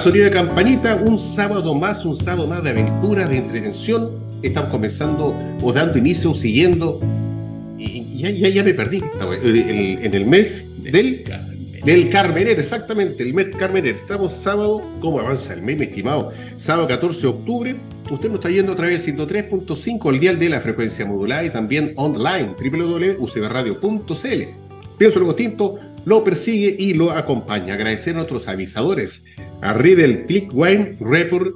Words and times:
Sonido 0.00 0.24
de 0.24 0.30
campanita, 0.30 0.94
un 0.94 1.20
sábado 1.20 1.74
más, 1.74 2.06
un 2.06 2.16
sábado 2.16 2.46
más 2.46 2.62
de 2.62 2.70
aventura, 2.70 3.28
de 3.28 3.36
entretención. 3.36 4.12
Estamos 4.42 4.70
comenzando 4.70 5.34
o 5.62 5.72
dando 5.72 5.98
inicio, 5.98 6.34
siguiendo. 6.34 7.00
Y 7.78 8.22
ya, 8.22 8.30
ya, 8.30 8.48
ya 8.48 8.64
me 8.64 8.72
perdí. 8.72 9.02
En 9.22 10.14
el 10.14 10.26
mes 10.26 10.62
del, 10.82 11.22
del 11.84 12.08
Carmener, 12.08 12.58
exactamente, 12.58 13.22
el 13.22 13.34
mes 13.34 13.54
Carmener. 13.54 13.96
Estamos 13.96 14.32
sábado, 14.32 14.82
¿cómo 15.00 15.20
avanza 15.20 15.52
el 15.52 15.60
mes, 15.60 15.78
mi 15.78 15.84
estimado? 15.84 16.32
Sábado 16.56 16.88
14 16.88 17.20
de 17.20 17.28
octubre. 17.28 17.76
Usted 18.10 18.28
nos 18.28 18.36
está 18.36 18.48
yendo 18.48 18.72
a 18.72 18.76
través 18.76 19.04
del 19.04 19.16
103.5, 19.16 20.14
el 20.14 20.20
dial 20.20 20.38
de 20.38 20.48
la 20.48 20.60
frecuencia 20.60 21.04
modulada 21.04 21.44
y 21.44 21.50
también 21.50 21.92
online, 21.96 22.54
www.ucbradio.cl. 22.58 24.42
Pienso 24.96 25.18
luego 25.18 25.34
tinto, 25.34 25.78
lo 26.04 26.24
persigue 26.24 26.74
y 26.78 26.94
lo 26.94 27.10
acompaña. 27.10 27.74
Agradecer 27.74 28.14
a 28.14 28.18
nuestros 28.18 28.48
avisadores 28.48 29.24
a 29.60 29.72
Riddle 29.72 30.26
Click 30.26 30.50
Wine 30.52 30.96
Report 31.00 31.54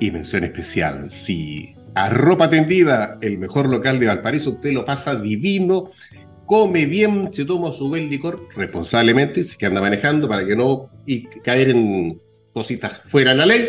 y 0.00 0.10
mención 0.10 0.44
especial, 0.44 1.10
si 1.10 1.74
a 1.94 2.08
ropa 2.10 2.48
tendida, 2.48 3.18
el 3.20 3.38
mejor 3.38 3.68
local 3.68 3.98
de 3.98 4.06
Valparaíso, 4.06 4.50
usted 4.50 4.72
lo 4.72 4.84
pasa 4.84 5.16
divino, 5.16 5.90
come 6.46 6.86
bien, 6.86 7.30
se 7.32 7.44
toma 7.44 7.72
su 7.72 7.88
buen 7.88 8.08
licor 8.08 8.40
responsablemente, 8.54 9.42
si 9.42 9.58
que 9.58 9.66
anda 9.66 9.80
manejando 9.80 10.28
para 10.28 10.46
que 10.46 10.54
no 10.54 10.90
y 11.04 11.24
caer 11.24 11.70
en 11.70 12.20
cositas 12.52 13.02
fuera 13.08 13.32
de 13.32 13.36
la 13.36 13.46
ley. 13.46 13.68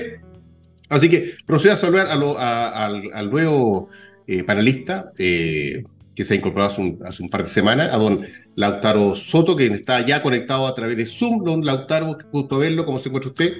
Así 0.89 1.09
que 1.09 1.33
procedo 1.45 1.73
a 1.73 1.77
saludar 1.77 2.07
al, 2.09 3.29
nuevo 3.31 3.89
eh, 4.27 4.43
panelista 4.43 5.11
eh, 5.17 5.83
que 6.15 6.23
se 6.23 6.33
ha 6.33 6.37
incorporado 6.37 6.71
hace 6.71 6.81
un, 6.81 6.99
hace 7.05 7.23
un, 7.23 7.29
par 7.29 7.43
de 7.43 7.49
semanas, 7.49 7.93
a 7.93 7.97
don 7.97 8.25
Lautaro 8.59 9.15
Soto, 9.15 9.55
que 9.55 9.67
está 9.67 10.05
ya 10.05 10.21
conectado 10.21 10.67
a 10.67 10.75
través 10.75 10.97
de 10.97 11.05
Zoom. 11.05 11.45
Don 11.45 11.65
Lautaro, 11.65 12.17
gusto 12.29 12.57
verlo. 12.57 12.85
¿Cómo 12.85 12.99
se 12.99 13.07
encuentra 13.07 13.29
usted? 13.29 13.53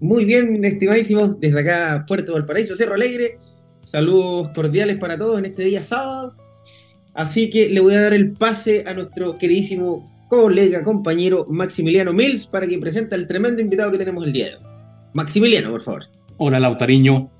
Muy 0.00 0.26
bien, 0.26 0.62
estimadísimos, 0.66 1.40
desde 1.40 1.60
acá, 1.60 2.04
Puerto 2.06 2.34
Valparaíso, 2.34 2.76
Cerro 2.76 2.92
Alegre. 2.92 3.38
Saludos 3.80 4.50
cordiales 4.54 4.98
para 4.98 5.16
todos 5.16 5.38
en 5.38 5.46
este 5.46 5.64
día 5.64 5.82
sábado. 5.82 6.36
Así 7.14 7.48
que 7.48 7.70
le 7.70 7.80
voy 7.80 7.94
a 7.94 8.02
dar 8.02 8.12
el 8.12 8.32
pase 8.34 8.84
a 8.86 8.92
nuestro 8.92 9.38
queridísimo 9.38 10.04
colega, 10.28 10.84
compañero 10.84 11.46
Maximiliano 11.48 12.12
Mills 12.12 12.46
para 12.48 12.66
que 12.66 12.76
presente 12.78 13.14
al 13.14 13.26
tremendo 13.26 13.62
invitado 13.62 13.92
que 13.92 13.96
tenemos 13.96 14.26
el 14.26 14.32
día 14.34 14.46
de 14.48 14.54
hoy. 14.56 14.62
Maximiliano, 15.14 15.70
por 15.70 15.82
favor. 15.82 16.04
Hola, 16.36 16.60
Lautariño. 16.60 17.30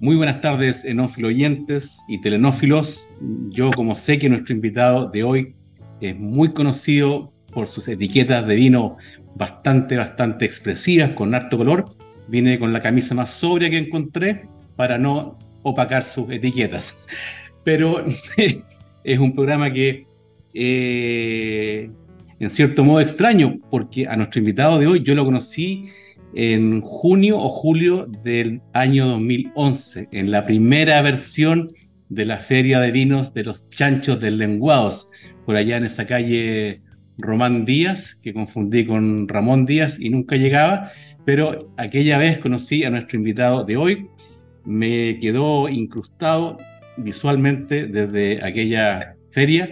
Muy 0.00 0.16
buenas 0.16 0.40
tardes, 0.40 0.84
enófilo 0.84 1.28
oyentes 1.28 2.00
y 2.08 2.20
telenófilos. 2.20 3.08
Yo, 3.50 3.70
como 3.70 3.94
sé 3.94 4.18
que 4.18 4.28
nuestro 4.28 4.56
invitado 4.56 5.08
de 5.08 5.22
hoy 5.22 5.54
es 6.00 6.18
muy 6.18 6.52
conocido 6.52 7.32
por 7.52 7.66
sus 7.66 7.88
etiquetas 7.88 8.46
de 8.46 8.54
vino 8.54 8.96
bastante, 9.34 9.96
bastante 9.96 10.44
expresivas, 10.44 11.10
con 11.10 11.34
harto 11.34 11.58
color. 11.58 11.86
Vine 12.28 12.58
con 12.58 12.72
la 12.72 12.80
camisa 12.80 13.14
más 13.14 13.30
sobria 13.30 13.70
que 13.70 13.78
encontré 13.78 14.46
para 14.76 14.98
no 14.98 15.38
opacar 15.62 16.04
sus 16.04 16.30
etiquetas. 16.30 17.06
Pero 17.64 18.02
es 19.04 19.18
un 19.18 19.34
programa 19.34 19.70
que, 19.70 20.04
eh, 20.54 21.90
en 22.38 22.50
cierto 22.50 22.84
modo, 22.84 23.00
extraño, 23.00 23.58
porque 23.70 24.06
a 24.06 24.16
nuestro 24.16 24.38
invitado 24.38 24.78
de 24.78 24.86
hoy 24.86 25.02
yo 25.02 25.14
lo 25.14 25.24
conocí 25.24 25.86
en 26.34 26.80
junio 26.80 27.38
o 27.38 27.48
julio 27.48 28.06
del 28.22 28.60
año 28.72 29.06
2011, 29.08 30.08
en 30.12 30.30
la 30.30 30.46
primera 30.46 31.02
versión 31.02 31.68
de 32.08 32.24
la 32.24 32.38
Feria 32.38 32.80
de 32.80 32.90
Vinos 32.90 33.34
de 33.34 33.44
los 33.44 33.68
Chanchos 33.68 34.20
del 34.20 34.38
Lenguados, 34.38 35.08
por 35.44 35.56
allá 35.56 35.76
en 35.76 35.84
esa 35.84 36.06
calle 36.06 36.82
Román 37.18 37.64
Díaz, 37.64 38.14
que 38.14 38.32
confundí 38.32 38.84
con 38.86 39.28
Ramón 39.28 39.66
Díaz 39.66 39.98
y 40.00 40.10
nunca 40.10 40.36
llegaba, 40.36 40.90
pero 41.24 41.72
aquella 41.76 42.18
vez 42.18 42.38
conocí 42.38 42.84
a 42.84 42.90
nuestro 42.90 43.18
invitado 43.18 43.64
de 43.64 43.76
hoy, 43.76 44.06
me 44.64 45.18
quedó 45.20 45.68
incrustado 45.68 46.58
visualmente 46.96 47.86
desde 47.86 48.44
aquella 48.44 49.16
feria 49.30 49.70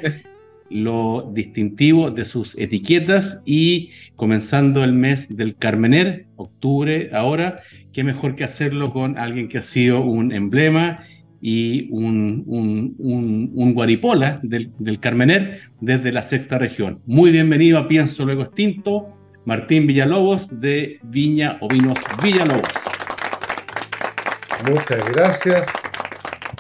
lo 0.71 1.31
distintivo 1.33 2.11
de 2.11 2.25
sus 2.25 2.57
etiquetas 2.59 3.43
y 3.47 3.91
comenzando 4.17 4.85
el 4.85 4.93
mes 4.93 5.35
del 5.35 5.57
Carmener, 5.57 6.27
octubre 6.37 7.11
ahora, 7.13 7.61
qué 7.93 8.05
mejor 8.05 8.37
que 8.37 8.45
hacerlo 8.45 8.93
con 8.93 9.19
alguien 9.19 9.49
que 9.49 9.59
ha 9.59 9.63
sido 9.63 10.03
un 10.03 10.33
emblema 10.33 11.05
y 11.41 11.89
un, 11.93 12.45
un, 12.49 13.75
guaripola 13.75 14.41
del, 14.43 14.73
del, 14.79 14.99
Carmener 14.99 15.61
desde 15.81 16.13
la 16.13 16.23
sexta 16.23 16.59
región. 16.59 17.01
Muy 17.07 17.31
bienvenido 17.31 17.79
a 17.79 17.87
Pienso 17.87 18.25
Luego 18.25 18.43
Extinto, 18.43 19.09
Martín 19.45 19.87
Villalobos 19.87 20.61
de 20.61 20.99
Viña 21.05 21.59
Ovinos 21.61 21.99
Villalobos. 22.23 22.69
Muchas 24.69 25.13
gracias, 25.13 25.69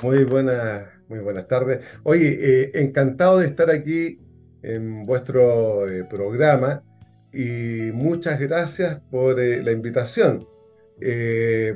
muy, 0.02 0.22
buena, 0.24 0.92
muy 1.08 1.18
buenas 1.18 1.48
tardes. 1.48 1.80
Oye, 2.04 2.38
eh, 2.40 2.70
encantado 2.74 3.38
de 3.38 3.46
estar 3.46 3.70
aquí 3.70 4.18
en 4.62 5.02
vuestro 5.02 5.88
eh, 5.88 6.04
programa 6.04 6.84
y 7.32 7.90
muchas 7.92 8.38
gracias 8.38 9.00
por 9.10 9.40
eh, 9.40 9.62
la 9.62 9.72
invitación. 9.72 10.46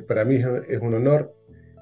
para 0.06 0.24
mí 0.24 0.36
es 0.68 0.80
un 0.80 0.94
honor 0.94 1.34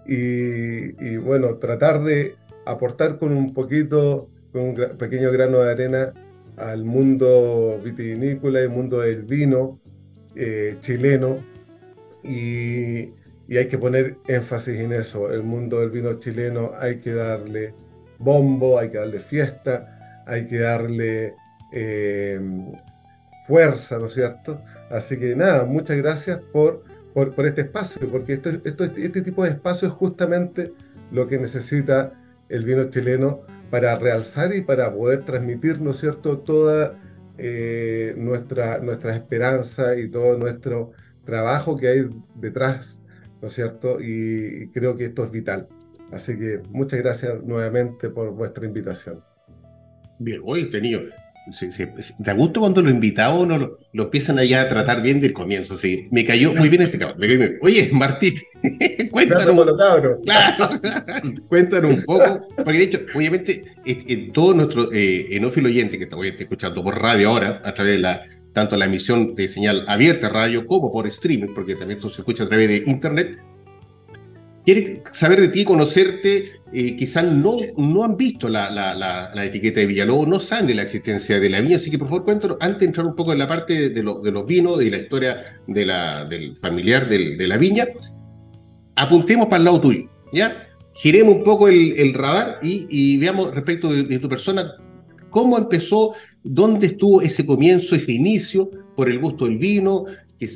y, 0.06 1.16
bueno, 1.18 1.56
tratar 1.56 2.02
de 2.02 2.36
aportar 2.66 3.18
con 3.18 3.32
un 3.32 3.54
poquito, 3.54 4.28
con 4.52 4.62
un 4.62 4.74
pequeño 4.98 5.30
grano 5.30 5.58
de 5.58 5.70
arena 5.70 6.12
al 6.56 6.84
mundo 6.84 7.80
vitivinícola, 7.82 8.60
el 8.60 8.70
mundo 8.70 9.00
del 9.00 9.22
vino 9.22 9.80
eh, 10.34 10.76
chileno 10.80 11.38
y, 12.22 13.14
hay 13.50 13.66
que 13.66 13.78
poner 13.78 14.16
énfasis 14.28 14.78
en 14.78 14.92
eso. 14.92 15.32
El 15.32 15.42
mundo 15.42 15.80
del 15.80 15.90
vino 15.90 16.14
chileno 16.20 16.70
hay 16.78 17.00
que 17.00 17.12
darle 17.12 17.74
bombo, 18.18 18.78
hay 18.78 18.90
que 18.90 18.98
darle 18.98 19.18
fiesta, 19.18 20.22
hay 20.24 20.46
que 20.46 20.58
darle 20.58 21.34
eh, 21.72 22.40
fuerza, 23.48 23.98
¿no 23.98 24.06
es 24.06 24.14
cierto? 24.14 24.62
Así 24.88 25.18
que 25.18 25.34
nada, 25.34 25.64
muchas 25.64 25.96
gracias 25.96 26.40
por 26.40 26.84
por, 27.14 27.34
este 27.46 27.62
espacio, 27.62 28.08
porque 28.10 28.34
esto, 28.34 28.50
esto, 28.64 28.84
este 28.84 29.22
tipo 29.22 29.44
de 29.44 29.50
espacio 29.50 29.88
es 29.88 29.94
justamente 29.94 30.72
lo 31.10 31.26
que 31.26 31.38
necesita 31.38 32.12
el 32.48 32.64
vino 32.64 32.84
chileno 32.90 33.40
para 33.70 33.96
realzar 33.96 34.54
y 34.54 34.62
para 34.62 34.92
poder 34.92 35.24
transmitir, 35.24 35.80
¿no 35.80 35.92
es 35.92 35.98
cierto?, 35.98 36.38
toda 36.38 36.98
eh, 37.38 38.14
nuestra, 38.16 38.80
nuestra 38.80 39.14
esperanza 39.14 39.96
y 39.96 40.08
todo 40.08 40.36
nuestro 40.36 40.92
trabajo 41.24 41.76
que 41.76 41.88
hay 41.88 42.10
detrás, 42.34 43.02
¿no 43.40 43.48
es 43.48 43.54
cierto? 43.54 43.98
Y 44.00 44.68
creo 44.72 44.96
que 44.96 45.06
esto 45.06 45.24
es 45.24 45.30
vital. 45.30 45.68
Así 46.12 46.36
que 46.36 46.60
muchas 46.70 46.98
gracias 46.98 47.42
nuevamente 47.42 48.10
por 48.10 48.32
vuestra 48.32 48.66
invitación. 48.66 49.22
Bien, 50.18 50.42
hoy 50.44 50.68
tenido 50.68 51.00
¿Te 51.58 52.32
gusta 52.34 52.60
cuando 52.60 52.82
los 52.82 52.90
invitados 52.90 53.46
no 53.46 53.58
lo, 53.58 53.78
empiezan 53.92 54.38
allá 54.38 54.62
a 54.62 54.68
tratar 54.68 55.02
bien 55.02 55.20
del 55.20 55.32
comienzo? 55.32 55.76
Sí, 55.76 56.08
me 56.10 56.24
cayó 56.24 56.54
muy 56.54 56.68
bien 56.68 56.82
este 56.82 56.98
cabrón. 56.98 57.20
Oye, 57.62 57.90
Martín, 57.92 58.34
cuéntanos, 59.10 59.76
claro, 59.76 60.16
cuéntanos 61.48 61.94
un 61.94 62.02
poco, 62.04 62.46
porque 62.56 62.78
de 62.78 62.84
hecho, 62.84 63.00
obviamente, 63.14 63.64
en 63.84 64.32
todo 64.32 64.54
nuestro 64.54 64.92
eh, 64.92 65.36
enófilo 65.36 65.68
oyente 65.68 65.98
que 65.98 66.04
está 66.04 66.16
escuchando 66.38 66.82
por 66.82 67.00
radio 67.00 67.30
ahora, 67.30 67.62
a 67.64 67.74
través 67.74 67.94
de 67.94 67.98
la, 67.98 68.22
tanto 68.52 68.76
la 68.76 68.86
emisión 68.86 69.34
de 69.34 69.48
señal 69.48 69.84
abierta 69.88 70.28
radio 70.28 70.66
como 70.66 70.92
por 70.92 71.06
streaming, 71.06 71.54
porque 71.54 71.74
también 71.74 71.98
esto 71.98 72.10
se 72.10 72.22
escucha 72.22 72.44
a 72.44 72.48
través 72.48 72.68
de 72.68 72.90
internet, 72.90 73.38
quiere 74.64 75.02
saber 75.12 75.40
de 75.40 75.48
ti, 75.48 75.64
conocerte. 75.64 76.60
Eh, 76.72 76.96
quizás 76.96 77.24
no, 77.24 77.56
no 77.76 78.04
han 78.04 78.16
visto 78.16 78.48
la, 78.48 78.70
la, 78.70 79.44
etiqueta 79.44 79.80
de 79.80 79.86
Villalobos, 79.86 80.28
no 80.28 80.38
saben 80.38 80.68
de 80.68 80.74
la 80.74 80.82
existencia 80.82 81.40
de 81.40 81.50
la 81.50 81.60
viña, 81.60 81.76
así 81.76 81.90
que 81.90 81.98
por 81.98 82.08
favor 82.08 82.24
cuéntanos, 82.24 82.58
antes 82.60 82.80
de 82.80 82.86
entrar 82.86 83.06
un 83.06 83.16
poco 83.16 83.32
en 83.32 83.40
la 83.40 83.48
parte 83.48 83.90
de, 83.90 84.02
lo, 84.04 84.20
de 84.20 84.30
los 84.30 84.46
vinos, 84.46 84.80
y 84.80 84.88
la 84.88 84.98
historia 84.98 85.60
de 85.66 85.84
del 86.28 86.56
familiar 86.58 87.08
de 87.08 87.48
la 87.48 87.56
viña, 87.56 87.88
apuntemos 88.94 89.46
para 89.46 89.58
el 89.58 89.64
lado 89.64 89.80
tuyo, 89.80 90.08
¿ya? 90.32 90.68
Giremos 90.94 91.36
un 91.36 91.44
poco 91.44 91.66
el, 91.66 91.98
el 91.98 92.14
radar 92.14 92.60
y, 92.62 92.86
y, 92.88 93.18
veamos 93.18 93.52
respecto 93.52 93.92
de, 93.92 94.04
de 94.04 94.18
tu 94.20 94.28
persona, 94.28 94.72
cómo 95.30 95.58
empezó, 95.58 96.14
dónde 96.44 96.86
estuvo 96.86 97.20
ese 97.20 97.44
comienzo, 97.44 97.96
ese 97.96 98.12
inicio, 98.12 98.70
por 98.94 99.10
el 99.10 99.18
gusto 99.18 99.46
del 99.46 99.58
vino, 99.58 100.04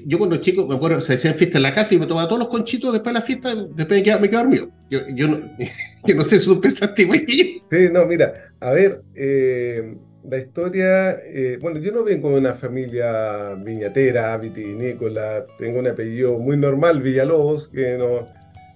yo 0.06 0.18
cuando 0.18 0.38
chico, 0.38 0.66
me 0.66 0.76
acuerdo, 0.76 1.00
se 1.00 1.14
hacían 1.14 1.34
fiestas 1.34 1.56
en 1.56 1.62
la 1.62 1.74
casa 1.74 1.94
y 1.94 1.98
me 1.98 2.06
tomaba 2.06 2.26
todos 2.26 2.38
los 2.38 2.48
conchitos 2.48 2.92
después 2.92 3.12
de 3.12 3.20
la 3.20 3.26
fiesta, 3.26 3.54
después 3.54 3.88
de 4.00 4.02
que 4.02 4.18
me 4.18 4.30
quedé 4.30 4.38
dormido. 4.38 4.70
Yo, 4.90 5.00
yo, 5.14 5.28
no, 5.28 5.40
yo 6.06 6.14
no 6.14 6.22
sé 6.22 6.38
si 6.38 6.46
tú 6.46 6.60
pensaste 6.60 7.04
güey. 7.04 7.26
Sí, 7.28 7.88
no, 7.92 8.06
mira, 8.06 8.54
a 8.60 8.70
ver, 8.70 9.02
eh, 9.14 9.94
la 10.24 10.38
historia, 10.38 11.18
eh, 11.22 11.58
bueno, 11.60 11.80
yo 11.80 11.92
no 11.92 12.02
vengo 12.02 12.30
de 12.30 12.36
una 12.36 12.54
familia 12.54 13.54
viñatera, 13.56 14.38
vitivinícola, 14.38 15.44
tengo 15.58 15.80
un 15.80 15.86
apellido 15.86 16.38
muy 16.38 16.56
normal, 16.56 17.02
Villalobos, 17.02 17.68
que 17.68 17.98
no, 17.98 18.26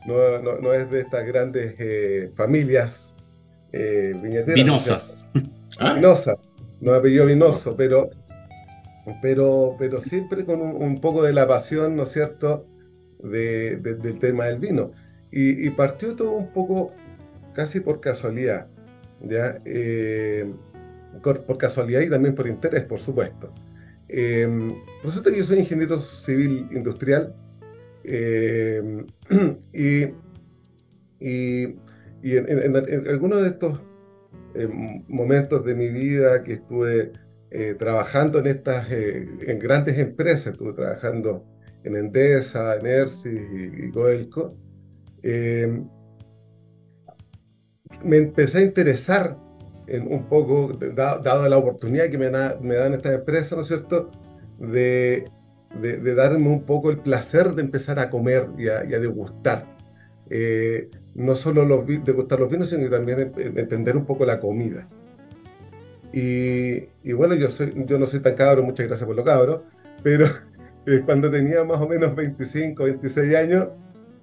no, 0.06 0.60
no, 0.60 0.75
es 0.75 0.90
de 0.90 1.00
estas 1.00 1.26
grandes 1.26 1.75
eh, 1.78 2.31
familias 2.34 3.16
viñateras. 3.72 4.55
Vinosas. 4.55 5.31
¿Ah? 5.78 5.94
Vinosas, 5.94 6.37
no 6.82 6.93
apellido 6.93 7.25
vinoso, 7.25 7.75
pero 7.78 8.10
pero, 9.22 9.76
pero 9.78 10.00
siempre 10.00 10.44
con 10.44 10.60
un, 10.60 11.00
poco 11.00 11.22
de 11.22 11.32
la 11.32 11.46
pasión, 11.46 11.96
¿no 11.96 12.02
es 12.05 12.10
cierto?, 12.10 12.66
de, 13.22 13.76
del 13.76 14.19
tema 14.19 14.46
del 14.46 14.58
vino. 14.58 14.90
Y, 15.31 15.69
partió 15.70 16.14
todo 16.16 16.32
un 16.32 16.52
poco 16.52 16.93
casi 17.52 17.81
por 17.81 18.00
casualidad, 18.00 18.69
¿ya? 19.20 19.58
Eh, 19.64 20.50
por, 21.22 21.58
casualidad 21.58 22.00
y 22.00 22.08
también 22.08 22.34
por 22.34 22.46
interés, 22.46 22.84
por 22.84 22.99
supuesto. 22.99 23.52
Em, 24.08 24.70
resulta 25.05 25.31
que 25.31 25.38
yo 25.38 25.44
soy 25.44 25.58
ingeniero 25.58 26.00
civil 26.00 26.66
industrial 26.70 27.34
em, 28.05 29.06
y, 29.72 30.05
y, 31.20 31.76
en, 32.22 32.76
algunos 33.08 33.43
de 33.43 33.49
estos 33.49 33.81
em, 34.55 35.05
momentos 35.08 35.62
de 35.64 35.75
mi 35.75 35.88
vida 35.88 36.43
que 36.43 36.55
estuve 36.55 37.12
eh, 37.50 37.75
trabajando 37.79 38.41
en 38.41 38.47
estas 38.47 38.91
eh, 38.91 39.27
en 39.41 39.59
grandes 39.59 39.99
empresas, 39.99 40.53
estuve 40.53 40.75
trabajando 40.75 41.47
en 41.83 41.97
Endesa, 41.97 42.77
en 42.77 42.87
ERSI 42.87 43.31
y, 43.31 43.91
Goelco, 43.91 44.55
eh, 45.23 45.83
me 48.05 48.19
empecé 48.19 48.59
a 48.59 48.62
interesar 48.62 49.39
un 49.89 50.29
poco, 50.29 50.75
dado 50.75 51.49
la 51.49 51.56
oportunidad 51.56 52.11
que 52.11 52.19
me, 52.19 52.29
dan 52.29 52.93
estas 52.93 53.15
empresas, 53.15 53.53
¿no 53.53 53.62
es 53.62 53.69
cierto?, 53.69 54.11
de, 54.59 55.25
darme 56.15 56.49
un 56.49 56.65
poco 56.65 56.91
el 56.91 56.99
placer 56.99 57.53
de 57.53 57.62
empezar 57.62 57.99
a 57.99 58.11
comer 58.11 58.49
y 58.59 58.69
a, 58.69 58.83
degustar. 58.83 59.65
no 61.15 61.35
solo 61.35 61.65
los, 61.65 61.87
degustar 61.87 62.41
los 62.41 62.51
vinos, 62.51 62.69
sino 62.69 62.91
también 62.91 63.33
entender 63.39 63.97
un 63.97 64.05
poco 64.05 64.27
la 64.27 64.39
comida. 64.39 64.87
Y, 66.12 67.12
bueno, 67.12 67.34
yo, 67.34 67.50
soy, 67.50 67.72
yo 67.87 67.99
no 67.99 68.06
soy 68.06 68.20
tan 68.20 68.34
cabro, 68.34 68.62
muchas 68.62 68.87
gracias 68.87 69.06
por 69.06 69.16
lo 69.16 69.25
cabro, 69.25 69.64
pero 70.02 70.26
eh, 70.87 71.02
cuando 71.05 71.31
tenía 71.31 71.64
más 71.64 71.81
o 71.81 71.88
menos 71.88 72.14
25, 72.14 72.84
26 72.84 73.34
años, 73.34 73.69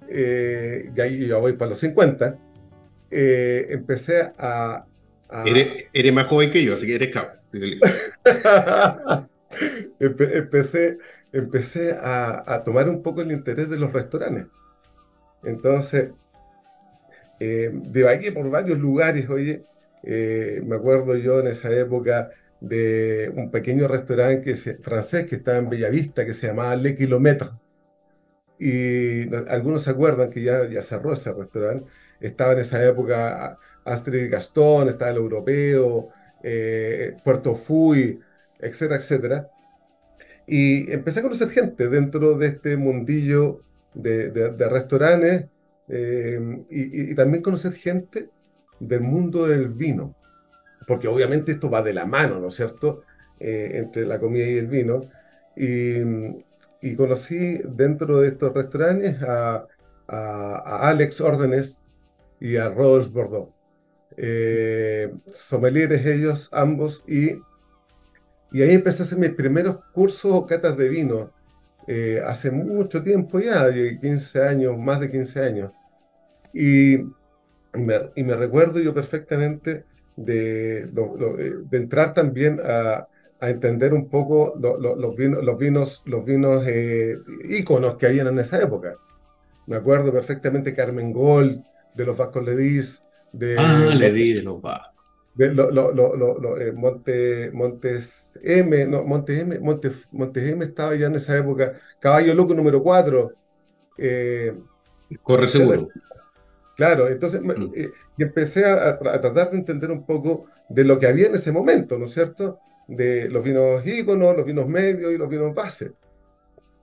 eh, 0.08 0.90
y 0.94 1.00
ahí 1.00 1.26
yo 1.26 1.40
voy 1.40 1.54
para 1.54 1.70
los 1.70 1.78
50, 1.78 2.38
eh, 3.10 3.66
empecé 3.70 4.30
a... 4.38 4.84
Eres, 5.44 6.12
más 6.12 6.26
joven 6.26 6.50
que 6.50 6.62
yo, 6.62 6.74
así 6.74 6.86
que 6.86 6.94
eres 6.94 7.12
cabro. 7.12 7.32
empecé 9.98 10.98
empecé 11.32 11.92
a, 11.92 12.42
a, 12.46 12.64
tomar 12.64 12.88
un 12.88 13.02
poco 13.02 13.20
el 13.22 13.32
interés 13.32 13.68
de 13.68 13.78
los 13.78 13.92
restaurantes. 13.92 14.46
Entonces, 15.44 16.12
eh, 17.38 17.70
divagué 17.72 18.32
por 18.32 18.48
varios 18.50 18.78
lugares, 18.78 19.28
oye, 19.28 19.62
eh, 20.02 20.62
me 20.64 20.76
acuerdo 20.76 21.16
yo 21.16 21.40
en 21.40 21.48
esa 21.48 21.72
época 21.72 22.30
de 22.60 23.32
un 23.34 23.50
pequeño 23.50 23.88
restaurante 23.88 24.54
francés 24.80 25.26
que 25.26 25.36
estaba 25.36 25.58
en 25.58 25.68
Bellavista 25.68 26.24
que 26.24 26.34
se 26.34 26.46
llamaba 26.46 26.76
Le 26.76 26.96
Kilomètre. 26.96 27.50
Y 28.58 29.34
algunos 29.48 29.82
se 29.82 29.90
acuerdan 29.90 30.30
que 30.30 30.42
ya, 30.42 30.66
ya 30.68 30.82
cerró 30.82 31.12
ese 31.12 31.32
restaurante. 31.32 31.84
Estaba 32.20 32.52
en 32.52 32.60
esa 32.60 32.82
época 32.84 33.58
Astrid 33.84 34.30
Gastón, 34.30 34.88
estaba 34.88 35.10
el 35.10 35.18
Europeo, 35.18 36.08
eh, 36.42 37.14
Puerto 37.24 37.54
Fui, 37.54 38.18
etcétera, 38.60 38.96
etcétera. 38.96 39.50
Y 40.46 40.90
empecé 40.92 41.20
a 41.20 41.22
conocer 41.22 41.50
gente 41.50 41.88
dentro 41.88 42.38
de 42.38 42.48
este 42.48 42.76
mundillo 42.76 43.60
de, 43.94 44.30
de, 44.30 44.68
restaurantes 44.68 45.46
eh, 45.88 46.64
y, 46.70 47.12
y, 47.12 47.14
también 47.14 47.42
conocer 47.42 47.72
gente 47.72 48.28
del 48.80 49.00
mundo 49.00 49.46
del 49.46 49.68
vino, 49.68 50.14
porque 50.86 51.08
obviamente 51.08 51.52
esto 51.52 51.70
va 51.70 51.82
de 51.82 51.94
la 51.94 52.06
mano, 52.06 52.38
¿no 52.38 52.48
es 52.48 52.54
cierto?, 52.54 53.02
eh, 53.38 53.72
entre 53.74 54.06
la 54.06 54.18
comida 54.18 54.46
y 54.46 54.56
el 54.56 54.66
vino. 54.66 55.02
Y, 55.56 56.26
conocí 56.96 57.58
dentro 57.64 58.20
de 58.20 58.28
estos 58.28 58.54
restaurantes 58.54 59.20
a, 59.22 59.66
Alex 60.08 61.20
Órdenes 61.20 61.82
y 62.38 62.56
a 62.56 62.68
Rodolphe 62.68 63.10
Bordeaux. 63.10 63.52
Eh, 64.16 65.12
sommeliers 65.30 66.06
ellos, 66.06 66.48
ambos, 66.52 67.02
y, 67.08 67.32
y 68.52 68.62
ahí 68.62 68.70
empecé 68.70 69.02
a 69.02 69.06
hacer 69.06 69.18
mis 69.18 69.34
primeros 69.34 69.84
cursos 69.92 70.30
o 70.32 70.46
catas 70.46 70.76
de 70.76 70.88
vino, 70.88 71.30
eh, 71.88 72.20
hace 72.26 72.50
mucho 72.50 73.02
tiempo 73.02 73.38
ya, 73.38 73.72
15 73.72 74.42
años, 74.42 74.78
más 74.78 75.00
de 75.00 75.10
15 75.10 75.40
años. 75.40 75.72
Y, 76.52 76.98
y 77.76 78.24
me, 78.24 78.36
recuerdo 78.36 78.80
yo 78.80 78.94
perfectamente 78.94 79.84
de, 80.16 80.80
eh, 80.80 81.54
de 81.70 81.76
entrar 81.76 82.14
también 82.14 82.60
a, 82.64 83.06
a, 83.40 83.50
entender 83.50 83.92
un 83.92 84.08
poco 84.08 84.54
los 84.58 85.16
vinos, 85.16 85.44
los 85.44 85.58
vinos, 85.58 86.02
los 86.06 86.24
vinos 86.24 86.64
eh, 86.66 87.16
íconos 87.48 87.96
que 87.96 88.06
habían 88.06 88.28
en 88.28 88.38
esa 88.38 88.60
época. 88.60 88.94
Me 89.66 89.76
acuerdo 89.76 90.12
perfectamente 90.12 90.72
Carmen 90.72 91.12
Gold, 91.12 91.62
de 91.94 92.06
los 92.06 92.16
Vascos 92.16 92.44
Ledís, 92.44 93.02
de, 93.32 93.56
ah, 93.58 93.90
Ledí 93.94 94.32
de 94.32 94.42
los 94.42 94.60
Vascos. 94.60 94.96
De 95.34 95.52
lo, 95.52 95.70
lo, 95.70 96.58
eh, 96.58 96.72
Monte, 96.72 97.50
Montes 97.52 98.40
M, 98.42 98.86
no, 98.86 99.04
Monte 99.04 99.40
M, 99.40 99.58
Monte, 99.60 99.90
Montes 100.12 100.48
M 100.50 100.64
estaba 100.64 100.94
ya 100.94 101.08
en 101.08 101.16
esa 101.16 101.36
época, 101.36 101.74
Caballo 102.00 102.34
Loco 102.34 102.54
número 102.54 102.82
4. 102.82 103.32
Eh, 103.98 104.54
Corre 105.22 105.48
seguro. 105.48 105.88
Claro, 106.76 107.08
entonces 107.08 107.40
mm. 107.42 107.72
eh, 107.74 107.90
y 108.18 108.22
empecé 108.22 108.66
a, 108.66 108.98
tratar 108.98 109.50
de 109.50 109.56
entender 109.56 109.90
un 109.90 110.04
poco 110.04 110.46
de 110.68 110.84
lo 110.84 110.98
que 110.98 111.06
había 111.06 111.26
en 111.26 111.34
ese 111.34 111.50
momento, 111.50 111.98
¿no 111.98 112.04
es 112.04 112.12
cierto? 112.12 112.58
De 112.86 113.28
los 113.28 113.42
vinos 113.42 113.84
íconos, 113.86 114.36
los 114.36 114.44
vinos 114.44 114.68
medios 114.68 115.12
y 115.12 115.16
los 115.16 115.28
vinos 115.28 115.54
base. 115.54 115.92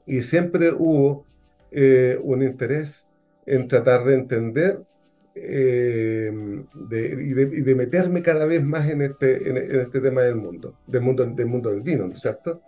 Y 0.06 0.24
siempre 0.24 0.72
hubo 0.72 1.26
eh, 1.72 2.20
un 2.24 2.44
interés 2.44 3.06
en 3.46 3.68
tratar 3.68 4.04
de 4.04 4.16
entender 4.16 4.80
eh, 5.36 6.32
y, 6.92 7.34
de, 7.34 7.76
meterme 7.76 8.22
cada 8.22 8.46
vez 8.46 8.64
más 8.64 8.90
en 8.90 9.02
este, 9.02 9.50
en, 9.50 9.80
este 9.82 10.02
tema 10.02 10.22
del 10.22 10.36
mundo, 10.36 10.80
del 10.88 11.02
mundo, 11.02 11.26
del 11.26 11.46
mundo 11.46 11.70
del 11.70 11.82
vino, 11.82 12.08
¿no 12.08 12.14
es 12.14 12.20
cierto? 12.20 12.62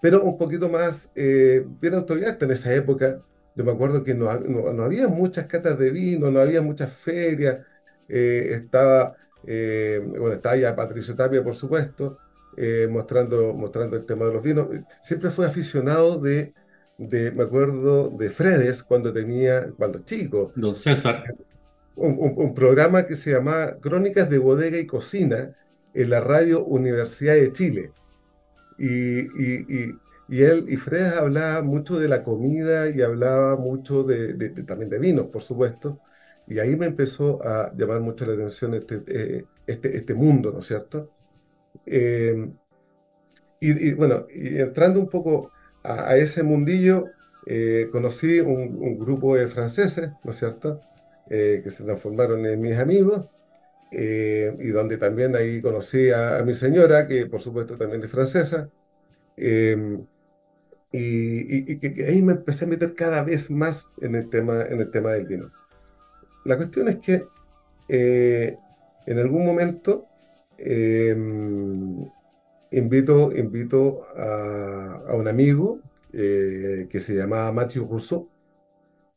pero 0.00 0.22
un 0.22 0.38
poquito 0.38 0.68
más 0.68 1.10
bien 1.14 1.94
autodidacta 1.94 2.44
en 2.44 2.52
esa 2.52 2.72
época 2.72 3.18
yo 3.54 3.64
me 3.64 3.72
acuerdo 3.72 4.02
que 4.02 4.14
no, 4.14 4.28
había 4.28 5.08
muchas 5.08 5.46
catas 5.46 5.78
de 5.78 5.90
vino, 5.90 6.30
no 6.30 6.40
había 6.40 6.60
muchas 6.60 6.92
ferias. 6.92 7.60
Eh, 8.08 8.50
estaba, 8.52 9.14
eh, 9.46 10.02
bueno, 10.04 10.34
estaba 10.34 10.56
ya 10.56 10.74
Patricio 10.74 11.14
Tapia, 11.14 11.42
por 11.42 11.54
supuesto, 11.54 12.18
eh, 12.56 12.88
mostrando, 12.90 13.52
mostrando 13.52 13.96
el 13.96 14.06
tema 14.06 14.26
de 14.26 14.32
los 14.32 14.42
vinos. 14.42 14.68
Siempre 15.02 15.30
fue 15.30 15.46
aficionado 15.46 16.18
de, 16.18 16.52
de, 16.98 17.30
me 17.30 17.44
acuerdo, 17.44 18.10
de 18.10 18.28
Fredes 18.30 18.82
cuando 18.82 19.12
tenía, 19.12 19.66
cuando 19.76 20.00
chico. 20.00 20.52
Don 20.56 20.74
César. 20.74 21.24
Un, 21.96 22.54
programa 22.56 23.06
que 23.06 23.14
se 23.14 23.30
llamaba 23.30 23.76
Crónicas 23.80 24.28
de 24.28 24.38
Bodega 24.38 24.78
y 24.78 24.86
Cocina 24.86 25.52
en 25.94 26.10
la 26.10 26.20
radio 26.20 26.64
Universidad 26.64 27.34
de 27.34 27.52
Chile. 27.52 27.92
y, 28.78 29.20
y 29.20 29.94
él 30.28 30.66
y 30.68 30.76
Fred 30.76 31.14
hablaba 31.14 31.62
mucho 31.62 31.98
de 31.98 32.08
la 32.08 32.22
comida 32.22 32.88
y 32.88 33.02
hablaba 33.02 33.56
mucho 33.56 34.02
de, 34.04 34.34
también 34.66 34.90
de 34.90 34.98
vinos, 34.98 35.26
por 35.26 35.42
supuesto. 35.42 36.00
Y 36.46 36.58
ahí 36.58 36.76
me 36.76 36.86
empezó 36.86 37.42
a 37.46 37.72
llamar 37.74 38.00
mucho 38.00 38.26
la 38.26 38.34
atención 38.34 38.74
este, 38.74 39.02
eh, 39.06 39.44
este, 39.66 39.96
este 39.96 40.14
mundo, 40.14 40.52
¿no 40.52 40.60
es 40.60 40.66
cierto? 40.66 41.10
Em, 41.86 42.52
y, 43.60 43.94
bueno, 43.94 44.26
y 44.30 44.58
entrando 44.58 45.00
un 45.00 45.08
poco 45.08 45.50
a, 45.82 46.16
ese 46.16 46.42
mundillo, 46.42 47.06
eh, 47.46 47.88
conocí 47.92 48.40
un, 48.40 48.98
grupo 48.98 49.36
de 49.36 49.48
franceses, 49.48 50.10
¿no 50.24 50.30
es 50.32 50.38
cierto?, 50.38 50.80
que 51.28 51.70
se 51.70 51.84
transformaron 51.84 52.44
en 52.44 52.60
mis 52.60 52.76
amigos, 52.76 53.30
y 53.90 54.68
donde 54.68 54.98
también 54.98 55.34
ahí 55.36 55.62
conocí 55.62 56.10
a, 56.10 56.42
mi 56.44 56.54
señora, 56.54 57.06
que 57.06 57.26
por 57.26 57.40
supuesto 57.40 57.76
también 57.78 58.04
es 58.04 58.10
francesa, 58.10 58.68
y, 60.96 61.78
que, 61.78 62.06
ahí 62.06 62.22
me 62.22 62.32
empecé 62.32 62.64
a 62.64 62.68
meter 62.68 62.94
cada 62.94 63.24
vez 63.24 63.50
más 63.50 63.90
en 64.00 64.14
el 64.14 64.28
tema, 64.30 64.62
en 64.62 64.80
el 64.80 64.90
tema 64.90 65.12
del 65.12 65.26
vino. 65.26 65.50
La 66.44 66.56
cuestión 66.56 66.88
es 66.88 66.96
que 66.96 67.24
en 67.88 69.18
algún 69.18 69.44
momento 69.44 70.06
invito, 72.70 73.32
invito 73.36 74.02
a, 74.16 75.14
un 75.14 75.28
amigo 75.28 75.80
eh, 76.12 76.86
que 76.90 77.00
se 77.00 77.14
llamaba 77.14 77.52
Mathieu 77.52 77.86
Rousseau 77.88 78.28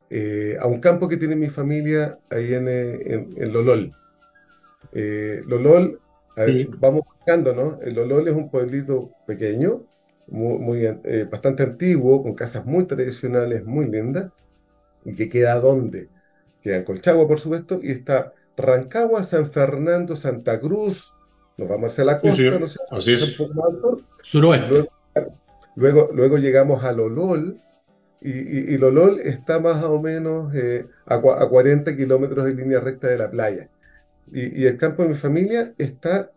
eh, 0.09 0.57
a 0.59 0.67
un 0.67 0.79
campo 0.79 1.07
que 1.07 1.17
tiene 1.17 1.35
mi 1.35 1.47
familia 1.47 2.17
ahí 2.29 2.53
en, 2.53 2.67
en, 2.67 3.53
Lolol. 3.53 3.91
Eh, 4.93 5.41
Lolol, 5.45 5.99
vamos 6.79 7.01
buscando, 7.05 7.53
¿no? 7.53 7.79
El 7.81 7.95
Lolol 7.95 8.27
es 8.27 8.33
un 8.33 8.49
pueblito 8.49 9.11
pequeño, 9.25 9.83
muy, 10.27 10.87
bastante 11.31 11.63
antiguo, 11.63 12.23
con 12.23 12.33
casas 12.35 12.65
muy 12.65 12.85
tradicionales, 12.85 13.65
muy 13.65 13.87
lindas, 13.87 14.31
y 15.05 15.15
que 15.15 15.29
queda 15.29 15.59
donde? 15.59 16.09
Queda 16.61 16.77
en 16.77 16.83
Colchagua, 16.83 17.27
por 17.27 17.39
supuesto, 17.39 17.79
y 17.81 17.91
está 17.91 18.33
Rancagua, 18.57 19.23
San 19.23 19.49
Fernando, 19.49 20.15
Santa 20.15 20.59
Cruz, 20.59 21.13
nos 21.57 21.69
vamos 21.69 21.91
hacia 21.91 22.05
la 22.05 22.19
costa, 22.19 22.59
¿no 22.59 22.67
sé, 22.67 22.79
Así 22.91 23.13
es. 23.13 23.35
Suroeste. 24.21 24.89
Luego, 25.75 26.09
luego, 26.13 26.37
llegamos 26.37 26.83
a 26.83 26.91
Lolol, 26.91 27.57
y, 28.19 28.31
y, 28.31 28.77
Lolol 28.77 29.19
está 29.19 29.59
más 29.59 29.83
o 29.83 30.01
menos 30.01 30.53
eh, 30.55 30.87
a, 31.05 31.19
40 31.19 31.95
kilómetros 31.95 32.47
en 32.47 32.57
línea 32.57 32.79
recta 32.79 33.07
de 33.07 33.17
la 33.17 33.29
playa. 33.29 33.69
Y, 34.31 34.65
el 34.65 34.77
campo 34.77 35.03
de 35.03 35.09
mi 35.09 35.15
familia 35.15 35.73
está 35.77 36.31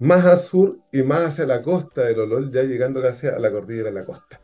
más 0.00 0.24
al 0.24 0.38
sur 0.38 0.78
y 0.92 1.02
más 1.02 1.26
hacia 1.26 1.46
la 1.46 1.62
costa 1.62 2.02
de 2.02 2.16
Lolol, 2.16 2.50
ya 2.50 2.62
llegando 2.62 3.02
casi 3.02 3.26
a 3.26 3.38
la 3.38 3.50
cordillera 3.50 3.90
de 3.90 3.94
la 3.94 4.04
costa. 4.04 4.40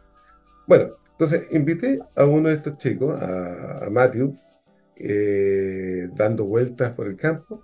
Bueno, 0.66 0.96
entonces 1.12 1.46
invité 1.50 1.98
a 2.14 2.26
uno 2.26 2.50
de 2.50 2.56
estos 2.56 2.76
chicos, 2.76 3.18
a, 3.20 3.88
Matthew, 3.90 4.36
eh, 4.96 6.08
dando 6.14 6.44
vueltas 6.44 6.92
por 6.92 7.06
el 7.06 7.16
campo, 7.16 7.62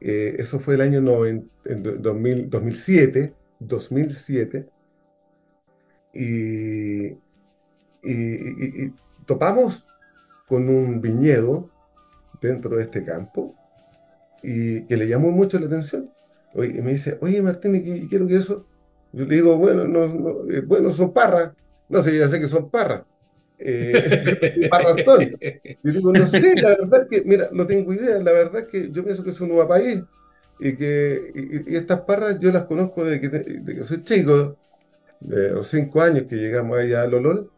eh, 0.00 0.36
eso 0.38 0.60
fue 0.60 0.74
el 0.74 0.82
año 0.82 1.00
2007, 1.02 3.34
2007. 3.58 4.68
Y, 6.12 7.14
topamos 9.26 9.86
con 10.48 10.68
un 10.68 11.00
viñedo 11.00 11.70
dentro 12.40 12.76
de 12.76 12.82
este 12.82 13.04
campo 13.04 13.54
y 14.42 14.84
que 14.86 14.96
le 14.96 15.06
llamó 15.06 15.30
mucho 15.30 15.58
la 15.58 15.66
atención. 15.66 16.10
Y 16.54 16.82
me 16.82 16.92
dice, 16.92 17.18
oye 17.20 17.40
Martín, 17.42 17.74
¿y 17.74 18.08
quiero 18.08 18.26
que 18.26 18.36
eso? 18.36 18.66
Yo 19.12 19.24
le 19.24 19.36
digo, 19.36 19.56
bueno, 19.56 19.86
no, 19.86 20.04
eh, 20.50 20.62
bueno 20.66 20.90
son 20.90 21.12
parras. 21.12 21.52
No 21.88 22.02
sé, 22.02 22.16
ya 22.16 22.28
sé 22.28 22.40
que 22.40 22.48
son 22.48 22.70
parras. 22.70 23.02
Eh, 23.58 24.68
razón. 24.70 25.30
Yo 25.82 25.92
digo, 25.92 26.12
no 26.12 26.26
sé, 26.26 26.54
la 26.56 26.70
verdad 26.70 27.06
que, 27.08 27.22
mira, 27.22 27.48
no 27.52 27.66
tengo 27.66 27.92
idea, 27.92 28.18
la 28.18 28.32
verdad 28.32 28.66
que 28.66 28.90
yo 28.90 29.04
pienso 29.04 29.22
que 29.22 29.30
es 29.30 29.40
un 29.40 29.50
país 29.68 30.00
y 30.60 30.76
que 30.76 31.64
y, 31.66 31.76
estas 31.76 32.02
parras 32.02 32.38
yo 32.38 32.52
las 32.52 32.64
conozco 32.64 33.04
desde 33.04 33.20
que, 33.20 33.64
que 33.64 33.84
soy 33.84 34.02
chico, 34.02 34.56
de 35.20 35.50
los 35.50 35.68
cinco 35.68 36.00
años 36.00 36.26
que 36.28 36.36
llegamos 36.36 36.78
allá 36.78 37.02
a 37.02 37.06
Lolol, 37.06 37.50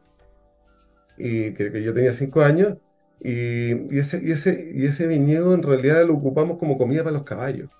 y 1.16 1.52
que, 1.52 1.82
yo 1.82 1.92
tenía 1.94 2.12
cinco 2.12 2.42
años, 2.42 2.78
y, 3.20 3.96
ese, 3.96 4.20
y, 4.22 4.32
ese, 4.32 4.72
y 4.74 4.86
ese 4.86 5.06
viñedo 5.06 5.54
en 5.54 5.62
realidad 5.62 6.04
lo 6.06 6.14
ocupamos 6.14 6.58
como 6.58 6.76
comida 6.78 7.04
para 7.04 7.14
los 7.14 7.24
caballos. 7.24 7.70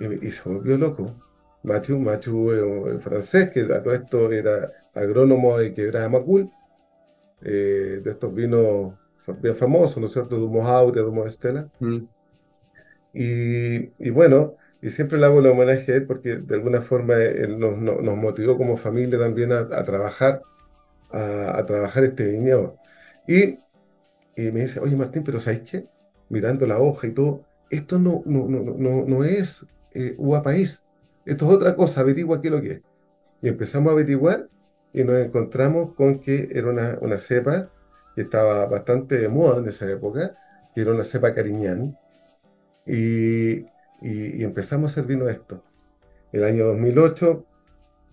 Y, 0.00 0.30
se 0.30 0.48
volvió 0.48 0.78
loco. 0.78 1.14
Machu, 1.62 1.98
Machu, 1.98 2.52
el 2.86 3.00
francés, 3.00 3.50
que 3.50 3.60
a 3.60 3.82
todo 3.82 3.94
esto 3.94 4.32
era 4.32 4.70
agrónomo 4.94 5.58
de 5.58 5.74
Quebrada 5.74 6.08
Macul, 6.08 6.48
eh, 7.42 8.00
de 8.02 8.10
estos 8.10 8.34
vinos 8.34 8.94
bien 9.40 9.54
famosos, 9.54 9.98
¿no 9.98 10.06
es 10.06 10.12
cierto? 10.12 10.36
Dumos 10.36 10.66
Aurea, 10.66 11.02
Dumos 11.02 11.26
Estela. 11.26 11.68
Mm. 11.78 11.98
Y, 13.12 14.10
bueno, 14.10 14.54
y 14.80 14.90
siempre 14.90 15.18
le 15.18 15.26
hago 15.26 15.40
el 15.40 15.46
homenaje 15.46 15.92
a 15.92 15.96
él 15.96 16.06
porque 16.06 16.36
de 16.36 16.54
alguna 16.54 16.80
forma 16.80 17.16
él 17.16 17.58
nos, 17.58 17.76
nos 17.76 18.16
motivó 18.16 18.56
como 18.56 18.76
familia 18.76 19.18
también 19.18 19.52
a, 19.52 19.84
trabajar, 19.84 20.40
a, 21.10 21.62
trabajar 21.66 22.04
este 22.04 22.26
viñedo. 22.26 22.76
Y, 23.26 23.58
y, 24.36 24.52
me 24.52 24.60
dice, 24.62 24.80
oye 24.80 24.96
Martín, 24.96 25.22
pero 25.24 25.40
¿sabes 25.40 25.60
qué? 25.60 25.84
Mirando 26.28 26.66
la 26.66 26.78
hoja 26.78 27.06
y 27.06 27.12
todo, 27.12 27.44
esto 27.70 27.98
no, 27.98 28.22
no, 28.24 28.46
no, 28.48 29.04
no, 29.06 29.24
es 29.24 29.66
eh, 29.94 30.14
uva 30.18 30.42
país, 30.42 30.84
esto 31.24 31.48
es 31.48 31.56
otra 31.56 31.74
cosa, 31.76 32.00
averigua 32.00 32.40
qué 32.40 32.48
es 32.48 32.52
lo 32.52 32.60
que 32.60 32.72
es. 32.72 32.82
Y 33.42 33.48
empezamos 33.48 33.90
a 33.90 33.92
averiguar 33.92 34.46
y 34.92 35.04
nos 35.04 35.18
encontramos 35.18 35.94
con 35.94 36.20
que 36.20 36.48
era 36.52 36.68
una, 36.68 36.98
una 37.00 37.18
cepa 37.18 37.70
que 38.14 38.22
estaba 38.22 38.66
bastante 38.66 39.18
de 39.18 39.28
moda 39.28 39.58
en 39.58 39.68
esa 39.68 39.90
época, 39.90 40.32
que 40.74 40.80
era 40.80 40.92
una 40.92 41.04
cepa 41.04 41.34
cariñán, 41.34 41.96
y, 42.86 43.66
y, 44.02 44.42
empezamos 44.42 44.96
a 44.98 45.02
vino 45.02 45.28
esto. 45.28 45.62
El 46.32 46.44
año 46.44 46.66
2008, 46.66 47.44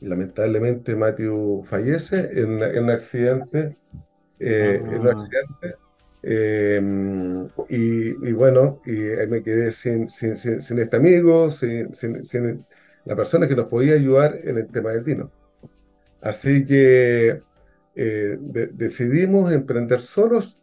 lamentablemente 0.01 0.96
Matthew 0.96 1.63
fallece 1.65 2.29
en, 2.39 2.84
un 2.84 2.89
accidente. 2.89 3.75
Eh, 4.39 4.81
en 4.84 5.00
un 5.00 5.07
ah. 5.07 5.12
accidente 5.12 5.75
em, 6.29 7.46
y, 7.69 8.29
y, 8.29 8.34
bueno, 8.34 8.81
y 8.86 8.91
me 9.29 9.41
quedé 9.41 9.72
sin, 9.72 10.10
sin, 10.10 10.36
sin, 10.38 10.79
este 10.79 10.98
amigo, 10.98 11.50
sin, 11.51 11.96
sin, 11.96 12.65
la 13.05 13.15
persona 13.15 13.48
que 13.48 13.55
nos 13.55 13.67
podía 13.67 13.93
ayudar 13.93 14.36
en 14.43 14.57
el 14.57 14.67
tema 14.67 14.91
del 14.91 15.05
vino. 15.05 15.31
Así 16.22 16.65
que 16.65 17.39
eh, 17.96 18.38
decidimos 18.74 19.53
emprender 19.53 20.01
solos 20.01 20.62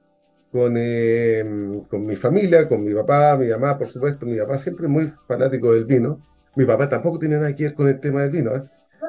con, 0.52 0.76
em, 0.76 1.80
con 1.84 2.04
mi 2.06 2.16
familia, 2.16 2.68
con 2.68 2.84
mi 2.84 2.92
papá, 2.92 3.36
mi 3.38 3.48
mamá, 3.48 3.78
por 3.78 3.88
supuesto. 3.88 4.26
Mi 4.26 4.38
papá 4.38 4.58
siempre 4.58 4.86
muy 4.86 5.10
fanático 5.26 5.72
del 5.72 5.86
vino. 5.86 6.18
Mi 6.56 6.66
papá 6.66 6.88
tampoco 6.88 7.18
tiene 7.18 7.36
nada 7.36 7.54
que 7.54 7.64
ver 7.64 7.74
con 7.74 7.88
el 7.88 7.98
tema 7.98 8.22
del 8.22 8.30
vino. 8.30 8.54
¿eh? 8.54 8.62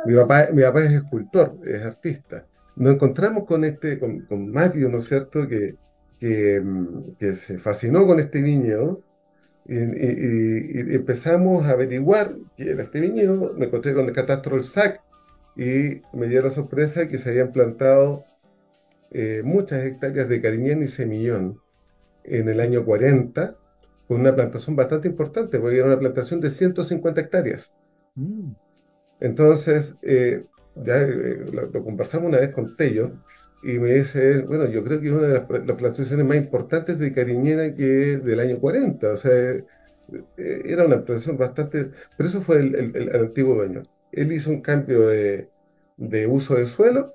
Mi, 0.05 0.15
papá, 0.15 0.47
mi 0.53 0.61
papá 0.61 0.83
es 0.85 0.93
escultor, 0.93 1.57
es 1.65 1.83
artista. 1.83 2.45
Nos 2.77 2.93
encontramos 2.93 3.45
con 3.45 3.65
este, 3.65 3.99
con, 3.99 4.21
con 4.21 4.51
Matthew, 4.51 4.89
¿no 4.89 4.99
es 4.99 5.05
cierto?, 5.05 5.47
que, 5.47 5.75
que, 6.25 6.63
que, 7.19 7.35
se 7.35 7.59
fascinó 7.59 8.07
con 8.07 8.19
este 8.19 8.41
viñedo. 8.41 9.03
Y, 9.67 9.75
y, 9.75 10.95
empezamos 10.95 11.65
a 11.65 11.71
averiguar 11.71 12.35
qué 12.57 12.71
era 12.71 12.83
este 12.83 12.99
viñedo. 12.99 13.53
Me 13.57 13.65
encontré 13.67 13.93
con 13.93 14.05
el 14.05 14.13
catastro 14.13 14.55
del 14.55 14.63
SAC, 14.63 15.01
y 15.55 16.01
me 16.13 16.27
dio 16.27 16.41
la 16.41 16.49
sorpresa 16.49 17.07
que 17.07 17.17
se 17.17 17.29
habían 17.29 17.51
plantado 17.51 18.23
eh, 19.11 19.41
muchas 19.43 19.85
hectáreas 19.85 20.27
de 20.27 20.41
cariñén 20.41 20.81
y 20.83 20.87
semillón 20.87 21.61
en 22.23 22.49
el 22.49 22.59
año 22.59 22.83
40, 22.83 23.55
con 24.07 24.19
una 24.19 24.35
plantación 24.35 24.75
bastante 24.75 25.07
importante, 25.07 25.59
porque 25.59 25.77
era 25.77 25.87
una 25.87 25.99
plantación 25.99 26.41
de 26.41 26.49
150 26.49 27.21
hectáreas. 27.21 27.73
Mm. 28.15 28.51
Entonces, 29.21 29.95
eh, 30.01 30.45
ya 30.75 31.01
eh, 31.01 31.45
lo, 31.51 31.83
conversamos 31.83 32.27
una 32.27 32.39
vez 32.39 32.49
con 32.49 32.75
Tello, 32.75 33.11
y 33.65 33.79
me 33.79 33.93
dice 33.93 34.41
bueno, 34.43 34.67
yo 34.67 34.83
creo 34.83 35.01
que 35.01 35.07
es 35.07 35.13
una 35.13 35.27
de 35.27 35.33
las, 35.33 35.77
plantaciones 35.77 36.25
más 36.25 36.37
importantes 36.37 36.99
de 36.99 37.11
cariñena 37.11 37.73
que 37.73 38.13
es 38.13 38.23
del 38.23 38.39
año 38.39 38.59
40, 38.59 39.11
o 39.11 39.17
sea, 39.17 39.31
era 40.37 40.85
una 40.85 41.01
plantación 41.01 41.37
bastante, 41.37 41.89
pero 42.15 42.29
eso 42.29 42.41
fue 42.41 42.59
el 42.59 43.11
antiguo 43.15 43.55
dueño 43.55 43.83
él 44.15 44.31
hizo 44.31 44.49
un 44.49 44.61
cambio 44.61 45.07
de, 45.07 45.47
uso 46.27 46.55
de 46.55 46.67
suelo 46.67 47.13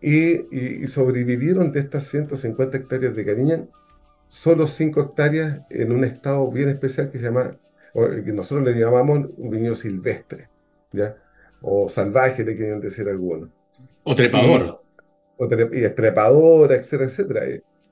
y, 0.00 0.86
sobrevivieron 0.86 1.72
de 1.72 1.80
estas 1.80 2.04
150 2.08 2.76
hectáreas 2.76 3.16
de 3.16 3.24
cariñán 3.24 3.68
solo 4.28 4.66
5 4.66 5.00
hectáreas 5.00 5.62
en 5.70 5.92
un 5.92 6.04
estado 6.04 6.50
bien 6.50 6.68
especial 6.68 7.10
que 7.10 7.18
se 7.18 7.24
llama, 7.24 7.56
que 7.92 8.32
nosotros 8.32 8.66
le 8.66 8.78
llamamos 8.78 9.30
un 9.36 9.50
viñedo 9.50 9.74
silvestre, 9.74 10.48
¿ya? 10.92 11.16
O 11.60 11.88
salvaje, 11.88 12.44
le 12.44 12.56
quieren 12.56 12.80
decir 12.80 13.08
algunos. 13.08 13.48
O 14.04 14.14
trepador. 14.14 14.80
Y, 15.38 15.84
o 15.84 15.94
trepadora, 15.94 16.74
etcétera, 16.76 17.04
etcétera. 17.04 17.42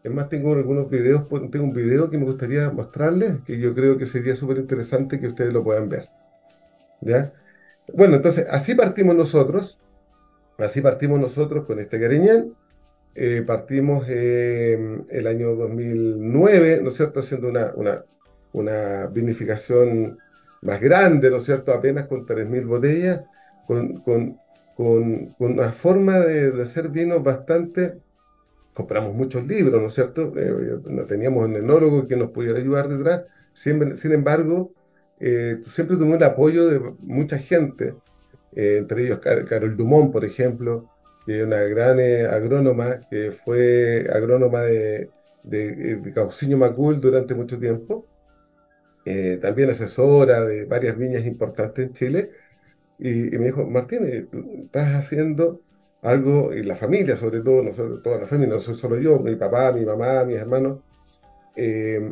Es 0.02 0.12
más, 0.12 0.28
tengo 0.28 0.52
algunos 0.52 0.88
videos, 0.90 1.28
tengo 1.50 1.64
un 1.64 1.74
video 1.74 2.08
que 2.08 2.18
me 2.18 2.24
gustaría 2.24 2.70
mostrarles, 2.70 3.40
que 3.46 3.58
yo 3.58 3.74
creo 3.74 3.98
que 3.98 4.06
sería 4.06 4.36
súper 4.36 4.58
interesante 4.58 5.18
que 5.18 5.26
ustedes 5.26 5.52
lo 5.52 5.64
puedan 5.64 5.88
ver. 5.88 6.08
¿Ya? 7.00 7.32
Bueno, 7.92 8.16
entonces 8.16 8.46
así 8.50 8.74
partimos 8.74 9.14
nosotros, 9.16 9.78
así 10.58 10.80
partimos 10.80 11.20
nosotros 11.20 11.66
con 11.66 11.78
este 11.78 12.00
Cariñán. 12.00 12.52
Eh, 13.14 13.42
partimos 13.46 14.04
eh, 14.08 15.02
el 15.08 15.26
año 15.26 15.54
2009, 15.54 16.80
¿no 16.82 16.90
es 16.90 16.96
cierto?, 16.96 17.20
haciendo 17.20 17.48
una, 17.48 17.72
una, 17.74 18.04
una 18.52 19.06
vinificación 19.06 20.18
más 20.62 20.80
grande, 20.80 21.30
¿no 21.30 21.38
es 21.38 21.44
cierto?, 21.44 21.72
apenas 21.72 22.06
con 22.06 22.26
3.000 22.26 22.66
botellas, 22.66 23.24
con, 23.66 23.94
con, 24.02 24.36
con, 24.76 25.34
una 25.38 25.72
forma 25.72 26.18
de, 26.20 26.62
hacer 26.62 26.88
vinos 26.90 27.22
bastante... 27.22 27.94
Compramos 28.74 29.14
muchos 29.14 29.46
libros, 29.46 29.80
¿no 29.80 29.88
es 29.88 29.94
cierto? 29.94 30.34
Eh, 30.36 30.78
no 30.84 31.06
teníamos 31.06 31.46
un 31.46 31.56
enólogo 31.56 32.06
que 32.06 32.14
nos 32.14 32.30
pudiera 32.30 32.58
ayudar 32.58 32.88
detrás. 32.88 33.22
sin 33.54 34.12
embargo, 34.12 34.70
eh, 35.18 35.62
siempre 35.66 35.96
tuvimos 35.96 36.18
el 36.18 36.24
apoyo 36.24 36.66
de 36.66 36.80
mucha 37.00 37.38
gente, 37.38 37.94
eh, 38.54 38.76
entre 38.80 39.06
ellos 39.06 39.20
Carol 39.20 39.78
Dumont, 39.78 40.12
por 40.12 40.26
ejemplo, 40.26 40.90
que 41.24 41.38
es 41.38 41.46
una 41.46 41.60
gran 41.62 41.98
agrónoma, 42.30 42.96
que 43.10 43.32
fue 43.32 44.06
agrónoma 44.12 44.60
de, 44.60 45.08
de, 45.42 45.96
de 45.96 46.56
Macul 46.56 47.00
durante 47.00 47.34
mucho 47.34 47.58
tiempo, 47.58 48.04
también 49.40 49.70
asesora 49.70 50.44
de 50.44 50.66
varias 50.66 50.98
viñas 50.98 51.24
importantes 51.24 51.86
en 51.86 51.92
Chile, 51.94 52.30
y, 52.98 53.08
me 53.38 53.46
dijo, 53.46 53.66
Martín, 53.66 54.00
eh, 54.04 54.26
estás 54.64 54.94
haciendo 54.94 55.60
algo, 56.02 56.54
y 56.54 56.62
la 56.62 56.76
familia 56.76 57.16
sobre 57.16 57.40
todo, 57.40 57.62
no 57.62 57.70
toda 58.00 58.18
la 58.18 58.26
familia, 58.26 58.54
no 58.54 58.60
soy 58.60 58.74
solo 58.74 58.98
yo, 58.98 59.18
mi 59.18 59.36
papá, 59.36 59.72
mi 59.72 59.84
mamá, 59.84 60.24
mis 60.24 60.36
hermanos, 60.36 60.80
eh, 61.56 62.10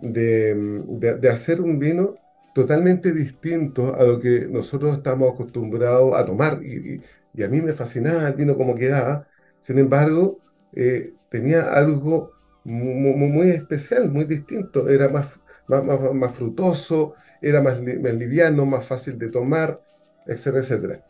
de, 0.00 1.28
hacer 1.30 1.60
un 1.60 1.78
vino 1.78 2.16
totalmente 2.54 3.12
distinto 3.12 3.94
a 3.94 4.04
lo 4.04 4.18
que 4.20 4.46
nosotros 4.48 4.96
estamos 4.96 5.34
acostumbrados 5.34 6.14
a 6.14 6.24
tomar. 6.24 6.62
Y, 6.62 7.02
a 7.42 7.48
mí 7.48 7.60
me 7.60 7.74
fascinaba 7.74 8.26
el 8.28 8.34
vino 8.34 8.56
como 8.56 8.74
quedaba. 8.74 9.26
Sin 9.60 9.78
embargo, 9.78 10.38
eh, 10.74 11.12
tenía 11.28 11.74
algo 11.74 12.32
muy, 12.64 13.50
especial, 13.50 14.10
muy 14.10 14.24
distinto. 14.24 14.88
Era 14.88 15.08
más, 15.10 15.38
más, 15.68 16.14
más, 16.14 16.32
frutoso, 16.32 17.14
era 17.42 17.60
más, 17.62 17.82
más 17.82 18.14
liviano, 18.14 18.64
más 18.64 18.86
fácil 18.86 19.18
de 19.18 19.30
tomar 19.30 19.80
etcétera, 20.26 20.62
etcétera. 20.62 21.04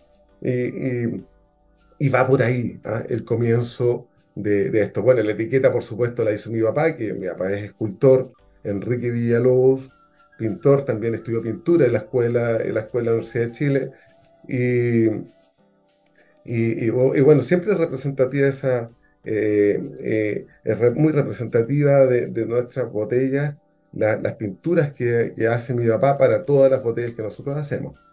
Y, 1.98 2.08
va 2.10 2.26
por 2.26 2.42
ahí 2.42 2.78
¿ah? 2.84 3.02
el 3.08 3.24
comienzo 3.24 4.08
de, 4.34 4.82
esto. 4.82 5.02
Bueno, 5.02 5.22
la 5.22 5.32
etiqueta, 5.32 5.72
por 5.72 5.82
supuesto, 5.82 6.22
la 6.24 6.32
hizo 6.32 6.50
mi 6.50 6.62
papá, 6.62 6.96
que 6.96 7.14
mi 7.14 7.26
papá 7.26 7.52
es 7.52 7.64
escultor, 7.64 8.30
Enrique 8.62 9.10
Villalobos, 9.10 9.90
pintor, 10.38 10.84
también 10.84 11.14
estudió 11.14 11.42
pintura 11.42 11.86
en 11.86 11.92
la 11.92 11.98
escuela, 12.00 12.62
en 12.62 12.74
la 12.74 12.80
escuela 12.80 13.10
de 13.10 13.16
la 13.16 13.22
Universidad 13.22 13.46
de 13.46 13.52
Chile. 13.52 13.90
Y, 14.48 15.06
y, 16.44 16.90
bueno, 16.90 17.42
siempre 17.42 17.72
es 17.72 17.78
representativa 17.78 18.46
esa, 18.46 18.88
eh, 19.24 19.80
eh, 20.00 20.46
es 20.64 20.94
muy 20.94 21.12
representativa 21.12 22.06
de, 22.06 22.46
nuestras 22.46 22.90
botellas, 22.92 23.56
las 23.92 24.34
pinturas 24.34 24.92
que, 24.92 25.32
que, 25.34 25.48
hace 25.48 25.72
mi 25.74 25.88
papá 25.88 26.18
para 26.18 26.44
todas 26.44 26.70
las 26.70 26.82
botellas 26.82 27.12
que 27.12 27.22
nosotros 27.22 27.56
hacemos. 27.56 28.05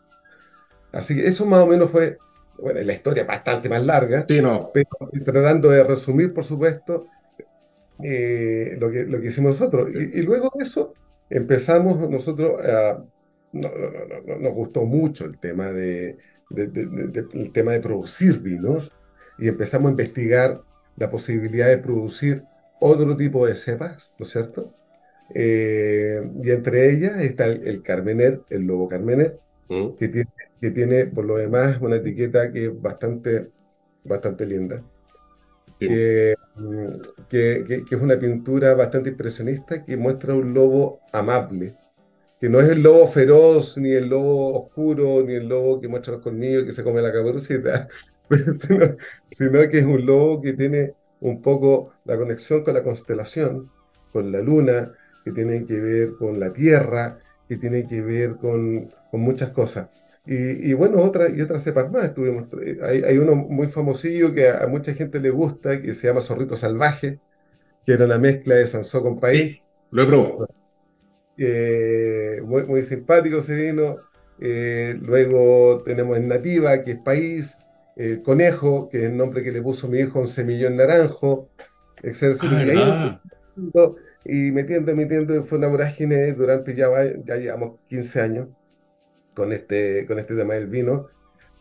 Así 0.93 1.15
que 1.15 1.27
eso 1.27 1.45
más 1.47 1.63
o 1.63 1.67
menos 1.67 1.89
fue, 1.89 2.17
bueno, 2.59 2.79
la 2.81 2.93
historia 2.93 3.25
bastante 3.25 3.67
más 3.67 3.83
larga, 3.83 4.25
sí, 4.27 4.41
no. 4.41 4.69
pero 4.71 4.87
tratando 5.25 5.69
de 5.69 5.83
resumir, 5.83 6.33
por 6.33 6.43
supuesto, 6.43 7.07
eh, 8.03 8.77
lo, 8.79 8.91
que, 8.91 9.03
lo 9.05 9.19
que 9.19 9.27
hicimos 9.27 9.59
nosotros. 9.59 9.89
Y, 9.91 10.21
luego 10.21 10.51
de 10.55 10.63
eso 10.63 10.93
empezamos 11.29 12.09
nosotros 12.09 12.61
a... 12.63 13.03
No, 13.53 13.69
nos 14.39 14.53
gustó 14.53 14.83
mucho 14.85 15.25
el 15.25 15.37
tema 15.37 15.71
de, 15.71 16.17
el 16.55 17.51
tema 17.53 17.73
de 17.73 17.79
producir 17.79 18.39
vinos 18.39 18.91
y 19.37 19.47
empezamos 19.47 19.89
a 19.89 19.91
investigar 19.91 20.61
la 20.95 21.11
posibilidad 21.11 21.67
de 21.67 21.77
producir 21.77 22.43
otro 22.79 23.15
tipo 23.15 23.45
de 23.45 23.55
cepas, 23.55 24.11
¿no 24.17 24.25
es 24.25 24.31
cierto? 24.31 24.73
Eh, 25.35 26.19
y 26.43 26.49
entre 26.49 26.91
ellas 26.91 27.21
está 27.21 27.45
el, 27.45 27.67
el 27.67 27.83
Carmener, 27.83 28.41
el 28.49 28.63
Lobo 28.63 28.87
Carmener, 28.87 29.37
¿Mm? 29.73 29.97
que 29.97 30.07
tiene 30.07 30.29
que 30.63 30.71
tiene 30.71 31.07
por 31.07 31.25
lo 31.25 31.35
demás 31.35 31.81
una 31.81 31.97
etiqueta 31.97 32.49
que 32.49 32.67
es 32.67 32.81
bastante, 32.81 33.51
bastante 34.05 34.45
linda. 34.45 34.81
Mm, 35.81 37.01
que, 37.29 37.65
que, 37.67 37.83
es 37.93 38.01
una 38.01 38.17
pintura 38.17 38.73
bastante 38.73 39.09
impresionista 39.09 39.83
que 39.83 39.97
muestra 39.97 40.35
un 40.35 40.53
lobo 40.53 41.01
amable, 41.11 41.73
que 42.39 42.47
no 42.47 42.61
es 42.61 42.69
el 42.69 42.81
lobo 42.81 43.09
feroz, 43.09 43.77
ni 43.77 43.91
el 43.91 44.07
lobo 44.07 44.57
oscuro, 44.57 45.21
ni 45.21 45.33
el 45.33 45.49
lobo 45.49 45.81
que 45.81 45.89
muestra 45.89 46.13
los 46.13 46.21
colmillos 46.21 46.63
que 46.63 46.71
se 46.71 46.81
come 46.81 47.01
la 47.01 47.11
caperucita, 47.11 47.89
sino, 48.57 48.95
sino 49.31 49.69
que 49.69 49.79
es 49.79 49.85
un 49.85 50.05
lobo 50.05 50.41
que 50.41 50.53
tiene 50.53 50.93
un 51.19 51.41
poco 51.41 51.91
la 52.05 52.17
conexión 52.17 52.63
con 52.63 52.73
la 52.73 52.83
constelación, 52.83 53.69
con 54.13 54.31
la 54.31 54.39
luna, 54.39 54.93
que 55.25 55.33
tiene 55.33 55.65
que 55.65 55.81
ver 55.81 56.13
con 56.17 56.39
la 56.39 56.53
tierra, 56.53 57.19
que 57.49 57.57
tiene 57.57 57.85
que 57.85 58.01
ver 58.01 58.37
con, 58.37 58.89
con 59.13 59.21
muchas 59.21 59.51
cosas. 59.51 59.89
Y, 60.25 60.73
bueno, 60.73 60.99
otra, 60.99 61.29
y 61.29 61.39
otras 61.39 61.63
cepas 61.63 61.91
más. 61.91 62.15
Tuvimos, 62.15 62.47
hay, 62.81 63.03
hay, 63.03 63.17
uno 63.19 63.35
muy 63.35 63.67
famosillo 63.67 64.33
que 64.33 64.49
a, 64.49 64.65
mucha 64.65 64.91
gente 64.95 65.19
le 65.19 65.29
gusta, 65.29 65.83
que 65.83 65.93
se 65.93 66.07
llama 66.07 66.21
Zorrito 66.21 66.55
Salvaje, 66.55 67.19
que 67.85 67.93
era 67.93 68.05
una 68.05 68.17
mezcla 68.17 68.55
de 68.55 68.65
Sansó 68.65 69.03
con 69.03 69.19
País. 69.19 69.59
lo 69.91 70.01
he 70.01 70.07
probado. 70.07 70.47
Eh, 71.37 72.41
muy, 72.43 72.63
muy 72.63 72.81
simpático 72.81 73.37
ese 73.37 73.53
vino. 73.53 73.97
Eh, 74.39 74.97
luego 74.99 75.83
tenemos 75.85 76.17
en 76.17 76.27
Nativa, 76.27 76.81
que 76.81 76.93
es 76.93 76.99
País. 76.99 77.59
Conejo, 78.23 78.89
que 78.89 78.97
es 78.97 79.03
el 79.03 79.15
nombre 79.15 79.43
que 79.43 79.51
le 79.51 79.61
puso 79.61 79.87
mi 79.87 79.99
hijo, 79.99 80.19
un 80.19 80.27
semillón 80.27 80.75
naranjo, 80.75 81.49
etc. 82.01 82.39
Ah, 82.75 83.21
y, 84.25 84.49
metiendo, 84.49 84.95
metiendo, 84.95 85.43
fue 85.43 85.59
una 85.59 85.67
vorágine 85.67 86.33
durante 86.33 86.73
ya, 86.73 86.87
ya 87.23 87.35
llevamos 87.35 87.79
15 87.89 88.19
años 88.19 88.47
con 89.35 89.51
este, 89.51 90.05
con 90.05 90.19
este 90.19 90.35
tema 90.35 90.53
del 90.53 90.67
vino 90.67 91.07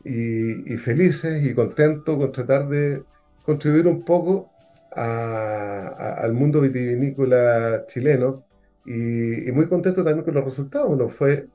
y, 0.04 0.76
felices 0.76 1.44
y 1.44 1.54
contentos 1.54 2.18
con 2.18 2.32
tratar 2.32 2.68
de 2.68 3.02
contribuir 3.44 3.86
un 3.86 4.04
poco 4.04 4.50
al 4.94 6.32
mundo 6.34 6.60
vitivinícola 6.60 7.84
chileno 7.86 8.44
y, 8.84 9.50
muy 9.52 9.66
contento 9.68 10.04
también 10.04 10.24
con 10.24 10.34
los 10.34 10.44
resultados. 10.44 10.96
Nos 10.96 11.12
fue, 11.12 11.46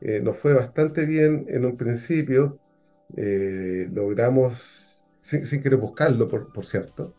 eh, 0.00 0.20
nos 0.22 0.36
fue 0.36 0.54
bastante 0.54 1.06
bien 1.06 1.46
en 1.48 1.64
un 1.64 1.76
principio, 1.76 2.58
eh, 3.16 3.88
logramos, 3.92 5.02
sin, 5.22 5.46
sin, 5.46 5.62
querer 5.62 5.78
buscarlo, 5.78 6.28
por, 6.28 6.52
por 6.52 6.66
cierto, 6.66 7.14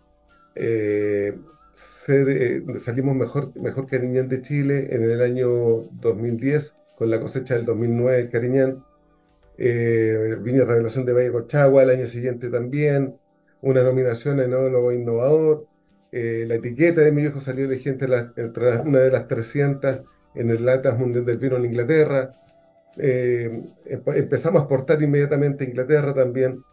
eh, 0.55 1.37
salimos 1.73 3.15
mejor, 3.15 3.51
mejor 3.59 3.85
que 3.87 3.99
Niñán 3.99 4.29
de 4.29 4.41
Chile 4.41 4.87
en 4.91 5.03
el 5.03 5.21
año 5.21 5.49
2010 5.91 6.77
con 6.97 7.09
la 7.09 7.19
cosecha 7.19 7.55
del 7.55 7.65
2009 7.65 8.29
Cariñán. 8.29 8.83
Eh, 9.57 10.37
Viña 10.41 10.65
Revelación 10.65 11.05
de 11.05 11.13
Valle 11.13 11.31
Cochagua 11.31 11.83
el 11.83 11.89
año 11.89 12.07
siguiente 12.07 12.49
también. 12.49 13.15
Una 13.61 13.83
nominación 13.83 14.39
en 14.39 14.45
Enólogo 14.45 14.91
Innovador. 14.91 15.65
Eh, 16.11 16.45
la 16.47 16.55
etiqueta 16.55 17.01
de 17.01 17.11
mi 17.11 17.21
viejo 17.23 17.41
salió 17.41 17.65
elegente 17.65 18.05
entre 18.37 18.77
una 18.77 18.99
de 18.99 19.11
las 19.11 19.27
300 19.27 20.01
en 20.35 20.49
el 20.49 20.65
Latas 20.65 20.97
Mundial 20.97 21.25
del 21.25 21.37
Vino 21.37 21.57
en 21.57 21.65
Inglaterra. 21.65 22.29
Eh, 22.97 23.63
empezamos 23.85 24.59
a 24.59 24.63
exportar 24.63 25.01
inmediatamente 25.01 25.65
a 25.65 25.67
Inglaterra 25.67 26.13
también 26.13 26.63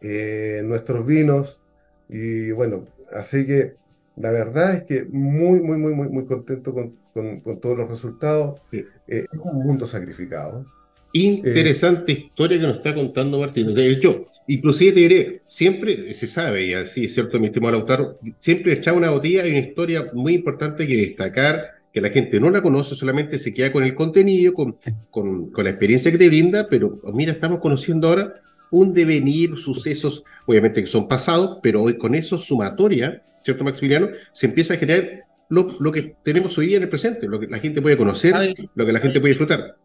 eh, 0.00 0.62
nuestros 0.64 1.06
vinos. 1.06 1.60
Y 2.08 2.50
bueno, 2.50 2.86
así 3.12 3.46
que 3.46 3.74
la 4.16 4.30
verdad 4.30 4.74
es 4.74 4.82
que 4.84 5.04
muy, 5.10 5.60
muy, 5.60 5.78
muy, 5.78 5.94
muy, 5.94 6.08
muy 6.08 6.24
contento 6.24 6.72
con, 6.72 6.94
con, 7.12 7.60
todos 7.60 7.76
los 7.78 7.88
resultados. 7.88 8.60
Eh, 8.72 8.84
es 9.06 9.38
un 9.42 9.64
mundo 9.64 9.86
sacrificado. 9.86 10.64
Interesante 11.12 12.12
historia 12.12 12.58
que 12.58 12.66
nos 12.66 12.76
está 12.76 12.94
contando 12.94 13.38
Martín. 13.38 13.74
De 13.74 13.90
hecho, 13.90 14.28
inclusive 14.46 14.92
te 14.92 15.00
diré, 15.00 15.42
siempre 15.46 16.12
se 16.14 16.26
sabe, 16.26 16.66
y 16.66 16.74
así 16.74 17.04
es 17.04 17.14
cierto, 17.14 17.38
mi 17.38 17.48
estimado 17.48 17.76
Lautaro, 17.76 18.18
siempre 18.38 18.72
echaba 18.72 18.96
una 18.96 19.10
botella 19.10 19.46
y 19.46 19.50
una 19.50 19.58
historia 19.58 20.10
muy 20.14 20.34
importante 20.34 20.86
que 20.86 20.96
destacar, 20.96 21.66
que 21.92 22.00
la 22.00 22.08
gente 22.08 22.40
no 22.40 22.50
la 22.50 22.62
conoce, 22.62 22.94
solamente 22.94 23.38
se 23.38 23.52
queda 23.52 23.70
con 23.72 23.84
el 23.84 23.94
contenido, 23.94 24.54
con, 24.54 24.76
con, 25.10 25.50
con 25.50 25.64
la 25.64 25.70
experiencia 25.70 26.10
que 26.10 26.16
te 26.16 26.28
brinda, 26.28 26.66
pero 26.68 26.98
mira, 27.12 27.32
estamos 27.32 27.60
conociendo 27.60 28.08
ahora 28.08 28.34
un 28.70 28.94
devenir, 28.94 29.58
sucesos, 29.58 30.24
obviamente 30.46 30.82
que 30.82 30.90
son 30.90 31.06
pasados, 31.06 31.58
pero 31.62 31.82
hoy 31.82 31.98
con 31.98 32.14
eso 32.14 32.38
sumatoria, 32.38 33.22
¿cierto, 33.44 33.64
Maximiliano? 33.64 34.08
Se 34.32 34.46
empieza 34.46 34.74
a 34.74 34.76
generar 34.76 35.24
lo, 35.48 35.92
que 35.92 36.16
tenemos 36.24 36.56
hoy 36.56 36.68
día 36.68 36.78
en 36.78 36.84
el 36.84 36.88
presente, 36.88 37.28
lo 37.28 37.38
que 37.38 37.46
la 37.46 37.58
gente 37.58 37.82
puede 37.82 37.96
conocer, 37.96 38.54
lo 38.74 38.86
que 38.86 38.92
la 38.92 39.00
gente 39.00 39.20
puede 39.20 39.32
disfrutar. 39.32 39.76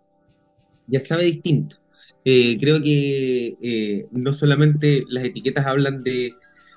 Ya 0.87 1.01
sabe 1.01 1.23
distinto. 1.23 1.75
Eh, 2.23 2.57
creo 2.59 2.81
que 2.81 3.55
eh, 3.61 4.05
no 4.11 4.33
solamente 4.33 5.03
las 5.09 5.25
etiquetas 5.25 5.65
hablan 5.65 6.03
de, 6.03 6.33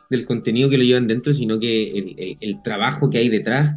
del 0.09 0.25
contenido 0.25 0.69
que 0.69 0.79
lo 0.79 0.85
llevan 0.85 1.07
dentro, 1.07 1.33
sino 1.33 1.59
que 1.61 2.37
el, 2.41 2.63
trabajo 2.63 3.09
que 3.09 3.19
hay 3.19 3.29
detrás. 3.29 3.77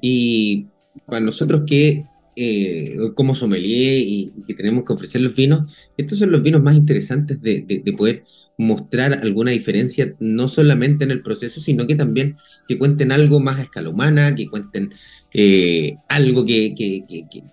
Y 0.00 0.66
para 1.06 1.20
nosotros 1.20 1.62
que, 1.66 2.04
eh, 2.40 2.96
como 3.14 3.34
sommelier 3.34 3.98
y, 3.98 4.32
que 4.46 4.54
tenemos 4.54 4.84
que 4.84 4.92
ofrecer 4.92 5.20
los 5.20 5.34
vinos, 5.34 5.74
estos 5.96 6.18
son 6.18 6.30
los 6.30 6.42
vinos 6.42 6.62
más 6.62 6.76
interesantes 6.76 7.42
de, 7.42 7.62
de 7.62 7.92
poder 7.92 8.24
mostrar 8.58 9.12
alguna 9.12 9.52
diferencia, 9.52 10.14
no 10.18 10.48
solamente 10.48 11.04
en 11.04 11.12
el 11.12 11.22
proceso, 11.22 11.60
sino 11.60 11.86
que 11.86 11.94
también 11.94 12.36
que 12.66 12.76
cuenten 12.76 13.12
algo 13.12 13.38
más 13.38 13.58
a 13.58 13.62
escala 13.62 13.88
humana, 13.88 14.34
que 14.34 14.48
cuenten 14.48 14.92
eh, 15.32 15.96
algo 16.08 16.44
que, 16.44 16.74
que, 16.74 17.04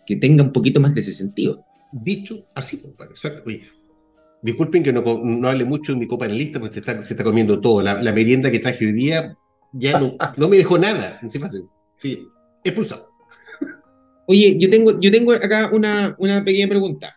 que, 0.05 0.15
tenga 0.15 0.43
un 0.43 0.51
poquito 0.51 0.79
más 0.81 0.93
de 0.95 1.01
ese 1.01 1.13
sentido. 1.13 1.63
Dicho 1.91 2.45
así, 2.55 2.81
exacto. 3.09 3.49
disculpen 4.41 4.81
que 4.81 4.91
no, 4.91 5.03
no 5.23 5.47
hable 5.47 5.63
mucho 5.63 5.95
mi 5.95 6.07
copa 6.07 6.25
en 6.25 6.37
lista, 6.37 6.59
porque 6.59 6.73
se 6.73 6.79
está, 6.79 7.03
se 7.03 7.13
está 7.13 7.23
comiendo 7.23 7.61
todo. 7.61 7.83
La, 7.83 8.01
la 8.01 8.11
merienda 8.11 8.49
que 8.49 8.59
traje 8.59 8.87
hoy 8.87 8.93
día 8.93 9.37
ya 9.73 9.99
no, 9.99 10.15
no 10.37 10.49
me 10.49 10.57
dejó 10.57 10.79
nada. 10.79 11.19
Sí, 11.29 11.37
fácil. 11.37 11.65
Sí, 11.99 12.27
expulsado. 12.63 13.14
Oye, 14.27 14.57
yo 14.59 14.69
tengo, 14.69 14.99
yo 14.99 15.11
tengo 15.11 15.33
acá 15.33 15.69
una, 15.71 16.15
una 16.19 16.43
pequeña 16.43 16.67
pregunta. 16.67 17.15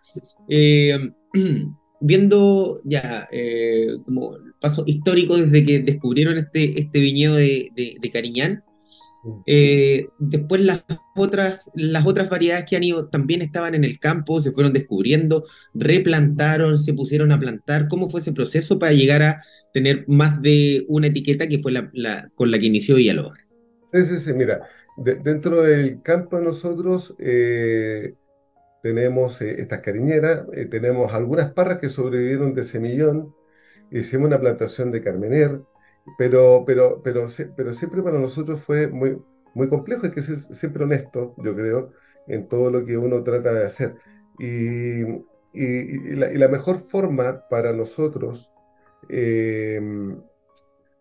Eh, 0.49 0.99
viendo 2.01 2.81
ya 2.85 3.27
eh, 3.33 3.89
como 4.05 4.37
el 4.37 4.55
paso 4.61 4.85
histórico 4.87 5.37
desde 5.37 5.65
que 5.65 5.81
descubrieron 5.81 6.39
este, 6.39 6.81
este 6.81 7.01
viñedo 7.01 7.35
de, 7.35 7.71
de, 7.75 7.97
de 8.01 8.11
Cariñán, 8.11 8.63
eh, 9.47 10.07
después 10.19 10.61
las 10.61 10.85
otras, 11.17 11.71
las 11.75 12.07
otras 12.07 12.31
variedades 12.31 12.65
que 12.67 12.77
han 12.77 12.85
ido 12.85 13.09
también 13.09 13.43
estaban 13.43 13.75
en 13.75 13.85
el 13.85 13.99
campo, 13.99 14.41
se 14.41 14.53
fueron 14.53 14.73
descubriendo, 14.73 15.45
replantaron, 15.75 16.79
se 16.79 16.95
pusieron 16.95 17.33
a 17.33 17.39
plantar. 17.39 17.89
¿Cómo 17.89 18.09
fue 18.09 18.21
ese 18.21 18.33
proceso 18.33 18.79
para 18.79 18.93
llegar 18.93 19.23
a 19.23 19.43
tener 19.73 20.05
más 20.09 20.41
de 20.41 20.85
una 20.89 21.09
etiqueta 21.09 21.49
que 21.49 21.59
fue 21.59 21.73
la, 21.73 21.91
la 21.93 22.31
con 22.35 22.51
la 22.51 22.59
que 22.59 22.67
inició 22.67 22.95
Villalobos? 22.97 23.39
Sí, 23.87 24.05
sí, 24.05 24.19
sí, 24.19 24.33
mira, 24.35 24.61
de, 24.99 25.15
dentro 25.17 25.63
del 25.63 26.03
campo 26.03 26.41
nosotros 26.41 27.15
eh, 27.19 28.15
tenemos 28.83 29.41
eh, 29.41 29.61
estas 29.61 29.81
cariñeras, 29.81 30.45
eh, 30.53 30.67
tenemos 30.67 31.15
algunas 31.15 31.53
parras 31.53 31.79
que 31.79 31.89
sobrevivieron 31.89 32.53
de 32.55 32.65
semillón, 32.65 33.35
hicimos 33.91 34.27
una 34.29 34.41
plantación 34.41 34.91
de 34.91 35.01
carmener, 35.01 35.63
pero, 36.19 36.65
pero, 36.67 37.03
pero, 37.03 37.27
pero 37.57 37.73
siempre 37.73 38.03
para 38.03 38.19
nosotros 38.19 38.61
fue 38.61 38.89
muy, 38.89 39.19
muy 39.55 39.69
complejo, 39.69 40.03
hay 40.05 40.11
que 40.11 40.23
ser 40.23 40.37
siempre 40.37 40.85
honesto, 40.85 41.35
yo 41.39 41.55
creo, 41.55 41.93
en 42.27 42.49
todo 42.49 42.71
lo 42.71 42.85
que 42.85 42.97
uno 42.99 43.23
trata 43.23 43.53
de 43.53 43.67
hacer. 43.67 43.95
Y, 44.39 45.03
y, 45.53 46.15
la, 46.17 46.49
mejor 46.49 46.79
forma 46.79 47.49
para 47.49 47.73
nosotros 47.73 48.51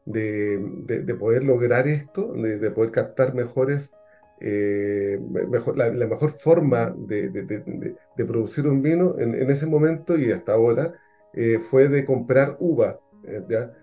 de, 0.07 0.57
de, 0.85 1.03
de, 1.03 1.15
poder 1.15 1.43
lograr 1.43 1.87
esto, 1.87 2.31
de, 2.33 2.59
de 2.59 2.71
poder 2.71 2.91
captar 2.91 3.35
mejores, 3.35 3.93
eh, 4.39 5.19
mejor, 5.49 5.77
la, 5.77 5.89
mejor 5.89 6.31
forma 6.31 6.95
de, 6.95 7.95
producir 8.25 8.67
un 8.67 8.81
vino 8.81 9.19
en, 9.19 9.33
ese 9.49 9.65
momento 9.65 10.17
y 10.17 10.31
hasta 10.31 10.53
ahora 10.53 10.93
eh, 11.33 11.59
fue 11.59 11.89
de 11.89 12.05
comprar 12.05 12.55
uva. 12.59 12.99
Eh, 13.25 13.43
¿ya? 13.49 13.73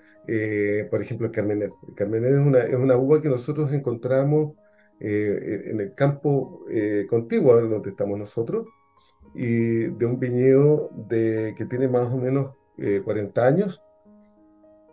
Por 0.90 1.02
ejemplo, 1.02 1.26
el 1.26 1.32
Carmener. 1.32 1.70
El 1.88 1.94
Carmener 1.94 2.32
es 2.32 2.38
una, 2.38 2.60
es 2.60 2.76
una 2.76 2.96
uva 2.96 3.20
que 3.20 3.28
nosotros 3.28 3.72
encontramos 3.72 4.54
en 5.00 5.80
el 5.80 5.92
campo 5.92 6.64
contiguo 7.10 7.60
donde 7.60 7.90
estamos 7.90 8.18
nosotros, 8.18 8.66
y 9.34 9.88
de 9.88 10.06
un 10.06 10.18
viñedo 10.18 10.90
de, 11.08 11.54
que 11.58 11.66
tiene 11.66 11.88
más 11.88 12.10
o 12.10 12.16
menos 12.16 12.52
40 13.04 13.46
años, 13.46 13.82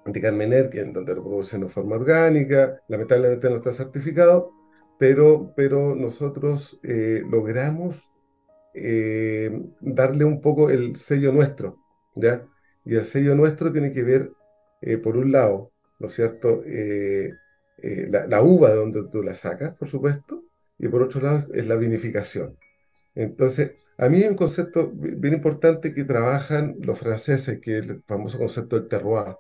de 0.06 0.22
Carmener, 0.22 0.70
que 0.70 0.82
en 0.82 0.94
donde 0.94 1.16
lo 1.16 1.24
producen 1.24 1.62
de 1.62 1.70
forma 1.70 1.96
orgánica, 1.96 2.82
lamentablemente 2.88 3.50
no 3.50 3.58
está 3.58 3.72
certificado, 3.72 4.52
pero, 5.00 5.54
pero 5.56 5.96
nosotros 5.96 6.80
logramos 6.84 8.12
darle 9.82 10.26
un 10.26 10.42
poco 10.42 10.70
el 10.70 10.96
sello 10.96 11.32
nuestro, 11.32 11.78
¿ya? 12.16 12.46
Y 12.86 12.96
el 12.96 13.06
sello 13.06 13.36
nuestro 13.36 13.72
tiene 13.72 13.92
que 13.92 14.04
ver 14.04 14.32
eh, 14.82 14.98
por 14.98 15.18
un 15.18 15.32
lado, 15.32 15.72
¿no 16.00 16.08
es 16.08 16.14
cierto? 16.14 16.64
Eh, 16.66 17.32
eh, 17.84 18.08
la, 18.10 18.28
la, 18.28 18.42
uva 18.42 18.70
de 18.70 18.76
donde 18.76 19.04
tú 19.12 19.22
la 19.24 19.36
sacas, 19.36 19.76
por 19.76 19.88
supuesto, 19.88 20.44
y 20.78 20.88
por 20.88 21.04
otro 21.04 21.22
lado 21.22 21.54
es 21.54 21.68
la 21.68 21.76
vinificación. 21.76 22.58
Entonces, 23.16 23.74
a 23.98 24.10
mí 24.10 24.24
hay 24.24 24.30
un 24.30 24.36
concepto 24.36 24.92
bien 24.94 25.34
importante 25.36 25.94
que 25.94 26.06
trabajan 26.06 26.78
los 26.80 27.00
franceses, 27.00 27.60
que 27.60 27.80
es 27.80 27.88
el 27.88 28.04
famoso 28.04 28.40
concepto 28.40 28.80
del 28.80 28.88
terroir, 28.88 29.36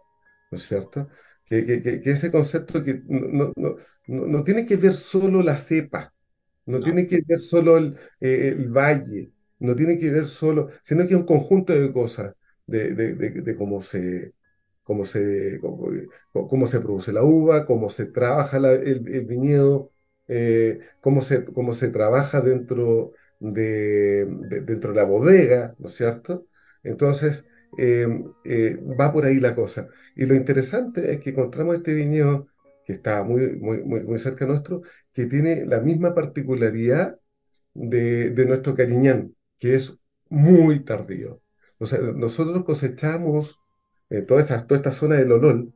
¿no 0.52 0.58
es 0.58 0.68
cierto? 0.68 1.10
Que, 1.46 1.66
que, 1.66 2.02
que 2.02 2.12
ese 2.12 2.32
concepto 2.32 2.84
que 2.84 3.02
no, 3.08 3.52
no, 3.58 3.76
no, 4.08 4.28
no, 4.28 4.44
tiene 4.44 4.66
que 4.66 4.78
ver 4.78 4.96
solo 4.96 5.44
la 5.44 5.58
cepa, 5.58 6.14
no, 6.66 6.82
tiene 6.82 7.08
que 7.08 7.22
ver 7.28 7.40
solo 7.40 7.78
el, 7.78 7.98
el, 8.20 8.70
valle, 8.70 9.32
no 9.60 9.76
tiene 9.76 9.98
que 10.00 10.10
ver 10.12 10.28
solo, 10.28 10.70
sino 10.84 11.02
que 11.08 11.14
es 11.14 11.20
un 11.20 11.26
conjunto 11.26 11.74
de 11.74 11.92
cosas, 11.94 12.36
de, 12.66 12.94
de, 12.96 13.16
de 13.16 13.56
cómo 13.56 13.82
se, 13.82 14.34
cómo 14.84 15.06
se, 15.06 15.60
cómo, 15.62 15.88
cómo, 16.48 16.68
se 16.68 16.80
produce 16.80 17.12
la 17.14 17.24
uva, 17.24 17.66
cómo 17.66 17.90
se 17.90 18.06
trabaja 18.06 18.60
la, 18.60 18.74
el, 18.74 19.08
el, 19.08 19.26
viñedo, 19.26 19.92
eh, 20.28 20.80
cómo, 21.02 21.22
se, 21.22 21.46
cómo 21.46 21.74
se 21.74 21.90
trabaja 21.90 22.42
dentro 22.42 23.14
de, 23.40 24.26
de, 24.28 24.62
dentro 24.62 24.92
de 24.92 24.98
la 24.98 25.04
bodega, 25.06 25.76
¿no 25.80 25.88
es 25.88 25.96
cierto? 25.96 26.48
Entonces, 26.84 27.48
eh, 27.78 28.08
eh, 28.44 28.78
va 29.00 29.12
por 29.14 29.26
ahí 29.26 29.40
la 29.40 29.56
cosa. 29.56 29.88
Y 30.16 30.26
lo 30.26 30.36
interesante 30.36 31.12
es 31.12 31.20
que 31.20 31.32
encontramos 31.32 31.76
este 31.76 31.94
viñedo 31.94 32.48
que 32.86 32.94
está 32.94 33.24
muy, 33.24 33.56
muy, 33.58 33.84
muy, 33.84 34.02
muy 34.04 34.20
cerca 34.20 34.46
nuestro, 34.46 34.82
que 35.14 35.26
tiene 35.26 35.66
la 35.66 35.82
misma 35.82 36.14
particularidad 36.16 37.20
de, 37.74 38.32
de 38.32 38.46
nuestro 38.46 38.76
Cariñán, 38.76 39.36
que 39.58 39.76
es 39.76 39.98
muy 40.30 40.82
tardío. 40.82 41.42
O 41.78 41.86
sea, 41.86 42.00
nosotros 42.00 42.64
cosechamos 42.64 43.60
eh, 44.10 44.22
toda, 44.22 44.42
esta, 44.42 44.66
toda 44.66 44.80
esta 44.80 44.92
zona 44.92 45.16
del 45.16 45.32
Olol, 45.32 45.74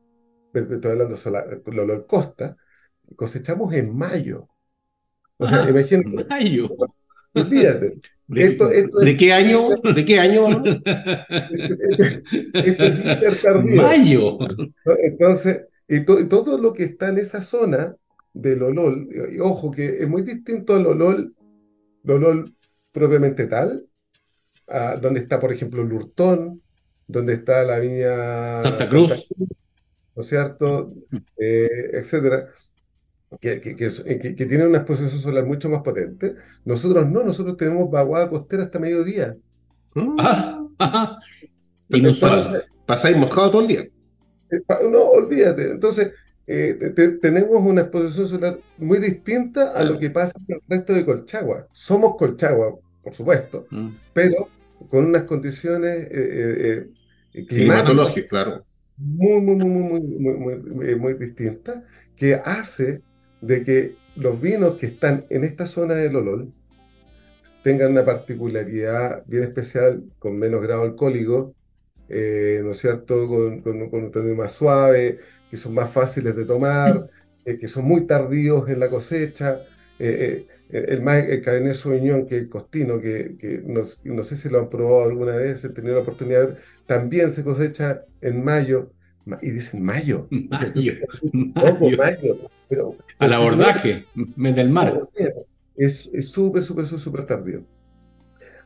estoy 0.54 0.92
hablando 0.92 1.16
del 1.66 1.80
Olol 1.80 2.06
Costa, 2.06 2.58
cosechamos 3.16 3.74
en 3.74 3.96
mayo. 3.96 4.50
O 5.38 5.48
sea, 5.48 5.64
ah, 5.64 5.70
imagínate. 5.70 6.26
Mayo. 6.30 6.70
Olvídate. 7.36 8.00
¿De, 8.28 8.44
esto, 8.44 8.72
esto 8.72 8.98
¿de 9.00 9.12
es, 9.12 9.18
qué 9.18 9.32
año? 9.32 9.70
¿De 9.96 10.04
qué 10.04 10.20
año? 10.20 10.64
esto 12.54 12.86
es 13.28 13.42
tardío. 13.42 13.82
Mayo. 13.82 14.40
Entonces, 15.04 15.66
y, 15.88 16.00
to, 16.06 16.20
y, 16.20 16.28
todo 16.28 16.58
lo 16.58 16.74
que 16.74 16.86
está 16.86 17.10
en 17.10 17.20
esa 17.20 17.42
zona 17.42 17.96
del 18.34 18.64
Olol, 18.64 19.08
y, 19.32 19.40
ojo 19.40 19.70
que 19.70 20.00
es 20.00 20.08
muy 20.08 20.24
distinto 20.24 20.76
al 20.76 20.88
Olol, 20.88 21.36
Olol 22.08 22.56
propiamente 22.92 23.46
tal, 23.46 23.86
a 24.68 24.96
donde 24.98 25.20
está, 25.20 25.40
por 25.40 25.54
ejemplo, 25.54 25.84
el 25.84 25.90
Lurtón, 25.90 26.64
donde 27.08 27.34
está 27.34 27.64
la 27.64 27.78
viña 27.80 28.60
Santa 28.60 28.88
Cruz, 28.88 29.10
Santa 29.12 29.26
Cruz 29.36 29.50
¿no 30.16 30.22
es 30.22 30.28
cierto? 30.28 30.94
Eh, 31.38 31.90
etcétera, 31.94 32.48
que, 33.40 33.62
que, 33.62 33.76
que, 33.76 34.36
que, 34.36 34.46
tiene 34.46 34.68
una 34.68 34.80
exposición 34.80 35.20
solar 35.20 35.46
mucho 35.46 35.70
más 35.70 35.82
potente. 35.82 36.36
Nosotros 36.64 37.10
no, 37.10 37.24
nosotros 37.24 37.58
tenemos 37.58 37.90
vaguada 37.90 38.30
costera 38.30 38.64
hasta 38.64 38.80
mediodía. 38.80 39.36
Ah, 40.20 40.66
ah, 40.80 41.20
Entonces, 41.90 42.64
pasáis 42.86 43.18
mojado 43.18 43.52
todo 43.52 43.62
el 43.62 43.68
día. 43.68 43.82
Eh, 43.82 44.62
no, 44.92 45.04
olvídate. 45.04 45.72
Entonces, 45.72 46.12
eh, 46.48 46.94
te, 46.96 47.08
tenemos 47.18 47.60
una 47.60 47.82
exposición 47.82 48.28
solar 48.28 48.60
muy 48.78 49.00
distinta 49.00 49.72
a 49.72 49.84
lo 49.84 49.98
que 49.98 50.12
pasa 50.12 50.38
en 50.48 50.56
el 50.56 50.62
resto 50.68 50.94
de 50.94 51.06
Colchagua. 51.06 51.68
Somos 51.72 52.16
Colchagua, 52.18 52.76
por 53.04 53.14
supuesto, 53.14 53.66
mm. 53.72 53.90
pero 54.14 54.50
con 54.90 55.06
unas 55.06 55.24
condiciones 55.24 56.08
eh, 56.12 56.88
eh, 57.34 57.46
climatológicas, 57.48 58.30
claro. 58.30 58.66
Muy, 58.98 59.42
muy, 59.42 59.56
muy, 59.56 59.68
muy, 59.68 60.02
muy, 60.02 60.58
muy, 60.58 60.96
muy 60.96 61.14
distintas, 61.16 61.84
que 62.16 62.36
hace 62.36 63.02
de 63.42 63.64
que 63.64 63.96
los 64.16 64.42
vinos 64.42 64.76
que 64.76 64.88
están 64.88 65.26
en 65.30 65.44
esta 65.44 65.66
zona 65.66 65.96
del 65.96 66.16
Olol 66.16 66.54
tengan 67.64 67.92
una 67.92 68.06
particularidad 68.06 69.24
bien 69.26 69.44
especial, 69.44 70.04
con 70.20 70.38
menos 70.38 70.62
grado 70.62 70.84
alcohólico, 70.84 71.54
eh, 72.10 72.62
¿no 72.64 72.72
es 72.72 72.78
cierto?, 72.78 73.28
con, 73.28 73.62
con, 73.62 73.90
con, 73.90 74.04
un 74.04 74.12
tono 74.12 74.36
más 74.36 74.52
suave, 74.52 75.18
que 75.50 75.58
son 75.58 75.74
más 75.74 75.90
fáciles 75.90 76.36
de 76.36 76.46
tomar, 76.46 77.10
eh, 77.44 77.58
que 77.58 77.68
son 77.68 77.86
muy 77.86 78.06
tardíos 78.06 78.70
en 78.70 78.80
la 78.80 78.90
cosecha. 78.90 79.62
Eh, 79.98 80.46
el, 80.70 81.02
más, 81.02 81.24
el 81.24 81.42
Cabernet 81.42 81.74
Sauvignon, 81.74 82.28
que 82.28 82.38
el 82.38 82.50
costino, 82.50 83.00
que, 83.00 83.36
que 83.38 83.62
no, 83.66 83.82
no, 84.04 84.24
sé 84.24 84.36
si 84.36 84.50
lo 84.50 84.60
han 84.60 84.70
probado 84.70 85.06
alguna 85.06 85.36
vez, 85.36 85.64
he 85.64 85.70
tenido 85.70 85.96
la 85.96 86.02
oportunidad 86.02 86.42
de 86.42 86.46
ver, 86.48 86.58
también 86.86 87.32
se 87.32 87.44
cosecha 87.44 88.04
en 88.22 88.44
mayo, 88.44 88.92
y 89.42 89.52
dicen 89.52 89.82
mayo. 89.82 90.28
Mayo. 90.30 90.94
mayo. 91.56 91.98
mayo 91.98 92.50
pero, 92.70 92.96
Al 93.20 93.34
abordaje, 93.34 94.06
mes 94.36 94.56
del 94.56 94.70
mar. 94.70 95.08
Es 95.76 96.10
súper, 96.22 96.64
súper, 96.64 96.86
súper 96.86 97.26
tardío. 97.26 97.64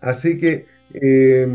Así 0.01 0.37
que, 0.37 0.65
eh, 0.93 1.47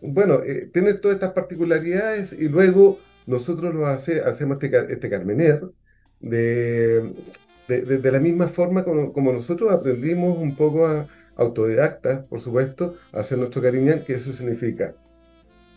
bueno, 0.00 0.42
eh, 0.42 0.70
tiene 0.72 0.94
todas 0.94 1.16
estas 1.16 1.32
particularidades 1.32 2.32
y 2.32 2.48
luego 2.48 2.98
nosotros 3.26 3.74
lo 3.74 3.86
hace, 3.86 4.20
hacemos 4.20 4.62
este, 4.62 4.92
este 4.92 5.10
Carmener 5.10 5.62
de 6.20 7.14
de, 7.70 7.82
de, 7.82 7.98
de, 7.98 8.12
la 8.12 8.18
misma 8.18 8.48
forma 8.48 8.82
como, 8.84 9.12
como, 9.12 9.32
nosotros 9.32 9.70
aprendimos 9.70 10.36
un 10.36 10.56
poco 10.56 10.86
a 10.86 11.06
autodidactas, 11.36 12.26
por 12.26 12.40
supuesto, 12.40 12.96
a 13.12 13.20
hacer 13.20 13.38
nuestro 13.38 13.62
cariñán, 13.62 14.04
que 14.04 14.14
eso 14.14 14.32
significa 14.32 14.96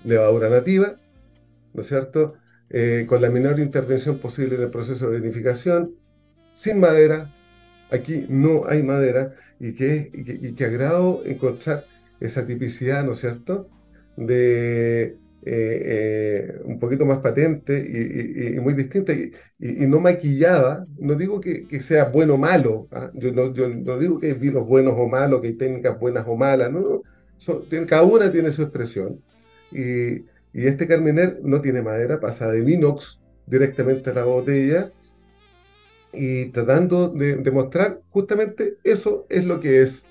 levadura 0.04 0.50
nativa, 0.50 0.96
¿no 1.74 1.82
es 1.82 1.88
cierto? 1.88 2.36
Eh, 2.70 3.06
con 3.08 3.22
la 3.22 3.30
menor 3.30 3.60
intervención 3.60 4.18
posible 4.18 4.56
en 4.56 4.64
el 4.64 4.70
proceso 4.72 5.10
de 5.10 5.20
vinificación, 5.20 5.96
sin 6.54 6.80
madera, 6.80 7.34
aquí 7.92 8.26
no 8.30 8.66
hay 8.68 8.84
madera, 8.84 9.34
y 9.60 9.74
que, 9.74 10.12
y 10.14 10.24
que, 10.24 10.64
y 10.64 10.64
agrado 10.64 11.22
encontrar 11.26 11.86
esa 12.20 12.46
tipicidad, 12.46 13.04
¿no 13.04 13.14
es 13.14 13.20
cierto?, 13.20 13.70
de, 14.16 15.18
eh, 15.46 16.62
un 16.64 16.80
poquito 16.80 17.06
más 17.06 17.18
patente 17.18 17.78
y, 17.78 18.60
muy 18.62 18.74
distinta 18.74 19.12
y, 19.14 19.32
no 19.60 20.00
maquillada. 20.00 20.86
No 20.98 21.16
digo 21.16 21.42
que, 21.42 21.80
sea 21.82 22.06
bueno 22.06 22.36
o 22.36 22.38
malo, 22.38 22.88
¿ah? 22.92 23.12
yo, 23.14 23.32
no, 23.34 23.50
digo 24.00 24.20
que 24.20 24.28
hay 24.28 24.34
vinos 24.34 24.66
buenos 24.68 24.94
o 24.98 25.08
malos, 25.08 25.42
que 25.42 25.48
hay 25.48 25.54
técnicas 25.54 26.00
buenas 26.00 26.26
o 26.28 26.36
malas, 26.36 26.72
no, 26.72 27.02
cada 27.88 28.04
una 28.04 28.32
tiene 28.32 28.52
su 28.52 28.64
expresión. 28.64 29.22
Y, 29.72 30.26
este 30.54 30.88
Carmener 30.88 31.40
no 31.44 31.62
tiene 31.62 31.82
madera, 31.82 32.20
pasa 32.20 32.52
de 32.52 32.60
inox 32.60 33.20
directamente 33.48 34.12
a 34.12 34.14
la 34.14 34.26
botella 34.26 34.92
y 36.14 36.46
tratando 36.48 37.10
de 37.10 37.36
demostrar 37.38 38.02
justamente 38.10 38.78
eso 38.84 39.26
es 39.30 39.46
lo 39.46 39.60
que 39.60 39.82
es 39.82 40.06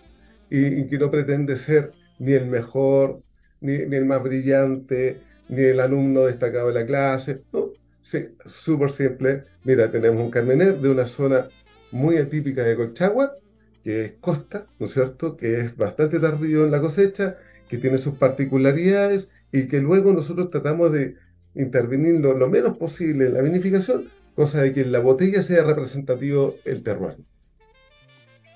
y, 0.50 0.86
que 0.88 0.98
no 0.98 1.10
pretende 1.10 1.56
ser 1.56 1.92
ni 2.18 2.32
el 2.32 2.46
mejor, 2.46 3.22
ni, 3.60 3.74
el 3.74 4.04
más 4.04 4.22
brillante, 4.22 5.20
ni 5.48 5.62
el 5.62 5.80
alumno 5.80 6.26
destacado 6.26 6.68
de 6.68 6.74
la 6.74 6.86
clase. 6.86 7.42
No, 7.52 7.70
sí, 8.02 8.34
súper 8.44 8.90
simple. 8.90 9.44
Mira, 9.64 9.90
tenemos 9.90 10.20
un 10.22 10.30
Carmener 10.30 10.78
de 10.78 10.90
una 10.90 11.06
zona 11.06 11.48
muy 11.90 12.18
atípica 12.18 12.62
de 12.64 12.76
Colchagua, 12.76 13.34
que 13.82 14.04
es 14.04 14.12
costa, 14.20 14.66
¿no 14.78 14.86
es 14.86 14.92
cierto? 14.92 15.36
Que 15.36 15.60
es 15.60 15.76
bastante 15.76 16.18
tardío 16.18 16.64
en 16.64 16.70
la 16.70 16.80
cosecha, 16.80 17.38
que 17.68 17.78
tiene 17.78 17.96
sus 17.96 18.14
particularidades 18.14 19.30
y 19.50 19.68
que 19.68 19.80
luego 19.80 20.12
nosotros 20.12 20.50
tratamos 20.50 20.92
de 20.92 21.16
intervenir 21.54 22.20
lo, 22.20 22.48
menos 22.48 22.76
posible 22.76 23.26
en 23.26 23.34
la 23.34 23.42
vinificación, 23.42 24.10
cosa 24.34 24.62
de 24.62 24.72
que 24.72 24.82
en 24.82 24.92
la 24.92 25.00
botella 25.00 25.42
sea 25.42 25.64
representativo 25.64 26.56
el 26.64 26.82
terroir. 26.82 27.16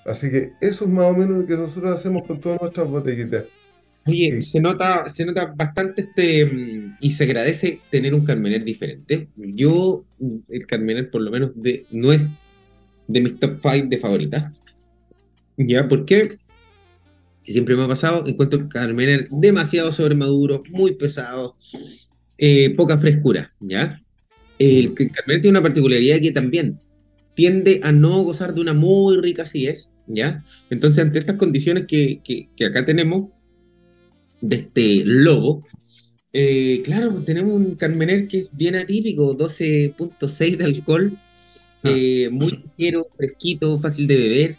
Así 0.05 0.31
que 0.31 0.53
eso 0.61 0.85
es 0.85 0.91
más 0.91 1.07
o 1.07 1.15
menos 1.15 1.39
lo 1.39 1.47
que 1.47 1.57
nosotros 1.57 1.93
hacemos 1.93 2.27
con 2.27 2.41
todas 2.41 2.61
nuestras 2.61 2.89
botellitas. 2.89 3.45
Oye, 4.07 4.41
se 4.41 4.61
nota, 4.61 5.11
se 5.11 5.25
nota 5.25 5.53
bastante 5.57 6.03
este 6.03 6.47
mm, 6.47 6.99
y 7.01 7.11
se 7.11 7.25
agradece 7.25 7.81
tener 7.91 8.15
un 8.15 8.25
Carmener 8.25 8.63
diferente. 8.63 9.29
Yo, 9.37 10.05
el 10.49 10.67
Carmener 10.67 11.11
por 11.11 11.23
lo 11.23 11.31
menos 11.33 11.51
de, 11.57 11.87
no 11.91 12.13
es 12.13 12.29
de 13.09 13.21
mis 13.21 13.39
top 13.39 13.59
5 13.61 13.89
de 13.89 13.99
favoritas. 13.99 14.63
¿Ya? 15.57 15.89
¿Por 15.89 16.05
qué? 16.05 16.39
Siempre 17.43 17.75
me 17.77 17.85
ha 17.85 17.89
pasado, 17.89 18.25
encuentro 18.27 18.61
el 18.61 18.69
Carmener 18.69 19.29
demasiado 19.31 19.91
sobremaduro, 19.93 20.63
muy 20.71 20.95
pesado, 20.95 21.55
eh, 22.39 22.75
poca 22.77 22.99
frescura, 22.99 23.53
¿ya? 23.61 24.01
El, 24.59 24.95
Carmener 24.95 25.43
tiene 25.43 25.59
una 25.59 25.63
particularidad 25.63 26.21
que 26.21 26.33
también 26.33 26.79
tiende 27.35 27.81
a 27.83 27.93
no 27.93 28.23
gozar 28.23 28.55
de 28.55 28.61
una 28.61 28.73
muy 28.73 29.19
rica 29.19 29.43
acidez, 29.43 29.91
¿ya? 30.07 30.45
Entonces, 30.71 31.05
ante 31.05 31.19
estas 31.19 31.37
condiciones 31.37 31.87
que, 31.87 32.21
que, 32.25 32.65
acá 32.65 32.87
tenemos, 32.87 33.31
de 34.41 34.57
este 34.57 35.03
lobo, 35.05 35.67
eh, 36.33 36.83
claro, 36.85 37.23
tenemos 37.25 37.55
un 37.55 37.75
Carmener 37.77 38.29
que 38.29 38.39
es 38.39 38.51
bien 38.57 38.77
atípico, 38.77 39.37
12.6 39.37 40.57
de 40.57 40.65
alcohol, 40.65 41.13
ah. 41.83 41.91
eh, 41.95 42.29
muy 42.31 42.63
ligero, 42.79 43.07
fresquito, 43.17 43.79
fácil 43.79 44.07
de 44.07 44.17
beber. 44.17 44.57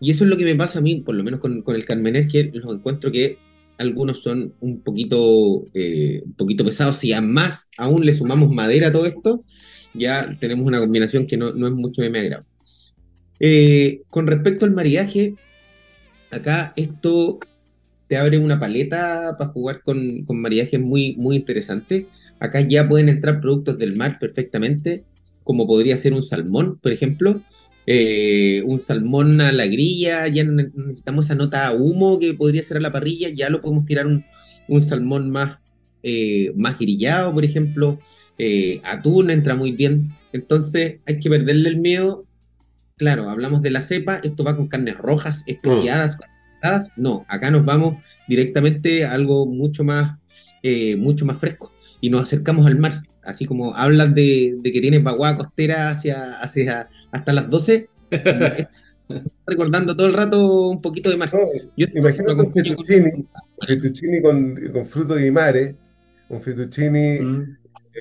Y 0.00 0.10
eso 0.10 0.24
es 0.24 0.30
lo 0.30 0.36
que 0.36 0.44
me 0.44 0.54
pasa 0.54 0.80
a 0.80 0.82
mí, 0.82 0.96
por 1.00 1.14
lo 1.14 1.24
menos 1.24 1.40
con, 1.40 1.62
con 1.62 1.74
el 1.74 1.84
Carmener, 1.84 2.28
que 2.28 2.44
los 2.44 2.74
encuentro 2.74 3.10
que 3.12 3.38
algunos 3.78 4.22
son 4.22 4.54
un 4.60 4.80
poquito, 4.80 5.64
eh, 5.74 6.22
un 6.24 6.34
poquito 6.34 6.64
pesados. 6.64 6.96
Si 6.96 7.12
a 7.12 7.20
más 7.20 7.68
aún 7.76 8.04
le 8.04 8.14
sumamos 8.14 8.50
madera 8.50 8.88
a 8.88 8.92
todo 8.92 9.06
esto, 9.06 9.44
ya 9.94 10.36
tenemos 10.40 10.66
una 10.66 10.80
combinación 10.80 11.26
que 11.26 11.36
no, 11.36 11.52
no 11.52 11.66
es 11.66 11.72
mucho 11.72 12.02
de 12.02 12.10
mi 12.10 12.18
agrado. 12.18 12.44
Eh, 13.40 14.02
con 14.08 14.26
respecto 14.26 14.64
al 14.64 14.72
maridaje, 14.72 15.34
acá 16.30 16.72
esto 16.76 17.38
te 18.06 18.16
abre 18.16 18.38
una 18.38 18.58
paleta 18.58 19.36
para 19.38 19.50
jugar 19.50 19.82
con, 19.82 20.24
con 20.24 20.40
maridajes 20.40 20.80
muy, 20.80 21.16
muy 21.16 21.36
interesante. 21.36 22.06
Acá 22.38 22.60
ya 22.60 22.88
pueden 22.88 23.08
entrar 23.08 23.40
productos 23.40 23.78
del 23.78 23.96
mar 23.96 24.18
perfectamente, 24.18 25.04
como 25.42 25.66
podría 25.66 25.96
ser 25.96 26.12
un 26.14 26.22
salmón, 26.22 26.78
por 26.82 26.92
ejemplo. 26.92 27.42
Eh, 27.86 28.62
un 28.64 28.78
salmón 28.78 29.40
a 29.40 29.52
la 29.52 29.66
grilla, 29.66 30.26
ya 30.28 30.44
necesitamos 30.44 31.26
esa 31.26 31.34
nota 31.34 31.66
a 31.66 31.74
humo 31.74 32.18
que 32.18 32.34
podría 32.34 32.62
ser 32.62 32.78
a 32.78 32.80
la 32.80 32.92
parrilla, 32.92 33.28
ya 33.28 33.50
lo 33.50 33.60
podemos 33.60 33.84
tirar 33.84 34.06
un, 34.06 34.24
un 34.68 34.80
salmón 34.80 35.30
más, 35.30 35.58
eh, 36.02 36.52
más 36.56 36.78
grillado, 36.78 37.32
por 37.32 37.44
ejemplo. 37.44 37.98
atún 38.84 39.30
entra 39.30 39.54
muy 39.54 39.72
bien. 39.72 40.10
Entonces 40.32 40.96
hay 41.06 41.20
que 41.20 41.30
perderle 41.30 41.68
el 41.68 41.76
miedo 41.76 42.26
claro, 42.96 43.28
hablamos 43.30 43.62
de 43.62 43.70
la 43.70 43.82
cepa, 43.82 44.20
esto 44.22 44.44
va 44.44 44.56
con 44.56 44.68
carnes 44.68 44.96
rojas, 44.96 45.44
especiadas, 45.46 46.16
mm. 46.16 47.02
no, 47.02 47.24
acá 47.28 47.50
nos 47.50 47.64
vamos 47.64 48.02
directamente 48.28 49.04
a 49.04 49.12
algo 49.12 49.46
mucho 49.46 49.84
más, 49.84 50.18
eh, 50.62 50.96
mucho 50.96 51.26
más 51.26 51.38
fresco 51.38 51.72
y 52.00 52.10
nos 52.10 52.22
acercamos 52.22 52.66
al 52.66 52.78
mar, 52.78 52.94
así 53.22 53.46
como 53.46 53.74
hablan 53.74 54.14
de, 54.14 54.58
que 54.62 54.80
tienes 54.80 55.02
vaguada 55.02 55.36
costera 55.36 55.90
hacia, 55.90 56.40
hacia 56.40 56.88
hasta 57.14 57.32
las 57.32 57.48
12, 57.48 57.88
recordando 59.46 59.96
todo 59.96 60.08
el 60.08 60.14
rato 60.14 60.68
un 60.68 60.82
poquito 60.82 61.10
de 61.10 61.16
mar. 61.16 61.30
imagínate 61.76 62.42
un 62.42 62.52
fettuccini, 63.66 64.20
con, 64.20 64.56
con 64.72 64.84
frutos 64.84 65.20
y 65.20 65.30
mares, 65.30 65.76
un 66.28 66.42
fettuccini 66.42 67.20
mm. 67.20 67.56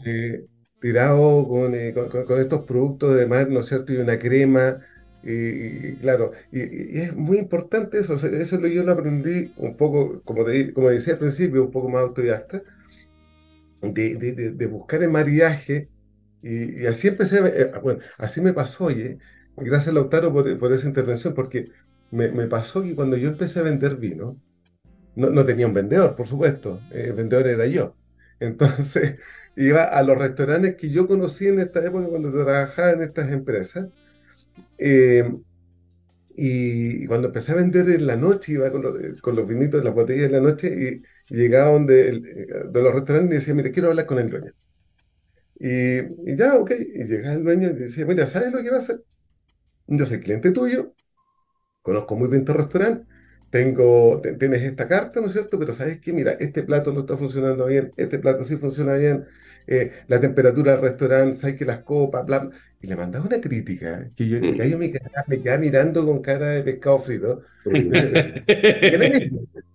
eh, 0.06 0.46
tirado 0.82 1.70
eh, 1.74 1.94
con, 1.94 2.26
con, 2.26 2.40
estos 2.40 2.66
productos 2.66 3.16
de 3.16 3.28
mar, 3.28 3.50
¿no 3.50 3.60
es 3.60 3.68
cierto? 3.68 3.94
Y 3.94 3.98
una 3.98 4.18
crema, 4.18 4.80
y, 5.24 5.94
claro, 5.98 6.32
y, 6.52 7.00
es 7.00 7.16
muy 7.16 7.38
importante 7.38 8.00
eso, 8.00 8.16
eso 8.16 8.58
lo, 8.58 8.68
yo 8.68 8.84
lo 8.84 8.94
aprendí 8.94 9.54
un 9.58 9.78
poco, 9.78 10.24
como, 10.24 10.44
como 10.74 10.90
decía 10.90 11.14
al 11.14 11.20
principio, 11.20 11.66
un 11.66 11.72
poco 11.72 11.88
más 11.88 12.02
autodidacta, 12.02 12.64
de, 13.84 14.16
de, 14.16 14.52
de 14.54 14.66
buscar 14.66 15.04
el 15.04 15.10
maridaje, 15.10 15.90
y, 16.44 16.86
así 16.88 17.08
empecé, 17.08 17.40
eh, 17.40 17.72
bueno, 17.82 18.02
así 18.18 18.42
me 18.42 18.54
pasó, 18.54 18.86
oye, 18.86 19.18
gracias 19.56 19.96
Lautaro 19.96 20.34
por, 20.34 20.58
por 20.60 20.74
esa 20.74 20.88
intervención, 20.88 21.34
porque 21.34 21.70
me, 22.12 22.48
pasó 22.48 22.84
que 22.84 22.96
cuando 22.96 23.18
yo 23.18 23.30
empecé 23.30 23.60
a 23.60 23.64
vender 23.64 23.98
vino, 23.98 24.40
no, 25.16 25.30
no 25.30 25.46
tenía 25.46 25.68
un 25.68 25.74
vendedor, 25.74 26.16
por 26.16 26.28
supuesto, 26.28 26.82
el 26.92 27.14
vendedor 27.14 27.48
era 27.48 27.66
yo. 27.68 27.96
Entonces, 28.40 29.18
iba 29.56 29.84
a 29.84 30.04
los 30.04 30.18
restaurantes 30.18 30.76
que 30.76 30.90
yo 30.90 31.08
conocí 31.08 31.48
en 31.48 31.60
esta 31.60 31.86
época 31.86 32.08
cuando 32.10 32.32
trabajaba 32.32 32.92
en 32.92 33.04
estas 33.04 33.32
empresas. 33.32 33.88
Eh, 34.78 35.32
y, 36.36 37.06
cuando 37.08 37.28
empecé 37.28 37.52
a 37.52 37.56
vender 37.56 37.90
en 37.90 38.08
la 38.08 38.16
noche, 38.16 38.54
iba 38.54 38.72
con 38.72 38.82
los, 38.82 39.22
con 39.22 39.36
los 39.36 39.48
vinitos, 39.48 39.84
las 39.84 39.94
botellas 39.94 40.26
en 40.26 40.32
la 40.34 40.42
noche, 40.42 41.02
y, 41.30 41.34
llegaba 41.36 41.72
donde 41.72 42.20
de 42.72 42.82
los 42.82 42.94
restaurantes 42.94 43.32
y 43.32 43.36
decía, 43.36 43.54
mire, 43.56 43.72
quiero 43.72 43.90
hablar 43.90 44.06
con 44.06 44.20
el 44.20 44.30
dueño. 44.30 44.52
Y, 45.66 46.36
ya, 46.36 46.56
ok, 46.56 46.72
y 46.94 47.06
llegaba 47.06 47.36
el 47.36 47.44
dueño 47.46 47.70
y 47.70 47.74
decía, 47.74 48.06
mira, 48.06 48.28
¿sabes 48.28 48.52
lo 48.52 48.62
que 48.62 48.70
va 48.70 48.76
a 48.76 48.80
hacer? 48.80 49.02
Yo 49.88 50.06
soy 50.06 50.20
cliente 50.20 50.52
tuyo, 50.52 50.94
conozco 51.82 52.18
muy 52.18 52.28
bien 52.28 52.44
tu 52.44 52.52
restaurante, 52.52 53.08
tengo, 53.50 54.22
tienes 54.40 54.62
esta 54.64 54.90
carta, 54.90 55.22
¿no 55.22 55.28
es 55.28 55.34
cierto? 55.34 55.58
Pero 55.58 55.74
sabes 55.74 56.02
que, 56.02 56.12
mira, 56.12 56.34
este 56.34 56.64
plato 56.64 56.92
no 56.92 57.02
está 57.02 57.16
funcionando 57.16 57.68
bien, 57.68 57.92
este 57.96 58.20
plato 58.20 58.44
sí 58.44 58.58
funciona 58.58 58.96
bien, 58.96 59.26
eh, 59.68 59.94
la 60.08 60.20
temperatura 60.20 60.74
del 60.74 60.82
restaurante, 60.82 61.38
sabes 61.38 61.56
que 61.56 61.64
las 61.64 61.80
copas, 61.80 62.26
bla, 62.26 62.40
bla. 62.40 62.58
Y 62.82 62.88
le 62.88 62.98
mandaba 62.98 63.26
una 63.26 63.40
crítica, 63.40 64.10
que 64.18 64.28
yo, 64.28 64.42
que 64.42 64.70
yo 64.70 64.78
me, 64.78 64.92
quedaba, 64.92 65.24
me, 65.28 65.42
quedaba, 65.42 65.60
mirando 65.60 66.06
con 66.06 66.22
cara 66.22 66.50
de 66.50 66.64
pescado 66.64 67.00
frito. 67.00 67.42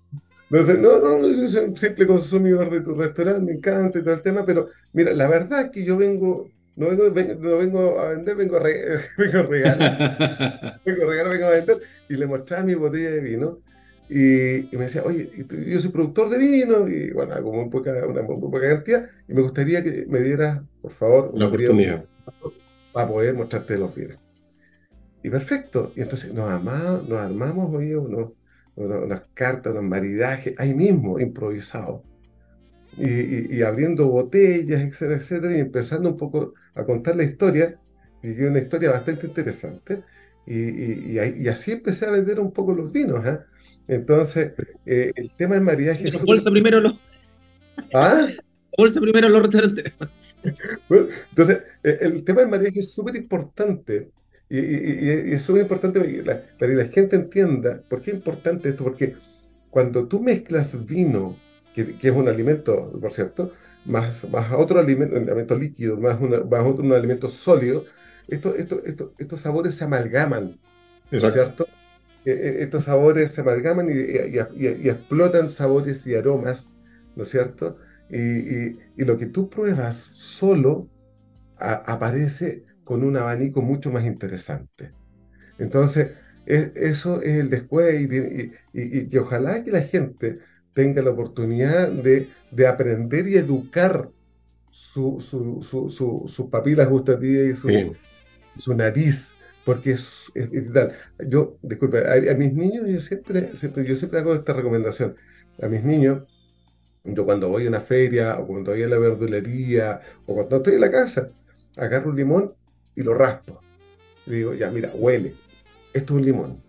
Entonces, 0.51 0.79
no, 0.79 0.99
no, 0.99 1.29
yo 1.29 1.47
soy 1.47 1.65
un 1.65 1.77
simple 1.77 2.07
consumidor 2.07 2.71
de 2.71 2.81
tu 2.81 2.95
restaurante, 2.95 3.41
me 3.41 3.53
encanta 3.53 3.99
y 3.99 4.03
todo 4.03 4.15
el 4.15 4.23
tema, 4.23 4.47
pero 4.47 4.69
mira, 4.95 5.13
la 5.13 5.29
verdad 5.29 5.67
es 5.67 5.71
que 5.71 5.85
yo 5.85 5.99
vengo, 5.99 6.49
no 6.77 6.89
vengo, 6.89 7.05
no 7.05 7.57
vengo 7.59 8.01
a 8.01 8.09
vender, 8.11 8.37
vengo 8.37 8.57
a, 8.57 8.61
vengo 9.19 9.39
a 9.39 9.43
regalar. 9.43 10.81
vengo 10.87 11.03
a 11.05 11.07
regalar, 11.07 11.33
vengo 11.33 11.47
a 11.47 11.51
vender. 11.51 11.79
Y 12.09 12.17
le 12.17 12.27
mostraba 12.27 12.65
mi 12.65 12.75
botella 12.75 13.11
de 13.11 13.21
vino. 13.21 13.59
Y, 14.09 14.75
me 14.75 14.85
decía, 14.85 15.03
oye, 15.05 15.31
yo 15.67 15.81
soy 15.81 15.91
productor 15.91 16.31
de 16.31 16.39
vino, 16.39 16.89
y 16.89 17.11
bueno, 17.11 17.35
como 17.43 17.61
un 17.61 17.69
poca, 17.69 17.93
una 18.07 18.23
muy 18.23 18.41
poca 18.41 18.61
cantidad, 18.61 19.07
y 19.29 19.35
me 19.35 19.43
gustaría 19.43 19.85
que 19.85 20.07
me 20.09 20.21
dieras, 20.21 20.63
por 20.81 20.93
favor, 20.93 21.31
la 21.35 21.49
oportunidad 21.49 22.07
para 22.93 23.09
poder 23.09 23.35
mostrarte 23.35 23.77
los 23.77 23.95
vinos. 23.95 24.19
Y 25.23 25.31
perfecto. 25.31 25.93
Y 25.95 26.01
entonces 26.01 26.33
nos 26.33 26.51
armamos, 26.51 27.09
nos 27.09 27.19
armamos 27.21 27.75
oye, 27.75 27.97
unas 28.87 29.23
cartas, 29.35 29.73
unos 29.73 29.85
maridajes, 29.85 30.55
ahí 30.59 30.75
mismo, 30.75 31.19
improvisado. 31.19 32.03
Y, 32.97 33.57
y, 33.57 33.62
abriendo 33.62 34.09
botellas, 34.09 34.81
etcétera, 34.81 35.19
etcétera, 35.19 35.57
y 35.57 35.61
empezando 35.61 36.11
un 36.11 36.17
poco 36.17 36.55
a 36.75 36.85
contar 36.85 37.14
la 37.14 37.23
historia, 37.23 37.79
y 38.23 38.31
es 38.31 38.41
una 38.41 38.59
historia 38.59 38.91
bastante 38.91 39.27
interesante. 39.27 40.03
Y, 40.47 41.12
y, 41.12 41.49
así 41.49 41.73
empecé 41.73 42.07
a 42.07 42.11
vender 42.11 42.41
un 42.41 42.53
poco 42.53 42.73
los 42.73 42.91
vinos. 42.91 43.25
¿eh? 43.27 43.38
Entonces, 43.87 44.53
eh, 44.87 45.12
el 45.14 45.31
tema 45.33 45.55
del 45.55 45.64
maridaje. 45.64 46.05
Pero 46.05 46.25
bolsa 46.25 46.51
primero 46.51 46.81
los. 46.81 46.99
¿Ah? 47.93 48.29
Bolsa 48.77 49.01
primero 49.01 49.29
los 49.29 49.43
restaurantes. 49.43 49.93
Bueno, 50.88 51.09
entonces, 51.31 51.64
eh, 51.83 51.99
el 52.01 52.23
tema 52.23 52.43
del 52.43 52.49
maridaje 52.49 52.79
es 52.79 52.95
súper 52.95 53.17
importante. 53.17 54.11
Y, 54.51 55.35
es 55.35 55.43
súper 55.43 55.63
importante 55.63 56.01
para 56.25 56.43
que 56.59 56.75
la, 56.75 56.85
gente 56.87 57.17
entienda 57.17 57.83
por 57.89 58.01
qué 58.01 58.13
es 58.13 58.17
importante 58.17 58.71
esto. 58.71 58.85
Porque 58.85 59.15
cuando 59.71 60.09
tú 60.09 60.21
mezclas 60.21 60.87
vino 60.87 61.37
que, 61.75 61.97
es 62.01 62.13
un 62.13 62.29
alimento, 62.29 62.91
por 63.01 63.13
cierto, 63.13 63.53
más, 63.85 64.29
más 64.31 64.53
otro 64.53 64.81
alimento, 64.81 65.17
un 65.17 65.25
alimento 65.25 65.57
líquido, 65.57 65.97
más, 65.99 66.21
más 66.21 66.65
otro 66.65 66.85
un 66.85 66.93
alimento 66.93 67.29
sólido, 67.29 67.85
esto, 68.29 68.55
esto, 68.55 68.83
esto, 68.85 69.15
estos 69.19 69.41
sabores 69.41 69.75
se 69.75 69.85
amalgaman, 69.85 70.59
¿no 71.11 71.19
es 71.19 71.33
cierto? 71.33 71.67
E, 72.25 72.31
e, 72.31 72.63
estos 72.63 72.85
sabores 72.85 73.33
se 73.33 73.41
amalgaman 73.41 73.89
y, 73.89 73.95
y, 73.95 74.89
explotan 74.89 75.49
sabores 75.49 76.07
y 76.07 76.15
aromas, 76.15 76.67
¿no 77.17 77.23
es 77.23 77.31
cierto? 77.31 77.79
Y, 78.11 78.79
lo 79.05 79.19
que 79.19 79.27
tú 79.27 79.49
pruebas 79.49 79.97
solo 79.97 80.89
aparece 81.57 82.65
con 82.88 83.05
un 83.05 83.18
abanico 83.18 83.61
mucho 83.61 83.92
más 83.92 84.07
interesante. 84.07 84.92
Entonces, 85.59 86.12
eso 86.46 87.20
es 87.20 87.37
el 87.37 87.51
después 87.51 88.01
y, 88.01 89.09
que 89.09 89.18
ojalá 89.18 89.62
que 89.62 89.70
la 89.70 89.83
gente 89.83 90.38
tenga 90.72 91.03
la 91.03 91.11
oportunidad 91.11 91.92
de, 91.92 92.31
aprender 92.66 93.29
y 93.29 93.37
educar 93.37 94.09
sus 94.70 95.22
su, 95.22 96.48
papilas 96.51 96.88
gustativas 96.88 97.48
y 97.48 97.57
su, 97.57 97.94
su 98.57 98.74
nariz, 98.74 99.35
porque 99.66 99.90
es, 99.90 100.33
vital. 100.35 100.92
Yo, 101.27 101.59
disculpe, 101.61 101.98
a, 102.09 102.35
mis 102.37 102.55
niños 102.55 102.88
yo 102.88 103.03
siempre, 103.03 103.55
siempre, 103.55 103.85
yo 103.85 103.96
siempre 103.96 104.20
hago 104.20 104.35
esta 104.35 104.55
recomendación. 104.55 105.14
A 105.61 105.68
mis 105.68 105.85
niños, 105.85 106.22
yo 107.05 107.27
cuando 107.27 107.51
voy 107.51 107.66
a 107.66 107.68
una 107.68 107.81
feria, 107.81 108.38
o 108.38 108.46
cuando 108.46 108.70
voy 108.70 108.83
a 108.83 108.88
la 108.88 108.98
verdulería, 108.98 110.01
o 110.24 110.35
cuando 110.35 110.57
estoy 110.57 110.77
en 110.77 110.81
la 110.81 110.90
casa, 110.90 111.29
agarro 111.77 112.09
un 112.09 112.16
limón 112.16 112.55
y 112.99 113.03
lo 113.03 113.15
raspo. 113.15 113.61
Y 114.27 114.33
digo, 114.33 114.55
ya, 114.55 114.71
mira, 114.71 114.91
huele. 114.95 115.35
Esto 115.93 116.15
es 116.15 116.21
un 116.21 116.27
limón. 116.27 116.63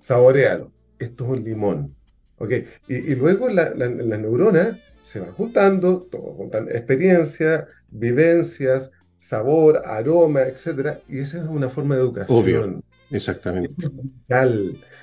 Saborealo. 0.00 0.72
Esto 0.98 1.24
es 1.24 1.30
un 1.30 1.44
limón. 1.44 1.96
¿Ok? 2.38 2.52
Y, 2.88 3.14
luego 3.16 3.48
las 3.48 3.76
neuronas 3.76 4.78
se 5.02 5.20
van 5.20 5.32
juntando, 5.32 6.06
todo, 6.10 6.34
juntan 6.34 6.68
experiencia, 6.68 7.66
vivencias, 7.90 8.92
sabor, 9.18 9.82
aroma, 9.84 10.42
etcétera, 10.42 11.00
y 11.08 11.18
esa 11.18 11.38
es 11.38 11.44
una 11.44 11.68
forma 11.68 11.96
de 11.96 12.02
educación. 12.02 12.38
Obvio, 12.38 12.82
exactamente. 13.10 13.74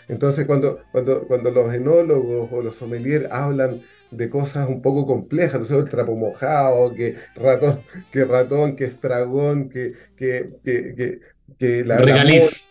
Entonces, 0.08 0.46
cuando, 0.46 0.80
cuando, 0.92 1.28
cuando 1.28 1.52
los 1.52 1.74
enólogos 1.74 2.50
o 2.52 2.62
los 2.62 2.76
sommeliers 2.76 3.28
hablan 3.32 3.82
de 4.12 4.30
cosas 4.30 4.68
un 4.68 4.82
poco 4.82 5.06
complejas, 5.06 5.60
no 5.60 5.66
sé, 5.66 5.78
el 5.78 5.86
trapo 5.86 6.16
mojado, 6.16 6.94
que 6.94 7.16
ratón, 7.36 7.80
que 8.12 8.26
ratón, 8.26 8.76
que 8.76 8.86
estragón, 8.86 9.70
que, 9.70 9.94
que, 10.16 10.50
que, 10.64 11.20
que, 11.58 11.86
la 11.86 11.98
regaliz. 11.98 12.62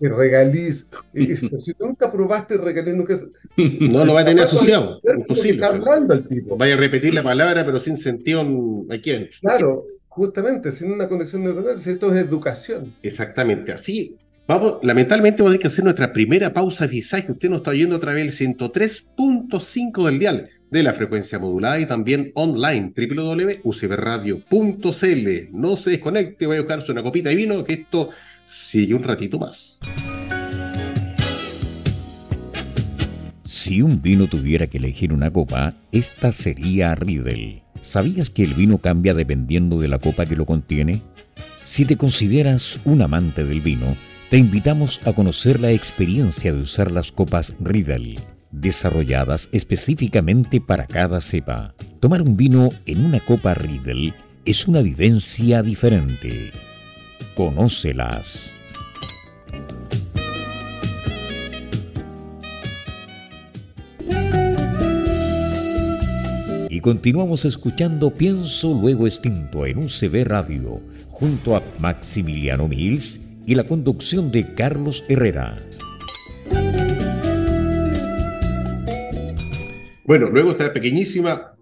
que 0.00 0.08
regaliz. 0.08 0.88
Y, 1.12 1.36
si 1.36 1.48
nunca 1.78 2.10
probaste 2.10 2.56
regaliz, 2.56 2.94
nunca... 2.94 3.18
No 3.56 4.04
lo 4.04 4.14
va 4.14 4.20
a 4.20 4.24
tener 4.24 4.44
asociado, 4.44 5.00
imposible. 5.16 5.64
Está 5.64 5.68
hablando 5.68 6.14
el 6.14 6.26
tipo. 6.26 6.56
Vaya 6.56 6.74
a 6.74 6.78
repetir 6.78 7.14
la 7.14 7.22
palabra, 7.22 7.64
pero 7.64 7.78
sin 7.78 7.96
sentido 7.96 8.40
a 8.90 8.98
quién. 8.98 9.28
Claro, 9.40 9.86
Justamente, 10.14 10.70
sin 10.70 10.92
una 10.92 11.08
conexión 11.08 11.42
neuronal, 11.42 11.74
esto 11.74 12.14
es 12.14 12.24
educación. 12.24 12.94
Exactamente, 13.02 13.72
así. 13.72 14.16
Vamos, 14.46 14.78
lamentablemente 14.82 15.42
vamos 15.42 15.50
a 15.50 15.52
tener 15.54 15.60
que 15.62 15.66
hacer 15.66 15.82
nuestra 15.82 16.12
primera 16.12 16.54
pausa 16.54 16.86
de 16.86 16.92
visaje. 16.92 17.32
Usted 17.32 17.50
nos 17.50 17.58
está 17.58 17.72
oyendo 17.72 17.96
a 17.96 18.00
través 18.00 18.38
del 18.38 18.56
103.5 18.56 20.06
del 20.06 20.18
dial 20.20 20.48
de 20.74 20.82
la 20.82 20.92
frecuencia 20.92 21.38
modulada 21.38 21.78
y 21.78 21.86
también 21.86 22.32
online, 22.34 22.92
www.ucbradio.cl. 22.96 25.28
No 25.52 25.76
se 25.76 25.90
desconecte, 25.90 26.48
vaya 26.48 26.58
a 26.58 26.62
buscarse 26.62 26.90
una 26.90 27.04
copita 27.04 27.28
de 27.28 27.36
vino, 27.36 27.62
que 27.62 27.74
esto 27.74 28.10
sigue 28.44 28.92
un 28.92 29.04
ratito 29.04 29.38
más. 29.38 29.78
Si 33.44 33.82
un 33.82 34.02
vino 34.02 34.26
tuviera 34.26 34.66
que 34.66 34.78
elegir 34.78 35.12
una 35.12 35.30
copa, 35.30 35.74
esta 35.92 36.32
sería 36.32 36.96
Riedel. 36.96 37.62
¿Sabías 37.80 38.28
que 38.28 38.42
el 38.42 38.54
vino 38.54 38.78
cambia 38.78 39.14
dependiendo 39.14 39.78
de 39.78 39.86
la 39.86 40.00
copa 40.00 40.26
que 40.26 40.34
lo 40.34 40.44
contiene? 40.44 41.02
Si 41.62 41.84
te 41.84 41.96
consideras 41.96 42.80
un 42.84 43.00
amante 43.00 43.44
del 43.44 43.60
vino, 43.60 43.94
te 44.28 44.38
invitamos 44.38 45.00
a 45.04 45.12
conocer 45.12 45.60
la 45.60 45.70
experiencia 45.70 46.52
de 46.52 46.62
usar 46.62 46.90
las 46.90 47.12
copas 47.12 47.54
Riedel, 47.60 48.18
desarrolladas 48.60 49.48
específicamente 49.52 50.60
para 50.60 50.86
cada 50.86 51.20
cepa. 51.20 51.74
Tomar 52.00 52.22
un 52.22 52.36
vino 52.36 52.70
en 52.86 53.04
una 53.04 53.20
copa 53.20 53.54
Riedel 53.54 54.14
es 54.44 54.66
una 54.68 54.82
vivencia 54.82 55.62
diferente. 55.62 56.50
Conócelas. 57.34 58.54
y 66.74 66.80
continuamos 66.80 67.44
escuchando 67.44 68.12
Pienso 68.12 68.76
Luego 68.80 69.06
Extinto 69.06 69.64
en 69.64 69.78
UCB 69.78 70.24
Radio, 70.24 70.80
junto 71.08 71.54
a 71.54 71.62
Maximiliano 71.78 72.66
Mills 72.66 73.20
y 73.46 73.54
la 73.54 73.62
conducción 73.62 74.32
de 74.32 74.54
Carlos 74.54 75.04
Herrera. 75.08 75.54
Bueno, 80.04 80.30
luego 80.30 80.50
esta 80.50 80.72
pequeñísima 80.72 81.54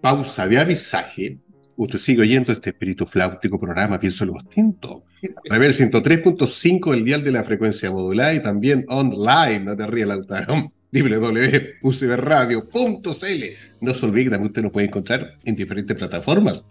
pausa 0.00 0.46
de 0.46 0.58
avisaje. 0.58 1.38
Usted 1.76 1.98
sigue 1.98 2.22
oyendo 2.22 2.52
este 2.52 2.70
espíritu 2.70 3.06
flautico 3.06 3.58
programa 3.58 4.00
Pienso 4.00 4.24
Luego 4.24 4.40
Extinto. 4.40 5.04
A 5.50 5.58
ver, 5.58 5.72
103.5 5.72 6.94
el 6.94 7.04
dial 7.04 7.22
de 7.22 7.32
la 7.32 7.44
frecuencia 7.44 7.90
modulada 7.90 8.34
y 8.34 8.42
también 8.42 8.84
online, 8.88 9.60
no 9.60 9.76
te 9.76 9.86
rías, 9.86 10.08
Lautaro 10.08 10.72
www.ucbradio.cl. 10.90 13.44
No 13.80 13.94
se 13.94 14.06
olvide 14.06 14.30
que 14.30 14.44
usted 14.44 14.62
nos 14.62 14.72
puede 14.72 14.86
encontrar 14.86 15.36
en 15.44 15.54
diferentes 15.54 15.94
plataformas 15.96 16.64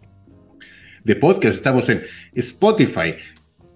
de 1.03 1.15
podcast. 1.15 1.55
Estamos 1.55 1.87
en 1.89 2.01
Spotify. 2.33 3.13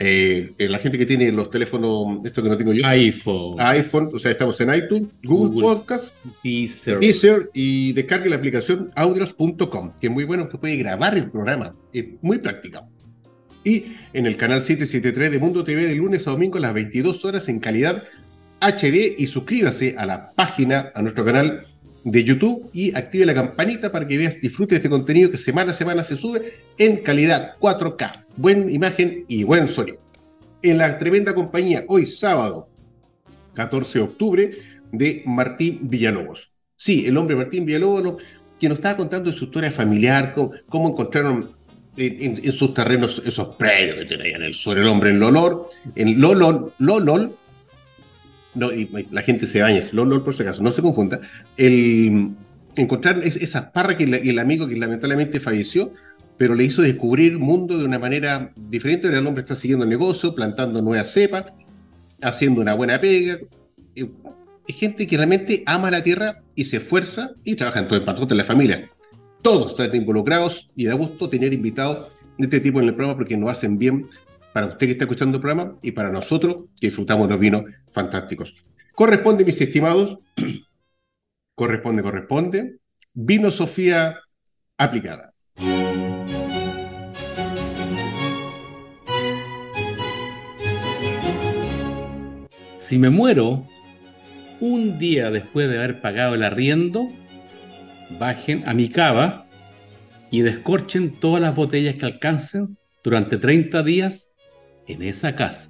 Eh, 0.04 0.56
la 0.58 0.80
gente 0.80 0.98
que 0.98 1.06
tiene 1.06 1.32
los 1.32 1.52
teléfonos, 1.52 2.26
esto 2.26 2.42
que 2.42 2.50
no 2.50 2.58
tengo 2.58 2.74
yo, 2.74 2.84
iPhone. 2.88 3.56
iPhone, 3.60 4.10
o 4.12 4.18
sea, 4.18 4.32
estamos 4.32 4.60
en 4.60 4.74
iTunes, 4.74 5.10
Google, 5.22 5.62
Podcast, 5.62 6.16
Deezer. 6.44 7.52
y 7.54 7.94
descargue 7.94 8.28
la 8.28 8.38
aplicación 8.38 8.90
audios.com, 8.96 9.94
que 10.02 10.08
es 10.08 10.12
muy 10.12 10.24
bueno, 10.24 10.50
que 10.50 10.58
puede 10.58 10.76
grabar 10.78 11.16
el 11.16 11.30
programa, 11.30 11.76
es 11.94 12.06
muy 12.24 12.40
práctica. 12.40 12.84
Y 13.64 13.94
en 14.14 14.26
el 14.26 14.38
canal 14.38 14.66
773 14.66 15.34
de 15.34 15.38
Mundo 15.38 15.64
TV 15.64 15.86
de 15.86 15.94
lunes 15.94 16.28
a 16.28 16.32
domingo 16.32 16.58
a 16.58 16.62
las 16.62 16.74
22 16.74 17.24
horas 17.24 17.48
en 17.48 17.60
calidad 17.60 18.02
HD 18.60 19.16
y 19.20 19.28
suscríbase 19.28 19.94
a 20.00 20.08
la 20.08 20.32
página, 20.34 20.92
a 20.96 21.04
nuestro 21.04 21.24
canal 21.24 21.64
de 22.04 22.24
YouTube 22.24 22.70
y 22.74 22.96
active 22.96 23.26
la 23.26 23.34
campanita 23.34 23.92
para 23.92 24.08
que 24.08 24.18
veas, 24.18 24.42
disfrute 24.42 24.76
de 24.76 24.78
este 24.78 24.90
contenido 24.90 25.30
que 25.30 25.38
semana 25.38 25.72
a 25.72 25.76
semana 25.76 26.04
se 26.04 26.16
sube 26.16 26.54
en 26.78 26.98
calidad 26.98 27.58
4K, 27.60 28.26
buena 28.38 28.72
imagen 28.72 29.26
y 29.28 29.44
buen 29.44 29.68
sonido. 29.68 30.00
En 30.62 30.78
la 30.78 30.98
tremenda 30.98 31.34
compañía, 31.34 31.86
hoy 31.88 32.06
sábado 32.06 32.70
14 33.54 34.00
de 34.00 34.04
octubre, 34.06 34.52
de 34.92 35.24
Martín 35.26 35.80
Villalobos. 35.84 36.52
Sí, 36.76 37.06
el 37.06 37.18
hombre 37.18 37.36
Martín 37.36 37.66
Villalobos, 37.66 38.22
que 38.60 38.70
nos 38.70 38.78
estaba 38.80 38.98
contando 38.98 39.32
su 39.34 39.46
historia 39.46 39.72
familiar, 39.72 40.36
cómo, 40.68 40.90
encontraron 40.90 41.52
en, 41.98 42.52
sus 42.52 42.74
terrenos 42.74 43.22
esos 43.26 43.56
predios 43.56 43.98
que 43.98 44.18
tenía 44.18 44.38
en 44.38 44.44
el 44.44 44.54
sur 44.54 44.78
el 44.78 44.88
hombre 44.88 45.12
en 45.12 45.20
Lolor, 45.20 45.70
en 45.96 46.20
Lolol, 46.20 46.74
Lolol, 46.80 47.36
no, 48.54 48.72
y, 48.72 48.90
la 49.12 49.22
gente 49.22 49.48
se 49.48 49.62
baña, 49.62 49.78
es 49.78 49.92
por 49.92 50.36
si 50.36 50.44
acaso, 50.44 50.62
no 50.64 50.72
se 50.72 50.82
confunda, 50.82 51.22
el 51.58 52.32
encontrar 52.76 53.22
esa 53.24 53.72
parra 53.72 53.98
que 53.98 54.04
el 54.04 54.40
amigo 54.40 54.68
que 54.68 54.76
lamentablemente 54.76 55.40
falleció, 55.40 55.94
pero 56.38 56.56
le 56.56 56.64
hizo 56.64 56.82
descubrir 56.82 57.34
el 57.34 57.40
mundo 57.40 57.78
de 57.78 57.86
una 57.86 58.00
manera 58.00 58.52
diferente. 58.56 59.08
El 59.08 59.28
hombre 59.28 59.42
está 59.42 59.56
siguiendo 59.56 59.84
el 59.84 59.90
negocio, 59.90 60.34
plantando 60.34 60.82
nuevas 60.82 61.12
cepas, 61.12 61.46
haciendo 62.22 62.62
una 62.62 62.74
buena 62.74 63.00
pega. 63.00 63.38
Eh, 63.96 64.10
es 64.68 64.76
gente 64.76 65.06
que 65.06 65.18
realmente 65.18 65.64
ama 65.66 65.92
la 65.92 66.02
tierra 66.02 66.42
y 66.56 66.66
se 66.66 66.78
esfuerza 66.78 67.32
y 67.44 67.56
trabaja 67.56 67.82
en 67.82 67.88
todo 67.88 68.00
el 68.00 68.06
patrón 68.06 68.28
de 68.28 68.36
la 68.36 68.44
familia. 68.44 68.90
Todos 69.42 69.72
están 69.72 69.96
involucrados 69.96 70.72
y 70.76 70.86
da 70.86 70.94
gusto 70.94 71.30
tener 71.30 71.54
invitados 71.54 72.08
de 72.38 72.46
este 72.46 72.60
tipo 72.60 72.80
en 72.80 72.88
el 72.88 72.96
programa 72.96 73.18
porque 73.18 73.38
nos 73.38 73.52
hacen 73.52 73.78
bien 73.78 74.08
para 74.54 74.68
usted 74.68 74.86
que 74.86 74.92
está 74.94 75.06
escuchando 75.06 75.38
el 75.38 75.42
programa 75.42 75.78
y 75.82 75.92
para 75.92 76.12
nosotros 76.12 76.66
que 76.80 76.88
disfrutamos 76.88 77.30
los 77.30 77.40
vinos 77.40 77.64
fantásticos. 77.92 78.66
Corresponde, 78.94 79.46
mis 79.46 79.60
estimados, 79.62 80.20
corresponde, 81.56 82.04
corresponde, 82.04 82.78
vino 83.14 83.52
Sofía 83.52 84.20
aplicada. 84.78 85.34
Si 92.78 93.00
me 93.00 93.10
muero 93.10 93.66
un 94.60 95.00
día 95.00 95.32
después 95.32 95.70
de 95.70 95.78
haber 95.78 96.02
pagado 96.02 96.36
el 96.36 96.44
arriendo, 96.44 97.10
bajen 98.20 98.68
a 98.68 98.74
mi 98.74 98.90
cava 98.90 99.46
y 100.30 100.42
descorchen 100.42 101.20
todas 101.20 101.42
las 101.42 101.56
botellas 101.56 101.96
que 101.96 102.06
alcancen 102.06 102.78
durante 103.04 103.38
30 103.38 103.82
días 103.84 104.31
en 104.88 105.02
esa 105.04 105.36
casa. 105.36 105.70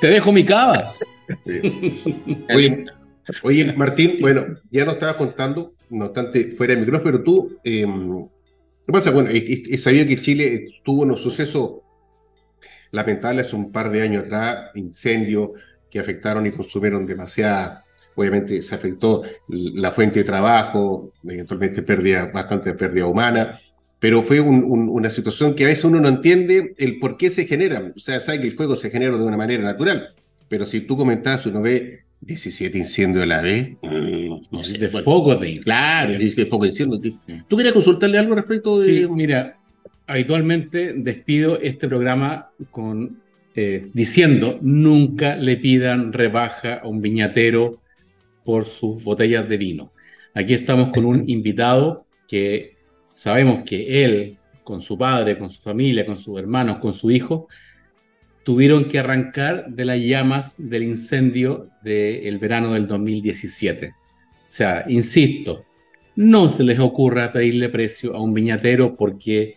Te 0.00 0.06
dejo 0.08 0.32
mi 0.32 0.44
cava. 0.44 0.92
Oye, 2.54 2.84
Oye, 3.42 3.72
Martín, 3.72 4.16
bueno, 4.20 4.46
ya 4.70 4.84
nos 4.84 4.94
estabas 4.94 5.16
contando, 5.16 5.74
no 5.90 6.06
obstante, 6.06 6.52
fuera 6.52 6.74
de 6.74 6.80
micrófono, 6.80 7.10
pero 7.10 7.24
tú, 7.24 7.58
em, 7.64 8.24
¿qué 8.86 8.92
pasa? 8.92 9.10
Bueno, 9.10 9.30
he, 9.32 9.76
sabido 9.78 10.06
que 10.06 10.16
Chile 10.16 10.66
tuvo 10.84 11.02
unos 11.02 11.22
sucesos 11.22 11.80
lamentables 12.92 13.46
hace 13.46 13.56
un 13.56 13.72
par 13.72 13.90
de 13.90 14.02
años 14.02 14.24
atrás, 14.24 14.70
incendios 14.74 15.50
que 15.90 15.98
afectaron 15.98 16.46
y 16.46 16.52
consumieron 16.52 17.04
demasiada, 17.04 17.82
obviamente 18.14 18.62
se 18.62 18.74
afectó 18.74 19.22
la 19.48 19.90
fuente 19.90 20.20
de 20.20 20.24
trabajo, 20.24 21.12
eventualmente 21.24 21.82
pérdida, 21.82 22.26
bastante 22.26 22.74
pérdida 22.74 23.06
humana, 23.06 23.58
pero 23.98 24.22
fue 24.22 24.40
una 24.40 25.10
situación 25.10 25.54
que 25.54 25.64
a 25.64 25.68
veces 25.68 25.84
uno 25.84 26.00
no 26.00 26.08
entiende 26.08 26.74
el 26.78 26.98
por 26.98 27.16
qué 27.16 27.30
se 27.30 27.46
genera. 27.46 27.92
O 27.94 27.98
sea, 27.98 28.20
sabe 28.20 28.40
que 28.40 28.48
el 28.48 28.52
fuego 28.52 28.76
se 28.76 28.90
genera 28.90 29.16
de 29.16 29.24
una 29.24 29.36
manera 29.36 29.62
natural, 29.62 30.10
pero 30.48 30.64
si 30.64 30.80
tú 30.80 30.96
comentabas, 30.96 31.46
uno 31.46 31.62
ve 31.62 32.00
17 32.20 32.76
incendios 32.76 33.22
a 33.22 33.26
la 33.26 33.40
vez. 33.40 33.76
no 33.82 34.58
sé, 34.58 34.78
de 34.78 34.88
foco 34.88 35.34
de 35.36 35.60
Claro, 35.60 36.10
17 36.10 36.50
foco 36.50 36.64
de 36.64 36.70
incendio. 36.70 37.00
¿Tú 37.48 37.56
querías 37.56 37.72
consultarle 37.72 38.18
algo 38.18 38.34
respecto 38.34 38.78
de...? 38.78 38.86
Sí, 38.86 39.08
mira, 39.08 39.58
habitualmente 40.06 40.92
despido 40.94 41.58
este 41.60 41.88
programa 41.88 42.50
con 42.70 43.20
eh, 43.54 43.88
diciendo 43.94 44.58
nunca 44.60 45.36
le 45.36 45.56
pidan 45.56 46.12
rebaja 46.12 46.74
a 46.74 46.88
un 46.88 47.00
viñatero 47.00 47.80
por 48.44 48.66
sus 48.66 49.02
botellas 49.02 49.48
de 49.48 49.56
vino. 49.56 49.92
Aquí 50.34 50.52
estamos 50.52 50.90
con 50.92 51.06
un 51.06 51.28
invitado 51.28 52.06
que 52.28 52.75
sabemos 53.16 53.60
que 53.64 54.04
él, 54.04 54.36
con 54.62 54.82
su 54.82 54.98
padre, 54.98 55.38
con 55.38 55.48
su 55.48 55.62
familia, 55.62 56.04
con 56.04 56.18
sus 56.18 56.38
hermanos, 56.38 56.80
con 56.80 56.92
su 56.92 57.10
hijo, 57.10 57.48
tuvieron 58.44 58.84
que 58.84 58.98
arrancar 58.98 59.70
de 59.70 59.86
las 59.86 59.98
llamas 60.00 60.54
del 60.58 60.82
incendio 60.82 61.70
del 61.82 62.36
verano 62.36 62.74
del 62.74 62.86
2017. 62.86 63.88
O 63.88 63.94
sea, 64.46 64.84
insisto, 64.88 65.64
no 66.14 66.50
se 66.50 66.62
les 66.62 66.78
ocurra 66.78 67.32
pedirle 67.32 67.70
precio 67.70 68.14
a 68.14 68.20
un 68.20 68.34
viñatero 68.34 68.96
porque 68.96 69.54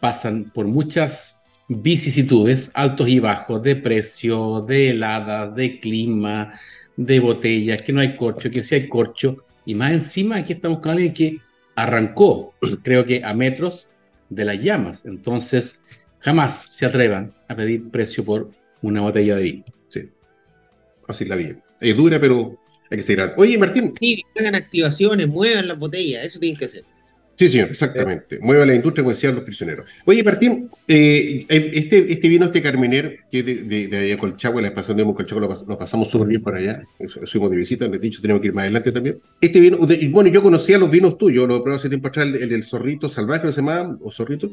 pasan 0.00 0.50
por 0.50 0.66
muchas 0.66 1.44
vicisitudes, 1.68 2.70
altos 2.72 3.10
y 3.10 3.18
bajos, 3.18 3.62
de 3.62 3.76
precio, 3.76 4.62
de 4.62 4.90
heladas, 4.90 5.54
de 5.54 5.78
clima, 5.78 6.58
de 6.96 7.20
botellas, 7.20 7.82
que 7.82 7.92
no 7.92 8.00
hay 8.00 8.16
corcho, 8.16 8.50
que 8.50 8.62
sí 8.62 8.76
hay 8.76 8.88
corcho, 8.88 9.44
y 9.66 9.74
más 9.74 9.92
encima 9.92 10.36
aquí 10.36 10.54
estamos 10.54 10.78
con 10.78 10.92
alguien 10.92 11.12
que 11.12 11.51
arrancó, 11.74 12.54
creo 12.82 13.04
que 13.06 13.24
a 13.24 13.34
metros 13.34 13.90
de 14.28 14.44
las 14.44 14.60
llamas. 14.60 15.04
Entonces, 15.04 15.82
jamás 16.20 16.76
se 16.76 16.86
atrevan 16.86 17.34
a 17.48 17.56
pedir 17.56 17.90
precio 17.90 18.24
por 18.24 18.50
una 18.80 19.00
botella 19.00 19.36
de 19.36 19.42
vino. 19.42 19.64
Sí. 19.88 20.08
Así 21.06 21.24
la 21.24 21.36
vida. 21.36 21.56
Es 21.80 21.96
dura, 21.96 22.20
pero 22.20 22.58
hay 22.90 22.98
que 22.98 23.02
seguir. 23.02 23.32
Oye, 23.36 23.58
Martín. 23.58 23.94
Sí, 23.98 24.22
hagan 24.38 24.54
activaciones, 24.54 25.28
muevan 25.28 25.68
las 25.68 25.78
botellas, 25.78 26.24
eso 26.24 26.38
tienen 26.38 26.58
que 26.58 26.66
hacer. 26.66 26.84
Sí, 27.36 27.48
señor, 27.48 27.70
exactamente. 27.70 28.38
Mueva 28.40 28.66
la 28.66 28.74
industria, 28.74 29.02
como 29.02 29.14
decían 29.14 29.34
los 29.34 29.44
prisioneros. 29.44 29.88
Oye, 30.04 30.22
Martín, 30.22 30.68
eh, 30.86 31.44
este, 31.48 32.12
este 32.12 32.28
vino, 32.28 32.46
este 32.46 32.62
Carminer, 32.62 33.20
que 33.30 33.40
es 33.40 33.46
de, 33.46 33.54
de, 33.64 33.88
de 33.88 34.18
Colchagua, 34.18 34.60
la 34.60 34.68
expansión 34.68 34.96
de 34.96 35.04
Colchagua, 35.04 35.58
lo, 35.66 35.78
pasamos 35.78 36.10
súper 36.10 36.28
bien 36.28 36.42
por 36.42 36.54
allá. 36.54 36.82
Fuimos 37.26 37.50
de 37.50 37.56
visita, 37.56 37.86
les 37.88 37.96
he 37.96 37.98
dicho, 38.00 38.20
tenemos 38.20 38.40
que 38.40 38.48
ir 38.48 38.54
más 38.54 38.62
adelante 38.62 38.92
también. 38.92 39.18
Este 39.40 39.60
vino, 39.60 39.78
bueno, 40.10 40.30
yo 40.30 40.42
conocía 40.42 40.78
los 40.78 40.90
vinos 40.90 41.18
tuyos, 41.18 41.48
lo 41.48 41.62
probé 41.62 41.76
hace 41.76 41.88
tiempo 41.88 42.08
atrás, 42.08 42.26
el, 42.26 42.48
del 42.48 42.64
zorrito 42.64 43.08
salvaje, 43.08 43.46
¿lo 43.46 43.52
se 43.52 43.60
llama? 43.60 43.98
¿O 44.02 44.12
zorrito? 44.12 44.50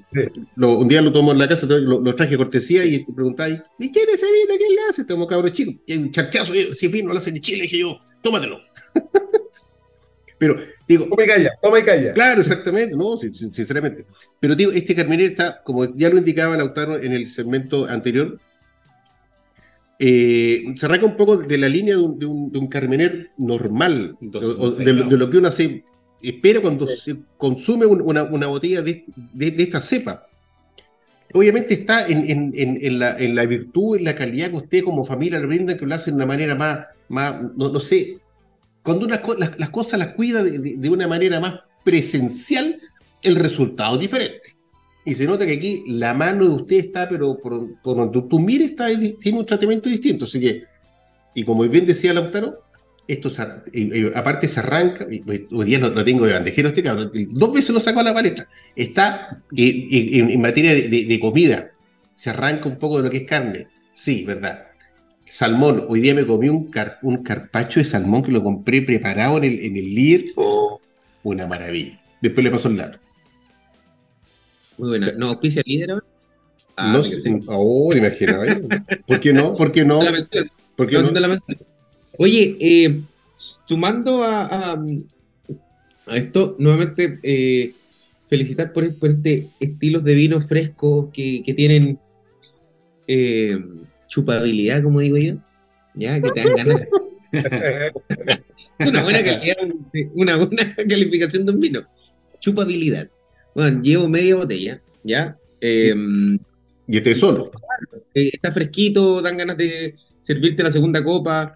un 0.55 0.87
día 0.87 1.01
lo 1.01 1.11
tomó 1.11 1.31
en 1.31 1.37
la 1.37 1.47
casa, 1.47 1.67
lo, 1.67 2.15
traje 2.15 2.37
cortesía 2.37 2.85
y 2.85 3.03
preguntáis, 3.03 3.61
¿y 3.77 3.91
quién 3.91 4.07
es 4.09 4.15
ese 4.15 4.31
vino? 4.31 4.57
¿Quién 4.57 4.75
le 4.75 4.81
hace? 4.89 5.01
Estamos 5.01 5.27
cabros 5.27 5.51
chicos. 5.53 5.75
Y 5.85 5.97
un 5.97 6.11
charchazo, 6.11 6.53
si 6.75 6.87
vino 6.87 7.11
lo 7.11 7.19
hacen 7.19 7.35
en 7.35 7.41
Chile, 7.41 7.63
dije 7.63 7.79
yo, 7.79 7.99
tómatelo. 8.21 8.59
Pero 10.39 10.55
digo. 10.87 11.05
Toma 11.05 11.23
y 11.23 11.27
calla, 11.27 11.51
toma 11.61 11.79
y 11.79 11.83
calla. 11.83 12.13
Claro, 12.13 12.41
exactamente, 12.41 12.95
no, 12.95 13.17
sinceramente. 13.17 14.05
Pero 14.39 14.55
digo, 14.55 14.71
este 14.71 14.95
Carmener 14.95 15.29
está, 15.31 15.61
como 15.61 15.93
ya 15.95 16.09
lo 16.09 16.17
indicaba 16.17 16.57
Lautaro 16.57 16.97
en 16.97 17.11
el 17.11 17.27
segmento 17.27 17.85
anterior, 17.85 18.39
eh, 19.99 20.63
se 20.77 20.85
arranca 20.85 21.05
un 21.05 21.17
poco 21.17 21.35
de 21.35 21.57
la 21.57 21.67
línea 21.67 21.97
de 21.97 22.01
un, 22.25 22.51
de 22.51 23.29
normal, 23.37 24.15
de, 24.21 24.93
lo 24.93 25.29
que 25.29 25.37
uno 25.37 25.51
se 25.51 25.83
espera 26.21 26.61
cuando 26.61 26.87
se 26.87 27.17
consume 27.37 27.85
una, 27.85 28.23
botella 28.23 28.81
de, 28.81 29.03
esta 29.37 29.81
cepa. 29.81 30.25
Obviamente 31.33 31.73
está 31.73 32.07
en, 32.07 32.97
la, 32.97 33.45
virtud, 33.45 33.97
en 33.97 34.05
la 34.05 34.15
calidad 34.15 34.51
que 34.51 34.55
usted 34.55 34.83
como 34.85 35.03
familia 35.03 35.37
le 35.37 35.47
brinda, 35.47 35.75
que 35.75 35.85
lo 35.85 35.93
hace 35.93 36.11
de 36.11 36.15
una 36.15 36.25
manera 36.25 36.55
más, 36.55 36.79
más 37.09 37.35
no 37.57 37.79
sé, 37.81 38.19
cuando 38.83 39.07
las, 39.07 39.19
cosas 39.69 39.99
las 39.99 40.13
cuida 40.13 40.43
de, 40.43 40.89
una 40.89 41.07
manera 41.07 41.39
más 41.39 41.59
presencial, 41.83 42.79
el 43.21 43.35
resultado 43.35 43.95
es 43.95 44.01
diferente. 44.01 44.55
Y 45.05 45.15
se 45.15 45.25
nota 45.25 45.45
que 45.45 45.53
aquí 45.53 45.83
la 45.87 46.13
mano 46.13 46.45
de 46.45 46.51
usted 46.51 46.77
está, 46.77 47.09
pero 47.09 47.37
por, 47.37 47.81
donde 47.83 48.21
tú 48.29 48.39
mires, 48.39 48.71
está, 48.71 48.87
tiene 49.19 49.39
un 49.39 49.45
tratamiento 49.45 49.89
distinto. 49.89 50.25
Así 50.25 50.39
que, 50.39 50.63
y 51.33 51.43
como 51.43 51.67
bien 51.67 51.85
decía 51.85 52.13
Lautaro, 52.13 52.63
esto 53.07 53.31
aparte 54.13 54.47
se 54.47 54.59
arranca, 54.59 55.05
hoy 55.05 55.65
día 55.65 55.79
lo, 55.79 56.03
tengo 56.03 56.27
de 56.27 56.33
bandejero 56.33 56.69
este 56.69 56.83
cabrón, 56.83 57.11
dos 57.31 57.53
veces 57.53 57.71
lo 57.71 57.79
saco 57.79 57.99
a 58.01 58.03
la 58.03 58.13
palestra. 58.13 58.47
Está 58.75 59.41
en, 59.55 60.39
materia 60.39 60.73
de 60.73 61.19
comida, 61.19 61.71
se 62.13 62.29
arranca 62.29 62.69
un 62.69 62.77
poco 62.77 62.97
de 62.97 63.03
lo 63.03 63.09
que 63.09 63.17
es 63.17 63.23
carne. 63.23 63.67
Sí, 63.93 64.23
verdad 64.23 64.68
Salmón, 65.29 65.85
hoy 65.87 66.01
día 66.01 66.15
me 66.15 66.25
comí 66.25 66.49
un, 66.49 66.71
un 67.03 67.17
carpacho 67.23 67.79
de 67.79 67.85
salmón 67.85 68.23
que 68.23 68.31
lo 68.31 68.43
compré 68.43 68.81
preparado 68.81 69.37
en 69.37 69.43
el, 69.43 69.59
en 69.59 69.77
el 69.77 69.93
líder. 69.93 70.25
Oh, 70.35 70.81
una 71.21 71.45
maravilla. 71.45 72.01
Después 72.19 72.43
le 72.43 72.49
paso 72.49 72.67
el 72.67 72.77
lado. 72.77 72.97
Muy 74.79 74.89
buena. 74.89 75.11
¿No 75.11 75.27
auspicia 75.27 75.61
líder 75.63 75.91
ahora? 75.91 76.05
Ah, 76.75 76.91
no. 76.91 77.39
Oh, 77.45 77.93
imagínate. 77.93 78.67
¿Por 79.05 79.19
qué 79.19 79.31
no? 79.31 79.55
¿Por 79.55 79.71
qué 79.71 79.85
no? 79.85 79.99
¿Por 80.75 80.87
qué 80.87 80.97
no? 80.97 81.11
Oye, 82.17 82.57
eh, 82.59 82.99
sumando 83.67 84.23
a, 84.23 84.73
a, 84.73 84.83
esto, 86.15 86.55
nuevamente 86.57 87.19
eh, 87.21 87.73
felicitar 88.27 88.73
por, 88.73 88.97
por, 88.97 89.11
este 89.11 89.47
estilos 89.59 90.03
de 90.03 90.13
vino 90.15 90.41
frescos 90.41 91.09
que, 91.13 91.43
que 91.45 91.53
tienen 91.53 91.99
eh, 93.07 93.59
chupabilidad, 94.09 94.83
como 94.83 94.99
digo 94.99 95.17
yo, 95.17 95.35
ya 95.95 96.19
que 96.21 96.31
te 96.31 96.43
dan 96.43 96.55
ganas. 96.55 96.87
una 98.79 99.03
buena 99.03 99.23
calidad, 99.23 99.55
una 100.13 100.35
buena 100.35 100.75
calificación 100.75 101.45
de 101.45 101.51
un 101.51 101.59
vino. 101.59 101.81
Chupabilidad. 102.39 103.09
Bueno, 103.55 103.81
llevo 103.81 104.07
media 104.07 104.35
botella, 104.35 104.81
¿ya? 105.03 105.37
Em, 105.61 106.39
y 106.87 106.97
este 106.97 107.15
solo. 107.15 107.51
Eh, 108.13 108.31
está 108.33 108.51
fresquito, 108.51 109.21
dan 109.21 109.37
ganas 109.37 109.57
de 109.57 109.95
servirte 110.21 110.63
la 110.63 110.71
segunda 110.71 111.03
copa 111.03 111.55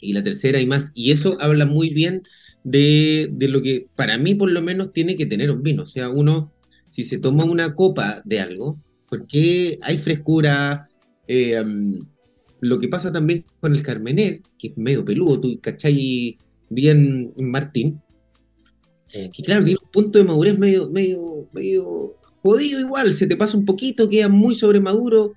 y 0.00 0.12
la 0.12 0.22
tercera 0.22 0.60
y 0.60 0.66
más. 0.66 0.92
Y 0.94 1.10
eso 1.10 1.36
habla 1.40 1.66
muy 1.66 1.92
bien 1.92 2.22
de, 2.64 3.28
de, 3.32 3.48
lo 3.48 3.62
que 3.62 3.86
para 3.96 4.18
mí 4.18 4.34
por 4.34 4.50
lo 4.50 4.62
menos 4.62 4.92
tiene 4.92 5.16
que 5.16 5.26
tener 5.26 5.50
un 5.50 5.62
vino. 5.62 5.82
O 5.82 5.86
sea, 5.86 6.08
uno, 6.08 6.52
si 6.88 7.04
se 7.04 7.18
toma 7.18 7.44
una 7.44 7.74
copa 7.74 8.22
de 8.24 8.40
algo, 8.40 8.76
porque 9.08 9.78
hay 9.82 9.98
frescura, 9.98 10.88
eh, 11.32 11.62
lo 12.60 12.80
que 12.80 12.88
pasa 12.88 13.12
también 13.12 13.44
con 13.60 13.72
el 13.72 13.84
Carmenet, 13.84 14.42
que 14.58 14.68
es 14.68 14.76
medio 14.76 15.04
peludo, 15.04 15.40
tú 15.40 15.60
cachai 15.60 16.36
bien 16.68 17.32
Martín, 17.36 18.00
eh, 19.12 19.30
que 19.32 19.44
claro, 19.44 19.64
tiene 19.64 19.78
un 19.80 19.90
punto 19.92 20.18
de 20.18 20.24
madurez 20.24 20.58
medio, 20.58 20.90
medio, 20.90 21.48
medio 21.52 22.16
jodido 22.42 22.80
igual, 22.80 23.14
se 23.14 23.28
te 23.28 23.36
pasa 23.36 23.56
un 23.56 23.64
poquito, 23.64 24.10
queda 24.10 24.28
muy 24.28 24.56
sobremaduro, 24.56 25.34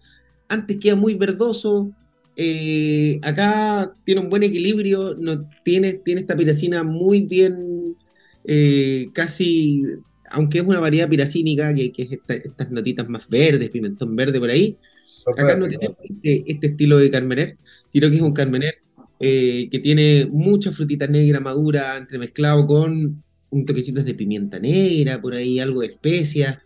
antes 0.47 0.79
queda 0.79 0.95
muy 0.95 1.13
verdoso, 1.13 1.91
eh, 2.35 3.19
acá 3.21 3.93
tiene 4.03 4.21
un 4.21 4.31
buen 4.31 4.41
equilibrio, 4.41 5.13
no, 5.13 5.47
tiene, 5.63 5.93
tiene 5.93 6.21
esta 6.21 6.35
piracina 6.35 6.83
muy 6.83 7.21
bien, 7.21 7.95
casi, 9.13 9.83
aunque 10.31 10.57
es 10.57 10.65
una 10.65 10.79
variedad 10.79 11.07
piracínica, 11.07 11.71
que 11.71 11.93
es 11.95 12.19
estas 12.27 12.71
notitas 12.71 13.07
más 13.07 13.29
verdes, 13.29 13.69
pimentón 13.69 14.15
verde 14.15 14.39
por 14.39 14.49
ahí, 14.49 14.75
Acá 15.25 15.55
no 15.55 15.67
tenemos 15.67 15.97
este, 16.03 16.43
este, 16.47 16.67
estilo 16.67 16.97
de 16.97 17.11
Carmener, 17.11 17.57
sino 17.87 18.09
que 18.09 18.15
es 18.15 18.21
un 18.21 18.33
Carmener 18.33 18.75
eh, 19.19 19.69
que 19.71 19.79
tiene 19.79 20.25
mucha 20.25 20.71
frutita 20.71 21.07
negra 21.07 21.39
madura 21.39 21.97
entremezclado 21.97 22.67
con 22.67 23.23
un 23.51 23.65
toquecito 23.65 24.03
de 24.03 24.15
pimienta 24.15 24.59
negra, 24.59 25.21
por 25.21 25.33
ahí 25.33 25.59
algo 25.59 25.81
de 25.81 25.87
especias, 25.87 26.57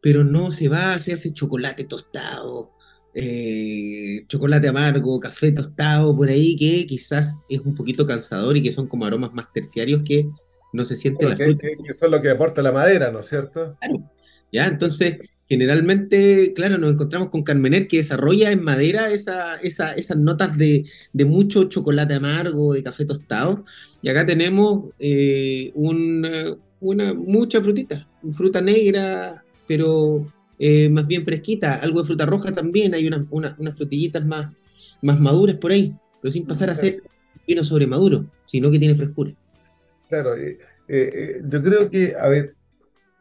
pero 0.00 0.24
no 0.24 0.50
se 0.50 0.68
va 0.68 0.86
a 0.86 0.94
hacerse 0.94 1.32
chocolate 1.32 1.84
tostado, 1.84 2.72
eh, 3.14 4.24
chocolate 4.26 4.68
amargo, 4.68 5.20
café 5.20 5.52
tostado, 5.52 6.16
por 6.16 6.28
ahí, 6.28 6.56
que 6.56 6.86
quizás 6.86 7.38
es 7.48 7.60
un 7.60 7.74
poquito 7.74 8.06
cansador 8.06 8.56
y 8.56 8.62
que 8.62 8.72
son 8.72 8.88
como 8.88 9.04
aromas 9.04 9.32
más 9.32 9.52
terciarios 9.52 10.02
que 10.04 10.28
no 10.72 10.84
se 10.84 10.96
siente 10.96 11.28
la 11.28 11.36
fruta. 11.36 11.68
eso 11.88 12.06
es 12.06 12.10
lo 12.10 12.20
que 12.20 12.30
aporta 12.30 12.60
la 12.60 12.72
madera, 12.72 13.12
¿no 13.12 13.20
es 13.20 13.26
cierto? 13.26 13.76
Claro. 13.78 14.10
Ya, 14.50 14.66
entonces 14.66 15.20
generalmente, 15.48 16.52
claro, 16.54 16.78
nos 16.78 16.94
encontramos 16.94 17.28
con 17.28 17.42
Carmener 17.42 17.86
que 17.86 17.98
desarrolla 17.98 18.50
en 18.50 18.62
madera 18.62 19.10
esa, 19.10 19.56
esas 19.56 20.16
notas 20.16 20.56
de, 20.56 20.86
mucho 21.12 21.64
chocolate 21.64 22.14
amargo, 22.14 22.74
de 22.74 22.82
café 22.82 23.04
tostado. 23.04 23.64
Y 24.02 24.08
acá 24.08 24.24
tenemos 24.24 24.90
eh, 24.98 25.72
una, 25.74 27.14
mucha 27.14 27.60
frutita, 27.60 28.06
fruta 28.34 28.60
negra, 28.60 29.44
pero 29.68 30.32
eh, 30.58 30.88
más 30.88 31.06
bien 31.06 31.24
fresquita, 31.24 31.76
algo 31.76 32.00
de 32.00 32.06
fruta 32.06 32.26
roja 32.26 32.52
también, 32.52 32.94
hay 32.94 33.06
unas 33.06 33.76
frutillitas 33.76 34.24
más, 34.24 34.52
más 35.02 35.20
maduras 35.20 35.56
por 35.56 35.72
ahí, 35.72 35.94
pero 36.22 36.32
sin 36.32 36.46
pasar 36.46 36.70
a 36.70 36.74
ser 36.74 37.02
vino 37.46 37.64
sobre 37.64 37.86
maduro, 37.86 38.26
sino 38.46 38.70
que 38.70 38.78
tiene 38.78 38.94
frescura. 38.94 39.32
Claro, 40.08 40.34
eh, 40.36 41.40
yo 41.46 41.62
creo 41.62 41.90
que, 41.90 42.14
a 42.18 42.28
ver, 42.28 42.54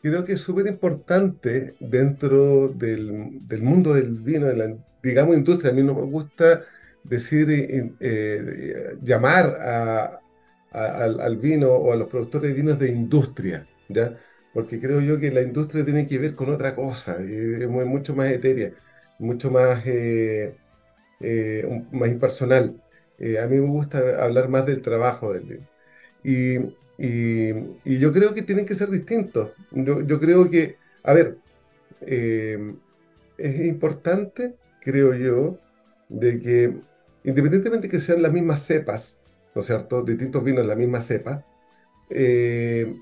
creo 0.04 0.26
que 0.26 0.34
es 0.34 0.42
súper 0.42 0.68
importante 0.68 1.76
dentro 1.80 2.68
del, 2.68 3.40
mundo 3.62 3.94
del 3.94 4.12
vino, 4.18 4.48
de 4.48 4.56
la, 4.58 4.78
digamos, 5.02 5.38
industria. 5.38 5.72
A 5.72 5.74
mí 5.74 5.82
no 5.82 5.96
me 5.96 6.04
gusta 6.04 6.64
decir, 7.04 7.50
eh, 7.50 7.94
eh, 8.02 8.98
llamar 9.02 10.20
al, 10.72 11.38
vino 11.38 11.70
o 11.70 11.94
a 11.94 11.96
los 11.96 12.10
productores 12.10 12.50
de 12.52 12.56
vinos 12.56 12.80
de 12.80 12.92
industria, 12.92 13.68
¿ya? 13.88 14.18
Porque 14.54 14.80
creo 14.80 15.02
yo 15.02 15.20
que 15.20 15.32
la 15.32 15.42
industria 15.42 15.86
tiene 15.86 16.06
que 16.06 16.20
ver 16.20 16.36
con 16.36 16.50
otra 16.50 16.76
cosa, 16.76 17.18
es 17.24 17.68
mucho 17.68 18.16
más 18.16 18.30
etérea, 18.32 18.74
mucho 19.20 19.52
más, 19.52 19.84
eh, 19.86 20.56
más 21.92 22.10
impersonal. 22.10 22.82
a 23.42 23.48
mí 23.48 23.56
me 23.58 23.68
gusta 23.70 24.24
hablar 24.24 24.50
más 24.50 24.66
del 24.66 24.82
trabajo 24.82 25.34
del 25.34 25.44
vino. 25.46 25.68
Y, 26.24 26.58
y, 26.98 27.98
yo 28.00 28.14
creo 28.14 28.34
que 28.34 28.44
tienen 28.44 28.66
que 28.66 28.76
ser 28.76 28.90
distintos. 28.90 29.52
Yo, 29.72 30.20
creo 30.20 30.50
que, 30.50 30.78
a 31.04 31.14
ver, 31.14 31.38
eh, 32.02 32.74
es 33.38 33.66
importante, 33.66 34.56
creo 34.82 35.14
yo, 35.16 35.60
de 36.10 36.40
que 36.40 36.74
independientemente 37.24 37.90
que 37.90 38.00
sean 38.00 38.22
las 38.22 38.32
mismas 38.32 38.62
cepas, 38.62 39.22
¿no 39.56 39.62
es 39.62 39.68
cierto? 39.68 40.04
Distintos 40.04 40.44
vinos, 40.44 40.66
la 40.66 40.76
misma 40.76 41.02
cepa, 41.02 41.46
eh, 42.10 42.96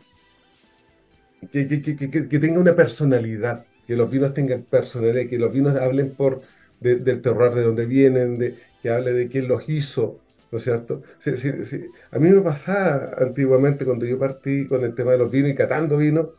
que, 1.51 1.67
que, 1.67 2.39
tenga 2.39 2.59
una 2.59 2.75
personalidad, 2.75 3.65
que 3.87 3.95
los 3.95 4.09
vinos 4.09 4.33
tengan 4.33 4.61
personalidad, 4.61 5.27
que 5.27 5.39
los 5.39 5.51
vinos 5.51 5.75
hablen 5.75 6.13
por 6.13 6.41
del 6.79 7.21
terror 7.21 7.53
de 7.53 7.61
donde 7.61 7.85
vienen, 7.85 8.55
que 8.81 8.89
hable 8.89 9.11
de 9.11 9.27
quién 9.27 9.47
los 9.47 9.69
hizo, 9.69 10.19
¿no 10.51 10.57
es 10.57 10.63
cierto? 10.63 11.01
Sí, 11.19 11.35
sí, 11.37 11.65
sí. 11.65 11.89
A 12.11 12.19
mí 12.19 12.29
me 12.29 12.41
pasaba 12.41 13.15
antiguamente 13.17 13.85
cuando 13.85 14.05
yo 14.05 14.19
partí 14.19 14.67
con 14.67 14.83
el 14.83 14.93
tema 14.93 15.11
de 15.11 15.17
los 15.17 15.31
vinos 15.31 15.51
y 15.51 15.55
catando 15.55 15.97
vino, 15.97 16.31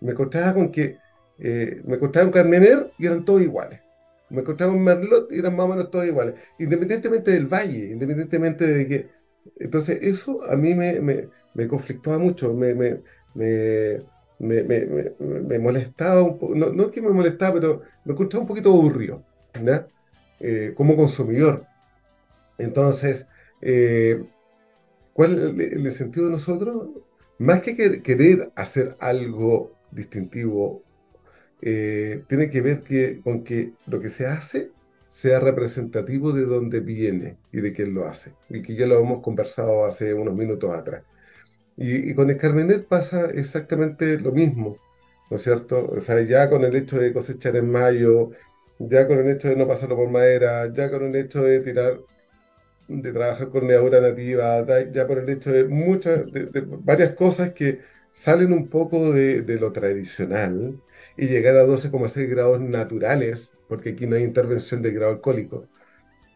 me 0.00 0.12
encontraba 0.12 0.54
con 0.54 0.70
que 0.70 0.98
eh, 1.38 1.82
me 1.84 1.96
encontraba 1.96 2.26
un 2.26 2.32
Carmener 2.32 2.92
y 2.98 3.06
eran 3.06 3.24
todos 3.24 3.42
iguales. 3.42 3.80
Me 4.30 4.40
encontraba 4.40 4.72
un 4.72 4.82
Merlot 4.82 5.30
y 5.32 5.38
eran 5.38 5.54
más 5.56 5.66
o 5.66 5.68
menos 5.68 5.90
todos 5.90 6.06
iguales, 6.06 6.34
independientemente 6.58 7.30
del 7.30 7.46
valle, 7.46 7.90
independientemente 7.92 8.66
de 8.66 8.88
que... 8.88 9.08
Entonces 9.60 9.98
eso 10.02 10.42
a 10.50 10.56
mí 10.56 10.74
me, 10.74 11.00
me, 11.00 11.28
me 11.54 11.68
conflictaba 11.68 12.18
mucho, 12.18 12.52
me, 12.54 12.74
me, 12.74 13.00
me, 14.38 15.58
molestaba 15.58 16.22
un 16.22 16.38
poco, 16.38 16.54
no, 16.54 16.70
no 16.70 16.84
es 16.84 16.90
que 16.90 17.00
me 17.00 17.10
molestaba, 17.10 17.54
pero 17.54 17.82
me 18.04 18.12
encontraba 18.12 18.42
un 18.42 18.48
poquito 18.48 18.70
aburrido, 18.70 19.24
¿verdad? 19.54 19.88
Eh, 20.40 20.72
como 20.76 20.96
consumidor. 20.96 21.64
Entonces, 22.58 23.28
eh, 23.68 24.24
¿Cuál 25.12 25.60
es 25.60 25.72
el, 25.72 25.90
sentido 25.90 26.26
de 26.26 26.32
nosotros? 26.32 26.90
Más 27.38 27.62
que 27.62 28.00
querer 28.02 28.52
hacer 28.54 28.96
algo 29.00 29.72
distintivo, 29.90 30.84
eh, 31.62 32.22
tiene 32.28 32.48
que 32.48 32.60
ver 32.60 32.82
que, 32.82 33.20
con 33.22 33.42
que 33.42 33.72
lo 33.86 33.98
que 33.98 34.08
se 34.08 34.26
hace 34.26 34.70
sea 35.08 35.40
representativo 35.40 36.32
de 36.32 36.44
dónde 36.44 36.80
viene 36.80 37.38
y 37.50 37.60
de 37.60 37.72
quién 37.72 37.92
lo 37.94 38.06
hace. 38.06 38.34
Y 38.48 38.62
que 38.62 38.76
ya 38.76 38.86
lo 38.86 39.00
hemos 39.00 39.20
conversado 39.20 39.84
hace 39.84 40.14
unos 40.14 40.34
minutos 40.34 40.72
atrás. 40.72 41.02
Y, 41.76 42.14
con 42.14 42.30
el 42.30 42.36
Carmenet 42.38 42.86
pasa 42.86 43.30
exactamente 43.30 44.20
lo 44.20 44.32
mismo, 44.32 44.78
¿no 45.30 45.36
es 45.36 45.42
cierto? 45.42 45.90
O 45.90 46.00
sea, 46.00 46.20
ya 46.22 46.48
con 46.50 46.64
el 46.64 46.76
hecho 46.76 46.98
de 46.98 47.12
cosechar 47.12 47.56
en 47.56 47.70
mayo, 47.70 48.30
ya 48.78 49.08
con 49.08 49.18
el 49.18 49.28
hecho 49.30 49.48
de 49.48 49.56
no 49.56 49.66
pasarlo 49.68 49.96
por 49.96 50.10
madera, 50.10 50.72
ya 50.72 50.90
con 50.90 51.04
el 51.04 51.16
hecho 51.16 51.42
de 51.42 51.60
tirar 51.60 51.98
de 52.88 53.12
trabajar 53.12 53.50
con 53.50 53.66
levadura 53.66 54.00
nativa, 54.00 54.64
ya 54.92 55.06
por 55.06 55.18
el 55.18 55.28
hecho 55.28 55.52
de 55.52 55.64
muchas, 55.64 56.30
de, 56.32 56.48
varias 56.82 57.12
cosas 57.12 57.52
que 57.52 57.80
salen 58.10 58.52
un 58.52 58.68
poco 58.68 59.12
de, 59.12 59.42
lo 59.60 59.72
tradicional 59.72 60.80
y 61.16 61.26
llegar 61.26 61.56
a 61.56 61.66
12,6 61.66 62.28
grados 62.28 62.60
naturales, 62.60 63.58
porque 63.68 63.90
aquí 63.90 64.06
no 64.06 64.16
hay 64.16 64.24
intervención 64.24 64.82
de 64.82 64.92
grado 64.92 65.12
alcohólico, 65.12 65.68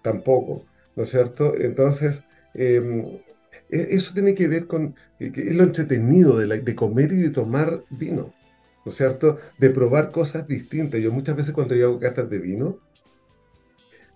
tampoco, 0.03 0.67
¿no 0.97 1.05
es 1.05 1.11
cierto? 1.11 1.55
Entonces, 1.57 2.25
em, 2.55 3.21
e, 3.71 3.89
eso 3.91 4.13
tiene 4.15 4.35
que 4.35 4.49
ver 4.49 4.67
con 4.67 4.95
es 5.21 5.55
lo 5.55 5.65
entretenido 5.65 6.39
de, 6.39 6.75
comer 6.75 7.13
y 7.13 7.17
de 7.17 7.31
tomar 7.31 7.85
vino, 7.91 8.33
¿no 8.85 8.91
es 8.91 8.97
cierto? 8.97 9.37
De 9.59 9.71
probar 9.71 10.11
cosas 10.13 10.47
distintas. 10.49 11.01
Yo 11.01 11.13
muchas 11.13 11.37
veces 11.37 11.55
cuando 11.55 11.75
yo 11.75 11.89
hago 11.89 12.01
castas 12.01 12.31
de 12.31 12.39
vino, 12.39 12.79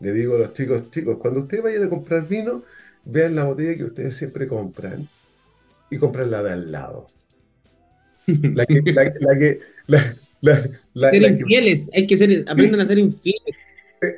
le 0.04 0.12
digo 0.12 0.36
a 0.36 0.38
los 0.38 0.52
chicos, 0.52 0.90
chicos, 0.90 1.16
cuando 1.18 1.40
ustedes 1.40 1.62
vayan 1.62 1.84
a 1.84 1.88
comprar 1.88 2.28
vino, 2.28 2.62
vean 3.06 3.34
la 3.34 3.44
botella 3.44 3.74
que 3.74 3.84
ustedes 3.84 4.14
siempre 4.14 4.46
compran 4.46 5.08
y 5.90 5.96
compran 5.96 6.30
la 6.30 6.42
de 6.42 6.52
al 6.52 6.70
lado. 6.70 7.06
La 8.26 8.66
que, 8.66 8.82
la, 8.92 9.38
que, 9.38 9.60
la, 10.42 11.10
ser 11.10 11.22
infieles, 11.22 11.88
hay 11.94 12.06
que 12.06 12.18
ser, 12.18 12.44
aprendan 12.46 12.80
a 12.80 12.86
ser 12.86 12.98
infieles. 12.98 13.56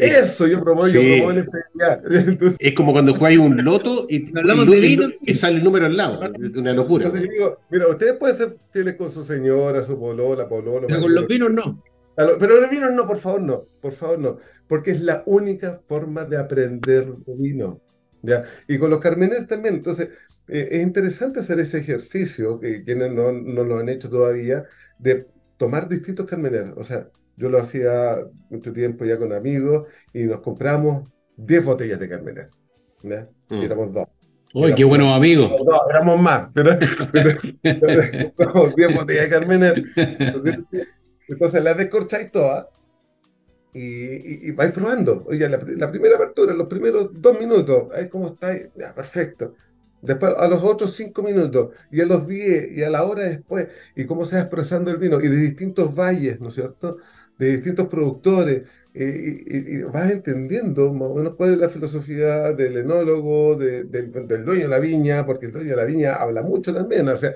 Eso, 0.00 0.48
yo 0.48 0.60
promuevo, 0.60 0.88
yo 0.88 1.00
promuevo 1.00 1.32
la 1.32 1.38
infidelidad. 1.38 2.56
es 2.58 2.74
como 2.74 2.92
cuando 2.92 3.14
juegas 3.14 3.38
un 3.38 3.64
loto 3.64 4.08
y, 4.08 4.36
hablamos 4.36 4.68
de 4.68 4.80
vino, 4.80 5.08
y, 5.22 5.34
sale 5.36 5.58
el 5.58 5.64
número 5.64 5.86
al 5.86 5.96
lado. 5.96 6.20
Es 6.22 6.56
una 6.56 6.72
locura. 6.72 7.06
Entonces 7.06 7.30
digo, 7.30 7.60
mira, 7.70 7.86
ustedes 7.86 8.14
pueden 8.14 8.36
ser 8.36 8.56
fieles 8.72 8.96
con 8.96 9.12
su 9.12 9.24
señora, 9.24 9.84
su 9.84 9.96
polola, 9.98 10.48
pololo. 10.48 10.88
Pero 10.88 11.00
con 11.00 11.14
los 11.14 11.28
vinos 11.28 11.52
no. 11.52 11.80
Pero 12.16 12.60
los 12.60 12.70
vinos 12.70 12.92
no, 12.92 13.06
por 13.06 13.18
favor, 13.18 13.42
no. 13.42 13.62
Por 13.80 13.92
favor, 13.92 14.18
no 14.18 14.38
porque 14.68 14.90
es 14.90 15.00
la 15.00 15.22
única 15.26 15.80
forma 15.86 16.24
de 16.24 16.36
aprender 16.38 17.06
de 17.06 17.34
vino. 17.36 17.80
¿ya? 18.22 18.44
Y 18.66 18.78
con 18.78 18.90
los 18.90 19.00
Carmener 19.00 19.46
también. 19.46 19.76
Entonces, 19.76 20.10
eh, 20.48 20.68
es 20.72 20.82
interesante 20.82 21.40
hacer 21.40 21.60
ese 21.60 21.78
ejercicio, 21.78 22.58
que 22.58 22.82
quienes 22.84 23.12
no, 23.12 23.32
no, 23.32 23.64
lo 23.64 23.78
han 23.78 23.88
hecho 23.88 24.10
todavía, 24.10 24.64
de 24.98 25.26
tomar 25.56 25.88
distintos 25.88 26.26
Carmener. 26.26 26.74
O 26.76 26.84
sea, 26.84 27.08
yo 27.36 27.48
lo 27.48 27.58
hacía 27.58 28.16
mucho 28.50 28.72
tiempo 28.72 29.04
ya 29.04 29.18
con 29.18 29.32
amigos 29.32 29.88
y 30.12 30.24
nos 30.24 30.40
compramos 30.40 31.08
10 31.36 31.64
botellas 31.64 32.00
de 32.00 32.08
Carmener. 32.08 32.50
¿ya? 33.02 33.28
Y 33.50 33.56
mm. 33.56 33.62
éramos 33.62 33.92
dos. 33.92 34.08
Uy, 34.54 34.74
qué 34.74 34.84
buenos 34.84 35.14
amigos. 35.14 35.52
No, 35.66 35.90
éramos 35.90 36.20
más, 36.20 36.48
pero, 36.54 36.78
compramos 38.36 38.74
10 38.74 38.94
botellas 38.94 39.24
de 39.24 39.28
Carmener. 39.28 39.84
Entonces, 39.96 40.58
entonces 41.28 41.62
las 41.62 41.76
descorcháis 41.76 42.30
todas 42.30 42.66
y, 43.78 44.50
vais 44.52 44.72
probando. 44.72 45.24
Oye, 45.26 45.48
la, 45.48 45.58
primera 45.90 46.16
apertura, 46.16 46.54
los 46.54 46.66
primeros 46.66 47.10
dos 47.12 47.38
minutos, 47.38 47.88
ahí 47.94 48.08
cómo 48.08 48.28
está, 48.28 48.56
ya, 48.74 48.94
perfecto. 48.94 49.54
Después 50.00 50.32
a 50.38 50.48
los 50.48 50.62
otros 50.62 50.92
cinco 50.94 51.22
minutos, 51.22 51.74
y 51.90 52.00
a 52.00 52.06
los 52.06 52.26
diez, 52.26 52.70
y 52.72 52.82
a 52.82 52.90
la 52.90 53.04
hora 53.04 53.24
después, 53.24 53.68
y 53.94 54.04
cómo 54.04 54.24
se 54.24 54.36
va 54.36 54.42
expresando 54.42 54.90
el 54.90 54.98
vino, 54.98 55.20
y 55.20 55.28
de 55.28 55.36
distintos 55.36 55.94
valles, 55.94 56.40
¿no 56.40 56.48
es 56.48 56.54
cierto? 56.54 56.98
De 57.38 57.56
distintos 57.56 57.88
productores, 57.88 58.62
y, 58.94 59.82
vas 59.82 60.10
entendiendo 60.10 60.92
más 60.94 61.08
o 61.10 61.14
menos 61.14 61.34
cuál 61.34 61.52
es 61.52 61.58
la 61.58 61.68
filosofía 61.68 62.52
del 62.52 62.78
enólogo, 62.78 63.56
del, 63.56 63.90
del, 63.90 64.44
dueño 64.44 64.62
de 64.62 64.68
la 64.68 64.78
viña, 64.78 65.26
porque 65.26 65.46
el 65.46 65.52
dueño 65.52 65.70
de 65.70 65.76
la 65.76 65.84
viña 65.84 66.14
habla 66.14 66.42
mucho 66.42 66.72
también, 66.72 67.08
o 67.08 67.16
sea, 67.16 67.34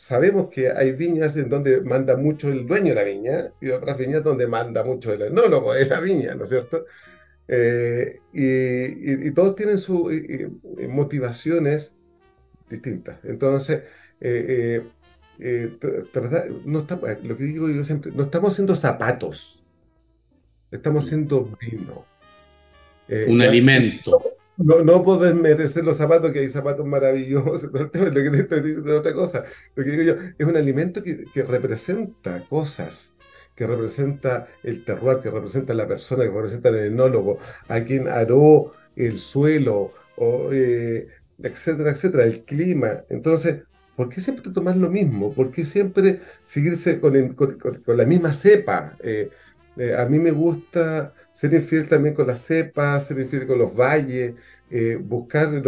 sabemos 0.00 0.48
que 0.48 0.72
hay 0.72 0.92
viñas 0.92 1.36
en 1.36 1.50
donde 1.50 1.82
manda 1.82 2.16
mucho 2.16 2.48
el 2.48 2.66
dueño 2.66 2.88
de 2.88 2.94
la 2.94 3.04
viña 3.04 3.52
y 3.60 3.68
otras 3.68 3.98
viñas 3.98 4.24
donde 4.24 4.46
manda 4.46 4.82
mucho 4.82 5.12
el 5.12 5.20
enólogo 5.20 5.74
de 5.74 5.84
la 5.84 6.00
viña, 6.00 6.34
¿no 6.34 6.44
es 6.44 6.48
cierto? 6.48 6.86
Eh, 7.46 8.18
y, 8.32 9.30
todos 9.32 9.54
tienen 9.54 9.76
sus 9.76 10.10
motivaciones 10.88 11.98
distintas. 12.70 13.18
Entonces, 13.24 13.82
eh, 14.22 14.88
eh, 15.38 15.70
no 16.64 16.86
lo 17.22 17.36
que 17.36 17.44
digo 17.44 17.68
yo 17.68 17.84
siempre, 17.84 18.10
no 18.10 18.22
estamos 18.22 18.52
haciendo 18.52 18.74
zapatos, 18.74 19.62
estamos 20.70 21.04
haciendo 21.04 21.58
vino. 21.60 22.06
Un 23.28 23.42
alimento 23.42 24.39
no, 24.64 24.82
no 24.82 25.02
podés 25.02 25.34
merecer 25.34 25.84
los 25.84 25.96
zapatos, 25.96 26.32
que 26.32 26.40
hay 26.40 26.50
zapatos 26.50 26.86
maravillosos, 26.86 27.72
lo 27.72 27.90
que 27.90 28.30
te 28.30 28.40
estoy 28.40 28.70
es 28.72 28.78
otra 28.78 29.14
cosa. 29.14 29.44
Lo 29.74 29.84
que 29.84 29.90
digo 29.90 30.02
yo, 30.02 30.14
es 30.38 30.46
un 30.46 30.56
alimento 30.56 31.02
que, 31.02 31.24
representa 31.42 32.44
cosas, 32.48 33.14
que 33.54 33.66
representa 33.66 34.46
el 34.62 34.84
terror, 34.84 35.20
que 35.20 35.30
representa 35.30 35.74
la 35.74 35.88
persona, 35.88 36.24
que 36.24 36.30
representa 36.30 36.68
el 36.68 36.76
enólogo, 36.76 37.38
a 37.68 37.80
quien 37.80 38.08
aró 38.08 38.72
el 38.96 39.18
suelo, 39.18 39.92
o, 40.16 40.50
eh, 40.52 41.08
etcétera, 41.42 41.92
etcétera, 41.92 42.24
el 42.24 42.44
clima. 42.44 43.04
Entonces, 43.08 43.62
¿Por 44.00 44.08
qué 44.08 44.22
siempre 44.22 44.50
tomar 44.50 44.78
lo 44.78 44.88
mismo? 44.88 45.34
¿Por 45.34 45.50
qué 45.50 45.62
siempre 45.62 46.20
seguirse 46.42 46.98
con, 47.00 47.34
con, 47.34 47.98
la 47.98 48.06
misma 48.06 48.32
cepa? 48.32 48.96
Eh, 49.00 49.28
eh, 49.76 49.94
a 49.96 50.06
mí 50.06 50.18
me 50.18 50.30
gusta 50.30 51.14
ser 51.32 51.54
infiel 51.54 51.88
también 51.88 52.14
con 52.14 52.26
las 52.26 52.40
cepas, 52.40 53.06
ser 53.06 53.18
infiel 53.20 53.46
con 53.46 53.58
los 53.58 53.74
valles, 53.76 54.34
eh, 54.70 54.96
buscar... 55.00 55.62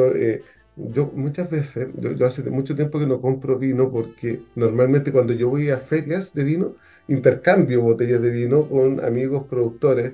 yo 0.76 1.12
muchas 1.14 1.50
veces, 1.50 1.88
yo, 1.96 2.26
hace 2.26 2.42
mucho 2.50 2.74
tiempo 2.74 2.98
que 2.98 3.06
no 3.06 3.20
compro 3.20 3.58
vino 3.58 3.90
porque 3.90 4.42
normalmente 4.54 5.12
cuando 5.12 5.32
yo 5.34 5.48
voy 5.50 5.70
a 5.70 5.78
ferias 5.78 6.34
de 6.34 6.44
vino, 6.44 6.76
intercambio 7.08 7.82
botellas 7.82 8.22
de 8.22 8.30
vino 8.30 8.68
con 8.68 9.04
amigos 9.04 9.44
productores, 9.44 10.12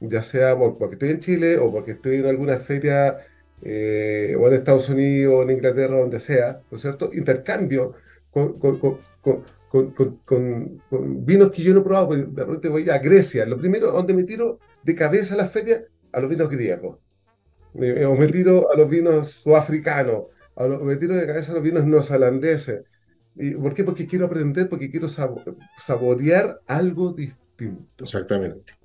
ya 0.00 0.22
sea 0.22 0.56
porque 0.58 0.94
estoy 0.94 1.10
en 1.10 1.20
Chile 1.20 1.58
o 1.58 1.72
porque 1.72 1.92
estoy 1.92 2.16
en 2.16 2.26
alguna 2.26 2.58
feria 2.58 3.18
eh, 3.62 4.36
o 4.38 4.46
en 4.48 4.54
Estados 4.54 4.88
Unidos, 4.88 5.34
o 5.34 5.42
en 5.42 5.50
Inglaterra, 5.50 5.96
donde 5.98 6.20
sea, 6.20 6.60
¿no 6.70 6.76
es 6.76 6.82
cierto? 6.82 7.10
Intercambio 7.12 7.94
con, 8.30 8.58
vinos 9.70 11.52
que 11.52 11.62
yo 11.62 11.74
no 11.74 11.80
he 11.80 11.82
probado, 11.82 12.08
porque 12.08 12.24
de 12.24 12.44
repente 12.44 12.68
voy 12.68 12.88
a 12.88 12.98
Grecia, 12.98 13.46
lo 13.46 13.58
primero 13.58 13.90
donde 13.90 14.14
me 14.14 14.24
tiro 14.24 14.58
de 14.82 14.94
cabeza 14.94 15.34
a 15.34 15.36
la 15.36 15.46
feria, 15.46 15.84
a 16.12 16.20
los 16.20 16.30
vinos 16.30 16.48
griegos, 16.48 16.98
o 17.74 18.14
me 18.16 18.28
tiro 18.28 18.72
a 18.72 18.76
los 18.76 18.88
vinos 18.88 19.28
sudafricanos, 19.30 20.22
o 20.54 20.68
me 20.84 20.96
tiro 20.96 21.14
de 21.14 21.26
cabeza 21.26 21.52
a 21.52 21.56
los 21.56 21.62
vinos 21.62 21.84
neozelandeses. 21.84 22.82
¿Y 23.36 23.52
¿Por 23.52 23.74
qué? 23.74 23.84
Porque 23.84 24.06
quiero 24.06 24.26
aprender, 24.26 24.68
porque 24.68 24.90
quiero 24.90 25.06
saborear 25.06 26.60
algo 26.66 27.12
distinto. 27.12 28.04
Exactamente. 28.04 28.77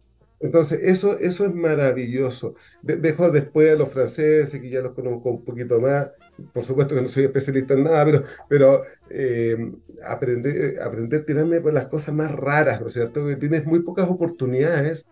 Entonces, 0.44 0.82
eso, 0.84 1.18
eso 1.20 1.46
es 1.46 1.56
maravilloso. 1.56 2.56
dejo 2.82 3.32
después 3.32 3.72
a 3.72 3.76
los 3.76 3.88
franceses, 3.88 4.60
que 4.60 4.70
ya 4.70 4.82
los 4.82 4.92
conozco 4.92 5.30
un 5.30 5.46
poquito 5.46 5.80
más. 5.80 6.10
Por 6.52 6.64
supuesto 6.64 6.94
que 6.94 7.02
no 7.02 7.08
soy 7.08 7.24
especialista 7.24 7.76
en 7.76 7.86
nada, 7.86 8.04
pero, 8.04 8.24
pero 8.50 8.84
eh, 9.10 9.72
aprender, 10.06 10.82
aprender 10.82 11.22
a 11.22 11.26
tirarme 11.26 11.62
por 11.62 11.72
las 11.72 11.86
cosas 11.86 12.14
más 12.14 12.30
raras, 12.30 12.82
¿no 12.82 12.88
es 12.88 12.94
cierto? 12.94 13.26
Que 13.26 13.38
tienes 13.38 13.66
muy 13.66 13.84
pocas 13.84 14.10
oportunidades. 14.10 15.10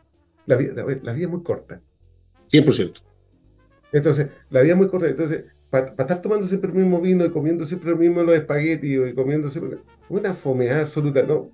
La 0.48 0.58
vida, 0.58 0.74
la, 1.02 1.14
vida 1.14 1.26
es 1.26 1.30
muy 1.30 1.44
corta. 1.44 1.82
100%. 2.52 3.02
Entonces, 3.94 4.28
la 4.50 4.62
vida 4.62 4.74
es 4.74 4.78
muy 4.78 4.90
corta. 4.90 5.08
Entonces, 5.08 5.46
para 5.70 5.86
estar 5.86 6.22
tomando 6.22 6.46
siempre 6.46 6.72
el 6.72 6.76
mismo 6.76 7.00
vino 7.00 7.24
y 7.24 7.30
comiendo 7.30 7.64
siempre 7.64 7.92
el 7.92 7.98
mismo 7.98 8.22
los 8.22 8.36
espaguetis 8.36 9.00
y 9.12 9.14
comiendo 9.14 9.48
siempre. 9.48 9.80
Una 10.10 10.34
fomeada 10.34 10.82
absoluta. 10.82 11.24
No. 11.24 11.52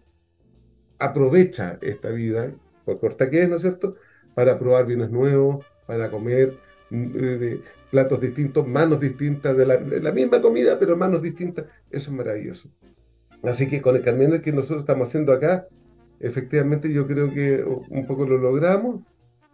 Aprovecha 0.98 1.78
esta 1.84 2.10
vida 2.10 2.52
por 2.88 3.02
corta 3.02 3.30
que 3.30 3.42
es, 3.42 3.50
¿no 3.50 3.58
es 3.58 3.62
cierto? 3.64 3.96
Para 4.34 4.58
probar 4.58 4.86
vinos 4.86 5.12
nuevos, 5.12 5.66
para 5.86 6.10
comer 6.10 6.54
mm, 6.90 7.60
platos 7.92 8.22
distintos, 8.22 8.66
manos 8.66 9.02
distintas, 9.02 9.58
de 9.58 9.66
la, 9.66 10.12
misma 10.14 10.42
comida, 10.42 10.80
pero 10.80 10.96
manos 10.96 11.22
distintas. 11.22 11.66
Eso 11.92 12.12
es 12.12 12.16
maravilloso. 12.16 12.70
Así 13.44 13.68
que 13.68 13.82
con 13.82 13.98
el 13.98 14.02
Carmen 14.02 14.42
que 14.42 14.54
nosotros 14.54 14.84
estamos 14.84 15.10
haciendo 15.10 15.34
acá, 15.34 15.68
efectivamente 16.22 16.92
yo 16.94 17.06
creo 17.06 17.30
que 17.34 17.62
un 17.64 18.08
poco 18.08 18.26
lo 18.26 18.38
logramos, 18.38 19.02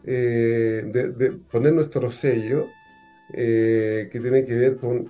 eh, 0.06 0.84
de, 0.94 1.32
poner 1.52 1.74
nuestro 1.74 2.12
sello, 2.12 2.68
eh, 3.34 4.10
que 4.12 4.20
tiene 4.20 4.46
que 4.46 4.54
ver 4.54 4.78
con 4.78 5.10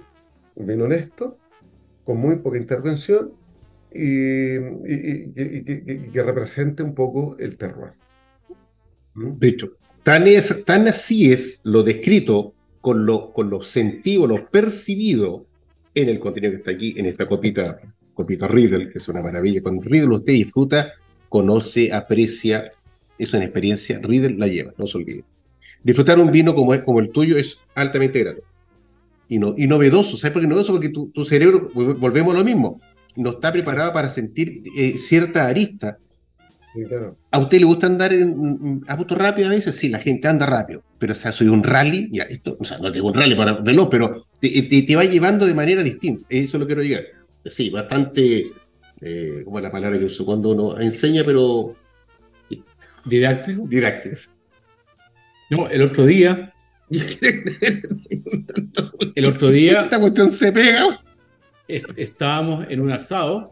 un 0.56 0.66
vino 0.66 0.86
honesto, 0.86 1.38
con 2.06 2.20
muy 2.20 2.38
poca 2.38 2.58
intervención 2.58 3.34
y, 3.92 4.60
que 6.14 6.24
represente 6.24 6.84
un 6.84 6.96
poco 6.96 7.36
el 7.38 7.58
terroir. 7.58 8.03
De 9.16 9.48
hecho, 9.48 9.74
tan, 10.04 10.28
es, 10.28 10.64
tan 10.66 10.88
así 10.88 11.32
es 11.32 11.62
lo 11.64 11.84
descrito 11.84 12.54
con 12.82 13.06
lo, 13.06 13.32
con 13.32 13.50
lo 13.50 13.62
sentido, 13.62 14.28
lo 14.28 14.50
percibido 14.50 15.46
en 15.96 16.10
el 16.10 16.20
contenido 16.20 16.52
que 16.52 16.58
está 16.58 16.72
aquí, 16.72 16.94
en 16.98 17.06
esta 17.06 17.28
copita, 17.28 17.80
copita 18.14 18.48
Riddle, 18.48 18.90
que 18.90 18.98
es 18.98 19.08
una 19.08 19.22
maravilla. 19.22 19.62
Con 19.62 19.82
Riddle 19.82 20.16
usted 20.16 20.34
disfruta, 20.34 20.94
conoce, 21.30 21.94
aprecia, 21.94 22.72
es 23.18 23.34
una 23.34 23.44
experiencia, 23.44 24.00
Riddle 24.02 24.38
la 24.38 24.48
lleva, 24.48 24.74
no 24.78 24.88
se 24.88 24.98
olvide. 24.98 25.24
Disfrutar 25.84 26.20
un 26.20 26.32
vino 26.32 26.56
como, 26.56 26.74
es, 26.74 26.82
como 26.82 27.00
el 27.00 27.10
tuyo 27.10 27.38
es 27.38 27.58
altamente 27.76 28.20
grato 28.20 28.42
y, 29.28 29.40
no, 29.40 29.54
y 29.58 29.68
novedoso. 29.68 30.18
¿Sabes 30.18 30.34
por 30.34 30.42
qué 30.42 30.48
novedoso? 30.48 30.74
Porque 30.74 30.90
tu, 30.90 31.10
tu 31.10 31.26
cerebro, 31.26 31.70
volvemos 31.74 32.36
a 32.36 32.40
lo 32.40 32.44
mismo, 32.44 32.82
no 33.16 33.32
está 33.32 33.52
preparado 33.52 33.94
para 33.94 34.10
sentir 34.10 34.64
eh, 34.78 34.98
cierta 34.98 35.46
arista 35.48 36.00
¿A 37.32 37.40
usted 37.40 37.60
le 37.60 37.66
gusta 37.66 37.88
andar 37.88 38.14
en 38.14 38.84
auto 38.88 39.16
rápido 39.16 39.48
a 39.48 39.52
veces? 39.52 39.76
Sí, 39.76 39.90
la 39.90 40.00
gente 40.00 40.28
anda 40.28 40.46
rápido, 40.46 40.84
pero 40.98 41.14
o 41.14 41.16
sea, 41.16 41.32
soy 41.32 41.48
un 41.48 41.64
rally, 41.64 42.10
ya, 42.12 42.24
esto, 42.24 42.58
o 42.60 42.66
sea, 42.66 42.80
no 42.80 42.92
tengo 42.92 43.08
un 43.08 43.14
rally 43.14 43.36
para 43.36 43.54
veloz, 43.54 43.90
pero 43.92 44.26
te, 44.40 44.96
va 44.96 45.04
llevando 45.04 45.46
de 45.46 45.54
manera 45.54 45.84
distinta, 45.84 46.26
eso 46.30 46.58
lo 46.58 46.66
quiero 46.66 46.82
llegar. 46.82 47.04
Sí, 47.46 47.70
bastante, 47.70 48.52
eh, 49.02 49.42
como 49.46 49.60
la 49.60 49.72
palabra 49.72 50.00
que 50.00 50.06
uso 50.06 50.26
cuando 50.26 50.50
uno 50.50 50.80
enseña, 50.80 51.24
pero... 51.24 51.76
Didáctico. 53.06 53.68
Didáctico. 53.68 54.16
No, 55.52 55.68
el 55.70 55.82
otro 55.84 56.06
día... 56.06 56.54
el 59.16 59.26
otro 59.26 59.50
día... 59.50 59.82
Esta 59.84 60.00
cuestión 60.00 60.32
se 60.32 60.52
pega. 60.52 61.04
Estábamos 61.68 62.66
en 62.70 62.80
un 62.82 62.92
asado 62.92 63.52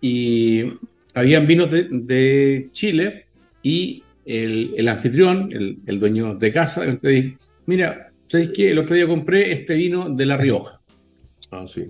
y 0.00 0.72
habían 1.14 1.46
vinos 1.46 1.70
de, 1.70 2.68
Chile 2.72 3.26
y 3.62 4.02
el, 4.24 4.88
anfitrión, 4.88 5.48
el, 5.86 6.00
dueño 6.00 6.34
de 6.34 6.52
casa, 6.52 6.82
me 7.02 7.10
dijo, 7.10 7.38
mira, 7.66 8.12
¿sabes 8.28 8.50
qué? 8.54 8.70
El 8.70 8.78
otro 8.78 8.94
día 8.96 9.06
compré 9.06 9.52
este 9.52 9.74
vino 9.74 10.08
de 10.08 10.26
La 10.26 10.36
Rioja. 10.36 10.80
Ah, 11.50 11.66
sí. 11.66 11.86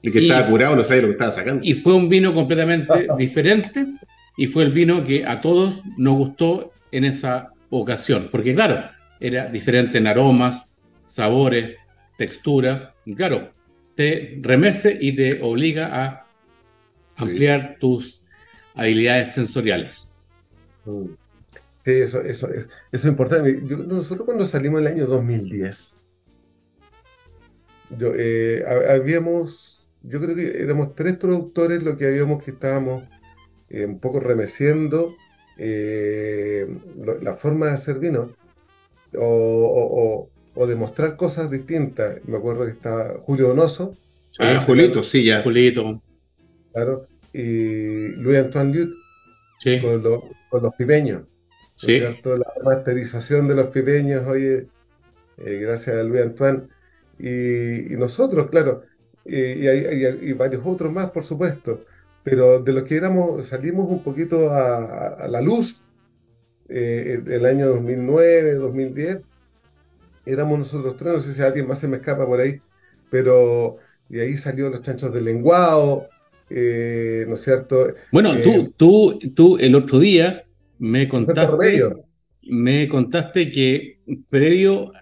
Y 0.00 0.10
que 0.10 0.20
estaba 0.20 0.46
curado, 0.46 0.74
no 0.74 0.82
sabía 0.82 1.02
lo 1.02 1.08
que 1.08 1.12
estaba 1.12 1.30
sacando. 1.30 1.64
Y 1.64 1.74
fue 1.74 1.92
un 1.94 2.08
vino 2.08 2.34
completamente 2.34 3.06
diferente 3.18 3.86
y 4.36 4.46
fue 4.46 4.64
el 4.64 4.70
vino 4.70 5.04
que 5.04 5.24
a 5.24 5.40
todos 5.40 5.82
nos 5.96 6.14
gustó 6.14 6.72
en 6.90 7.04
esa 7.04 7.52
ocasión. 7.70 8.28
Porque 8.30 8.54
claro, 8.54 8.84
era 9.20 9.46
diferente 9.46 9.98
en 9.98 10.06
aromas, 10.06 10.70
sabores, 11.04 11.76
textura. 12.16 12.94
Claro, 13.16 13.52
te 13.94 14.38
remece 14.40 14.98
y 15.00 15.12
te 15.12 15.40
obliga 15.42 16.04
a 16.04 16.26
ampliar 17.16 17.76
tus 17.78 18.21
habilidades 18.74 19.32
sensoriales. 19.32 20.10
Mm. 20.84 21.06
Sí, 21.84 21.90
eso, 21.90 22.20
eso, 22.20 22.48
eso, 22.48 22.68
es 22.92 23.04
importante. 23.04 23.60
nosotros 23.62 24.24
cuando 24.24 24.46
salimos 24.46 24.80
en 24.80 24.86
el 24.86 24.92
año 24.92 25.06
2010, 25.06 26.00
yo, 27.98 28.12
eh, 28.16 28.64
habíamos, 28.88 29.88
yo 30.02 30.20
creo 30.20 30.36
que 30.36 30.62
éramos 30.62 30.94
tres 30.94 31.16
productores 31.16 31.82
lo 31.82 31.96
que 31.96 32.06
habíamos 32.06 32.42
que 32.42 32.52
estábamos 32.52 33.04
eh, 33.68 33.84
un 33.84 33.98
poco 33.98 34.20
remeciendo 34.20 35.16
eh, 35.58 36.68
la 37.20 37.34
forma 37.34 37.66
de 37.66 37.72
hacer 37.72 37.98
vino 37.98 38.30
o, 39.18 40.28
o, 40.54 40.66
demostrar 40.66 41.16
cosas 41.16 41.50
distintas. 41.50 42.18
Me 42.26 42.36
acuerdo 42.36 42.64
que 42.64 42.70
estaba 42.70 43.18
Julio 43.22 43.48
Donoso. 43.48 43.96
Ah, 44.38 44.62
Julito, 44.64 45.02
sí, 45.02 45.24
ya. 45.24 45.42
Julito. 45.42 46.00
Claro 46.72 47.11
y 47.32 48.08
Louis 48.16 48.38
Antoine 48.38 48.74
Lut 48.74 48.94
con, 50.50 50.62
los 50.62 50.74
pipeños. 50.74 51.22
La 51.86 52.52
masterización 52.64 53.48
de 53.48 53.54
los 53.54 53.66
pipeños, 53.68 54.26
oye, 54.26 54.68
eh, 55.38 55.58
gracias 55.60 55.96
a 55.96 56.02
Louis 56.02 56.22
Antoine. 56.22 56.68
Y, 57.18 57.96
nosotros, 57.96 58.50
claro, 58.50 58.82
y, 59.24 59.36
y, 59.36 60.32
varios 60.32 60.62
otros 60.64 60.92
más, 60.92 61.10
por 61.10 61.24
supuesto. 61.24 61.84
Pero 62.22 62.60
de 62.60 62.72
los 62.72 62.84
que 62.84 62.96
éramos, 62.96 63.46
salimos 63.46 63.86
un 63.88 64.02
poquito 64.02 64.50
a, 64.52 65.26
la 65.28 65.40
luz 65.40 65.84
eh, 66.68 67.22
el 67.26 67.46
año 67.46 67.68
2009, 67.68 68.54
2010. 68.54 69.20
Éramos 70.24 70.58
nosotros 70.58 70.96
tres, 70.96 71.12
no 71.12 71.20
sé 71.20 71.34
si 71.34 71.42
alguien 71.42 71.66
más 71.66 71.80
se 71.80 71.88
me 71.88 71.96
escapa 71.96 72.24
por 72.26 72.38
ahí, 72.40 72.60
pero 73.10 73.78
y 74.08 74.20
ahí 74.20 74.36
salió 74.36 74.68
los 74.68 74.82
chanchos 74.82 75.12
del 75.12 75.24
lenguado, 75.24 76.08
eh, 76.54 77.24
¿no 77.26 77.34
es 77.34 77.42
cierto? 77.42 77.94
Bueno, 78.10 78.34
tú, 78.42 78.50
eh, 78.50 78.72
tú, 78.76 79.18
tú 79.34 79.58
el 79.58 79.74
otro 79.74 79.98
día 79.98 80.44
me 80.78 81.08
contaste, 81.08 81.46
me 82.42 82.88
contaste 82.88 83.50
que 83.50 84.00
previo, 84.28 84.92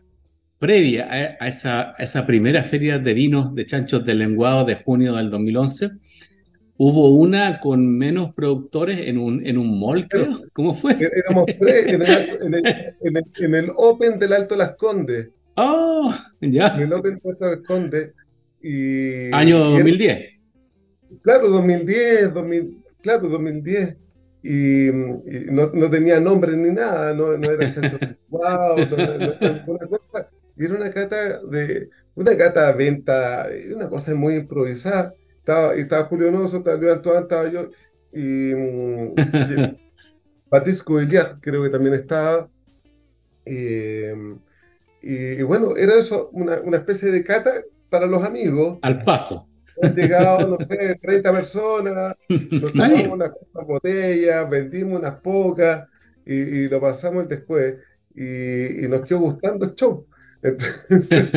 previa 0.59 1.09
a, 1.40 1.48
esa, 1.48 1.94
esa, 1.98 2.26
primera 2.26 2.62
feria 2.62 2.98
de 2.98 3.14
vinos 3.14 3.55
de 3.55 3.66
chanchos 3.66 4.05
del 4.05 4.18
lenguado 4.18 4.64
de 4.64 4.76
junio 4.76 5.14
del 5.14 5.30
2011, 5.30 5.90
hubo 6.76 7.14
una 7.14 7.61
con 7.61 7.86
menos 7.86 8.34
productores 8.34 9.09
en 9.09 9.18
un, 9.18 9.46
en 9.46 9.59
un 9.59 9.78
mall, 9.78 10.07
creo. 10.09 10.40
¿Cómo 10.53 10.74
fue? 10.74 10.92
E-, 10.92 11.11
éramos 11.26 11.46
tres 11.59 11.86
en 11.88 13.55
el, 13.55 13.70
Open 13.76 14.18
del 14.18 14.32
Alto 14.32 14.57
Las 14.57 14.76
Condes. 14.76 15.30
Oh, 15.57 16.14
ya. 16.40 16.74
En 16.76 16.82
el 16.82 16.92
Open 16.92 17.20
del 17.22 17.32
Alto 17.32 17.46
Las 17.46 17.59
Condes. 17.66 18.12
Y, 18.62 19.32
Año 19.32 19.59
2010. 19.59 20.39
Claro, 21.22 21.48
2010, 21.48 22.34
2000, 22.34 22.84
claro, 23.02 23.28
2010. 23.28 23.96
Y, 24.42 24.90
no, 25.50 25.70
no, 25.74 25.90
tenía 25.90 26.18
nombre 26.18 26.56
ni 26.56 26.72
nada, 26.72 27.12
no, 27.12 27.36
no 27.36 27.50
era 27.50 27.72
wow, 28.28 28.76
no, 29.66 29.74
una 29.74 29.86
cosa. 29.86 30.30
Y 30.56 30.64
era 30.64 30.76
una 30.76 30.90
cata 30.90 31.40
de 31.40 31.90
una 32.14 32.36
cata 32.36 32.72
venta, 32.72 33.48
una 33.74 33.88
cosa 33.88 34.14
muy 34.14 34.34
improvisada. 34.34 35.14
estaba, 35.38 35.76
y 35.76 35.80
estaba 35.80 36.04
Julio 36.04 36.30
Noso, 36.30 36.58
estaba 36.58 36.76
Luis 36.76 36.92
Antoine, 36.92 37.20
estaba 37.20 37.50
yo, 37.50 37.70
y, 38.12 38.52
y 38.52 39.14
Patisco 40.48 40.96
Villar, 40.96 41.38
creo 41.40 41.62
que 41.62 41.70
también 41.70 41.94
estaba. 41.94 42.48
Eh, 43.44 44.14
y, 45.02 45.14
y 45.14 45.42
bueno, 45.42 45.76
era 45.76 45.94
eso, 45.94 46.30
una, 46.32 46.61
una 46.61 46.78
especie 46.78 47.11
de 47.11 47.22
cata 47.22 47.50
para 47.88 48.06
los 48.06 48.22
amigos. 48.24 48.78
Al 48.82 49.04
paso. 49.04 49.49
Han 49.83 49.95
llegado, 49.95 50.47
no 50.49 50.59
sé, 50.66 50.97
30 51.01 51.33
personas, 51.33 52.16
nos 52.61 52.74
tomamos 52.74 53.12
unas 53.14 53.33
botellas, 53.66 54.49
vendimos 54.51 54.99
unas 55.01 55.16
pocas 55.20 55.89
y, 56.24 56.35
y 56.35 56.68
lo 56.68 56.81
pasamos 56.81 57.22
el 57.22 57.28
después. 57.28 57.76
Y, 58.14 58.85
y 58.85 58.89
nos 58.89 59.03
quedó 59.03 59.20
gustando 59.20 59.64
el 59.66 59.74
show. 59.74 60.07
Entonces, 60.43 61.31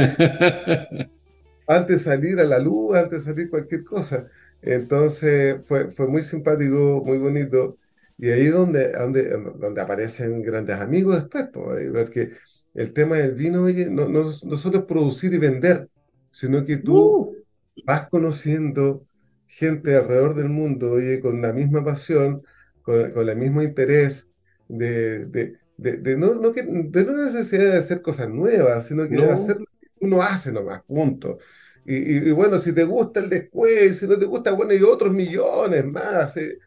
antes 1.68 1.98
de 2.06 2.12
salir 2.12 2.40
a 2.40 2.44
la 2.44 2.60
luz, 2.60 2.96
antes 2.98 3.26
de 3.26 3.32
salir 3.34 3.50
cualquier 3.50 3.84
cosa. 3.84 4.28
Entonces 4.62 5.66
fue, 5.66 5.92
fue 5.92 6.08
muy 6.08 6.24
simpático, 6.24 7.02
muy 7.06 7.18
bonito. 7.18 7.78
Y 8.18 8.30
ahí 8.30 8.48
donde, 8.48 8.92
donde, 8.94 9.30
donde 9.58 9.82
aparecen 9.82 10.42
grandes 10.44 10.78
amigos 10.80 11.16
después, 11.18 11.46
pues, 11.54 11.90
porque 11.92 12.32
el 12.74 12.94
tema 12.94 13.18
del 13.18 13.34
vino, 13.34 13.64
oye, 13.64 13.88
no, 13.90 14.08
no, 14.08 14.24
no 14.24 14.58
solo 14.58 14.80
es 14.80 14.86
producir 14.86 15.34
y 15.34 15.38
vender, 15.38 15.90
sino 16.32 16.64
que 16.66 16.78
tú 16.78 17.32
Uh, 17.32 17.43
vas 17.86 18.10
conociendo 18.10 19.08
gente 19.48 19.96
alrededor 19.96 20.36
del 20.36 20.50
mundo, 20.50 20.92
oye, 20.94 21.20
con 21.20 21.42
la 21.42 21.54
misma 21.54 21.84
pasión, 21.84 22.44
con, 22.82 23.12
con 23.12 23.30
el 23.30 23.38
mismo 23.38 23.62
interés 23.62 24.32
de, 24.68 25.26
de, 25.28 25.58
de, 25.78 25.98
de 25.98 26.18
no, 26.18 26.36
no 26.36 26.52
que, 26.52 26.64
de 26.64 27.06
no 27.06 27.14
necesidad 27.14 27.72
de 27.72 27.78
hacer 27.78 28.02
cosas 28.02 28.30
nuevas, 28.30 28.88
sino 28.88 29.08
que 29.10 29.18
de 29.18 29.32
hacer 29.32 29.58
lo 29.60 29.66
que 29.80 29.88
uno 30.02 30.22
hace 30.22 30.52
nomás, 30.52 30.84
punto. 30.84 31.38
Y, 31.86 31.96
y- 31.98 32.30
y 32.30 32.32
bueno, 32.32 32.60
si 32.60 32.74
te 32.74 32.84
gusta 32.86 33.20
el 33.20 33.30
después, 33.30 34.00
si 34.00 34.08
no 34.08 34.18
te 34.18 34.26
gusta, 34.26 34.52
bueno, 34.54 34.72
hay 34.72 34.82
otros 34.84 35.12
millones 35.14 35.86
más. 35.86 36.38
eh. 36.38 36.58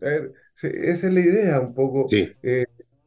A 0.00 0.04
ver, 0.04 0.32
sí, 0.54 0.68
esa 0.72 1.08
es 1.08 1.12
la 1.14 1.20
idea 1.20 1.60
un 1.60 1.74
poco. 1.74 2.10
sí. 2.10 2.36
Eh, 2.42 2.64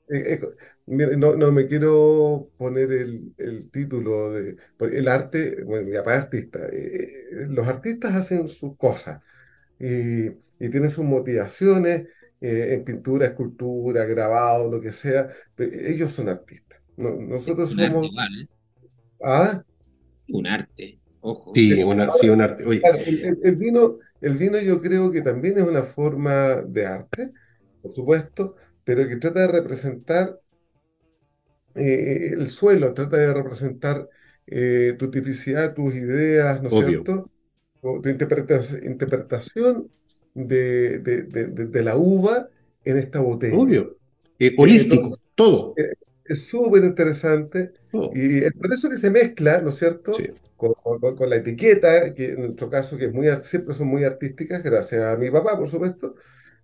eh, 0.10 0.34
eh, 0.34 0.42
mira, 0.90 1.16
no, 1.18 1.36
no 1.36 1.52
me 1.52 1.68
quiero 1.68 2.52
poner 2.58 2.92
el, 2.92 3.34
el 3.38 3.72
título 3.72 4.32
de 4.32 4.58
porque 4.78 4.98
el 4.98 5.08
arte, 5.08 5.64
bueno, 5.64 5.88
mi 5.88 5.96
papá 5.96 6.14
es 6.16 6.20
artista, 6.24 6.60
eh, 6.68 7.04
eh, 7.32 7.48
los 7.50 7.68
artistas 7.68 8.16
hacen 8.16 8.48
sus 8.50 8.76
cosas 8.78 9.22
y, 9.80 10.28
y 10.28 10.70
tienen 10.72 10.90
sus 10.92 11.06
motivaciones 11.06 12.08
eh, 12.42 12.74
en 12.76 12.84
pintura, 12.86 13.28
escultura, 13.28 14.06
grabado, 14.06 14.72
lo 14.72 14.82
que 14.82 14.92
sea, 14.94 15.30
pero 15.56 15.72
ellos 15.76 16.12
son 16.12 16.30
artistas. 16.30 16.82
No- 16.98 17.16
nosotros 17.18 17.74
Un 17.74 17.80
arte 17.80 18.06
somos... 18.06 18.08
igual, 18.08 18.42
¿eh? 18.42 18.48
Ah, 19.24 19.64
Un 20.32 20.48
arte, 20.48 21.02
ojo. 21.20 21.52
Sí, 21.54 21.84
una, 21.84 22.12
sí, 22.12 22.30
un 22.30 22.42
arte. 22.42 22.66
Oye, 22.66 22.82
Claro, 22.82 23.00
el, 23.06 23.22
el- 23.26 23.40
el 23.44 23.56
vino, 23.56 23.98
el 24.22 24.38
vino 24.38 24.60
yo 24.60 24.80
creo 24.82 25.12
que 25.12 25.22
también 25.22 25.58
es 25.58 25.64
una 25.64 25.84
forma 25.84 26.56
de 26.62 26.86
arte, 26.86 27.32
por 27.82 27.92
supuesto, 27.92 28.56
pero 28.84 29.08
que 29.08 29.18
trata 29.18 29.42
de 29.42 29.48
representar 29.48 30.40
eh, 31.80 32.34
el 32.34 32.50
suelo, 32.50 32.94
trata 32.94 33.18
de 33.18 33.34
representar 33.34 34.10
eh, 34.48 34.96
tu 34.98 35.10
tipicidad, 35.12 35.74
tus 35.74 35.96
ideas, 35.96 36.62
¿no 36.62 36.70
es 36.70 36.74
cierto? 36.76 37.32
O 37.82 38.02
tu 38.02 38.10
interpreta- 38.10 38.62
interpretación 38.84 39.90
de, 40.34 41.00
de- 41.00 41.24
de- 41.24 41.48
de- 41.48 41.84
la 41.84 41.96
uva 41.96 42.50
en 42.84 42.98
esta 42.98 43.20
botella. 43.20 43.58
obvio. 43.58 43.98
Eh, 44.40 44.56
holístico, 44.58 44.96
Entonces, 44.96 45.20
todo. 45.36 45.74
Es 46.26 46.48
súper 46.48 46.84
interesante 46.84 47.72
y 48.14 48.44
es 48.44 48.54
por 48.54 48.72
eso 48.74 48.90
que 48.90 48.98
se 48.98 49.10
mezcla, 49.10 49.62
¿no 49.62 49.70
es 49.70 49.76
cierto? 49.76 50.14
Sí. 50.14 50.28
Con, 50.56 50.74
con- 50.74 51.16
con 51.16 51.30
la 51.30 51.38
etiqueta, 51.38 52.14
que 52.14 52.32
en 52.34 52.42
nuestro 52.42 52.70
caso 52.70 52.98
que 52.98 53.06
es 53.06 53.14
muy, 53.14 53.28
siempre 53.42 53.74
son 53.74 53.88
muy 53.88 54.04
artísticas, 54.04 54.62
gracias 54.64 55.02
a 55.04 55.18
mi 55.18 55.32
papá, 55.32 55.58
por 55.58 55.70
supuesto. 55.70 56.16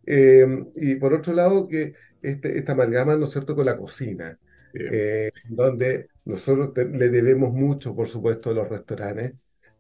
Eh, 0.06 0.46
y 0.76 0.96
por 0.96 1.14
otro 1.14 1.34
lado, 1.34 1.68
que 1.68 1.94
este, 2.22 2.58
esta 2.58 2.74
amalgama, 2.74 3.16
¿no 3.16 3.26
es 3.26 3.32
cierto?, 3.32 3.56
con 3.56 3.66
la 3.66 3.78
cocina. 3.78 4.38
Eh, 4.88 5.32
donde 5.48 6.10
nosotros 6.26 6.74
te- 6.74 6.86
le 6.86 7.10
debemos 7.10 7.54
mucho, 7.54 7.96
por 7.96 8.08
supuesto, 8.08 8.50
a 8.52 8.54
los 8.54 8.70
restaurantes 8.70 9.34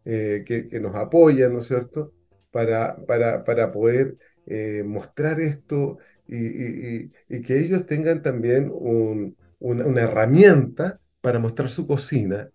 eh, 0.05 0.43
que, 0.45 0.67
que 0.67 0.79
nos 0.79 0.95
apoyan, 0.95 1.53
¿no 1.53 1.59
es 1.59 1.65
cierto?, 1.67 2.13
para, 2.51 2.95
para, 3.05 3.43
para 3.43 3.71
poder 3.71 4.17
eh, 4.45 4.83
mostrar 4.85 5.39
esto 5.41 5.97
y, 6.27 6.37
y- 6.37 7.11
y- 7.29 7.37
y 7.37 7.41
que 7.41 7.59
ellos 7.59 7.85
tengan 7.85 8.21
también 8.21 8.71
un- 8.73 9.35
una, 9.59 9.85
una 9.85 10.01
herramienta 10.01 10.99
para 11.21 11.39
mostrar 11.39 11.69
su 11.69 11.87
cocina, 11.87 12.49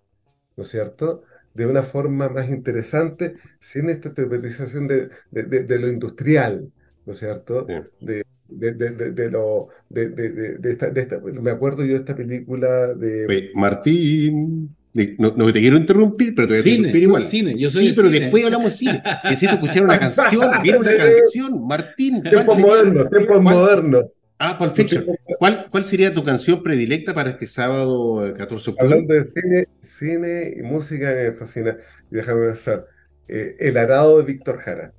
¿no 0.57 0.63
es 0.65 0.69
cierto?, 0.71 1.23
de 1.55 1.67
una 1.67 1.83
forma 1.83 2.29
más 2.29 2.49
interesante, 2.51 3.35
sin 3.61 3.89
esta 3.91 4.15
teorización 4.15 4.87
de, 4.89 5.11
de- 5.31 5.45
de- 5.45 5.65
de 5.65 5.79
lo 5.81 5.89
industrial, 5.89 6.73
¿no 7.05 7.13
es 7.13 7.19
cierto? 7.19 7.73
De, 8.01 8.25
de, 8.51 8.75
de- 8.75 8.91
de- 8.91 9.13
de 9.13 9.31
lo, 9.31 9.69
de, 9.89 10.09
de- 10.11 10.31
de- 10.31 10.59
de 10.59 10.71
esta, 10.71 10.91
de 10.91 11.01
esta- 11.01 11.21
me 11.21 11.51
acuerdo 11.51 11.85
yo 11.85 11.93
de 11.93 11.99
esta 12.01 12.15
película 12.17 12.95
de... 12.95 13.27
Oye, 13.27 13.51
Martín, 13.55 14.77
no, 15.19 15.33
no 15.37 15.53
te 15.53 15.61
quiero 15.61 15.77
interrumpir, 15.77 16.35
pero 16.35 16.49
te 16.49 16.55
voy 16.55 16.61
a 16.61 16.63
Cine, 16.63 16.75
interrumpir 16.77 17.03
igual. 17.03 17.23
cine, 17.23 17.59
yo 17.59 17.71
soy 17.71 17.87
sí, 17.89 17.93
pero 17.95 18.09
cine. 18.09 18.21
después 18.21 18.45
hablamos 18.45 18.67
de 18.67 18.71
cine. 18.73 19.03
Necesito 19.25 19.53
escuchar 19.55 19.85
una 19.85 19.99
canción. 19.99 20.51
Viene 20.63 20.79
una 20.79 20.97
canción, 20.97 21.67
Martín. 21.67 22.21
¿cuál 22.23 22.31
Tiempos 22.33 22.59
modernos, 22.59 23.11
tiempos 23.11 23.43
modernos. 23.43 24.17
Ah, 24.43 24.57
Pulp 24.59 24.75
Fiction. 24.75 25.05
¿Cuál, 25.39 25.67
¿Cuál 25.71 25.85
sería 25.85 26.15
tu 26.15 26.25
canción 26.25 26.63
predilecta 26.63 27.13
para 27.13 27.29
este 27.31 27.47
sábado 27.47 28.27
eh, 28.27 28.33
14 28.33 28.65
de 28.65 28.71
octubre? 28.73 28.95
Hablando 28.95 29.15
de 29.15 29.25
cine, 29.27 29.65
cine 29.81 30.55
y 30.57 30.63
música 30.63 31.13
me 31.15 31.33
fascina. 31.33 31.77
Déjame 32.11 32.47
pensar. 32.47 32.87
eh, 33.29 33.55
El 33.61 33.77
arado 33.77 34.17
de 34.19 34.25
Víctor 34.25 34.59
Jara. 34.61 34.95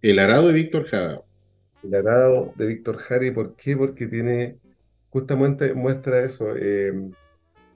El 0.00 0.18
arado 0.18 0.48
de 0.48 0.54
Víctor 0.54 0.86
Jara. 0.86 1.20
El 1.86 1.94
arado 1.94 2.52
de 2.56 2.66
Víctor 2.66 2.96
Jara. 2.98 3.24
¿Y 3.26 3.30
por 3.30 3.56
qué? 3.56 3.76
Porque 3.76 4.06
tiene, 4.06 4.60
justamente 5.10 5.74
muestra 5.74 6.20
eso. 6.24 6.54
eh, 6.56 6.92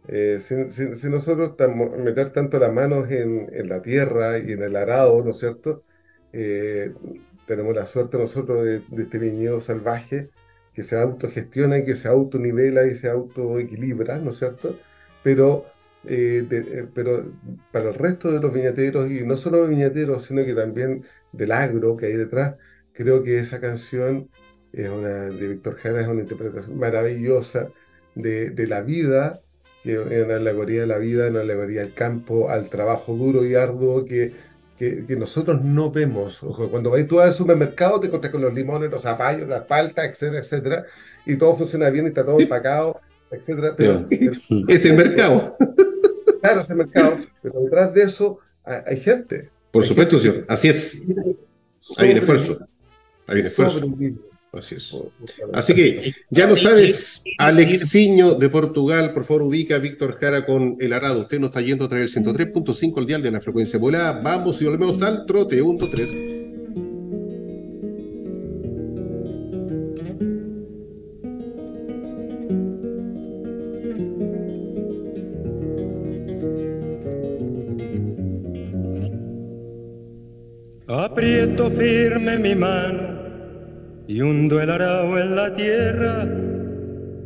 eh, 0.08 0.38
si, 0.40 0.70
si- 0.70 0.94
si 0.94 1.08
nosotros 1.10 1.56
tam- 1.56 1.96
meter 1.98 2.30
tanto 2.30 2.58
las 2.58 2.72
manos 2.72 3.10
en, 3.10 3.48
en 3.54 3.68
la 3.68 3.82
tierra 3.82 4.38
y 4.38 4.52
en 4.52 4.62
el 4.62 4.76
arado, 4.76 5.22
¿no 5.24 5.30
es 5.30 5.38
cierto? 5.38 5.84
Eh, 6.32 6.96
tenemos 7.46 7.74
la 7.74 7.86
suerte 7.86 8.18
nosotros 8.18 8.64
de, 8.64 8.80
de 8.80 9.02
este 9.02 9.18
viñedo 9.18 9.60
salvaje 9.60 10.32
que 10.72 10.82
se 10.82 10.96
autogestiona 10.98 11.78
y 11.78 11.84
que 11.84 11.94
se 11.94 12.08
autonivela 12.08 12.86
y 12.86 12.94
se 12.94 13.10
autoequilibra, 13.10 14.18
¿no 14.20 14.30
es 14.30 14.38
cierto? 14.38 14.82
Pero, 15.22 15.74
eh, 16.04 16.44
de- 16.48 16.80
eh, 16.80 16.90
pero 16.94 17.38
para 17.70 17.88
el 17.88 17.94
resto 17.94 18.30
de 18.32 18.40
los 18.40 18.52
viñateros, 18.52 19.10
y 19.10 19.24
no 19.24 19.36
solo 19.36 19.66
viñateros, 19.68 20.24
sino 20.24 20.44
que 20.44 20.54
también 20.54 21.04
del 21.32 21.52
agro 21.52 21.96
que 21.96 22.06
hay 22.06 22.14
detrás, 22.16 22.56
creo 22.92 23.22
que 23.22 23.38
esa 23.40 23.60
canción 23.60 24.30
es 24.72 24.88
una, 24.88 25.08
de 25.30 25.48
Víctor 25.48 25.76
Jara 25.76 26.00
es 26.02 26.08
una 26.08 26.20
interpretación 26.22 26.78
maravillosa 26.78 27.72
de, 28.14 28.50
de 28.50 28.66
la 28.66 28.82
vida, 28.82 29.42
que 29.82 29.94
es 29.94 30.24
una 30.24 30.36
alegoría 30.36 30.82
de 30.82 30.86
la 30.86 30.98
vida, 30.98 31.28
una 31.28 31.40
alegoría 31.40 31.82
al 31.82 31.92
campo, 31.94 32.50
al 32.50 32.68
trabajo 32.68 33.14
duro 33.14 33.44
y 33.44 33.54
arduo 33.54 34.04
que, 34.04 34.34
que, 34.76 35.06
que 35.06 35.16
nosotros 35.16 35.62
no 35.62 35.90
vemos. 35.90 36.40
Cuando 36.70 36.90
vas 36.90 37.06
tú 37.06 37.20
al 37.20 37.32
supermercado 37.32 38.00
te 38.00 38.06
encuentras 38.06 38.32
con 38.32 38.42
los 38.42 38.54
limones, 38.54 38.90
los 38.90 39.02
zapallos, 39.02 39.48
las 39.48 39.64
paltas, 39.64 40.06
etcétera, 40.10 40.40
etcétera, 40.40 40.86
y 41.26 41.36
todo 41.36 41.56
funciona 41.56 41.90
bien 41.90 42.06
y 42.06 42.08
está 42.08 42.24
todo 42.24 42.40
empacado, 42.40 43.00
etcétera. 43.30 43.74
Pero, 43.76 44.06
pero 44.08 44.34
Es 44.68 44.84
el 44.84 44.94
mercado. 44.96 45.56
claro, 46.40 46.60
es 46.62 46.70
el 46.70 46.76
mercado, 46.76 47.24
pero 47.42 47.60
detrás 47.60 47.94
de 47.94 48.02
eso 48.04 48.38
hay, 48.64 48.80
hay 48.86 48.96
gente. 49.00 49.50
Por 49.70 49.84
Hay 49.84 49.88
supuesto, 49.88 50.18
gente 50.18 50.18
señor. 50.18 50.44
Así 50.48 50.68
es. 50.68 51.02
Hay 51.98 52.10
esfuerzo. 52.12 52.58
Hay 53.26 53.40
un 53.40 53.46
esfuerzo. 53.46 53.80
Así 54.52 54.74
es. 54.74 54.96
Así 55.52 55.74
que 55.74 56.12
ya 56.30 56.46
lo 56.46 56.56
sabes, 56.56 57.22
Alexiño 57.38 58.34
de 58.34 58.48
Portugal, 58.48 59.12
por 59.12 59.24
favor 59.24 59.42
ubica 59.42 59.76
a 59.76 59.78
Víctor 59.78 60.18
Jara 60.20 60.44
con 60.44 60.76
el 60.80 60.92
arado. 60.92 61.20
Usted 61.20 61.38
nos 61.38 61.50
está 61.50 61.60
yendo 61.60 61.84
a 61.84 61.88
través 61.88 62.12
del 62.12 62.24
103.5 62.24 62.98
el 62.98 63.06
dial 63.06 63.22
de 63.22 63.30
la 63.30 63.40
frecuencia 63.40 63.78
volada. 63.78 64.20
Vamos 64.20 64.60
y 64.60 64.64
volvemos 64.64 65.00
al 65.02 65.24
trote. 65.24 65.62
1, 65.62 65.78
Aprieto 81.02 81.70
firme 81.70 82.36
mi 82.36 82.54
mano 82.54 83.04
y 84.06 84.20
hundo 84.20 84.60
el 84.60 84.68
arao 84.68 85.18
en 85.18 85.34
la 85.34 85.54
tierra. 85.54 86.28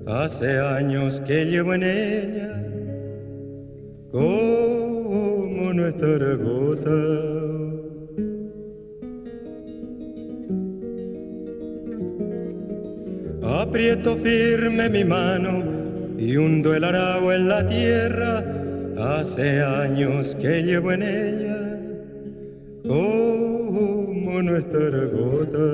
Hace 0.06 0.60
años 0.60 1.18
que 1.18 1.44
llevo 1.44 1.74
en 1.74 1.82
ella 1.82 2.52
como 4.12 5.72
nuestra 5.72 6.34
gota. 6.34 7.00
Aprieto 13.42 14.16
firme 14.18 14.88
mi 14.88 15.04
mano 15.04 15.64
y 16.16 16.36
hundo 16.36 16.74
el 16.76 16.84
arao 16.84 17.32
en 17.32 17.48
la 17.48 17.66
tierra. 17.66 18.44
Hace 18.96 19.60
años 19.62 20.36
que 20.36 20.62
llevo 20.62 20.92
en 20.92 21.02
ella 21.02 21.53
como 22.86 24.42
nuestra 24.42 25.06
gota. 25.06 25.70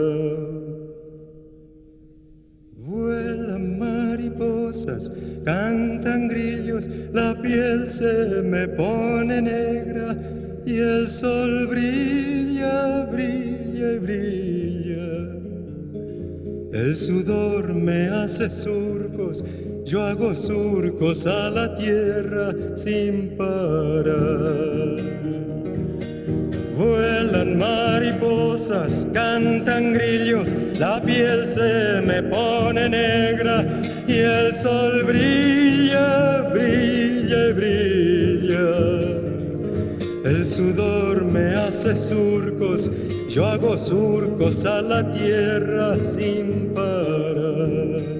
Vuelan 2.77 3.79
mariposas, 3.79 5.13
cantan 5.45 6.29
grillos, 6.29 6.89
la 7.13 7.41
piel 7.43 7.87
se 7.89 8.43
me 8.43 8.69
pone 8.69 9.43
negra 9.43 10.17
y 10.65 10.79
el 10.79 11.09
sol 11.09 11.67
brilla, 11.67 13.07
brilla 13.07 13.93
y 13.93 13.99
brilla. 13.99 14.61
El 16.73 16.95
sudor 16.95 17.75
me 17.75 18.09
hace 18.09 18.51
surcos, 18.51 19.45
yo 19.85 20.03
hago 20.03 20.35
surcos 20.35 21.27
a 21.27 21.51
la 21.51 21.75
tierra 21.75 22.53
sin 22.77 23.37
parar. 23.37 25.01
Vuelan 26.81 27.59
mariposas, 27.59 29.07
cantan 29.13 29.93
grillos, 29.93 30.55
la 30.79 30.99
piel 31.03 31.45
se 31.45 32.01
me 32.01 32.23
pone 32.23 32.89
negra 32.89 33.83
y 34.09 34.15
el 34.21 34.55
sol 34.55 35.05
brilla, 35.05 36.49
brilla 36.55 37.49
y 37.49 37.53
brilla. 37.53 38.69
El 40.25 40.43
sudor 40.43 41.23
me 41.23 41.55
hace 41.55 41.95
surcos, 41.95 42.91
yo 43.29 43.45
hago 43.45 43.77
surcos 43.77 44.65
a 44.65 44.81
la 44.81 45.13
tierra 45.13 45.99
sin 45.99 46.73
parar. 46.75 48.20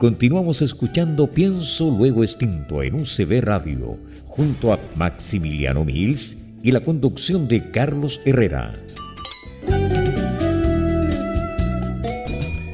Continuamos 0.00 0.62
escuchando 0.62 1.30
Pienso 1.30 1.94
Luego 1.94 2.24
Extinto 2.24 2.82
en 2.82 2.94
UCB 2.94 3.42
Radio, 3.42 3.98
junto 4.24 4.72
a 4.72 4.80
Maximiliano 4.96 5.84
Mills 5.84 6.38
y 6.62 6.72
la 6.72 6.80
conducción 6.80 7.46
de 7.46 7.70
Carlos 7.70 8.22
Herrera. 8.24 8.72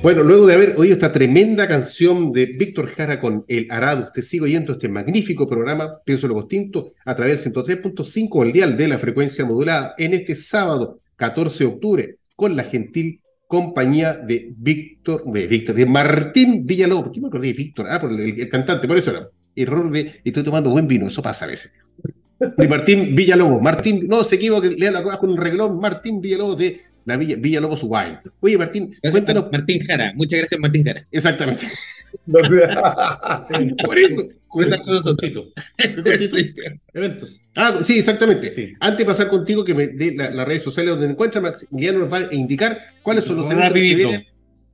Bueno, 0.05 0.23
luego 0.23 0.47
de 0.47 0.55
haber 0.55 0.75
oído 0.77 0.95
esta 0.95 1.11
tremenda 1.11 1.67
canción 1.67 2.31
de 2.31 2.47
Víctor 2.47 2.87
Jara 2.91 3.19
con 3.19 3.45
El 3.49 3.67
Arado, 3.73 4.05
usted 4.05 4.23
sigue 4.23 4.45
oyendo 4.45 4.75
este 4.75 4.89
magnífico 4.89 5.49
programa, 5.49 5.99
Pienso 6.05 6.29
Luego 6.29 6.43
Extinto, 6.43 6.93
a 7.05 7.17
través 7.17 7.43
del 7.43 7.53
103.5 7.53 8.47
el 8.47 8.53
dial 8.53 8.77
de 8.77 8.87
la 8.87 9.01
frecuencia 9.01 9.45
modulada 9.45 9.97
en 9.99 10.15
este 10.15 10.37
sábado 10.37 11.01
14 11.17 11.65
de 11.65 11.71
octubre, 11.71 12.17
con 12.37 12.55
la 12.55 12.63
gentil 12.63 13.21
compañía 13.47 14.15
de 14.15 14.53
Víctor, 14.57 15.25
de 15.25 15.47
Víctor, 15.47 15.75
de 15.75 15.87
Martín 15.87 16.67
Villalobos. 16.67 17.05
¿Por 17.05 17.13
qué 17.13 17.21
me 17.21 17.29
acordé 17.29 17.47
de 17.49 17.53
Víctor? 17.53 17.87
Ah, 17.89 18.01
por 18.01 18.13
el, 18.13 18.41
el 18.41 18.49
cantante, 18.49 18.89
por 18.89 18.99
eso 18.99 19.11
era. 19.11 19.29
Error 19.55 19.91
de, 19.91 20.21
estoy 20.25 20.43
tomando 20.43 20.71
buen 20.71 20.87
vino, 20.87 21.07
eso 21.07 21.23
pasa 21.23 21.45
a 21.45 21.49
veces. 21.49 21.73
De 22.39 22.69
Martín 22.69 23.15
Villalobos. 23.15 23.63
Martín, 23.63 24.07
no 24.07 24.23
se 24.25 24.37
equivoque, 24.37 24.71
lea 24.71 24.91
la 24.91 25.03
cosa 25.03 25.19
con 25.19 25.31
un 25.31 25.39
reglón. 25.39 25.81
Martín 25.81 26.21
Villalobos 26.21 26.59
de 26.59 26.83
la 27.07 27.17
Villa, 27.17 27.37
Villalobos 27.37 27.83
Wine. 27.85 28.19
Oye, 28.41 28.59
Martín, 28.59 28.97
cuéntanos. 29.11 29.51
Martín 29.51 29.81
Jara, 29.87 30.13
muchas 30.15 30.41
gracias 30.41 30.61
Martín 30.61 30.85
Jara. 30.85 31.07
Exactamente. 31.11 31.67
No 32.27 32.41
sé. 32.45 32.69
Por 33.85 33.99
eso. 33.99 34.23
Por 34.51 34.65
estar 34.65 34.83
con 34.85 34.95
nosotros. 34.95 35.47
Eventos. 36.95 37.41
Ah, 37.55 37.81
sí, 37.85 37.99
exactamente. 37.99 38.51
Sí. 38.51 38.73
Antes 38.81 38.99
de 39.01 39.05
pasar 39.05 39.29
contigo, 39.29 39.65
que 39.65 39.75
me 39.75 39.89
dé 39.89 40.15
la- 40.17 40.31
las 40.31 40.47
redes 40.47 40.65
sociales 40.65 40.93
donde 40.93 41.07
me 41.07 41.13
encuentran, 41.13 41.43
Maximiliano 41.45 42.01
nos 42.01 42.13
va 42.13 42.19
a 42.19 42.35
indicar 42.35 42.79
cuáles 43.03 43.25
son 43.25 43.37
los 43.37 43.47
eventos 43.47 43.65
que 43.65 43.69
Rapidito. 43.81 44.09
vienen 44.09 44.27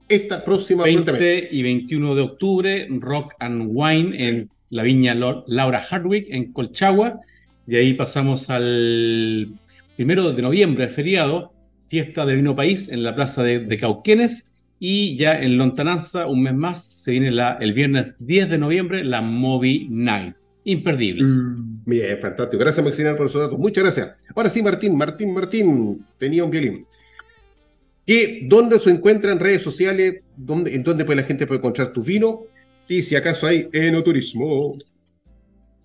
esta 0.09 0.45
próxima 0.45 0.85
prontamente. 0.85 1.25
20 1.43 1.49
y 1.57 1.63
21 1.63 2.15
de 2.15 2.21
octubre, 2.23 2.87
Rock 2.91 3.35
and 3.39 3.69
Wine 3.73 4.29
en 4.29 4.51
la 4.71 4.83
viña 4.83 5.15
Laura 5.15 5.81
Hardwick 5.83 6.27
en 6.31 6.53
Colchagua. 6.53 7.21
De 7.67 7.79
ahí 7.79 7.95
pasamos 7.95 8.51
al 8.51 9.49
primero 9.97 10.33
de 10.33 10.43
noviembre, 10.43 10.89
feriado, 10.89 11.53
fiesta 11.89 12.25
de 12.27 12.35
vino 12.35 12.55
país 12.57 12.89
en 12.89 13.03
la 13.03 13.15
plaza 13.15 13.43
de, 13.43 13.61
de 13.61 13.77
Cauquenes. 13.79 14.52
Y 14.85 15.17
ya 15.17 15.41
en 15.41 15.59
Lontananza, 15.59 16.27
un 16.27 16.43
mes 16.43 16.55
más, 16.55 16.83
se 16.83 17.13
viene 17.13 17.31
la, 17.31 17.57
el 17.61 17.73
viernes 17.73 18.17
10 18.19 18.51
de 18.51 18.59
noviembre, 18.59 19.05
la 19.05 19.21
Movie 19.21 19.87
Night. 19.89 20.35
Imperdibles. 20.65 21.31
Bien, 21.87 22.19
fantástico. 22.19 22.59
Gracias, 22.59 22.85
Maximiliano, 22.85 23.17
por 23.17 23.29
esos 23.29 23.43
datos. 23.43 23.61
Muchas 23.61 23.85
gracias. 23.85 24.11
Ahora 24.35 24.51
sí, 24.51 24.61
Martín, 24.61 24.97
Martín, 24.97 25.33
Martín, 25.33 26.05
tenía 26.19 26.43
un 26.43 26.51
violín. 26.51 26.85
¿Qué, 28.05 28.41
¿Dónde 28.49 28.81
se 28.81 28.91
encuentra 28.91 29.31
en 29.31 29.39
redes 29.39 29.63
sociales? 29.63 30.23
¿Dónde, 30.37 30.75
¿En 30.75 30.83
dónde 30.83 31.05
pues, 31.05 31.15
la 31.15 31.23
gente 31.23 31.47
puede 31.47 31.59
encontrar 31.59 31.93
tu 31.93 32.03
vino? 32.03 32.41
Y 32.89 33.05
si 33.05 33.15
acaso 33.15 33.47
hay 33.47 33.69
enoturismo. 33.73 34.79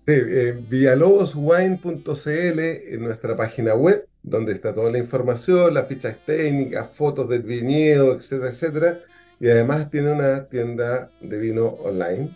Sí, 0.04 0.12
eh, 0.12 0.58
villaloboswine.cl 0.68 2.58
en 2.58 3.00
nuestra 3.00 3.36
página 3.36 3.76
web, 3.76 4.07
donde 4.22 4.52
está 4.52 4.72
toda 4.72 4.90
la 4.90 4.98
información, 4.98 5.74
las 5.74 5.86
fichas 5.86 6.16
técnicas, 6.24 6.88
fotos 6.92 7.28
del 7.28 7.42
viñedo, 7.42 8.14
etcétera, 8.14 8.50
etcétera. 8.50 8.98
Y 9.40 9.48
además 9.48 9.90
tiene 9.90 10.12
una 10.12 10.48
tienda 10.48 11.10
de 11.20 11.38
vino 11.38 11.66
online. 11.66 12.30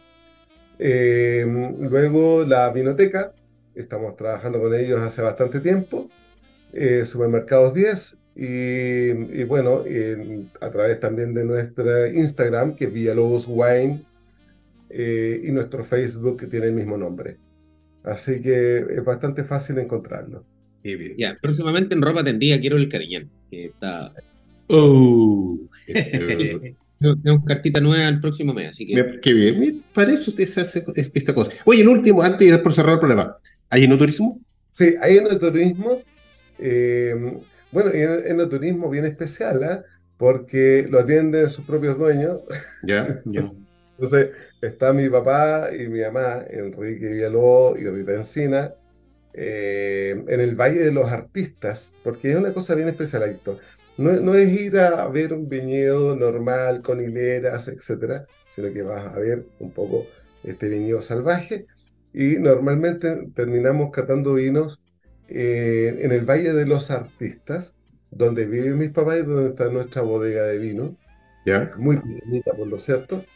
Eh, 0.78 1.44
luego 1.80 2.44
la 2.44 2.70
vinoteca, 2.70 3.32
estamos 3.74 4.16
trabajando 4.16 4.60
con 4.60 4.74
ellos 4.74 5.00
hace 5.00 5.22
bastante 5.22 5.60
tiempo. 5.60 6.08
Eh, 6.72 7.04
Supermercados 7.04 7.74
10 7.74 8.18
y, 8.34 9.44
bueno, 9.44 9.84
a 10.60 10.70
través 10.70 11.00
también 11.00 11.34
de 11.34 11.44
nuestra 11.44 12.08
Instagram, 12.08 12.74
que 12.74 12.86
es 12.86 12.92
Villalobos 12.92 13.44
Wine, 13.46 14.06
eh, 14.88 15.40
y 15.44 15.50
nuestro 15.52 15.84
Facebook, 15.84 16.38
que 16.38 16.46
tiene 16.46 16.66
el 16.66 16.72
mismo 16.72 16.96
nombre. 16.96 17.38
Así 18.02 18.40
que 18.40 18.78
es 18.78 19.04
bastante 19.04 19.44
fácil 19.44 19.78
encontrarlo. 19.78 20.44
Qué 20.82 20.96
bien. 20.96 21.14
Ya, 21.16 21.38
próximamente 21.40 21.94
en 21.94 22.02
ropa 22.02 22.24
tendida 22.24 22.58
quiero 22.60 22.76
el 22.76 22.88
cariñán, 22.88 23.30
que 23.50 23.66
está... 23.66 24.12
Oh. 24.68 25.58
Tenemos 27.22 27.44
cartita 27.44 27.80
nueva 27.80 28.08
el 28.08 28.20
próximo 28.20 28.54
mes, 28.54 28.70
así 28.70 28.86
que... 28.86 28.94
Me- 28.94 29.20
Qué 29.20 29.32
bien. 29.32 29.82
Para 29.92 30.12
eso 30.12 30.30
usted 30.30 30.46
se 30.46 30.60
hace 30.60 30.84
es- 30.94 31.10
esta 31.14 31.34
cosa. 31.34 31.50
Oye, 31.64 31.82
el 31.82 31.88
último, 31.88 32.22
antes 32.22 32.48
de 32.50 32.58
por 32.58 32.72
cerrar 32.72 32.94
el 32.94 33.00
problema. 33.00 33.36
¿Hay 33.70 33.84
enoturismo? 33.84 34.40
Sí, 34.70 34.94
hay 35.00 35.16
enoturismo. 35.18 36.00
eh, 36.58 37.14
bueno, 37.72 37.90
en- 37.90 38.30
enoturismo 38.32 38.88
bien 38.88 39.04
especial, 39.04 39.64
¿ah? 39.64 39.84
Porque 40.16 40.86
lo 40.88 41.00
atienden 41.00 41.48
sus 41.50 41.64
propios 41.64 41.98
dueños. 41.98 42.38
Ya. 42.84 43.20
Ya. 43.24 43.50
Entonces, 43.98 44.30
está 44.60 44.92
mi 44.92 45.08
papá 45.08 45.70
y 45.78 45.86
mi 45.88 46.00
mamá, 46.00 46.44
Enrique 46.50 47.12
Villalobos 47.12 47.78
y 47.80 47.84
Rita 47.88 48.12
Encina, 48.14 48.72
eh, 49.32 50.24
en 50.28 50.40
el 50.40 50.54
Valle 50.56 50.80
de 50.80 50.92
los 50.92 51.10
Artistas, 51.10 51.98
porque 52.02 52.32
es 52.32 52.36
una 52.38 52.52
cosa 52.54 52.74
bien 52.74 52.88
especial, 52.88 53.22
Héctor. 53.24 53.58
No, 53.96 54.12
no 54.20 54.34
es 54.34 54.50
ir 54.52 54.78
a 54.78 55.08
ver 55.08 55.32
un 55.32 55.48
viñedo 55.48 56.16
normal 56.16 56.82
con 56.82 57.00
hileras, 57.00 57.68
etcétera, 57.68 58.26
sino 58.48 58.72
que 58.72 58.82
vas 58.82 59.06
a 59.06 59.18
ver 59.18 59.46
un 59.58 59.72
poco 59.72 60.10
este 60.42 60.68
viñedo 60.68 61.02
salvaje 61.02 61.66
y 62.12 62.36
normalmente 62.38 63.28
terminamos 63.34 63.90
catando 63.90 64.34
vinos 64.34 64.80
eh, 65.28 65.98
en 66.00 66.12
el 66.12 66.24
Valle 66.24 66.52
de 66.52 66.66
los 66.66 66.90
Artistas, 66.90 67.76
donde 68.10 68.46
viven 68.46 68.78
mis 68.78 68.90
papás 68.90 69.20
y 69.20 69.22
donde 69.24 69.50
está 69.50 69.68
nuestra 69.70 70.02
bodega 70.02 70.44
de 70.44 70.58
vino 70.58 70.98
Ya. 71.44 71.70
muy 71.74 71.98
pequeñita 72.00 72.52
por 72.56 72.68
lo 72.68 72.78
cierto, 72.78 73.28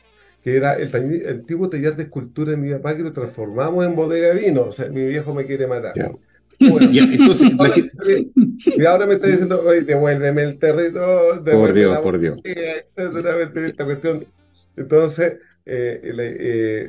que 0.47 0.55
era 0.55 0.75
el, 0.75 0.95
el 0.95 1.29
antiguo 1.29 1.69
taller 1.69 1.97
de 1.97 2.05
escultura 2.05 2.53
de 2.53 2.57
mi 2.57 2.71
papá 2.71 2.97
que 2.97 3.03
lo 3.03 3.13
transformamos 3.13 3.85
en 3.85 3.97
bodega 3.97 4.33
de 4.33 4.43
vino. 4.47 4.61
O 4.63 4.71
sea, 4.71 4.89
mi 4.89 5.05
viejo 5.05 5.35
me 5.35 5.45
quiere 5.45 5.67
matar. 5.67 5.93
Ya. 5.97 6.13
Bueno, 6.71 6.89
Ya, 6.93 7.03
entonces, 7.03 7.53
la 7.53 7.65
ahora, 7.65 7.75
que- 7.75 8.29
y 8.65 8.85
ahora 8.85 9.07
me 9.09 9.15
está 9.15 9.27
diciendo, 9.27 9.61
oye, 9.67 9.81
devuélveme 9.81 10.45
el 10.45 10.57
territorio, 10.57 11.43
por 11.45 11.73
Dios, 11.73 11.93
la 11.93 12.01
por 12.01 12.21
Dios. 12.21 12.39
etcétera, 12.45 13.33
esta 13.43 13.85
cuestión. 13.85 14.25
Entonces, 14.77 15.39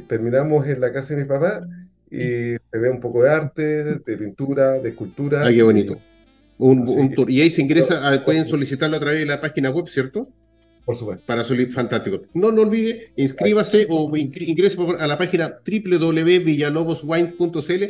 terminamos 0.07 0.67
en 0.67 0.79
la 0.79 0.93
casa 0.93 1.15
de 1.15 1.21
mi 1.23 1.27
papá 1.27 1.67
y 2.11 2.17
se 2.19 2.79
ve 2.79 2.91
un 2.91 2.99
poco 2.99 3.23
de 3.23 3.31
arte, 3.31 3.63
de 3.95 4.17
pintura, 4.19 4.73
de 4.73 4.89
escultura. 4.89 5.47
Ah, 5.47 5.49
qué 5.51 5.63
bonito. 5.63 5.99
Un, 6.59 7.11
tour. 7.15 7.31
Y 7.31 7.41
ahí 7.41 7.49
se 7.49 7.63
ingresa, 7.63 8.23
pueden 8.23 8.47
solicitarlo 8.47 8.97
a 8.97 8.99
través 8.99 9.21
de 9.21 9.25
la 9.25 9.41
página 9.41 9.71
web, 9.71 9.87
¿cierto? 9.87 10.29
Por 10.88 10.95
supuesto. 10.95 11.23
Para 11.25 11.43
fantástico. 11.43 12.21
No 12.33 12.49
lo 12.49 12.61
olvide, 12.61 13.11
inscríbase 13.17 13.88
o 13.89 14.15
ingrese 14.15 14.77
a 14.97 15.05
la 15.05 15.17
página 15.17 15.57
www.villaloboswine.cl, 15.67 17.83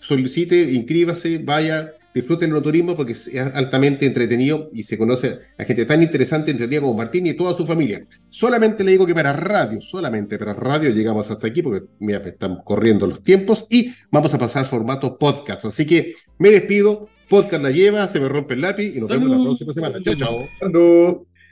solicite, 0.00 0.72
inscríbase, 0.72 1.38
vaya, 1.38 1.92
disfruten 2.12 2.52
el 2.52 2.60
turismo 2.60 2.96
porque 2.96 3.12
es 3.12 3.30
altamente 3.36 4.04
entretenido 4.04 4.68
y 4.72 4.82
se 4.82 4.98
conoce 4.98 5.38
a 5.56 5.64
gente 5.64 5.86
tan 5.86 6.02
interesante, 6.02 6.50
entretenida 6.50 6.80
como 6.80 6.94
Martín 6.94 7.28
y 7.28 7.34
toda 7.34 7.56
su 7.56 7.64
familia. 7.64 8.04
Solamente 8.30 8.82
le 8.82 8.90
digo 8.90 9.06
que 9.06 9.14
para 9.14 9.32
radio, 9.32 9.80
solamente 9.80 10.36
para 10.36 10.54
radio 10.54 10.90
llegamos 10.90 11.30
hasta 11.30 11.46
aquí 11.46 11.62
porque 11.62 11.86
mira, 12.00 12.18
están 12.18 12.62
corriendo 12.64 13.06
los 13.06 13.22
tiempos 13.22 13.64
y 13.70 13.94
vamos 14.10 14.34
a 14.34 14.40
pasar 14.40 14.66
formato 14.66 15.18
podcast. 15.18 15.66
Así 15.66 15.86
que 15.86 16.14
me 16.38 16.50
despido, 16.50 17.08
podcast 17.28 17.62
la 17.62 17.70
lleva, 17.70 18.08
se 18.08 18.18
me 18.18 18.28
rompe 18.28 18.54
el 18.54 18.62
lápiz 18.62 18.96
y 18.96 18.98
nos 18.98 19.08
vemos 19.08 19.30
la 19.30 19.36
próxima 19.36 19.72
semana. 19.72 20.00
Chao, 20.02 20.14
chao. 20.16 20.32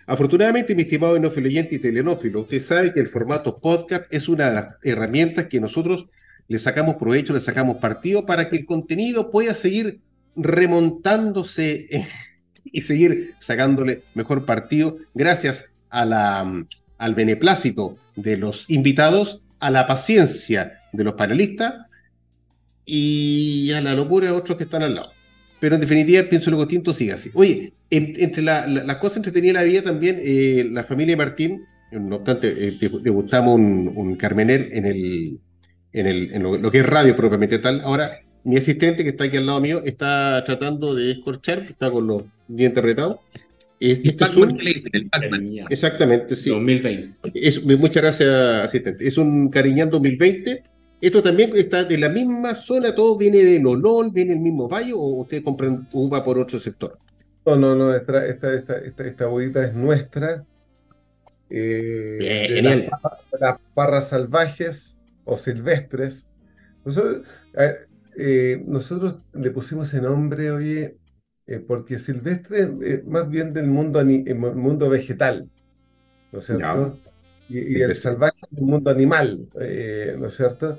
Afortunadamente, 0.07 0.75
mi 0.75 0.83
estimado 0.83 1.17
enófilo 1.17 1.49
y 1.49 1.79
telenófilo, 1.79 2.41
usted 2.41 2.61
sabe 2.61 2.93
que 2.93 3.01
el 3.01 3.09
formato 3.09 3.59
podcast 3.59 4.05
es 4.11 4.29
una 4.29 4.49
de 4.49 4.55
las 4.55 4.77
herramientas 4.83 5.47
que 5.47 5.61
nosotros 5.61 6.07
le 6.49 6.59
sacamos 6.59 6.97
provecho, 6.97 7.33
le 7.33 7.41
sacamos 7.41 7.77
partido 7.77 8.27
para 8.27 8.49
que 8.49 8.57
el 8.57 8.67
contenido 8.67 9.31
pueda 9.31 9.55
seguir 9.55 10.01
remontándose 10.35 11.87
eh, 11.91 12.07
y 12.65 12.83
seguir 12.83 13.35
sacándole 13.39 14.03
mejor 14.15 14.45
partido 14.45 14.99
gracias 15.15 15.71
la, 15.91 16.65
al 16.99 17.15
beneplácito 17.15 17.97
de 18.17 18.37
los 18.37 18.69
invitados, 18.71 19.43
a 19.61 19.71
la 19.71 19.87
paciencia 19.87 20.81
de 20.93 21.05
los 21.05 21.15
panelistas 21.15 21.87
y 22.85 23.71
a 23.73 23.81
la 23.81 23.95
locura 23.95 24.27
de 24.27 24.33
otros 24.33 24.59
que 24.59 24.65
están 24.65 24.83
al 24.83 24.97
lado. 24.97 25.13
Pero 25.63 25.77
en 25.77 25.81
definitiva, 25.81 26.25
pienso 26.25 26.59
que 26.59 26.67
tinto 26.67 26.93
sigue 26.93 27.13
así. 27.13 27.31
Oye, 27.35 27.73
entre 27.89 28.43
las 28.43 28.97
cosas 28.97 29.19
entretenidas 29.19 29.63
de 29.63 29.69
la 29.69 29.73
vida 29.73 29.83
también, 29.85 30.19
eh, 30.21 30.67
la 30.69 30.83
familia 30.83 31.17
Martín, 31.17 31.63
no 31.93 32.17
obstante, 32.17 32.49
eh, 32.67 32.77
le 32.81 33.11
gustamos 33.11 33.55
un, 33.55 33.93
un 33.95 34.17
Carmenel 34.17 34.71
en, 34.73 34.87
el, 34.87 35.39
en, 35.93 36.07
el, 36.09 36.35
en 36.35 36.43
lo, 36.43 36.69
que 36.69 36.81
es 36.81 36.87
radio 36.87 37.15
propiamente 37.15 37.61
tal. 37.61 37.81
Ahora, 37.83 38.11
mi 38.43 38.57
asistente, 38.57 39.05
que 39.05 39.11
está 39.11 39.23
aquí 39.23 39.37
al 39.37 39.47
lado 39.47 39.61
mío, 39.61 39.83
está 39.85 40.43
tratando 40.45 40.97
de 40.97 41.13
escorchar, 41.13 41.61
está 41.61 41.93
con 41.93 42.09
los 42.09 42.25
dientes 42.49 42.83
retados. 42.83 43.21
Este 43.79 44.25
es 44.25 44.37
un... 44.37 44.59
le 44.59 44.73
dicen? 44.73 44.91
El 44.95 45.09
Pac-Man. 45.11 45.45
Exactamente, 45.71 46.35
sí. 46.35 46.51
2020. 46.51 47.31
Es, 47.35 47.65
muchas 47.65 48.03
gracias, 48.03 48.29
asistente. 48.65 49.07
Es 49.07 49.17
un 49.17 49.49
Cariñán 49.49 49.91
2020. 49.91 50.72
Esto 51.03 51.21
también 51.21 51.51
está 51.57 51.83
de 51.83 51.99
la 51.99 52.09
misma 52.09 52.55
zona, 52.55 52.95
todo 52.95 53.19
viene 53.19 53.39
de 53.39 53.59
Lolol, 53.59 54.13
viene 54.13 54.35
el 54.35 54.39
mismo 54.39 54.69
valle, 54.69 54.93
o 54.95 55.23
ustedes 55.23 55.43
compran 55.43 55.89
uva 55.93 56.25
por 56.25 56.39
otro 56.39 56.61
sector. 56.61 56.97
No, 57.45 57.57
no, 57.57 57.75
no, 57.75 57.93
esta, 57.93 58.25
esta, 58.25 58.55
esta, 58.55 58.79
esta, 58.79 59.09
esta 59.09 59.65
es 59.65 59.75
nuestra. 59.75 60.45
Eh, 61.51 62.47
genial. 62.49 62.89
Las, 63.41 63.59
parras 63.75 64.11
salvajes 64.11 65.01
o 65.25 65.37
silvestres. 65.37 66.29
Nosotros, 66.85 67.27
eh, 68.17 68.63
nosotros 68.65 69.17
le 69.35 69.51
pusimos 69.51 69.89
ese 69.89 70.01
nombre, 70.01 70.53
oye, 70.53 70.99
eh, 71.49 71.59
porque 71.59 71.99
silvestre 71.99 72.71
es 72.81 73.05
más 73.07 73.29
bien 73.29 73.53
del 73.53 73.67
mundo, 73.67 74.05
mundo 74.05 74.89
vegetal, 74.89 75.51
¿no 76.31 76.39
es 76.39 76.45
cierto? 76.47 76.97
Y, 77.49 77.81
el 77.81 77.97
salvaje 77.97 78.39
del 78.53 78.65
mundo 78.65 78.89
animal, 78.89 79.49
¿no 79.53 80.27
es 80.29 80.37
cierto? 80.37 80.79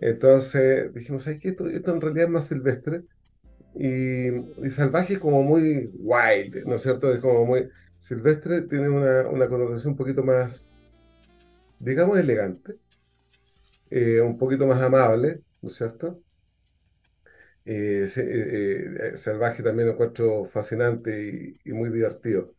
Entonces 0.00 0.92
dijimos, 0.94 1.24
¿sabes 1.24 1.40
qué? 1.40 1.48
Esto, 1.50 1.68
esto 1.68 1.94
en 1.94 2.00
realidad 2.00 2.26
es 2.26 2.30
más 2.32 2.48
silvestre. 2.48 3.04
Y, 3.74 4.28
y, 4.66 4.70
salvaje 4.70 5.18
como 5.20 5.42
muy 5.42 5.92
wild, 5.98 6.64
¿no 6.66 6.74
es 6.76 6.82
cierto? 6.82 7.12
Es 7.12 7.20
como 7.20 7.46
muy 7.46 7.68
silvestre, 7.98 8.62
tiene 8.62 8.88
una, 8.88 9.28
una 9.28 9.48
connotación 9.48 9.92
un 9.92 9.96
poquito 9.96 10.24
más, 10.24 10.72
digamos, 11.78 12.18
elegante, 12.18 12.76
un 14.22 14.38
poquito 14.38 14.66
más 14.66 14.80
amable, 14.82 15.42
¿no 15.62 15.68
es 15.68 15.76
cierto? 15.76 16.22
Eh, 17.64 18.06
eh, 18.16 19.12
eh, 19.12 19.16
salvaje 19.16 19.62
también 19.62 19.86
lo 19.88 19.92
encuentro 19.94 20.44
fascinante 20.44 21.56
y, 21.64 21.72
muy 21.72 21.90
divertido. 21.90 22.54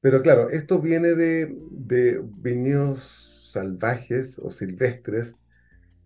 Pero 0.00 0.22
claro, 0.22 0.50
esto 0.50 0.80
viene 0.80 1.10
de, 1.14 1.54
de 1.70 2.22
viñedos 2.24 3.50
salvajes 3.52 4.38
o 4.40 4.50
silvestres 4.50 5.38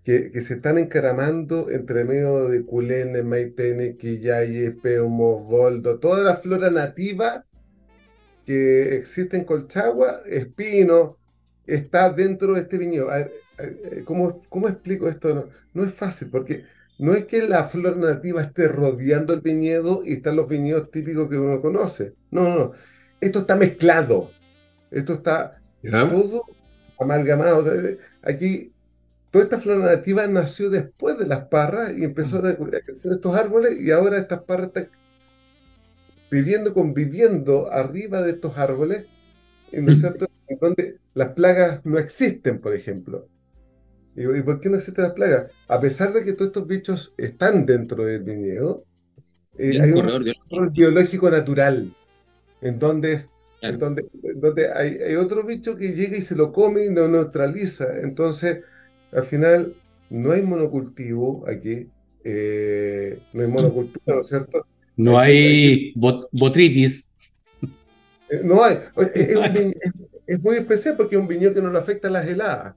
que, 0.04 0.30
que, 0.30 0.40
se 0.40 0.54
están 0.54 0.78
encaramando 0.78 1.70
entre 1.70 2.04
medio 2.04 2.48
de 2.48 2.64
Culene, 2.64 3.22
Maitene, 3.22 3.96
Quillaye, 3.96 4.72
Peumo, 4.72 5.44
Voldo, 5.44 5.98
toda 5.98 6.22
la 6.22 6.36
flora 6.36 6.70
nativa 6.70 7.44
que 8.46 8.96
existe 8.96 9.36
en 9.36 9.44
Colchagua, 9.44 10.20
Espino, 10.26 11.18
está 11.66 12.10
dentro 12.10 12.54
de 12.54 12.62
este 12.62 12.78
viñedo. 12.78 13.08
¿cómo, 14.04 14.42
¿cómo, 14.48 14.68
explico 14.68 15.08
esto? 15.08 15.34
No, 15.34 15.48
no 15.74 15.84
es 15.84 15.92
fácil, 15.92 16.28
porque 16.30 16.64
no 16.98 17.14
es 17.14 17.24
que 17.26 17.48
la 17.48 17.64
flor 17.64 17.96
nativa 17.96 18.42
esté 18.42 18.68
rodeando 18.68 19.32
el 19.32 19.40
viñedo 19.40 20.02
y 20.04 20.14
están 20.14 20.36
los 20.36 20.48
viñedos 20.48 20.90
típicos 20.90 21.28
que 21.28 21.38
uno 21.38 21.60
conoce. 21.60 22.14
No, 22.30 22.42
no, 22.42 22.56
no. 22.56 22.72
Esto 23.20 23.40
está 23.40 23.56
mezclado. 23.56 24.30
Esto 24.90 25.14
está 25.14 25.60
todo 25.82 26.42
amalgamado. 26.98 27.64
Aquí, 28.22 28.72
toda 29.30 29.44
esta 29.44 29.58
flor 29.58 29.78
nativa 29.78 30.26
nació 30.26 30.70
después 30.70 31.18
de 31.18 31.26
las 31.26 31.46
parras 31.46 31.96
y 31.96 32.04
empezó 32.04 32.38
a 32.38 32.56
crecer 32.84 33.12
estos 33.12 33.36
árboles 33.36 33.80
y 33.80 33.90
ahora 33.90 34.18
estas 34.18 34.42
parras 34.42 34.68
están 34.68 34.88
viviendo, 36.30 36.74
conviviendo 36.74 37.70
arriba 37.70 38.22
de 38.22 38.32
estos 38.32 38.56
árboles, 38.56 39.06
¿no 39.72 39.92
es 39.92 40.00
cierto? 40.00 40.26
En 40.48 40.58
donde 40.58 40.96
las 41.14 41.30
plagas 41.30 41.84
no 41.84 41.98
existen, 41.98 42.60
por 42.60 42.74
ejemplo. 42.74 43.28
¿Y, 44.16 44.42
por 44.42 44.60
qué 44.60 44.68
no 44.68 44.76
existen 44.76 45.04
las 45.04 45.14
plagas? 45.14 45.50
A 45.68 45.80
pesar 45.80 46.12
de 46.12 46.24
que 46.24 46.32
todos 46.32 46.48
estos 46.48 46.66
bichos 46.66 47.14
están 47.16 47.66
dentro 47.66 48.04
del 48.04 48.22
viñedo, 48.22 48.84
eh, 49.56 49.80
hay 49.80 49.92
un 49.92 50.02
control 50.02 50.70
biológico 50.70 51.30
natural, 51.30 51.92
en 52.60 52.78
donde, 52.78 53.20
en 53.62 53.78
donde, 53.78 54.04
donde 54.36 54.72
hay, 54.72 55.14
otro 55.14 55.44
bicho 55.44 55.76
que 55.76 55.92
llega 55.92 56.16
y 56.16 56.22
se 56.22 56.34
lo 56.34 56.52
come 56.52 56.84
y 56.84 56.94
lo 56.94 57.08
neutraliza. 57.08 58.00
Entonces, 58.00 58.64
al 59.12 59.24
final, 59.24 59.74
no 60.08 60.32
hay 60.32 60.42
monocultivo 60.42 61.44
aquí, 61.48 61.88
eh, 62.24 63.18
no 63.32 63.42
hay 63.42 63.48
monocultivo, 63.48 64.02
¿no 64.06 64.20
es 64.20 64.28
cierto? 64.28 64.66
No 64.96 65.18
hay 65.18 65.92
botritis. 66.32 67.08
Eh, 68.28 68.42
no 68.44 68.62
hay. 68.62 68.78
Es, 70.26 70.40
muy 70.40 70.56
especial 70.56 70.96
porque 70.96 71.16
es 71.16 71.20
un 71.20 71.26
viñedo 71.26 71.54
que 71.54 71.62
no 71.62 71.72
le 71.72 71.78
afecta 71.78 72.08
a 72.08 72.10
las 72.10 72.26
heladas. 72.26 72.74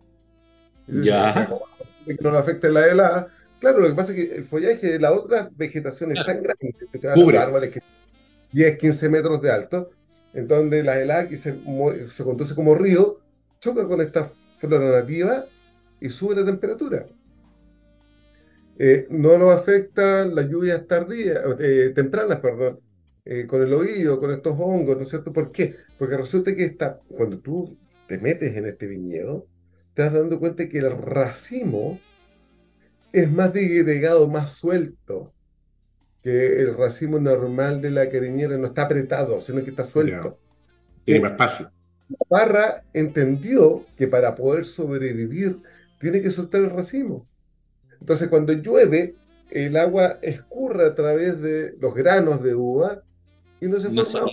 Ya. 0.88 1.50
Que 2.06 2.16
no 2.22 2.32
le 2.32 2.38
afecte 2.38 2.72
la 2.72 2.88
helada. 2.88 3.28
Claro, 3.60 3.80
lo 3.80 3.88
que 3.88 3.94
pasa 3.94 4.12
es 4.12 4.18
que 4.18 4.36
el 4.36 4.44
follaje 4.44 4.94
de 4.94 5.00
la 5.00 5.12
otra 5.12 5.50
vegetación 5.56 6.12
es 6.18 6.26
tan 6.26 6.42
grande 6.42 6.76
que 6.92 7.00
te 7.00 7.08
van 7.08 7.36
a 7.36 7.42
árboles 7.42 7.70
que 7.70 7.82
10, 8.52 8.78
15 8.78 9.10
metros 9.10 9.42
de 9.42 9.52
alto, 9.52 9.92
en 10.34 10.48
donde 10.48 10.84
la 10.84 11.00
helada 11.00 11.30
que 11.30 11.38
se, 11.38 11.56
se 12.08 12.24
conduce 12.24 12.56
como 12.56 12.76
río 12.76 13.20
choca 13.60 13.88
con 13.88 14.02
esta 14.02 14.30
flora 14.58 15.02
nativa 15.02 15.46
y 16.04 16.10
sube 16.10 16.36
la 16.36 16.44
temperatura. 16.44 17.06
Eh, 18.78 19.08
no 19.10 19.38
nos 19.38 19.56
afectan 19.56 20.36
las 20.36 20.50
lluvias 20.50 20.86
tardías, 20.86 21.40
eh, 21.60 21.94
tempranas, 21.96 22.42
perdón, 22.42 22.82
eh, 23.24 23.48
con 23.48 23.62
el 23.62 23.74
oído, 23.74 24.20
con 24.20 24.32
estos 24.32 24.54
hongos, 24.60 24.98
¿no 24.98 25.04
es 25.04 25.10
cierto? 25.10 25.32
¿Por 25.32 25.50
qué? 25.50 25.78
Porque 25.98 26.18
resulta 26.18 26.54
que 26.54 26.66
está, 26.66 27.00
cuando 27.08 27.40
tú 27.40 27.78
te 28.06 28.18
metes 28.18 28.54
en 28.58 28.66
este 28.66 28.86
viñedo, 28.86 29.48
te 29.94 30.02
das 30.02 30.12
dando 30.12 30.40
cuenta 30.40 30.68
que 30.68 30.80
el 30.80 30.92
racimo 30.92 32.02
es 33.14 33.32
más 33.32 33.54
digregado, 33.54 34.28
más 34.28 34.52
suelto 34.52 35.32
que 36.22 36.60
el 36.60 36.76
racimo 36.76 37.18
normal 37.18 37.82
de 37.82 37.92
la 37.92 38.10
cariñera. 38.10 38.58
No 38.58 38.68
está 38.68 38.84
apretado, 38.84 39.40
sino 39.40 39.64
que 39.64 39.70
está 39.70 39.86
suelto. 39.86 40.38
Tiene 41.06 41.22
más 41.22 41.32
espacio. 41.32 41.72
Barra 42.30 42.84
entendió 42.92 43.86
que 43.96 44.08
para 44.08 44.36
poder 44.36 44.66
sobrevivir 44.66 45.62
tiene 46.04 46.22
que 46.22 46.30
soltar 46.30 46.62
el 46.62 46.70
racimo. 46.70 47.28
Entonces, 48.00 48.28
cuando 48.28 48.54
llueve, 48.54 49.16
el 49.50 49.76
agua 49.78 50.20
escurre 50.22 50.86
a 50.86 50.94
través 50.94 51.42
de 51.42 51.76
los 51.80 51.96
granos 51.96 52.44
de 52.44 52.54
uva 52.54 53.02
y 53.62 53.68
no 53.68 53.80
se 53.80 53.90
forma. 53.90 54.30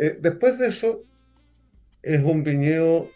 Eh, 0.00 0.18
después 0.20 0.58
de 0.58 0.68
eso, 0.68 1.02
es 2.02 2.24
un 2.24 2.44
viñedo 2.44 3.10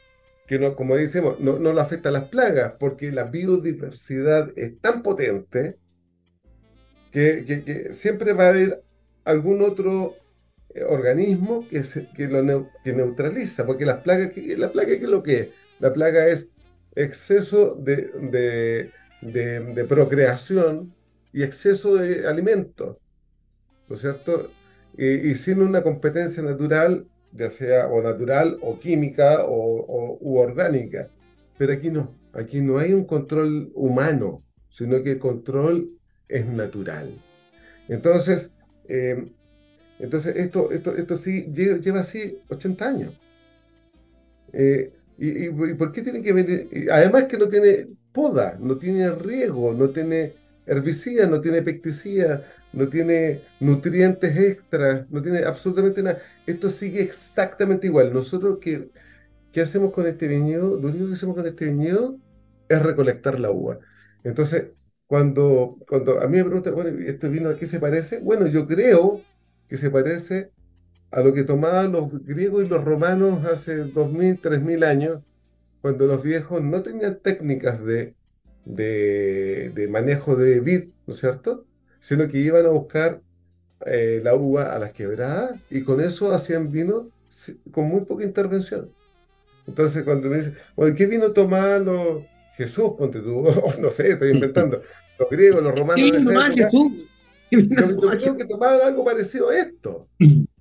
que, 0.46 0.58
no, 0.58 0.76
como 0.76 0.96
decimos, 0.96 1.40
no, 1.40 1.58
no 1.58 1.72
le 1.72 1.80
afecta 1.80 2.10
a 2.10 2.12
las 2.12 2.24
plagas, 2.24 2.74
porque 2.78 3.10
la 3.10 3.24
biodiversidad 3.24 4.52
es 4.56 4.78
tan 4.80 5.02
potente 5.02 5.78
que, 7.12 7.88
siempre 7.92 8.32
va 8.32 8.46
a 8.46 8.48
haber 8.48 8.82
algún 9.24 9.62
otro 9.62 10.16
eh, 10.74 10.82
organismo 10.84 11.68
que, 11.68 11.82
que 12.16 12.26
lo 12.26 12.70
que 12.82 12.92
neutraliza, 12.92 13.64
porque 13.66 13.86
las 13.86 13.98
plagas, 13.98 14.32
la 14.36 14.72
plaga 14.72 14.88
¿qué 14.88 14.94
es 14.94 15.02
lo 15.02 15.22
que 15.22 15.40
es? 15.40 15.48
La 15.82 15.92
plaga 15.92 16.28
es 16.28 16.52
exceso 16.94 17.74
de, 17.74 18.88
de, 19.20 19.84
procreación 19.88 20.94
y 21.32 21.42
exceso 21.42 21.96
de 21.96 22.28
alimento, 22.28 23.00
¿no 23.88 23.96
es 23.96 24.00
cierto? 24.00 24.48
Y, 24.96 25.34
sin 25.34 25.60
una 25.60 25.82
competencia 25.82 26.40
natural, 26.40 27.08
ya 27.32 27.50
sea 27.50 27.88
o 27.88 28.00
natural 28.00 28.58
o 28.60 28.78
química 28.78 29.44
o, 29.44 30.18
u 30.20 30.38
orgánica. 30.38 31.10
Pero 31.58 31.72
aquí 31.72 31.90
no, 31.90 32.14
aquí 32.32 32.60
no 32.60 32.78
hay 32.78 32.92
un 32.92 33.04
control 33.04 33.72
humano, 33.74 34.40
sino 34.70 35.02
que 35.02 35.10
el 35.10 35.18
control 35.18 35.98
es 36.28 36.46
natural. 36.46 37.10
Entonces, 37.88 38.52
eh, 38.86 39.32
entonces 39.98 40.36
esto, 40.36 40.70
esto, 40.70 40.94
esto 40.94 41.16
sí 41.16 41.52
lleva, 41.52 41.98
así 41.98 42.38
80 42.48 42.88
años. 42.88 43.20
Eh, 44.52 44.92
y, 45.18 45.48
por 45.74 45.92
qué 45.92 46.02
tiene 46.02 46.22
que 46.22 46.32
venir? 46.32 46.68
Además 46.90 47.24
que 47.24 47.38
no 47.38 47.48
tiene 47.48 47.88
poda, 48.12 48.56
no 48.60 48.76
tiene 48.78 49.10
riego, 49.10 49.74
no 49.74 49.90
tiene 49.90 50.34
herbicida, 50.66 51.26
no 51.26 51.40
tiene 51.40 51.62
pesticida, 51.62 52.44
no 52.72 52.88
tiene 52.88 53.42
nutrientes 53.60 54.36
extras, 54.36 55.10
no 55.10 55.22
tiene 55.22 55.40
absolutamente 55.44 56.02
nada. 56.02 56.18
Esto 56.46 56.70
sigue 56.70 57.02
exactamente 57.02 57.86
igual. 57.86 58.12
Nosotros, 58.12 58.58
¿qué, 58.60 58.90
qué 59.52 59.60
hacemos 59.62 59.92
con 59.92 60.06
este 60.06 60.28
viñedo? 60.28 60.78
Lo 60.80 60.88
único 60.88 61.08
que 61.08 61.14
hacemos 61.14 61.36
con 61.36 61.46
este 61.46 61.66
viñedo 61.66 62.18
es 62.68 62.82
recolectar 62.82 63.38
la 63.40 63.50
uva. 63.50 63.78
Entonces, 64.24 64.68
cuando, 65.06 65.78
cuando 65.88 66.20
a 66.20 66.28
mí 66.28 66.38
me 66.38 66.44
preguntan, 66.44 66.74
bueno, 66.74 66.90
¿este 67.00 67.28
vino 67.28 67.50
a 67.50 67.56
qué 67.56 67.66
se 67.66 67.80
parece? 67.80 68.18
Bueno, 68.20 68.46
yo 68.46 68.66
creo 68.66 69.20
que 69.68 69.76
se 69.76 69.90
parece 69.90 70.52
a 71.12 71.20
lo 71.20 71.34
que 71.34 71.44
tomaban 71.44 71.92
los 71.92 72.24
griegos 72.24 72.64
y 72.64 72.68
los 72.68 72.84
romanos 72.84 73.44
hace 73.44 73.84
2.000, 73.84 74.40
3.000 74.40 74.84
años, 74.84 75.20
cuando 75.82 76.06
los 76.06 76.22
viejos 76.22 76.62
no 76.62 76.82
tenían 76.82 77.18
técnicas 77.22 77.84
de, 77.84 78.14
de, 78.64 79.88
manejo 79.90 80.36
de 80.36 80.60
vid, 80.60 80.84
¿no 81.06 81.12
es 81.12 81.20
cierto? 81.20 81.66
Sino 82.00 82.28
que 82.28 82.38
iban 82.38 82.64
a 82.64 82.70
buscar 82.70 83.20
eh, 83.84 84.20
la 84.24 84.34
uva 84.34 84.74
a 84.74 84.78
las 84.78 84.92
quebradas 84.92 85.60
y 85.70 85.82
con 85.82 86.00
eso 86.00 86.32
hacían 86.32 86.72
vino 86.72 87.10
con 87.72 87.84
muy 87.88 88.02
poca 88.02 88.24
intervención. 88.24 88.90
Entonces, 89.66 90.04
cuando 90.04 90.28
me 90.28 90.38
dicen, 90.38 90.56
bueno, 90.74 90.94
¿qué 90.96 91.06
vino 91.06 91.32
tomaban 91.32 91.84
los 91.84 92.22
Jesús? 92.56 92.94
Ponte 92.96 93.20
tú, 93.20 93.44
no 93.80 93.90
sé, 93.90 94.12
estoy 94.12 94.30
inventando. 94.30 94.82
Los 95.18 95.28
griegos, 95.28 95.62
los 95.62 95.78
romanos. 95.78 96.24
Yo, 97.50 98.10
creo 98.10 98.36
que 98.36 98.46
tomaban 98.46 98.80
algo 98.80 99.04
parecido 99.04 99.50
a 99.50 99.58
esto. 99.58 100.08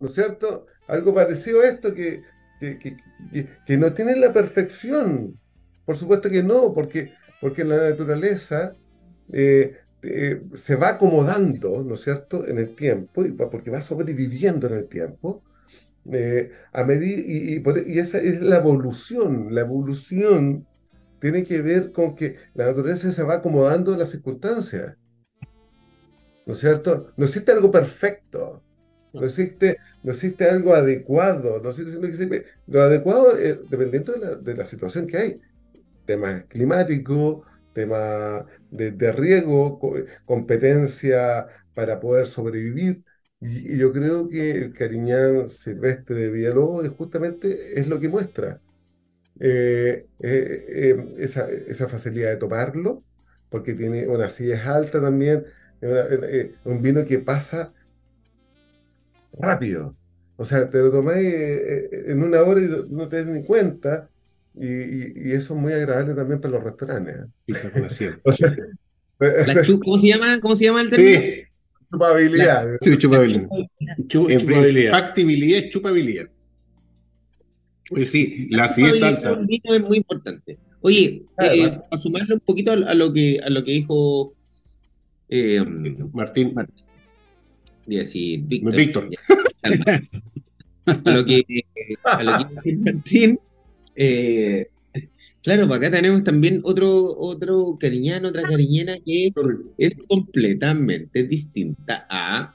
¿no 0.00 0.06
es 0.08 0.14
cierto? 0.14 0.66
Algo 0.88 1.14
parecido 1.14 1.60
a 1.60 1.68
esto 1.68 1.94
que, 1.94 2.22
que, 2.58 3.76
no 3.76 3.92
tiene 3.92 4.16
la 4.16 4.32
perfección. 4.32 5.38
Por 5.84 5.96
supuesto 5.96 6.28
que 6.30 6.42
no, 6.42 6.72
porque, 6.72 7.12
porque 7.40 7.64
la 7.64 7.76
naturaleza 7.76 8.72
eh, 9.32 9.76
eh, 10.02 10.42
se 10.54 10.76
va 10.76 10.90
acomodando, 10.90 11.84
¿no 11.84 11.94
es 11.94 12.00
cierto?, 12.00 12.46
en 12.46 12.58
el 12.58 12.74
tiempo, 12.74 13.22
porque 13.50 13.70
va 13.70 13.80
sobreviviendo 13.80 14.66
en 14.66 14.74
el 14.74 14.88
tiempo. 14.88 15.42
Eh, 16.10 16.50
a 16.72 16.82
medir, 16.84 17.20
y, 17.20 17.62
y, 17.62 17.98
esa 17.98 18.18
es 18.18 18.40
la 18.40 18.56
evolución. 18.56 19.54
La 19.54 19.60
evolución 19.60 20.66
tiene 21.20 21.44
que 21.44 21.60
ver 21.60 21.92
con 21.92 22.14
que 22.14 22.36
la 22.54 22.66
naturaleza 22.66 23.12
se 23.12 23.22
va 23.22 23.34
acomodando 23.34 23.94
a 23.94 23.98
las 23.98 24.10
circunstancias. 24.10 24.96
¿No 26.46 26.54
es 26.54 26.58
cierto? 26.58 27.12
No 27.16 27.26
existe 27.26 27.52
algo 27.52 27.70
perfecto. 27.70 28.62
No 29.12 29.24
existe, 29.24 29.76
no 30.02 30.12
existe 30.12 30.48
algo 30.48 30.74
adecuado, 30.74 31.60
no 31.62 31.70
existe, 31.70 32.44
lo 32.66 32.82
adecuado 32.82 33.36
es 33.36 33.58
dependiendo 33.68 34.12
de 34.12 34.54
la, 34.56 34.64
situación 34.64 35.06
que 35.06 35.16
hay. 35.16 35.40
Tema 36.06 36.42
climático, 36.48 37.44
tema 37.72 38.46
de, 38.70 39.12
riego, 39.12 39.78
competencia 40.24 41.46
para 41.74 42.00
poder 42.00 42.26
sobrevivir. 42.26 43.04
Y, 43.40 43.76
yo 43.78 43.92
creo 43.92 44.28
que 44.28 44.50
el 44.52 44.72
Cariñán 44.72 45.48
Silvestre 45.48 46.16
de 46.16 46.30
Villalobos 46.30 46.88
justamente 46.90 47.78
es 47.78 47.86
lo 47.88 48.00
que 48.00 48.08
muestra. 48.08 48.60
Eh, 49.38 50.06
eh, 50.20 50.66
eh, 50.68 51.14
esa, 51.18 51.48
esa, 51.50 51.88
facilidad 51.88 52.30
de 52.30 52.36
tomarlo, 52.36 53.02
porque 53.48 53.74
tiene 53.74 54.06
una 54.06 54.26
acidez 54.26 54.66
alta 54.66 55.00
también, 55.00 55.44
un 56.64 56.82
vino 56.82 57.04
que 57.06 57.18
pasa 57.20 57.72
rápido. 59.32 59.96
O 60.36 60.44
sea, 60.44 60.68
te 60.70 60.78
lo 60.78 60.90
tomáis 60.90 61.26
eh, 61.26 61.88
eh, 61.92 62.04
en 62.06 62.22
una 62.22 62.40
hora 62.40 62.62
y 62.62 62.68
no 62.88 63.08
te 63.08 63.16
das 63.16 63.26
ni 63.26 63.42
cuenta. 63.42 64.08
Y, 64.54 65.32
eso 65.32 65.54
es 65.54 65.60
muy 65.60 65.72
agradable 65.72 66.14
también 66.14 66.40
para 66.40 66.54
los 66.54 66.64
restaurantes. 66.64 67.16
¿eh? 67.46 68.14
¿Cómo 69.84 69.98
se 69.98 70.06
llama? 70.06 70.40
¿Cómo 70.40 70.56
se 70.56 70.64
llama 70.64 70.80
el 70.80 70.90
término? 70.90 71.20
Sí. 71.20 71.42
Chupabilidad. 71.92 72.78
sí, 72.80 72.98
chupabilidad. 72.98 73.48
chupabilidad. 74.06 74.92
Factibilidad 74.92 75.58
es 75.58 75.70
chupabilidad. 75.70 76.30
Pues 77.90 78.10
sí, 78.10 78.46
la, 78.50 78.66
la 78.66 79.76
es 79.76 79.82
muy 79.82 79.96
importante. 79.98 80.58
Oye, 80.80 81.26
a 81.90 81.98
sumarle 81.98 82.34
un 82.34 82.40
poquito 82.40 82.72
a, 82.72 82.94
lo 82.94 83.12
que 83.12 83.40
a 83.44 83.50
lo 83.50 83.64
que 83.64 83.72
dijo 83.72 84.34
Martín. 86.12 86.54
Martín 86.54 86.89
decir 87.98 88.40
Víctor. 88.44 88.76
Víctor. 88.76 89.08
A 89.62 89.68
lo 91.12 91.24
que, 91.24 91.44
a 92.04 92.22
lo 92.22 92.62
que 92.62 92.76
Martín, 92.76 93.38
eh, 93.94 94.66
claro, 95.42 95.68
para 95.68 95.76
acá 95.76 95.96
tenemos 95.96 96.24
también 96.24 96.60
otro, 96.64 97.16
otro 97.18 97.76
cariñano, 97.78 98.28
otra 98.28 98.42
cariñena 98.42 98.98
que 99.04 99.32
es 99.78 99.96
completamente 100.08 101.24
distinta 101.24 102.06
a 102.08 102.54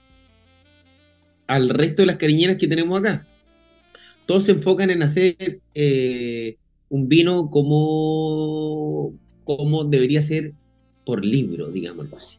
al 1.47 1.69
resto 1.69 2.01
de 2.01 2.07
las 2.07 2.15
cariñenas 2.15 2.57
que 2.57 2.67
tenemos 2.67 2.99
acá. 2.99 3.25
Todos 4.25 4.45
se 4.45 4.53
enfocan 4.53 4.89
en 4.89 5.03
hacer 5.03 5.61
eh, 5.75 6.57
un 6.89 7.07
vino 7.07 7.49
como, 7.49 9.13
como 9.43 9.83
debería 9.83 10.21
ser 10.21 10.53
por 11.05 11.23
libro, 11.23 11.67
digámoslo 11.67 12.17
así. 12.17 12.37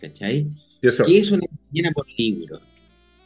¿Cachai? 0.00 0.46
¿Qué 0.80 1.18
es 1.18 1.30
una 1.30 1.46
carmenera 1.46 1.92
por 1.92 2.06
libro? 2.16 2.60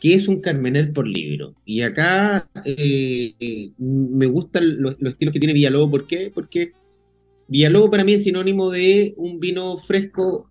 ¿Qué 0.01 0.15
es 0.15 0.29
un 0.29 0.41
carmener 0.41 0.93
por 0.93 1.07
libro? 1.07 1.55
Y 1.65 1.83
acá 1.83 2.49
eh, 2.65 3.35
me 3.79 4.27
gustan 4.27 4.81
los, 4.81 4.97
estilos 5.01 5.33
que 5.33 5.41
tiene 5.41 5.53
Villalobos. 5.53 5.91
¿Por 5.91 6.07
qué? 6.07 6.31
Porque 6.35 6.73
Villalobos 7.49 7.91
para 7.91 8.05
mí 8.05 8.15
es 8.15 8.23
sinónimo 8.23 8.71
de 8.71 9.15
un 9.17 9.41
vino 9.41 9.77
fresco 9.77 10.49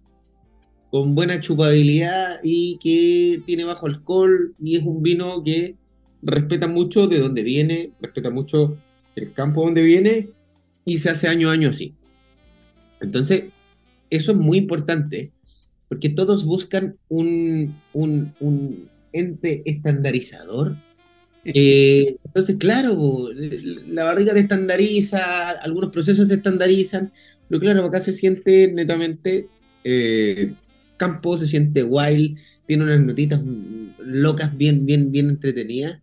con 0.91 1.15
buena 1.15 1.39
chupabilidad 1.39 2.39
y 2.43 2.77
que 2.81 3.41
tiene 3.45 3.63
bajo 3.63 3.87
alcohol 3.87 4.53
y 4.59 4.75
es 4.75 4.83
un 4.83 5.01
vino 5.01 5.43
que 5.43 5.75
respeta 6.21 6.67
mucho 6.67 7.07
de 7.07 7.19
dónde 7.19 7.43
viene, 7.43 7.91
respeta 8.01 8.29
mucho 8.29 8.77
el 9.15 9.33
campo 9.33 9.63
donde 9.63 9.83
viene 9.83 10.29
y 10.85 10.97
se 10.97 11.09
hace 11.09 11.27
año 11.27 11.49
a 11.49 11.53
año 11.53 11.69
así. 11.69 11.93
Entonces, 13.01 13.45
eso 14.09 14.31
es 14.31 14.37
muy 14.37 14.57
importante 14.57 15.31
porque 15.89 16.09
todos 16.09 16.45
buscan 16.45 16.95
un, 17.09 17.75
ente 19.11 19.63
estandarizador. 19.65 20.75
Eh, 21.43 22.17
entonces, 22.23 22.57
claro, 22.57 23.29
la 23.87 24.03
barriga 24.03 24.33
te 24.33 24.41
estandariza, 24.41 25.49
algunos 25.49 25.89
procesos 25.89 26.27
te 26.27 26.35
estandarizan, 26.35 27.11
pero 27.49 27.59
claro, 27.59 27.85
acá 27.85 27.99
se 27.99 28.13
siente 28.13 28.71
netamente 28.71 29.47
eh, 29.83 30.53
campo, 30.95 31.37
se 31.37 31.47
siente 31.47 31.83
wild, 31.83 32.37
tiene 32.67 32.83
unas 32.83 33.01
notitas 33.01 33.41
locas 33.97 34.55
bien, 34.55 34.85
bien, 34.85 35.11
bien 35.11 35.29
entretenidas. 35.29 35.99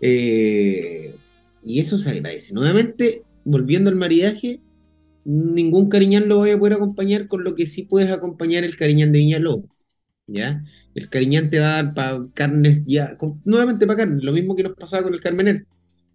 Eh, 0.00 1.14
y 1.62 1.80
eso 1.80 1.98
se 1.98 2.10
agradece. 2.10 2.54
Nuevamente, 2.54 3.22
volviendo 3.44 3.90
al 3.90 3.96
maridaje, 3.96 4.60
ningún 5.24 5.88
cariñán 5.88 6.28
lo 6.28 6.38
voy 6.38 6.50
a 6.50 6.58
poder 6.58 6.74
acompañar 6.74 7.28
con 7.28 7.44
lo 7.44 7.54
que 7.54 7.66
sí 7.66 7.82
puedes 7.82 8.10
acompañar 8.10 8.64
el 8.64 8.76
cariñán 8.76 9.12
de 9.12 9.18
Viña 9.20 9.40
¿ya? 10.26 10.64
El 10.94 11.08
cariñán 11.08 11.50
te 11.50 11.58
va 11.58 11.78
a 11.78 11.82
dar 11.82 11.94
para 11.94 12.26
carnes 12.34 12.82
ya, 12.86 13.16
nuevamente 13.44 13.86
para 13.86 13.98
carnes, 13.98 14.22
lo 14.22 14.32
mismo 14.32 14.54
que 14.54 14.62
nos 14.62 14.74
pasaba 14.74 15.02
con 15.02 15.14
el 15.14 15.20
carmener. 15.20 15.66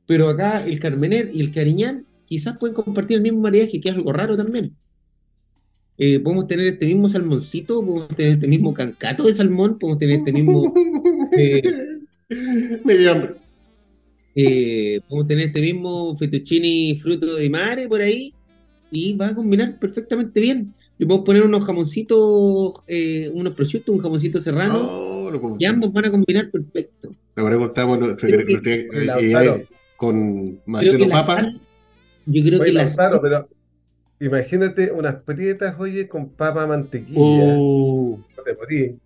Pero 0.07 0.29
acá 0.29 0.65
el 0.65 0.79
carmener 0.79 1.29
y 1.33 1.41
el 1.41 1.51
cariñán 1.51 2.05
quizás 2.25 2.57
pueden 2.57 2.75
compartir 2.75 3.17
el 3.17 3.23
mismo 3.23 3.41
mariaje, 3.41 3.81
que 3.81 3.89
es 3.89 3.95
algo 3.95 4.13
raro 4.13 4.37
también. 4.37 4.75
Eh, 5.97 6.19
podemos 6.19 6.47
tener 6.47 6.65
este 6.65 6.85
mismo 6.85 7.09
salmoncito, 7.09 7.85
podemos 7.85 8.07
tener 8.15 8.33
este 8.33 8.47
mismo 8.47 8.73
cancato 8.73 9.23
de 9.23 9.33
salmón, 9.33 9.77
podemos 9.77 9.99
tener 9.99 10.19
este 10.19 10.33
mismo... 10.33 10.73
Eh, 11.31 11.61
Medio 12.83 13.11
hambre. 13.11 13.35
Eh, 14.35 14.99
podemos 15.07 15.27
tener 15.27 15.45
este 15.45 15.61
mismo 15.61 16.17
fettuccini 16.17 16.97
fruto 16.97 17.35
de 17.35 17.49
mare 17.49 17.87
por 17.87 18.01
ahí, 18.01 18.33
y 18.91 19.13
va 19.15 19.27
a 19.27 19.35
combinar 19.35 19.77
perfectamente 19.79 20.39
bien. 20.39 20.73
Le 20.97 21.05
podemos 21.05 21.25
poner 21.25 21.43
unos 21.43 21.65
jamoncitos, 21.65 22.83
eh, 22.87 23.29
unos 23.33 23.53
prosciutto, 23.53 23.93
un 23.93 23.99
jamoncito 23.99 24.41
serrano. 24.41 24.79
Oh, 24.81 25.55
Y 25.57 25.65
ambos 25.65 25.93
van 25.93 26.05
a 26.05 26.11
combinar 26.11 26.49
perfecto. 26.49 27.15
Ahora 27.35 27.57
contamos 27.57 27.99
con 29.95 30.59
Marcelo 30.65 31.09
Papa. 31.09 31.53
yo 32.25 32.43
creo 32.43 32.61
que 32.61 32.71
las... 32.73 32.95
Claro, 32.95 33.21
pero 33.21 33.47
imagínate 34.19 34.91
unas 34.91 35.15
prietas, 35.15 35.79
oye, 35.79 36.07
con 36.07 36.29
papa 36.29 36.67
mantequilla. 36.67 37.19
Uh, 37.19 38.19
no 38.35 38.43
te 38.43 38.97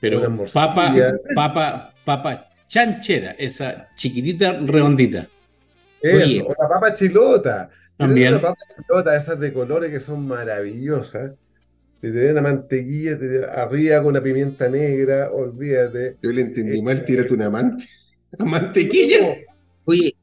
Pero 0.00 0.22
papa, 0.52 0.94
papa, 1.34 1.94
papa 2.04 2.50
chanchera, 2.68 3.32
esa 3.32 3.88
chiquitita 3.96 4.60
redondita. 4.60 5.26
Eso, 6.00 6.46
o 6.46 6.50
la 6.50 6.68
papa 6.68 6.94
chilota. 6.94 7.70
También. 7.98 8.34
Una 8.34 8.42
papa 8.42 8.62
chilota, 8.74 9.16
esas 9.16 9.38
de 9.40 9.52
colores 9.52 9.90
que 9.90 10.00
son 10.00 10.26
maravillosas. 10.26 11.32
Te 12.00 12.12
den 12.12 12.32
una 12.32 12.42
mantequilla 12.42 13.18
arriba 13.56 13.98
con 13.98 14.10
una 14.10 14.22
pimienta 14.22 14.68
negra, 14.68 15.32
olvídate. 15.32 16.16
Yo 16.22 16.30
le 16.30 16.42
entendí 16.42 16.80
mal, 16.80 17.04
tírate 17.04 17.34
una 17.34 17.50
mantequilla. 18.38 19.36
Oye, 19.84 20.14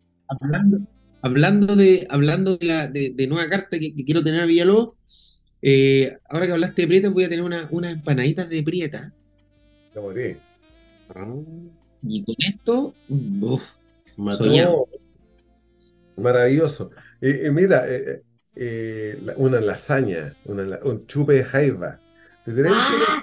hablando, 1.21 1.75
de 1.75 2.07
hablando 2.09 2.55
de, 2.55 2.65
la, 2.65 2.87
de, 2.87 3.27
nueva 3.27 3.49
carta 3.49 3.77
que, 3.77 3.93
quiero 3.93 4.23
tener 4.23 4.41
a 4.41 4.45
Villalobos, 4.45 4.95
eh, 5.61 6.17
ahora 6.29 6.45
que 6.45 6.53
hablaste 6.53 6.83
de 6.83 6.87
Prieta, 6.87 7.09
voy 7.09 7.25
a 7.25 7.29
tener 7.29 7.43
unas 7.43 7.91
empanaditas 7.91 8.47
de 8.47 8.63
Prieta. 8.63 9.13
Lo 9.93 10.03
morí. 10.03 10.37
Y 12.03 12.23
con 12.23 12.35
esto, 12.39 12.93
uff, 13.41 13.71
Maravilloso. 16.17 16.91
Y, 17.25 17.49
mira, 17.49 17.85
eh, 17.87 18.21
eh, 18.55 19.17
una 19.37 19.59
lasaña, 19.59 20.35
un 20.45 21.07
chupe 21.07 21.33
de 21.33 21.43
jaiba. 21.43 21.99
¡Ah! 22.67 23.21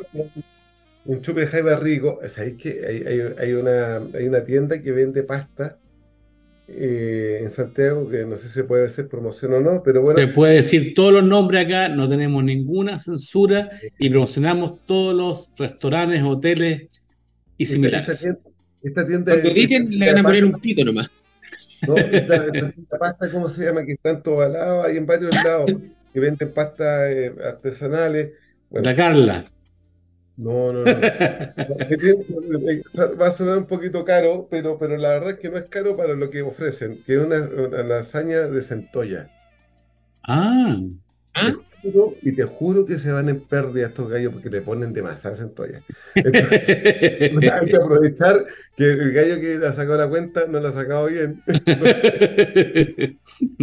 un, 1.05 1.23
chupe, 1.23 1.43
de 1.43 1.47
jaiba 1.47 1.77
rico. 1.77 2.19
que 2.59 2.85
hay, 2.85 3.21
hay, 3.39 3.53
una, 3.53 3.99
hay 4.13 4.27
una 4.27 4.43
tienda 4.43 4.83
que 4.83 4.91
vende 4.91 5.23
pasta 5.23 5.79
eh, 6.67 7.39
en 7.43 7.51
Santiago, 7.51 8.09
que 8.09 8.25
no 8.25 8.35
sé 8.35 8.49
si 8.49 8.55
se 8.55 8.65
puede 8.65 8.87
hacer 8.87 9.07
promoción 9.07 9.55
o 9.55 9.61
no, 9.61 9.83
pero 9.85 10.03
bueno. 10.03 10.19
Se 10.19 10.27
puede 10.27 10.55
decir 10.55 10.95
todos 10.95 11.13
los 11.13 11.25
nombres 11.25 11.65
acá, 11.65 11.89
no 11.89 12.09
tenemos 12.09 12.43
ninguna 12.43 12.99
censura 12.99 13.71
y 14.01 14.11
promocionamos 14.11 14.85
todos 14.85 15.15
los 15.15 15.53
restaurantes, 15.57 16.21
hoteles 16.25 16.89
y 17.57 17.67
similares. 17.67 18.27
Esta 18.83 19.07
tienda, 19.07 19.37
le 19.37 20.07
van 20.07 20.19
a 20.19 20.23
poner 20.25 20.45
un 20.45 20.61
pito 20.61 20.85
nomás. 20.85 21.09
No, 21.87 21.97
esta, 21.97 22.99
pasta, 22.99 23.31
¿cómo 23.31 23.49
se 23.49 23.65
llama? 23.65 23.85
Que 23.85 23.93
están 23.93 24.23
todos 24.23 24.51
lados, 24.51 24.87
hay 24.87 24.97
en 24.97 25.07
varios 25.07 25.35
lados, 25.45 25.73
que 26.13 26.21
venden 26.21 26.53
pastas 26.53 27.11
eh, 27.11 27.33
artesanales. 27.45 28.33
La 28.71 28.95
Carla. 28.95 29.45
No, 30.37 30.73
no, 30.73 30.85
no. 30.85 30.85
Va 33.21 33.27
a 33.27 33.31
sonar 33.31 33.59
un 33.59 33.67
poquito 33.67 34.05
caro, 34.05 34.49
pero, 34.51 34.79
pero 34.79 34.97
la 34.97 35.11
verdad 35.11 35.31
es 35.31 35.39
que 35.39 35.51
no 35.51 35.59
es 35.59 35.69
caro 35.69 35.95
para 35.95 36.15
lo 36.15 36.31
que 36.31 36.43
ofrecen, 36.43 37.03
que 37.05 37.17
es 37.17 37.21
una, 37.21 37.39
lasaña 37.83 38.41
de 38.41 38.63
centolla. 38.63 39.31
Ah. 40.23 40.79
¿Ah? 41.35 41.53
Y 42.23 42.33
te 42.33 42.45
juro 42.45 42.87
que 42.87 42.99
se 42.99 43.11
van 43.11 43.29
en 43.29 43.41
pérdida 43.41 43.89
estos 43.89 44.09
gallos 44.09 44.33
porque 44.33 44.51
le 44.51 44.63
ponen 44.63 44.93
demasiada 44.93 45.37
centolla. 45.37 45.83
Entonces, 46.15 46.69
hay 47.53 47.67
que 47.67 47.77
aprovechar 47.77 48.47
que 48.77 48.85
el 48.85 49.13
gallo 49.13 49.41
que 49.41 49.59
le 49.59 49.67
ha 49.67 49.73
sacado 49.73 49.99
la 49.99 50.09
cuenta 50.09 50.47
no 50.47 50.61
la 50.61 50.69
ha 50.69 50.73
sacado 50.73 51.07
bien. 51.07 51.43
Entonces, 51.47 53.17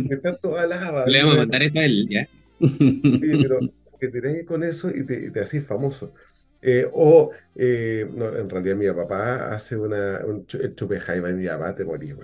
está 0.09 0.35
toda 0.35 0.67
lava. 0.67 1.05
Le 1.07 1.19
vamos 1.19 1.35
a 1.35 1.39
mandar 1.39 1.63
esto 1.63 1.79
a 1.79 1.85
él, 1.85 2.07
¿ya? 2.09 2.27
Sí, 2.59 3.39
pero 3.41 3.59
que 3.99 4.07
te 4.09 4.45
con 4.45 4.63
eso 4.63 4.89
y 4.89 5.05
te, 5.05 5.31
te 5.31 5.39
haces 5.39 5.65
famoso. 5.65 6.13
Eh, 6.61 6.85
o, 6.91 7.31
eh, 7.55 8.05
no, 8.13 8.35
en 8.35 8.49
realidad 8.49 8.75
mi 8.75 8.87
papá 8.91 9.53
hace 9.53 9.77
una, 9.77 10.19
un 10.25 10.45
chupe 10.45 10.99
jaiba 10.99 11.29
y 11.29 11.33
mi 11.33 11.47
papá 11.47 11.73
te 11.73 11.85
morís, 11.85 12.15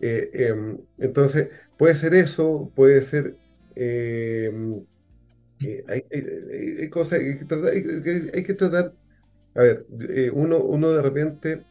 eh, 0.00 0.30
em, 0.32 0.76
entonces, 0.98 1.48
puede 1.76 1.94
ser 1.94 2.14
eso, 2.14 2.72
puede 2.74 3.02
ser... 3.02 3.36
Em, 5.60 5.84
hay, 5.88 6.90
cosas 6.90 7.18
que 7.20 8.30
hay, 8.34 8.42
que 8.44 8.54
tratar 8.54 8.92
a 9.54 9.62
ver, 9.62 9.86
uno, 10.34 10.58
uno 10.58 10.90
de 10.92 11.02
repente 11.02 11.64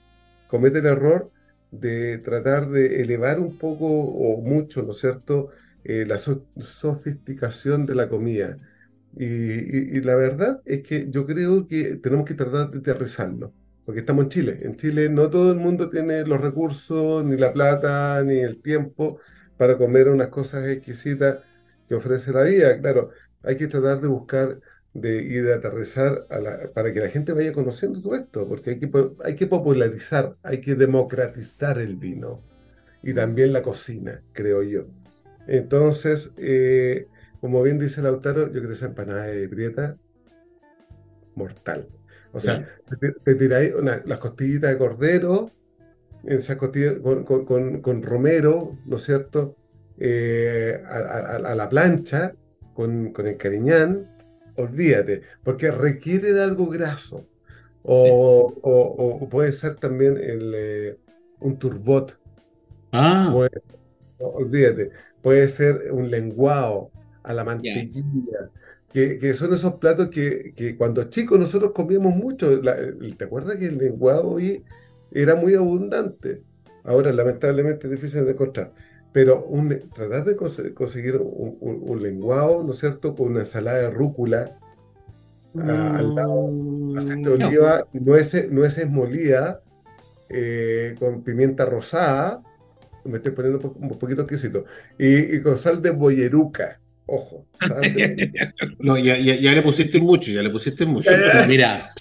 comete 0.48 0.80
el 0.80 0.88
error 0.88 1.32
de 1.72 2.18
tratar 2.20 2.70
de 2.70 3.02
elevar 3.02 3.40
un 3.40 3.58
poco 3.58 3.86
o 3.88 4.42
mucho, 4.42 4.84
¿no 4.84 4.92
es 4.92 4.98
cierto?, 5.00 5.50
la 5.84 6.18
sofisticación 6.18 7.86
de 7.86 7.96
la 7.96 8.10
comida. 8.10 8.58
Y, 9.18 10.02
la 10.02 10.16
verdad 10.16 10.62
es 10.66 10.82
que 10.84 11.10
yo 11.10 11.26
creo 11.26 11.68
que 11.68 11.98
tenemos 11.98 12.26
que 12.26 12.34
tratar 12.34 12.72
de 12.72 12.80
aterrizarlo, 12.80 13.54
porque 13.86 14.02
estamos 14.02 14.24
en 14.26 14.30
Chile. 14.30 14.60
En 14.64 14.76
Chile 14.76 15.10
no 15.10 15.30
todo 15.30 15.52
el 15.52 15.60
mundo 15.60 15.90
tiene 15.90 16.26
los 16.26 16.42
recursos, 16.42 17.24
ni 17.24 17.38
la 17.38 17.54
plata, 17.54 18.24
ni 18.24 18.40
el 18.40 18.62
tiempo 18.62 19.20
para 19.58 19.78
comer 19.78 20.10
unas 20.10 20.28
cosas 20.30 20.68
exquisitas 20.68 21.40
que 21.88 21.96
ofrece 21.96 22.32
la 22.34 22.44
vida. 22.44 22.80
Claro, 22.82 23.12
hay 23.46 23.58
que 23.58 23.68
tratar 23.68 24.02
de 24.02 24.08
buscar 24.08 24.60
de, 24.94 25.24
y 25.24 25.36
de 25.36 25.54
aterrizar 25.54 26.26
para 26.74 26.94
que 26.94 27.02
la 27.02 27.10
gente 27.10 27.34
vaya 27.34 27.52
conociendo 27.52 28.02
todo 28.02 28.16
esto, 28.16 28.48
porque 28.48 28.72
hay 28.72 28.80
que, 28.80 28.90
hay 29.24 29.36
que 29.36 29.48
popularizar, 29.48 30.38
hay 30.42 30.62
que 30.62 30.76
democratizar 30.76 31.80
el 31.80 31.98
vino 31.98 32.42
y 33.04 33.14
también 33.14 33.54
la 33.54 33.62
cocina, 33.62 34.24
creo 34.32 34.64
yo. 34.64 34.88
Entonces, 35.48 36.32
eh, 36.38 37.08
como 37.42 37.62
bien 37.62 37.78
dice 37.78 38.02
Lautaro, 38.02 38.48
yo 38.48 38.54
creo 38.54 38.68
que 38.68 38.74
esa 38.74 38.88
empanada 38.88 39.26
de 39.26 39.48
prieta, 39.48 39.98
mortal. 41.36 41.88
O 42.32 42.40
sea, 42.40 42.68
te, 43.24 43.36
tiráis 43.36 43.74
las 44.06 44.20
costillitas 44.20 44.72
de 44.72 44.78
cordero, 44.78 45.52
esas 46.26 46.58
costillas 46.58 46.96
con, 47.02 48.04
romero, 48.04 48.78
¿no 48.86 48.96
es 48.96 49.04
cierto? 49.04 49.56
Eh, 49.98 50.84
a, 50.86 51.56
la 51.56 51.70
plancha, 51.70 52.34
con, 52.76 53.14
el 53.18 53.38
cariñán, 53.38 54.06
olvídate, 54.56 55.24
porque 55.44 55.72
requiere 55.72 56.34
de 56.34 56.44
algo 56.44 56.68
graso. 56.68 57.26
O, 57.82 59.28
puede 59.30 59.52
ser 59.52 59.76
también 59.76 60.18
el, 60.18 60.54
eh, 60.56 60.98
un 61.40 61.58
turbot. 61.58 62.20
Ah. 62.92 63.36
olvídate, 64.20 64.92
puede 65.22 65.48
ser 65.48 65.92
un 65.92 66.10
lenguado, 66.10 66.92
a 67.24 67.34
la 67.34 67.44
mantequilla. 67.44 68.52
Que, 68.94 69.34
son 69.34 69.54
esos 69.54 69.74
platos 69.76 70.10
que, 70.10 70.76
cuando 70.78 71.04
chicos 71.06 71.38
nosotros 71.38 71.72
comíamos 71.74 72.16
mucho. 72.16 72.62
¿Te 72.62 73.26
acuerdas 73.26 73.58
que 73.58 73.66
el 73.66 73.78
lenguado 73.78 74.38
era 75.12 75.36
muy 75.36 75.54
abundante? 75.54 76.44
Ahora, 76.84 77.12
lamentablemente, 77.12 77.88
es 77.88 77.92
difícil 77.92 78.26
de 78.26 78.32
encontrar. 78.32 78.72
Pero 79.16 79.48
tratar 79.96 80.26
de 80.26 80.36
conseguir 80.36 81.16
un, 81.22 82.04
lenguado, 82.04 82.66
¿no 82.66 82.74
es 82.74 82.80
cierto?, 82.80 83.16
con 83.16 83.28
una 83.28 83.40
ensalada 83.40 83.84
de 83.84 83.90
rúcula 83.90 84.60
al 85.58 86.16
lado, 86.16 86.50
mm, 86.52 86.98
aceite 86.98 87.30
de 87.30 87.46
oliva, 87.46 87.88
nueces, 87.94 88.52
nueces 88.52 88.90
molidas, 88.90 89.60
eh, 90.28 90.96
con 91.00 91.24
pimienta 91.24 91.66
rosada, 91.66 92.44
me 93.06 93.16
estoy 93.16 93.32
poniendo 93.32 93.74
un 93.80 93.98
poquito 93.98 94.24
exquisito, 94.24 94.66
y, 95.00 95.38
y 95.38 95.42
con 95.42 95.58
sal 95.58 95.82
de 95.82 95.92
boyeruca. 95.92 96.82
Ojo. 97.06 97.46
no, 98.80 98.98
ya, 98.98 99.18
ya, 99.18 99.52
le 99.54 99.62
pusiste 99.62 100.02
mucho, 100.02 100.30
ya 100.30 100.42
le 100.42 100.50
pusiste 100.50 100.86
mucho. 100.86 101.10
Mira, 101.48 101.94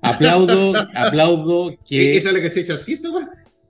aplaudo, 0.00 0.72
aplaudo 0.96 1.76
que. 1.88 2.16
¿Esa 2.16 2.30
es 2.30 2.34
la 2.34 2.40
que 2.40 2.50
se 2.50 2.60
echa 2.62 2.74
así, 2.74 3.00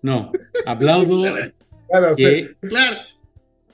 No, 0.01 0.33
aplaudo. 0.65 1.23
que, 2.17 2.57
claro. 2.61 2.97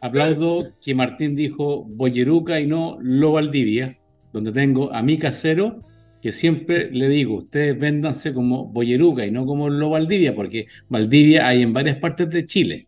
Aplaudo 0.00 0.68
que 0.82 0.94
Martín 0.94 1.36
dijo 1.36 1.84
Boyeruca 1.84 2.58
y 2.58 2.66
no 2.66 2.98
Lo 3.00 3.32
Valdivia, 3.32 3.98
donde 4.32 4.50
tengo 4.50 4.92
a 4.92 5.02
mi 5.02 5.16
casero 5.18 5.82
que 6.20 6.32
siempre 6.32 6.90
le 6.90 7.08
digo, 7.08 7.38
ustedes 7.38 7.78
véndanse 7.78 8.32
como 8.32 8.66
Boyeruca 8.66 9.26
y 9.26 9.32
no 9.32 9.44
como 9.44 9.68
Lo 9.68 9.90
Valdivia, 9.90 10.34
porque 10.34 10.66
Valdivia 10.88 11.46
hay 11.48 11.62
en 11.62 11.72
varias 11.72 11.96
partes 11.96 12.30
de 12.30 12.46
Chile. 12.46 12.86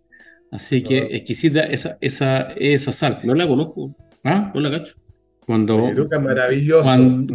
Así 0.53 0.83
que 0.83 0.99
exquisita 0.99 1.65
esa, 1.65 1.99
esa, 2.01 2.47
esa 2.57 2.93
sal. 2.93 3.21
No 3.25 3.35
la 3.35 3.49
conozco. 3.49 3.93
¿Ah? 4.23 4.53
No 4.55 4.61
la 4.61 4.71
cacho. 4.71 4.95
Cuando, 5.45 5.93
maravilloso. 6.23 6.89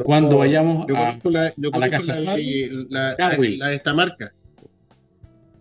Cuando, 0.03 0.37
vayamos 0.37 0.87
a, 0.89 1.19
la, 1.25 1.53
a 1.71 1.77
la 1.77 1.89
casa 1.89 2.15
de, 2.15 2.85
la, 2.89 3.15
la, 3.17 3.67
de 3.67 3.75
esta 3.75 3.93
marca. 3.93 4.33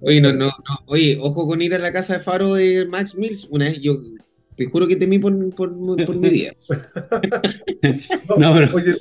Oye, 0.01 0.21
no, 0.21 0.33
no, 0.33 0.47
no. 0.47 0.79
Oye, 0.87 1.19
ojo 1.21 1.47
con 1.47 1.61
ir 1.61 1.75
a 1.75 1.79
la 1.79 1.93
casa 1.93 2.15
de 2.15 2.21
Faro 2.21 2.55
de 2.55 2.87
Max 2.87 3.15
Mills. 3.15 3.49
Una 3.51 3.67
vez 3.67 3.81
yo 3.81 4.01
te 4.57 4.67
juro 4.67 4.87
que 4.87 4.97
temí 4.97 5.19
por, 5.19 5.33
por, 5.55 5.77
por 5.77 6.17
mi 6.17 6.29
día. 6.31 6.55
no, 8.37 8.55
pero... 8.55 8.75
Oye, 8.75 8.95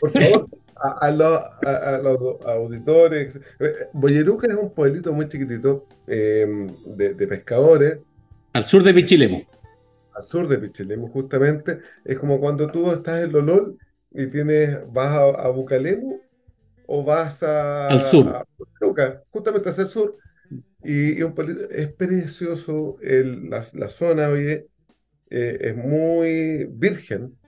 por 0.00 0.10
favor, 0.10 0.48
a, 0.76 1.10
los 1.10 2.44
auditores. 2.44 3.40
Eh, 3.58 3.72
Boyeruca 3.92 4.46
es 4.46 4.54
un 4.54 4.70
pueblito 4.70 5.12
muy 5.12 5.28
chiquitito 5.28 5.86
em, 6.06 6.68
de, 6.96 7.26
pescadores. 7.26 7.98
Al 8.52 8.64
sur 8.64 8.82
de 8.82 8.94
Pichilemu. 8.94 9.42
Al 10.14 10.24
sur 10.24 10.46
de 10.46 10.58
Pichilemu, 10.58 11.08
justamente. 11.08 11.80
Es 12.04 12.18
como 12.18 12.38
cuando 12.38 12.70
tú 12.70 12.90
estás 12.92 13.24
en 13.24 13.32
Lolol 13.32 13.78
y 14.12 14.26
tienes, 14.26 14.78
vas 14.92 15.18
a, 15.38 15.48
Bucalemu 15.48 16.20
o 16.86 17.02
vas 17.02 17.42
a, 17.42 17.88
Al 17.88 18.00
sur. 18.00 18.28
a 18.28 18.44
justamente 19.30 19.70
hacia 19.70 19.84
el 19.84 19.88
sur, 19.88 20.18
y, 20.84 21.18
y 21.20 21.24
un 21.24 21.34
es 21.72 21.92
precioso 21.94 22.98
el- 23.02 23.50
la, 23.50 23.64
la 23.74 23.88
zona, 23.90 24.30
oye, 24.30 24.68
eh, 25.30 25.58
es 25.62 25.76
muy 25.76 26.66
virgen 26.70 27.38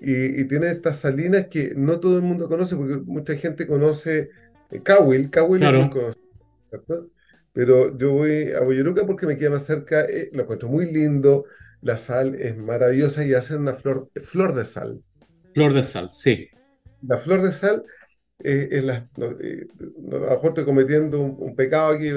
y, 0.00 0.40
y 0.42 0.48
tiene 0.48 0.70
estas 0.70 0.98
salinas 1.00 1.46
que 1.48 1.74
no 1.76 2.00
todo 2.00 2.16
el 2.18 2.22
mundo 2.24 2.48
conoce, 2.48 2.76
porque 2.76 2.96
mucha 2.98 3.36
gente 3.36 3.66
conoce 3.66 4.30
eh, 4.70 4.82
Cahuil, 4.82 5.30
Cahuil 5.30 5.64
Claro. 5.64 5.90
conocido, 5.90 6.22
¿cierto? 6.58 7.10
Pero 7.52 7.96
yo 7.98 8.12
voy 8.12 8.52
a 8.52 8.60
Boyeruca 8.62 9.06
porque 9.06 9.26
me 9.26 9.36
queda 9.38 9.50
más 9.50 9.66
cerca, 9.66 10.02
eh, 10.06 10.30
lo 10.34 10.42
encuentro 10.42 10.68
muy 10.68 10.86
lindo, 10.92 11.46
la 11.82 11.96
sal 11.98 12.34
es 12.36 12.56
maravillosa 12.56 13.24
y 13.24 13.34
hacen 13.34 13.60
una 13.60 13.74
flor, 13.74 14.10
flor 14.16 14.54
de 14.54 14.64
sal. 14.64 15.02
Flor 15.54 15.72
de 15.72 15.84
sal, 15.84 16.10
sí. 16.10 16.48
La 17.10 17.18
flor 17.18 17.42
de 17.42 17.52
sal, 17.52 17.84
eh, 18.44 18.68
es 18.72 18.84
la- 18.84 19.08
eh, 19.40 19.66
no, 19.98 20.16
a 20.16 20.20
lo 20.20 20.30
mejor 20.30 20.48
estoy 20.50 20.64
cometiendo 20.64 21.20
un, 21.20 21.36
un 21.38 21.54
pecado 21.56 21.92
aquí 21.94 22.06
eh, 22.08 22.12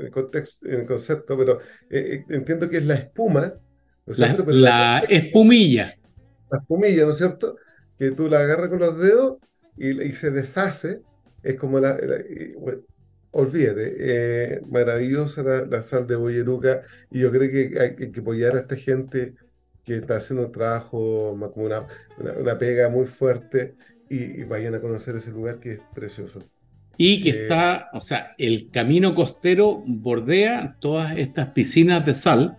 en 0.00 0.04
el 0.06 0.10
contexto, 0.10 0.66
en 0.68 0.80
el 0.80 0.86
concepto, 0.86 1.36
pero 1.38 1.60
eh, 1.90 2.24
eh, 2.24 2.26
entiendo 2.30 2.68
que 2.68 2.78
es 2.78 2.86
la 2.86 2.94
espuma, 2.94 3.54
¿no 4.06 4.12
es 4.12 4.18
La, 4.18 4.34
la 4.48 4.98
espumilla. 5.08 5.94
la 6.50 6.58
espumilla, 6.58 7.04
¿no 7.04 7.10
es 7.10 7.18
cierto? 7.18 7.56
Que 7.98 8.10
tú 8.12 8.28
la 8.28 8.40
agarras 8.40 8.68
con 8.70 8.78
los 8.80 8.98
dedos 8.98 9.38
y, 9.76 10.00
y 10.02 10.12
se 10.12 10.30
deshace. 10.30 11.02
Es 11.42 11.56
como 11.56 11.80
la. 11.80 11.96
la- 11.98 12.20
y, 12.20 12.54
bueno, 12.54 12.82
olvídate, 13.30 13.94
eh, 14.56 14.60
maravillosa 14.68 15.42
la, 15.42 15.82
sal 15.82 16.06
de 16.06 16.16
Boyeruca. 16.16 16.82
Y 17.10 17.20
yo 17.20 17.30
creo 17.30 17.50
que 17.50 17.80
hay 17.80 17.94
que, 17.96 18.12
que 18.12 18.20
apoyar 18.20 18.56
a 18.56 18.60
esta 18.60 18.76
gente 18.76 19.34
que 19.84 19.96
está 19.96 20.16
haciendo 20.16 20.46
un 20.46 20.52
trabajo, 20.52 21.36
como 21.52 21.66
una, 21.66 21.86
una, 22.18 22.32
una 22.34 22.58
pega 22.58 22.88
muy 22.88 23.06
fuerte. 23.06 23.76
Y, 24.08 24.40
y 24.40 24.44
vayan 24.44 24.74
a 24.74 24.80
conocer 24.80 25.16
ese 25.16 25.30
lugar 25.32 25.60
que 25.60 25.72
es 25.74 25.80
precioso. 25.94 26.50
Y 26.96 27.20
que 27.20 27.30
Eh, 27.30 27.32
está, 27.32 27.88
o 27.92 28.00
sea, 28.00 28.34
el 28.38 28.70
camino 28.70 29.14
costero 29.14 29.82
bordea 29.86 30.76
todas 30.80 31.16
estas 31.18 31.48
piscinas 31.52 32.04
de 32.04 32.14
sal. 32.14 32.58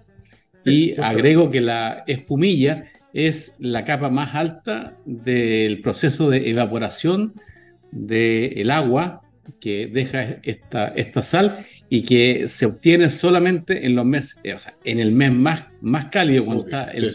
Sí, 0.59 0.91
y 0.91 0.95
justo. 0.95 1.03
agrego 1.03 1.49
que 1.51 1.61
la 1.61 2.03
espumilla 2.07 2.85
es 3.13 3.55
la 3.59 3.85
capa 3.85 4.09
más 4.09 4.35
alta 4.35 4.99
del 5.05 5.81
proceso 5.81 6.29
de 6.29 6.49
evaporación 6.49 7.33
del 7.91 8.71
agua 8.71 9.21
que 9.59 9.87
deja 9.87 10.39
esta, 10.43 10.87
esta 10.89 11.21
sal 11.21 11.57
y 11.87 12.03
que 12.03 12.47
se 12.49 12.65
obtiene 12.65 13.09
solamente 13.11 13.85
en 13.85 13.95
los 13.95 14.05
meses, 14.05 14.39
eh, 14.43 14.53
o 14.55 14.59
sea, 14.59 14.75
en 14.83 14.99
el 14.99 15.11
mes 15.13 15.31
más, 15.31 15.65
más 15.81 16.05
cálido, 16.07 16.45
cuando 16.45 16.63
está, 16.65 16.85
el, 16.91 17.13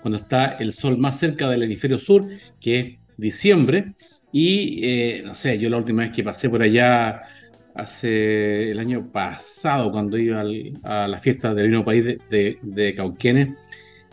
cuando 0.00 0.18
está 0.18 0.52
el 0.58 0.72
sol 0.72 0.98
más 0.98 1.18
cerca 1.18 1.50
del 1.50 1.64
hemisferio 1.64 1.98
sur, 1.98 2.28
que 2.60 2.78
es 2.80 2.98
diciembre. 3.16 3.94
Y 4.32 4.80
eh, 4.82 5.22
no 5.24 5.34
sé, 5.34 5.58
yo 5.58 5.68
la 5.70 5.76
última 5.76 6.02
vez 6.02 6.12
que 6.12 6.24
pasé 6.24 6.50
por 6.50 6.62
allá 6.62 7.22
hace 7.74 8.70
el 8.70 8.78
año 8.78 9.10
pasado, 9.10 9.90
cuando 9.90 10.16
iba 10.18 10.40
al- 10.40 10.72
a 10.82 11.08
la 11.08 11.18
fiesta 11.18 11.54
del 11.54 11.68
vino 11.68 11.84
país 11.84 12.04
de, 12.04 12.18
de, 12.30 12.58
de 12.62 12.94
Cauquenes, 12.94 13.48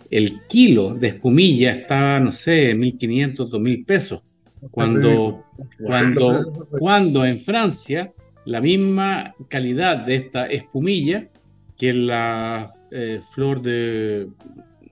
el 0.10 0.42
kilo 0.48 0.94
de 0.94 1.08
espumilla 1.10 1.72
estaba, 1.72 2.20
no 2.20 2.32
sé, 2.32 2.76
1.500, 2.76 3.50
2.000 3.50 3.86
pesos. 3.86 4.24
Cuando, 4.70 5.46
cuando, 5.82 6.68
cuando 6.70 7.26
en 7.26 7.40
Francia 7.40 8.12
la 8.46 8.62
misma 8.62 9.34
calidad 9.48 9.98
de 10.06 10.16
esta 10.16 10.46
espumilla 10.48 11.30
que 11.78 11.94
la 11.94 12.72
eh, 12.92 13.22
flor 13.34 13.62
de, 13.62 14.28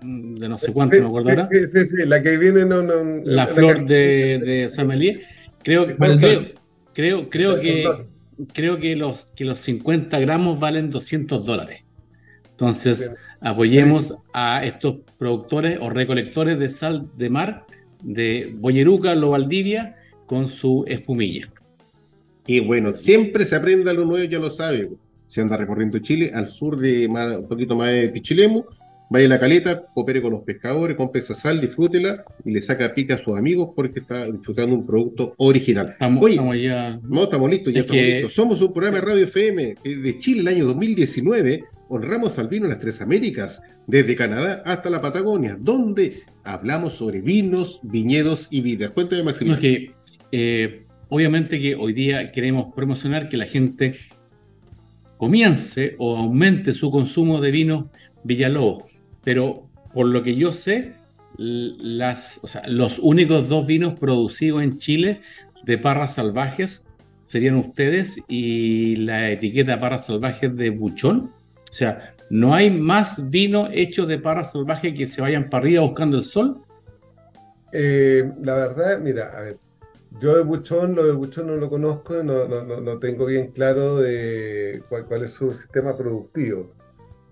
de 0.01 0.47
no 0.49 0.57
sé 0.57 0.71
cuánto, 0.71 0.95
Sí, 0.95 1.01
me 1.01 1.07
acuerdo 1.07 1.30
sí, 1.30 1.35
ahora, 1.35 1.47
sí, 1.47 1.67
sí, 1.67 1.85
sí, 1.85 2.05
la 2.05 2.21
que 2.21 2.38
viene 2.38 2.65
no, 2.65 2.81
no, 2.81 3.21
la 3.26 3.47
flor 3.47 3.85
de, 3.85 4.38
de 4.39 4.69
Saint-Méliès, 4.69 5.19
creo, 5.63 5.88
que- 5.88 5.93
Bueno, 5.95 6.17
creo, 6.17 6.45
creo, 6.93 7.30
creo 7.30 7.59
que 7.59 7.85
creo 8.53 8.77
que 8.80 8.95
los, 8.95 9.26
que 9.35 9.43
los 9.43 9.59
50 9.59 10.17
gramos 10.19 10.59
valen 10.59 10.89
200 10.89 11.45
dólares. 11.45 11.81
Entonces, 12.51 13.09
Bien. 13.09 13.17
apoyemos 13.41 14.15
a 14.34 14.63
estos 14.63 14.97
productores 15.17 15.77
o 15.81 15.89
recolectores 15.89 16.57
de 16.57 16.69
sal 16.69 17.09
de 17.17 17.30
mar 17.30 17.65
de 18.01 18.53
Boyeruca, 18.57 19.13
Lo 19.15 19.31
Valdivia, 19.31 19.97
con 20.26 20.47
su 20.47 20.85
espumilla. 20.88 21.49
Y 22.47 22.61
bueno, 22.61 22.95
siempre 22.95 23.43
se 23.45 23.57
aprende 23.57 23.89
algo 23.89 24.05
nuevo, 24.05 24.23
ya 24.30 24.39
lo 24.39 24.49
sabe. 24.49 24.89
Se 25.27 25.41
anda 25.41 25.57
recorriendo 25.57 25.99
Chile, 25.99 26.31
al 26.34 26.47
sur 26.47 26.77
de 26.80 27.07
más- 27.09 27.38
un 27.38 27.47
poquito 27.47 27.76
más 27.76 27.91
de 27.91 28.07
Pichilemu, 28.09 28.63
vaya 29.10 29.26
a 29.26 29.30
la 29.30 29.40
caleta, 29.40 29.86
coopere 29.94 30.22
con 30.22 30.31
los 30.31 30.44
pescadores, 30.44 30.95
compre 30.95 31.22
esa 31.22 31.34
sal, 31.36 31.60
disfrútela 31.60 32.23
y 32.45 32.52
le 32.52 32.61
saca 32.61 32.94
pica 32.94 33.15
a 33.15 33.23
sus 33.23 33.38
amigos 33.38 33.72
porque 33.76 33.99
está 33.99 34.26
disfrutando 34.26 34.76
un 34.76 34.86
producto 34.86 35.34
original. 35.38 35.90
Estamos, 35.91 36.23
Oye, 36.23 36.34
estamos 36.36 36.61
ya. 36.61 36.99
no, 37.03 37.23
estamos 37.23 37.49
listos, 37.49 37.73
ya 37.73 37.80
Es 37.80 37.86
estamos 37.86 38.02
que- 38.03 38.14
listos. 38.14 38.34
Somos 38.34 38.61
un 38.61 38.72
programa 38.73 38.99
de 38.99 39.06
Radio 39.06 39.23
FM 39.23 39.76
de 39.84 40.19
Chile 40.19 40.41
el 40.41 40.48
año 40.48 40.65
2019. 40.65 41.64
Honramos 41.91 42.38
al 42.38 42.48
vino 42.49 42.65
en 42.65 42.69
las 42.69 42.80
tres 42.80 43.02
Américas, 43.02 43.64
desde 43.88 44.15
Canadá 44.15 44.61
hasta 44.64 44.91
la 44.91 45.02
Patagonia, 45.02 45.57
donde 45.60 46.14
hablamos 46.44 46.94
sobre 46.94 47.22
vinos, 47.22 47.80
viñedos 47.81 48.48
y 48.52 48.61
vidas. 48.61 48.91
Cuéntame, 48.91 49.23
No, 49.23 49.31
es 49.31 49.41
Maximiliano. 49.41 49.60
que, 49.61 49.91
eh, 50.31 50.84
obviamente 51.10 51.60
que 51.60 51.73
hoy 51.73 51.94
día 51.94 52.31
queremos 52.31 52.72
promocionar 52.76 53.27
que 53.27 53.38
la 53.38 53.45
gente 53.48 53.94
comience 55.18 55.95
o 55.98 56.15
aumente 56.18 56.73
su 56.73 56.91
consumo 56.91 57.41
de 57.41 57.52
vinos 57.52 57.86
Villalobos, 58.23 58.84
pero 59.30 59.69
por 59.93 60.07
lo 60.07 60.23
que 60.23 60.35
yo 60.35 60.53
sé, 60.53 60.95
los 61.38 62.97
únicos 62.97 63.47
dos 63.47 63.68
vinos 63.68 63.93
producidos 63.99 64.64
en 64.64 64.80
Chile 64.80 65.22
de 65.64 65.77
parras 65.77 66.15
salvajes 66.15 66.88
serían 67.22 67.57
ustedes 67.57 68.23
y 68.27 68.95
la 68.95 69.30
etiqueta 69.30 69.80
parras 69.80 70.07
salvajes 70.07 70.56
de 70.56 70.72
Buchón. 70.72 71.31
O 71.69 71.73
sea, 71.73 72.15
no 72.31 72.56
hay 72.56 72.72
más 72.72 73.30
vino 73.30 73.69
hecho 73.72 74.07
de 74.07 74.18
parras 74.18 74.53
salvajes 74.53 74.95
que 74.97 75.07
se 75.07 75.22
vayan 75.22 75.47
para 75.47 75.64
arriba 75.64 75.84
buscando 75.84 76.18
el 76.18 76.23
sol. 76.23 76.64
Eh, 77.72 78.31
la 78.41 78.56
verdad, 78.56 78.99
mira, 78.99 79.26
a 79.26 79.41
ver, 79.41 79.60
yo 80.19 80.38
de 80.38 80.43
Buchón, 80.43 80.95
lo 80.95 81.06
de 81.06 81.11
Buchón 81.11 81.45
no 81.45 81.56
lo 81.56 81.69
conozco, 81.69 82.23
no, 82.23 82.47
no, 82.47 82.64
no, 82.64 82.81
no 82.81 82.97
tengo 82.97 83.27
bien 83.27 83.51
claro 83.51 83.97
de 83.97 84.81
cuál 84.89 85.23
es 85.23 85.34
su 85.34 85.53
sistema 85.53 85.95
productivo. 85.95 86.78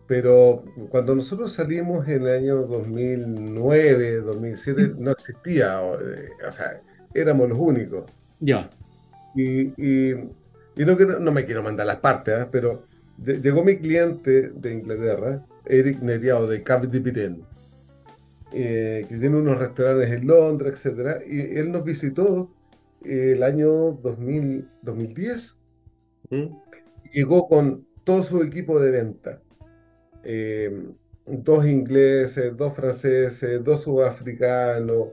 Pero 0.08 0.64
cuando 0.90 1.16
nosotros 1.16 1.52
salimos 1.54 2.08
en 2.08 2.24
el 2.24 2.30
año 2.30 2.56
2009, 2.68 4.18
2007, 4.22 4.94
no 4.98 5.12
existía, 5.12 5.82
o, 5.82 6.00
eh, 6.02 6.30
o 6.48 6.52
sea, 6.52 6.82
éramos 7.14 7.50
los 7.50 7.58
únicos. 7.60 8.06
Ya. 8.40 8.70
Y, 9.36 9.74
y, 9.78 10.12
y 10.76 10.86
no, 10.86 10.96
no 10.96 11.32
me 11.32 11.46
quiero 11.46 11.64
mandar 11.64 11.88
las 11.88 11.98
partes, 12.00 12.34
¿ah? 12.36 12.50
pero 12.52 12.84
de- 13.18 13.42
llegó 13.42 13.64
mi 13.64 13.78
cliente 13.78 14.50
de 14.52 14.74
Inglaterra, 14.74 15.46
Eric 15.66 16.02
Neriao 16.02 16.48
de 16.48 16.64
Cap 16.64 16.86
de 16.86 17.02
Piren, 17.02 17.44
eh, 18.54 19.06
que 19.10 19.18
tiene 19.18 19.38
unos 19.38 19.58
restaurantes 19.58 20.12
en 20.12 20.28
Londres, 20.28 20.74
etcétera, 20.74 21.20
y 21.26 21.42
él 21.58 21.72
nos 21.72 21.84
visitó 21.84 22.56
eh, 23.04 23.34
el 23.36 23.44
año 23.44 23.70
2000, 23.94 24.68
2010. 24.82 25.58
¿Mm? 26.30 26.48
Llegó 27.14 27.48
con 27.48 27.88
todo 28.04 28.24
su 28.24 28.42
equipo 28.44 28.80
de 28.80 28.92
venta. 28.92 29.42
Eh, 30.30 30.84
dos 31.26 31.66
ingleses, 31.66 32.56
dos 32.58 32.74
franceses, 32.76 33.64
dos 33.64 33.84
sudafricanos, 33.84 35.08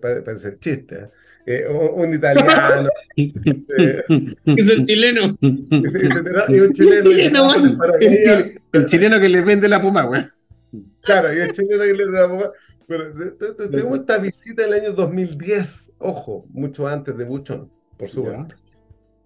parece 0.00 0.48
el 0.48 0.58
chiste, 0.58 0.94
¿eh? 0.96 1.08
Eh, 1.46 1.64
un, 1.68 2.04
un 2.08 2.14
italiano, 2.14 2.88
eh, 3.16 4.02
Es 4.46 4.68
el 4.68 4.84
chileno. 4.84 5.36
y 5.40 5.88
se- 5.88 6.00
y 6.48 6.60
un 6.60 6.72
chileno, 6.72 7.02
se 7.02 7.16
Chileno, 7.16 7.54
El, 8.00 8.60
el 8.72 8.86
chileno 8.86 9.20
que 9.20 9.28
le 9.28 9.40
vende 9.42 9.68
la 9.68 9.80
puma, 9.80 10.02
güey. 10.02 10.22
Claro, 11.02 11.32
y 11.32 11.38
el 11.38 11.52
chileno 11.52 11.82
que 11.84 11.94
le 11.94 12.10
da 12.10 12.28
papá. 12.28 12.52
Pero 12.86 13.12
te- 13.14 13.30
te- 13.30 13.52
te- 13.54 13.68
tuvimos 13.68 14.00
esta 14.00 14.18
visita 14.18 14.64
el 14.66 14.72
año 14.72 14.92
2010, 14.92 15.92
ojo, 15.98 16.44
mucho 16.52 16.86
antes 16.88 17.16
de 17.16 17.24
Buchón, 17.24 17.70
por 17.96 18.08
supuesto. 18.08 18.54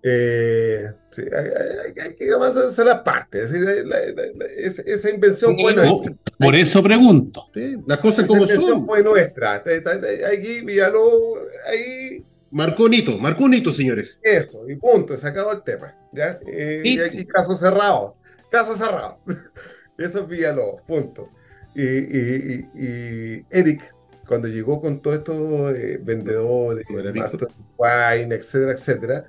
Eh, 0.07 0.93
sí, 1.13 1.23
hay, 1.23 1.47
hay- 1.47 2.01
hay 2.09 2.15
que 2.15 2.29
hacer 2.69 2.85
las 2.85 3.01
partes. 3.01 3.45
es 3.45 3.53
decir, 3.53 3.87
la- 3.87 4.01
la- 4.01 4.13
la- 4.37 4.45
esa, 4.59 4.83
esa 4.83 5.09
invención 5.11 5.57
fue 5.59 5.73
nuestra. 5.75 6.15
por 6.39 6.55
eso 6.55 6.83
pregunto. 6.83 7.47
Sí, 7.55 7.77
Las 7.87 7.99
cosas 8.01 8.19
Esa 8.25 8.29
como 8.29 8.43
invención 8.43 8.71
son. 8.71 8.87
fue 8.87 9.03
nuestra. 9.03 9.55
Aquí, 9.55 10.61
Villalobos, 10.61 11.39
ahí, 11.69 12.23
Marcó 12.51 12.85
un 12.85 12.95
hito, 12.95 13.19
marcó 13.19 13.45
un 13.45 13.55
hito, 13.55 13.73
señores. 13.73 14.19
eso, 14.23 14.69
y 14.69 14.77
punto, 14.77 15.17
se 15.17 15.27
acabó 15.27 15.53
el 15.53 15.63
tema. 15.63 15.95
¿ya? 16.13 16.39
Eh, 16.47 16.83
y 16.85 17.01
aquí 17.01 17.25
caso 17.25 17.55
cerrado, 17.55 18.15
caso 18.51 18.77
cerrado. 18.77 19.19
Eso 19.99 20.21
es 20.21 20.29
Villalobos, 20.29 20.83
punto. 20.83 21.31
Y, 21.75 21.83
y- 21.83 22.67
y- 22.75 22.85
y 22.85 23.47
Eric, 23.51 23.83
cuando 24.29 24.49
llegó 24.49 24.81
con 24.81 25.01
todos 25.01 25.17
estos 25.19 25.73
eh, 25.77 25.99
vendedores. 26.03 26.85
Master 27.15 27.49
Wine, 27.79 28.35
etcétera, 28.35 28.73
etcétera, 28.73 29.25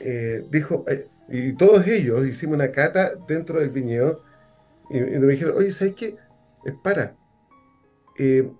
eh, 0.00 0.46
dijo, 0.50 0.84
eh, 0.88 1.08
y 1.28 1.52
todos 1.54 1.86
ellos 1.86 2.26
hicimos 2.26 2.56
una 2.56 2.72
cata 2.72 3.12
dentro 3.28 3.60
del 3.60 3.70
viñedo 3.70 4.22
y, 4.90 4.98
y 4.98 5.18
me 5.18 5.32
dijeron, 5.32 5.56
oye, 5.56 5.72
¿sabes 5.72 5.94
qué? 5.94 6.16
Eh, 6.64 6.74
para, 6.82 7.16
eh, 8.18 8.50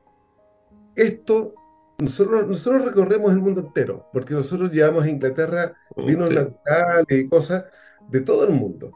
esto 0.97 1.55
nosotros, 1.99 2.49
nosotros 2.49 2.85
recorremos 2.87 3.31
el 3.31 3.39
mundo 3.39 3.61
entero, 3.61 4.09
porque 4.13 4.35
nosotros 4.35 4.71
llevamos 4.71 5.05
a 5.05 5.11
Inglaterra 5.11 5.75
vinos 5.97 6.31
naturales 6.31 7.07
y 7.11 7.29
cosas 7.29 7.65
de 8.09 8.23
todo 8.23 8.47
el 8.47 8.55
mundo. 8.55 8.91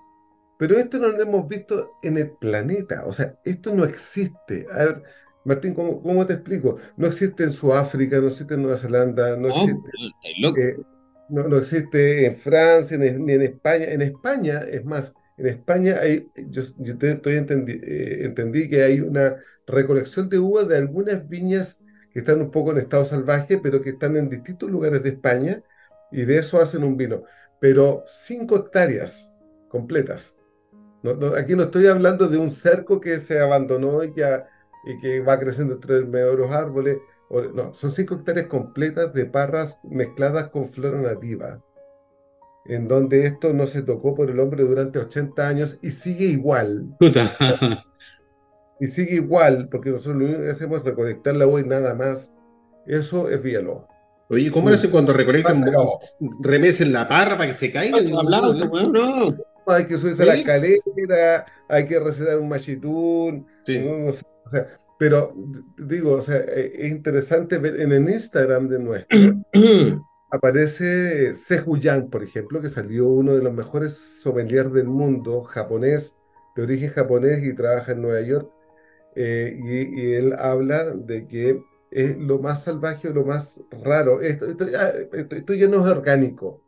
Pero 0.58 0.76
esto 0.76 0.98
no 0.98 1.08
lo 1.08 1.20
hemos 1.20 1.46
visto 1.46 1.98
en 2.02 2.16
el 2.16 2.30
planeta, 2.30 3.04
o 3.04 3.12
sea, 3.12 3.38
esto 3.44 3.74
no 3.74 3.84
existe. 3.84 4.66
A 4.72 4.84
ver, 4.84 5.02
Martín, 5.44 5.74
¿cómo, 5.74 6.00
cómo 6.00 6.24
te 6.24 6.34
explico? 6.34 6.78
No 6.96 7.06
existe 7.06 7.44
en 7.44 7.52
Sudáfrica, 7.52 8.18
no 8.20 8.28
existe 8.28 8.54
en 8.54 8.62
Nueva 8.62 8.78
Zelanda, 8.78 9.36
no, 9.36 9.48
existe. 9.48 9.90
Eh, 10.58 10.76
no, 11.28 11.56
existe 11.56 12.26
en 12.26 12.36
Francia 12.36 12.98
ni 12.98 13.08
en, 13.08 13.42
España. 13.42 13.84
En 13.86 14.02
España, 14.02 14.60
es 14.60 14.84
más, 14.84 15.14
en 15.36 15.46
España 15.46 15.98
hay, 16.00 16.30
yo, 16.48 16.62
eh, 16.78 18.20
entendí 18.24 18.68
que 18.68 18.82
hay 18.82 19.00
una 19.00 19.36
recolección 19.66 20.28
de 20.28 20.38
uvas 20.38 20.68
de 20.68 20.76
algunas 20.76 21.28
viñas 21.28 21.80
que 22.12 22.20
están 22.20 22.40
un 22.40 22.50
poco 22.50 22.72
en 22.72 22.78
estado 22.78 23.04
salvaje, 23.04 23.58
pero 23.58 23.82
que 23.82 23.90
están 23.90 24.16
en 24.16 24.28
distintos 24.28 24.70
lugares 24.70 25.02
de 25.02 25.10
España, 25.10 25.62
y 26.12 26.24
de 26.24 26.36
eso 26.36 26.60
hacen 26.60 26.84
un 26.84 26.96
vino. 26.96 27.24
Pero 27.60 28.04
cinco 28.06 28.56
hectáreas 28.56 29.34
completas. 29.68 30.36
aquí 31.36 31.56
no 31.56 31.64
estoy 31.64 31.86
hablando 31.88 32.28
de 32.28 32.38
un 32.38 32.50
cerco 32.50 33.00
que 33.00 33.18
se 33.18 33.40
abandonó 33.40 34.04
y 34.04 34.12
que, 34.12 34.24
y 34.86 35.00
que 35.00 35.20
va 35.20 35.40
creciendo 35.40 35.74
entre 35.74 36.04
medio 36.04 36.36
de 36.36 36.48
árboles. 36.54 36.98
No, 37.54 37.74
son 37.74 37.92
cinco 37.92 38.14
hectáreas 38.14 38.46
completas 38.46 39.12
de 39.12 39.26
parras 39.26 39.80
mezcladas 39.82 40.48
con 40.48 40.66
flora 40.66 41.00
nativa, 41.00 41.62
en 42.66 42.88
donde 42.88 43.26
esto 43.26 43.52
no 43.52 43.66
se 43.66 43.82
tocó 43.82 44.14
por 44.14 44.30
el 44.30 44.40
hombre 44.40 44.64
durante 44.64 44.98
80 44.98 45.48
años 45.48 45.78
y 45.82 45.90
sigue 45.90 46.26
igual. 46.26 46.96
y 48.80 48.86
sigue 48.86 49.16
igual, 49.16 49.68
porque 49.70 49.90
nosotros 49.90 50.16
lo 50.16 50.26
único 50.26 50.42
que 50.42 50.50
hacemos 50.50 50.78
es 50.78 50.84
recolectar 50.84 51.36
la 51.36 51.44
agua 51.44 51.60
y 51.60 51.64
nada 51.64 51.94
más. 51.94 52.32
Eso 52.86 53.30
es 53.30 53.42
Villalobos. 53.42 53.86
Oye, 54.28 54.50
¿cómo 54.50 54.68
lo 54.68 54.76
hacen 54.76 54.90
cuando 54.90 55.12
recolectan? 55.12 55.64
¿Remesen 56.40 56.92
la 56.92 57.06
parra 57.08 57.36
para 57.36 57.48
que 57.48 57.54
se 57.54 57.70
caiga? 57.70 58.00
No, 58.00 58.22
no, 58.22 59.36
Hay 59.66 59.86
que 59.86 59.98
subirse 59.98 60.22
a 60.22 60.26
la 60.26 60.34
escalera, 60.36 61.46
hay 61.68 61.86
que 61.86 62.00
recetar 62.00 62.38
un 62.38 62.48
machitún. 62.48 63.46
o 63.66 64.48
sea, 64.50 64.66
pero 64.98 65.34
digo, 65.76 66.12
o 66.12 66.22
sea, 66.22 66.36
e, 66.36 66.86
es 66.86 66.90
interesante 66.90 67.58
ver 67.58 67.80
en 67.80 67.92
el 67.92 68.08
Instagram 68.08 68.68
de 68.68 68.78
nuestro. 68.78 69.18
aparece 70.34 71.32
Yang, 71.80 72.10
por 72.10 72.24
ejemplo, 72.24 72.60
que 72.60 72.68
salió 72.68 73.08
uno 73.08 73.34
de 73.34 73.42
los 73.42 73.52
mejores 73.52 73.94
sommeliers 73.94 74.72
del 74.72 74.88
mundo, 74.88 75.44
japonés, 75.44 76.18
de 76.56 76.62
origen 76.62 76.90
japonés 76.90 77.44
y 77.44 77.54
trabaja 77.54 77.92
en 77.92 78.02
Nueva 78.02 78.20
York. 78.20 78.50
Eh, 79.14 79.56
y, 79.62 80.12
él 80.14 80.34
habla 80.36 80.90
de 80.90 81.28
que 81.28 81.62
es 81.92 82.16
lo 82.18 82.40
más 82.40 82.64
salvaje 82.64 83.08
o 83.08 83.12
lo 83.12 83.24
más 83.24 83.62
raro. 83.70 84.20
Esto, 84.20 84.46
esto, 84.46 85.54
ya, 85.54 85.68
no 85.68 85.86
es 85.86 85.96
orgánico, 85.96 86.63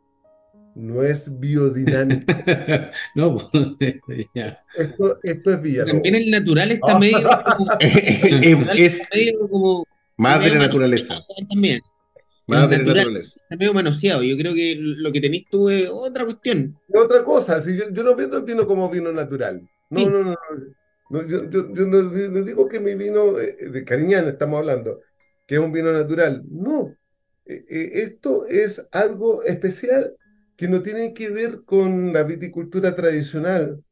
no 0.77 1.01
es 1.01 1.39
biodinámico. 1.39 2.31
no, 3.15 3.35
pues, 3.35 3.97
esto, 4.77 5.17
esto 5.23 5.53
es 5.53 5.61
Villalobos. 5.61 5.93
También 5.93 6.15
el 6.15 6.29
natural 6.29 6.71
está 6.71 6.99
medio 6.99 7.29
como. 7.57 7.71
es, 7.79 9.01
medio 9.11 9.49
como 9.49 9.85
más 10.17 10.43
de 10.43 10.49
la 10.51 10.59
naturaleza. 10.67 11.25
También. 11.49 11.81
Más 12.45 12.69
de 12.69 12.77
la 12.77 12.83
naturaleza. 12.83 13.39
Está 13.41 13.55
medio 13.57 13.73
manoseado. 13.73 14.23
Yo 14.23 14.37
creo 14.37 14.53
que 14.53 14.75
lo 14.79 15.11
que 15.11 15.19
tenéis 15.19 15.47
tú 15.49 15.69
es 15.69 15.89
otra 15.89 16.23
cuestión. 16.25 16.77
Otra 16.93 17.23
cosa. 17.23 17.59
Si 17.59 17.75
yo, 17.75 17.89
yo 17.91 18.03
no 18.03 18.15
vendo 18.15 18.37
el 18.37 18.43
vino 18.43 18.67
como 18.67 18.89
vino 18.89 19.11
natural. 19.11 19.67
No, 19.89 20.09
no, 20.09 20.23
no. 20.23 20.35
No, 21.09 21.25
yo, 21.25 21.49
yo, 21.49 21.63
no, 21.87 22.01
digo 22.43 22.67
que 22.67 22.79
mi 22.79 22.93
vino 22.93 23.39
eh, 23.39 23.55
de 23.71 23.85
Cariñana 23.85 24.29
estamos 24.29 24.59
hablando, 24.59 24.99
que 25.45 25.55
es 25.55 25.61
un 25.61 25.71
vino 25.71 25.91
natural. 25.91 26.43
No, 26.49 26.93
eh, 27.45 27.65
eh, 27.69 27.89
esto 27.93 28.45
es 28.45 28.85
algo 28.91 29.41
especial 29.43 30.17
que 30.57 30.67
no 30.67 30.81
tiene 30.81 31.13
que 31.13 31.29
ver 31.29 31.63
con 31.63 32.11
la 32.11 32.23
viticultura 32.23 32.95
tradicional 32.95 33.83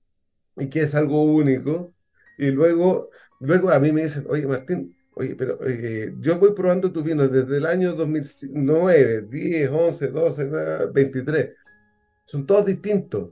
y 0.58 0.68
que 0.68 0.82
es 0.82 0.96
algo 0.96 1.24
único. 1.24 1.94
Y 2.38 2.52
luego, 2.52 3.12
luego 3.40 3.70
a 3.70 3.80
mí 3.80 3.92
me 3.92 4.04
dicen, 4.04 4.26
oye 4.28 4.48
Martín, 4.48 4.98
oye, 5.14 5.36
pero 5.36 5.60
yo 6.20 6.40
voy 6.40 6.54
probando 6.54 6.92
tu 6.92 7.04
vino 7.04 7.28
desde 7.28 7.58
el 7.58 7.66
año 7.68 7.94
2009, 7.94 9.28
10, 9.30 9.70
11, 9.70 10.08
12, 10.08 10.46
23. 10.92 11.50
Son 12.26 12.46
todos 12.46 12.66
distintos. 12.66 13.30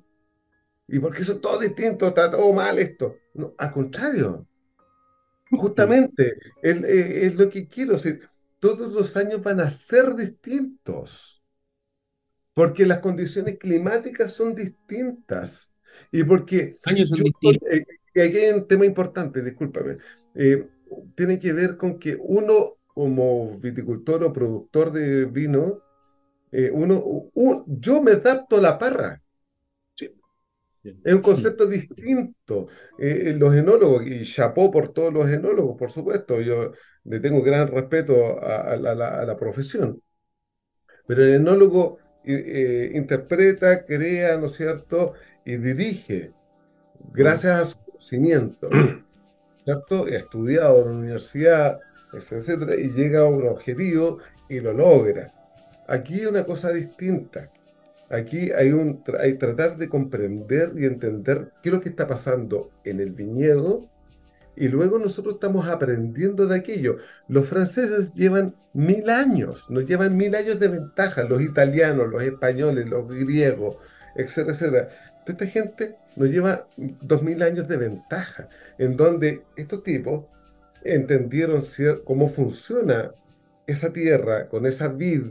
¿Y 0.88 1.00
por 1.00 1.14
qué 1.14 1.24
son 1.24 1.42
todos 1.42 1.62
distintos? 1.62 2.10
Está 2.10 2.30
todo 2.30 2.54
mal 2.54 2.78
esto. 2.78 3.18
No, 3.34 3.56
al 3.58 3.72
contrario. 3.72 4.48
Justamente, 5.50 6.38
eh, 6.62 7.20
es, 7.24 7.36
lo 7.36 7.50
que 7.50 7.68
quiero. 7.68 7.94
decir, 7.94 8.22
todos 8.60 8.92
los 8.94 9.16
años 9.18 9.42
van 9.42 9.60
a 9.60 9.70
ser 9.70 10.16
distintos. 10.16 11.43
Porque 12.54 12.86
las 12.86 13.00
condiciones 13.00 13.58
climáticas 13.58 14.32
son 14.32 14.56
distintas. 14.56 15.74
Y 16.12 16.24
porque... 16.24 16.76
Años 16.86 17.10
son 17.10 17.24
distintos. 17.24 17.70
Eh, 17.72 17.86
aquí 18.22 18.38
hay 18.38 18.54
un 18.54 18.68
tema 18.68 18.86
importante, 18.86 19.42
discúlpame. 19.42 19.98
Eh, 20.36 20.68
tiene 21.16 21.40
que 21.40 21.54
ver 21.54 21.78
con 21.78 21.98
que 21.98 22.18
uno, 22.20 22.78
como 22.88 23.58
viticultor 23.60 24.24
o 24.24 24.34
productor 24.34 24.92
de 24.92 25.26
vino, 25.26 25.82
uno, 26.72 27.32
yo 27.66 28.02
me 28.04 28.12
adapto 28.12 28.58
a 28.58 28.62
la 28.62 28.78
parra. 28.78 29.24
Es 30.84 31.14
un 31.14 31.22
concepto 31.22 31.66
distinto. 31.66 32.68
Eh, 33.00 33.24
eh, 33.28 33.36
los 33.38 33.54
enólogos, 33.56 34.06
y 34.06 34.24
chapó 34.24 34.70
por 34.70 34.92
todos 34.92 35.14
los 35.14 35.30
enólogos, 35.30 35.78
por 35.78 35.92
supuesto, 35.92 36.42
yo 36.42 36.74
le 37.06 37.20
tengo 37.20 37.42
gran 37.42 37.68
respeto 37.70 38.42
a, 38.42 38.76
la, 38.76 39.38
profesión. 39.38 40.02
Pero 41.08 41.24
el 41.24 41.36
enólogo 41.36 42.00
eh, 42.26 42.92
interpreta, 42.94 43.84
crea, 43.84 44.38
¿no 44.38 44.48
es 44.48 44.54
cierto? 44.54 45.14
Y 45.46 45.58
dirige, 45.58 46.32
gracias 47.12 47.60
a 47.60 47.66
su 47.66 47.84
conocimiento, 47.84 48.70
¿cierto? 49.66 50.06
Ha 50.06 50.16
estudiado 50.16 50.82
en 50.82 50.88
la 50.88 50.94
universidad, 50.94 51.80
etcétera, 52.14 52.76
y 52.76 52.92
llega 52.92 53.22
a 53.22 53.26
un 53.26 53.48
objetivo 53.48 54.20
y 54.50 54.60
lo 54.60 54.74
logra. 54.74 55.32
Aquí 55.88 56.22
hay 56.22 56.26
una 56.28 56.44
cosa 56.44 56.72
distinta. 56.72 57.50
Aquí 58.10 58.52
hay 58.52 58.72
un 58.72 59.04
hay 59.20 59.38
tratar 59.38 59.76
de 59.78 59.90
comprender 59.90 60.72
y 60.76 60.86
entender 60.86 61.50
qué 61.62 61.70
es 61.70 61.74
lo 61.74 61.82
que 61.82 61.90
está 61.90 62.08
pasando 62.08 62.70
en 62.84 63.00
el 63.00 63.12
viñedo 63.12 63.90
y 64.56 64.68
luego 64.68 65.00
nosotros 65.00 65.36
estamos 65.36 65.68
aprendiendo 65.68 66.46
de 66.46 66.58
aquello. 66.58 66.98
Los 67.28 67.48
franceses 67.48 68.14
llevan 68.14 68.56
mil 68.74 69.10
años, 69.10 69.70
nos 69.70 69.86
llevan 69.86 70.16
mil 70.16 70.36
años 70.36 70.60
de 70.60 70.68
ventaja, 70.68 71.24
los 71.24 71.42
italianos, 71.42 72.10
los 72.10 72.24
españoles, 72.24 72.88
los 72.88 73.10
griegos, 73.10 73.78
etcétera, 74.16 74.54
etcétera. 74.54 74.90
esta 75.26 75.46
gente 75.48 75.96
nos 76.16 76.30
lleva 76.30 76.66
dos 77.02 77.24
mil 77.24 77.42
años 77.42 77.68
de 77.68 77.78
ventaja, 77.78 78.48
en 78.78 78.96
donde 78.96 79.42
estos 79.56 79.84
tipos 79.84 80.26
entendieron 80.84 81.62
cómo 82.04 82.28
funciona 82.28 83.12
esa 83.66 83.92
tierra 83.94 84.48
con 84.48 84.66
esa 84.66 84.90
vid, 84.90 85.24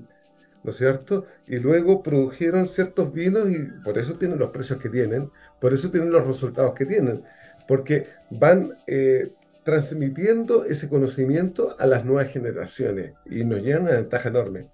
¿no 0.64 0.70
es 0.70 0.76
cierto? 0.76 1.26
Y 1.46 1.56
luego 1.56 2.02
produjeron 2.02 2.68
ciertos 2.68 3.12
vinos 3.12 3.48
y 3.50 3.58
por 3.84 3.98
eso 3.98 4.18
tienen 4.18 4.38
los 4.38 4.50
precios 4.50 4.80
que 4.80 4.88
tienen, 4.88 5.28
por 5.60 5.72
eso 5.72 5.90
tienen 5.90 6.10
los 6.10 6.26
resultados 6.26 6.74
que 6.74 6.86
tienen, 6.86 7.22
porque 7.72 8.04
van 8.28 8.70
eh, 8.86 9.28
transmitiendo 9.64 10.66
ese 10.66 10.90
conocimiento 10.90 11.74
a 11.78 11.86
las 11.86 12.04
nuevas 12.04 12.30
generaciones 12.30 13.14
y 13.24 13.44
nos 13.44 13.62
llevan 13.62 13.84
una 13.84 13.92
ventaja 13.92 14.28
enorme. 14.28 14.66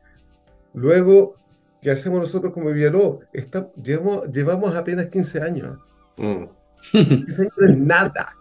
Luego, 0.74 1.36
¿qué 1.80 1.92
hacemos 1.92 2.18
nosotros 2.18 2.52
como 2.52 2.70
Villalobos? 2.70 3.20
llevamos, 3.80 4.28
llevamos, 4.32 4.74
apenas 4.74 5.06
15 5.06 5.40
años. 5.40 5.78
Mm. 6.16 6.46
15 6.90 7.42
años 7.42 7.52
es 7.68 7.78
nada 7.78 8.32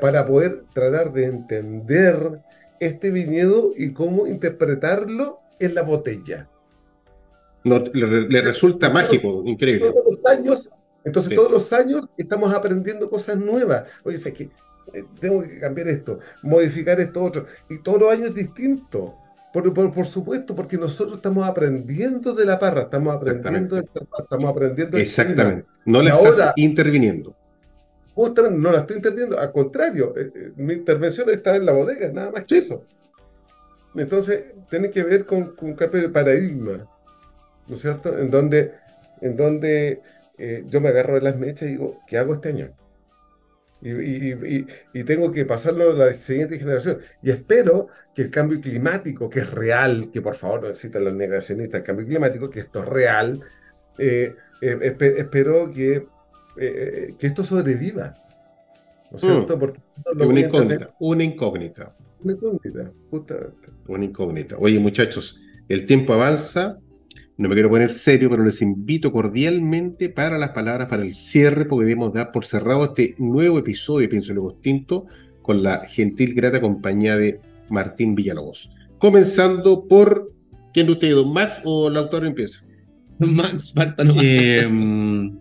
para 0.00 0.26
poder 0.26 0.62
tratar 0.72 1.12
de 1.12 1.26
entender 1.26 2.16
este 2.80 3.10
viñedo 3.10 3.72
y 3.76 3.92
cómo 3.92 4.26
interpretarlo 4.26 5.40
en 5.60 5.74
la 5.74 5.82
botella 5.82 6.48
le, 7.64 8.40
resulta 8.40 8.90
mágico, 8.90 9.42
increíble. 9.44 9.90
Todos 9.90 10.04
los 10.10 10.26
años, 10.26 10.70
entonces 11.04 11.34
todos 11.34 11.50
los 11.50 11.72
años 11.72 12.08
estamos 12.16 12.54
aprendiendo 12.54 13.10
cosas 13.10 13.36
nuevas. 13.36 13.84
Oye, 14.04 14.16
es 14.16 14.24
que 14.24 14.50
eh, 14.92 15.04
tengo 15.20 15.42
que 15.42 15.58
cambiar 15.58 15.88
esto, 15.88 16.18
modificar 16.42 17.00
esto 17.00 17.22
otro, 17.22 17.46
y 17.68 17.78
todos 17.78 18.00
los 18.00 18.12
años 18.12 18.34
distinto. 18.34 19.16
Por, 19.52 19.92
por, 19.92 20.06
supuesto, 20.06 20.56
porque 20.56 20.78
nosotros 20.78 21.16
estamos 21.16 21.46
aprendiendo 21.46 22.32
de 22.32 22.46
la 22.46 22.58
parra, 22.58 22.84
estamos 22.84 23.14
aprendiendo 23.14 23.76
de 23.76 23.82
estamos 24.18 24.50
aprendiendo 24.50 24.96
Exactamente. 24.96 25.68
no 25.84 26.00
le 26.00 26.08
estás 26.08 26.54
interviniendo. 26.56 27.36
Justamente 28.14 28.58
no 28.58 28.72
la 28.72 28.80
estoy 28.80 28.96
interviniendo, 28.96 29.38
al 29.38 29.52
contrario, 29.52 30.14
eh, 30.16 30.30
eh, 30.34 30.52
mi 30.56 30.72
intervención 30.72 31.28
está 31.28 31.54
en 31.54 31.66
la 31.66 31.72
bodega, 31.72 32.08
nada 32.10 32.30
más 32.30 32.46
que 32.46 32.56
eso. 32.56 32.82
Entonces, 33.94 34.42
tiene 34.70 34.90
que 34.90 35.02
ver 35.02 35.26
con, 35.26 35.54
con 35.54 35.68
un 35.68 35.74
cambio 35.74 36.00
de 36.00 36.08
paradigma. 36.08 36.86
¿no 37.68 37.74
es 37.74 37.80
cierto? 37.80 38.18
En 38.18 38.30
donde, 38.30 38.72
en 39.20 39.36
donde 39.36 40.00
eh, 40.38 40.62
yo 40.68 40.80
me 40.80 40.88
agarro 40.88 41.14
de 41.14 41.22
las 41.22 41.36
mechas 41.36 41.62
y 41.62 41.72
digo, 41.72 41.98
¿qué 42.06 42.18
hago 42.18 42.34
este 42.34 42.50
año? 42.50 42.72
y, 43.84 45.04
tengo 45.04 45.32
que 45.32 45.44
pasarlo 45.44 45.90
a 45.90 45.94
la 45.94 46.12
siguiente 46.14 46.58
generación. 46.58 46.98
Y 47.22 47.30
espero 47.30 47.88
que 48.14 48.22
el 48.22 48.30
cambio 48.30 48.60
climático, 48.60 49.28
que 49.28 49.40
es 49.40 49.50
real, 49.50 50.10
que 50.12 50.22
por 50.22 50.34
favor 50.36 50.62
no 50.62 50.68
existen 50.68 51.04
los 51.04 51.14
negacionistas 51.14 51.80
del 51.80 51.86
cambio 51.86 52.06
climático, 52.06 52.48
que 52.48 52.60
esto 52.60 52.82
es 52.82 52.88
real, 52.88 53.40
eh, 53.98 54.34
eh, 54.60 54.96
espero 55.18 55.72
que, 55.72 56.02
eh, 56.56 57.14
que 57.18 57.26
esto 57.26 57.44
sobreviva. 57.44 58.14
¿No 59.10 59.16
es 59.16 59.20
cierto? 59.20 59.56
Mm. 59.56 59.60
Porque 59.60 59.80
una, 60.14 60.40
incógnita, 60.40 60.90
una 61.00 61.24
incógnita. 61.24 61.92
Una 62.22 62.32
incógnita, 62.34 62.92
justamente. 63.10 63.68
Una 63.88 64.04
incógnita. 64.04 64.56
Oye, 64.58 64.78
muchachos, 64.78 65.38
el 65.68 65.86
tiempo 65.86 66.12
avanza 66.12 66.78
no 67.36 67.48
me 67.48 67.54
quiero 67.54 67.70
poner 67.70 67.90
serio, 67.90 68.28
pero 68.30 68.44
les 68.44 68.60
invito 68.62 69.10
cordialmente 69.10 70.08
para 70.08 70.38
las 70.38 70.50
palabras 70.50 70.88
para 70.88 71.02
el 71.02 71.14
cierre, 71.14 71.64
porque 71.64 71.86
debemos 71.86 72.12
dar 72.12 72.30
por 72.30 72.44
cerrado 72.44 72.84
este 72.84 73.14
nuevo 73.18 73.58
episodio 73.58 74.02
de 74.02 74.08
Pienso 74.08 74.34
Luego 74.34 74.54
Tinto 74.54 75.06
con 75.40 75.62
la 75.62 75.80
gentil, 75.86 76.34
grata 76.34 76.60
compañía 76.60 77.16
de 77.16 77.40
Martín 77.68 78.14
Villalobos. 78.14 78.70
Comenzando 78.98 79.88
por, 79.88 80.32
¿quién 80.72 80.86
de 80.86 80.92
ustedes, 80.92 81.14
don 81.14 81.32
Max 81.32 81.60
o 81.64 81.88
el 81.88 81.96
autor 81.96 82.26
empieza? 82.26 82.62
Max, 83.18 83.72
falta 83.74 84.04
nomás. 84.04 84.24
Em, 84.24 85.38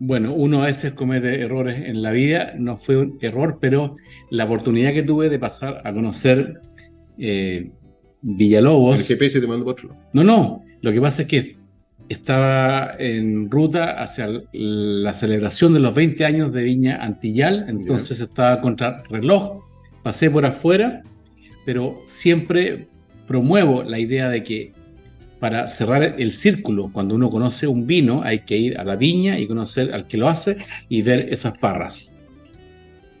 bueno, 0.00 0.32
uno 0.32 0.62
a 0.62 0.66
veces 0.66 0.92
comete 0.92 1.40
errores 1.40 1.86
en 1.86 2.02
la 2.02 2.10
vida, 2.12 2.54
no 2.58 2.76
fue 2.76 2.96
un 2.96 3.18
error, 3.20 3.58
pero 3.60 3.94
la 4.30 4.44
oportunidad 4.44 4.92
que 4.92 5.02
tuve 5.02 5.28
de 5.28 5.38
pasar 5.38 5.82
a 5.84 5.92
conocer 5.92 6.60
eh, 7.18 7.70
Villalobos. 8.22 8.96
El 8.96 9.06
GPS 9.18 9.40
te 9.40 9.46
mandó 9.46 9.64
por 9.64 9.74
otro. 9.74 9.96
No, 10.12 10.24
no, 10.24 10.62
lo 10.80 10.92
que 10.92 11.00
pasa 11.00 11.22
es 11.22 11.28
que 11.28 11.56
estaba 12.08 12.94
en 12.98 13.50
ruta 13.50 14.02
hacia 14.02 14.28
la 14.52 15.12
celebración 15.12 15.74
de 15.74 15.80
los 15.80 15.94
20 15.94 16.24
años 16.24 16.52
de 16.52 16.62
Viña 16.64 16.96
Antillal, 17.02 17.66
entonces 17.68 18.20
estaba 18.20 18.60
contra 18.60 19.02
reloj, 19.10 19.62
pasé 20.02 20.30
por 20.30 20.46
afuera, 20.46 21.02
pero 21.66 22.00
siempre 22.06 22.88
promuevo 23.26 23.82
la 23.82 23.98
idea 23.98 24.30
de 24.30 24.42
que 24.42 24.72
para 25.38 25.68
cerrar 25.68 26.16
el 26.18 26.32
círculo, 26.32 26.90
cuando 26.92 27.14
uno 27.14 27.30
conoce 27.30 27.66
un 27.66 27.86
vino, 27.86 28.22
hay 28.22 28.40
que 28.40 28.56
ir 28.56 28.78
a 28.78 28.84
la 28.84 28.96
viña 28.96 29.38
y 29.38 29.46
conocer 29.46 29.92
al 29.92 30.06
que 30.06 30.16
lo 30.16 30.28
hace 30.28 30.56
y 30.88 31.02
ver 31.02 31.28
esas 31.32 31.58
parras. 31.58 32.10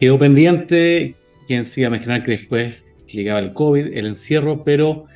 Quedó 0.00 0.18
pendiente, 0.18 1.14
quien 1.46 1.64
se 1.64 1.80
iba 1.80 1.88
a 1.88 1.94
imaginar 1.94 2.24
que 2.24 2.32
después 2.32 2.84
llegaba 3.06 3.38
el 3.38 3.52
COVID, 3.52 3.96
el 3.96 4.06
encierro, 4.06 4.64
pero 4.64 5.06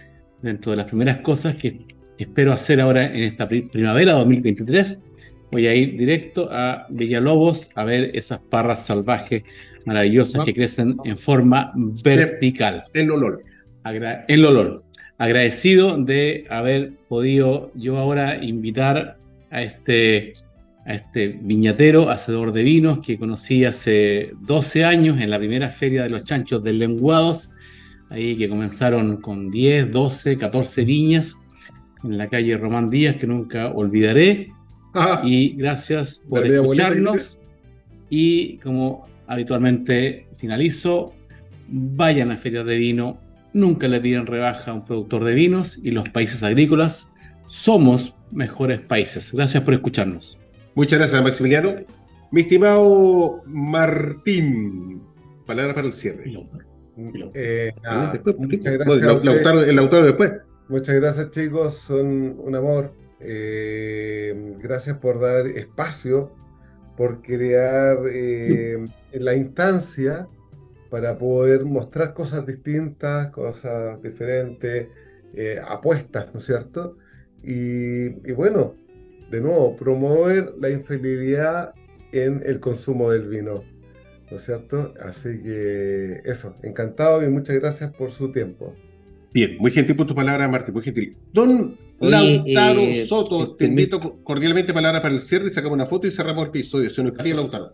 dentro 0.43 0.71
de 0.71 0.77
las 0.77 0.87
primeras 0.87 1.19
cosas 1.19 1.57
que 1.57 1.81
espero 2.19 2.53
hacer 2.53 2.81
ahora 2.81 3.07
en 3.07 3.23
esta 3.23 3.49
primavera 3.49 4.13
2023. 4.13 4.99
Voy 5.51 5.67
a 5.67 5.75
ir 5.75 5.99
directo 5.99 6.49
a 6.51 6.87
Villalobos 6.89 7.69
a 7.75 7.85
ver 7.85 8.11
esas 8.15 8.41
parras 8.41 8.87
salvajes 8.87 9.43
maravillosas 9.85 10.45
que 10.45 10.55
crecen 10.55 10.97
en 11.05 11.19
forma 11.19 11.73
vertical. 11.75 12.85
El 12.95 13.11
olor. 13.11 13.43
el 14.29 14.45
olor. 14.45 14.85
Agradecido 15.19 15.99
de 15.99 16.47
haber 16.49 16.93
podido 17.09 17.71
yo 17.75 17.99
ahora 17.99 18.43
invitar 18.43 19.19
a 19.51 19.63
este, 19.63 20.33
a 20.87 20.95
este 20.95 21.29
viñatero, 21.29 22.09
hacedor 22.09 22.53
de 22.53 22.63
vinos, 22.63 23.01
que 23.05 23.19
conocí 23.19 23.65
hace 23.65 24.31
12 24.41 24.85
años 24.85 25.21
en 25.21 25.31
la 25.31 25.39
primera 25.39 25.69
feria 25.71 26.03
de 26.05 26.09
los 26.09 26.25
chanchos 26.25 26.65
del 26.65 26.79
Lenguados, 26.79 27.51
ahí 28.09 28.37
que 28.37 28.49
comenzaron 28.49 29.19
con 29.19 29.51
10, 29.51 29.93
12, 29.93 30.39
14 30.39 30.85
viñas 30.85 31.37
en 32.05 32.19
la 32.19 32.29
calle 32.29 32.57
Román 32.57 32.91
Díaz, 32.91 33.17
que 33.17 33.27
nunca 33.27 33.69
olvidaré. 33.69 34.49
Y 35.25 35.57
gracias 35.57 36.27
por 36.29 36.47
escucharnos. 36.47 37.39
Y 38.11 38.59
como 38.59 39.09
habitualmente 39.27 40.27
finalizo, 40.37 41.15
vayan 41.69 42.31
a 42.31 42.37
ferias 42.37 42.67
de 42.67 42.77
vino, 42.77 43.19
nunca 43.55 43.89
le 43.89 44.01
piden 44.01 44.27
rebaja 44.27 44.71
a 44.71 44.75
un 44.75 44.85
productor 44.85 45.25
de 45.25 45.35
vinos 45.35 45.79
y 45.83 45.91
los 45.91 46.09
países 46.11 46.43
agrícolas 46.43 47.11
somos 47.49 48.15
mejores 48.31 48.81
países. 48.81 49.33
Gracias 49.33 49.63
por 49.63 49.75
escucharnos. 49.75 50.39
Muchas 50.75 50.99
gracias, 50.99 51.23
Maximiliano. 51.23 51.75
Mi 52.31 52.43
estimado 52.43 53.43
Martín, 53.47 55.03
palabras 55.47 55.75
para 55.75 55.87
el 55.87 55.93
cierre. 55.93 56.33
Eh, 57.35 57.73
el 59.67 59.79
autor 59.79 60.05
después. 60.05 60.33
Muchas 60.69 60.95
gracias 60.97 61.31
chicos, 61.33 61.75
son 61.75 62.39
un 62.39 62.55
amor. 62.55 62.93
Eh, 63.21 64.55
gracias 64.59 64.97
por 64.99 65.21
dar 65.21 65.47
espacio, 65.47 66.33
por 66.97 67.21
crear 67.21 67.99
eh, 68.11 68.85
la 69.13 69.35
instancia 69.35 70.29
para 70.89 71.19
poder 71.19 71.65
mostrar 71.65 72.15
cosas 72.15 72.47
distintas, 72.47 73.29
cosas 73.31 74.01
diferentes, 74.03 74.89
eh, 75.35 75.61
apuestas, 75.67 76.33
¿no 76.33 76.39
es 76.39 76.47
cierto? 76.47 76.97
Y, 77.43 78.29
y, 78.29 78.33
bueno, 78.33 78.77
de 79.31 79.41
nuevo, 79.41 79.75
promover 79.75 80.55
la 80.61 80.71
infidelidad 80.71 81.75
en 82.13 82.43
el 82.47 82.61
consumo 82.61 83.11
del 83.11 83.29
vino, 83.29 83.65
¿no 84.31 84.37
es 84.37 84.45
cierto? 84.45 84.95
Así 85.01 85.43
que 85.43 86.21
eso, 86.25 86.55
encantado 86.63 87.25
y 87.25 87.29
muchas 87.29 87.57
gracias 87.57 87.93
por 87.93 88.11
su 88.11 88.31
tiempo. 88.31 88.75
Bien, 89.33 89.57
muy 89.59 89.71
gentil 89.71 89.97
por 89.97 90.07
tu 90.07 90.15
palabra, 90.15 90.49
Martín, 90.49 90.75
muy 90.75 90.83
gentil. 90.83 91.17
Don 91.33 91.77
Lautaro 92.01 92.81
eh, 92.81 93.07
Soto, 93.07 93.53
te 93.53 93.65
invito 93.65 94.19
cordialmente 94.23 94.75
palabra 94.75 95.01
para 95.01 95.15
el 95.15 95.21
cierre, 95.21 95.53
sacamos 95.53 95.75
una 95.75 95.87
foto 95.87 96.07
y 96.07 96.11
cerramos 96.11 96.45
el 96.45 96.49
episodio. 96.51 96.91
Señor 96.91 97.15
Lautaro. 97.27 97.73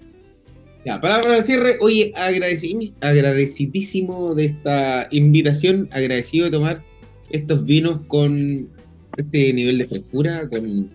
Ya, 0.84 1.00
palabra 1.00 1.24
para 1.24 1.38
el 1.38 1.44
cierre. 1.44 1.76
Oye, 1.80 2.12
agradecidísimo 2.14 4.34
de 4.34 4.44
esta 4.44 5.08
invitación, 5.10 5.88
agradecido 5.90 6.44
de 6.44 6.52
tomar 6.52 6.84
estos 7.30 7.64
vinos 7.64 8.04
con 8.06 8.68
este 9.16 9.52
nivel 9.52 9.78
de 9.78 9.86
frescura, 9.86 10.48
con, 10.48 10.88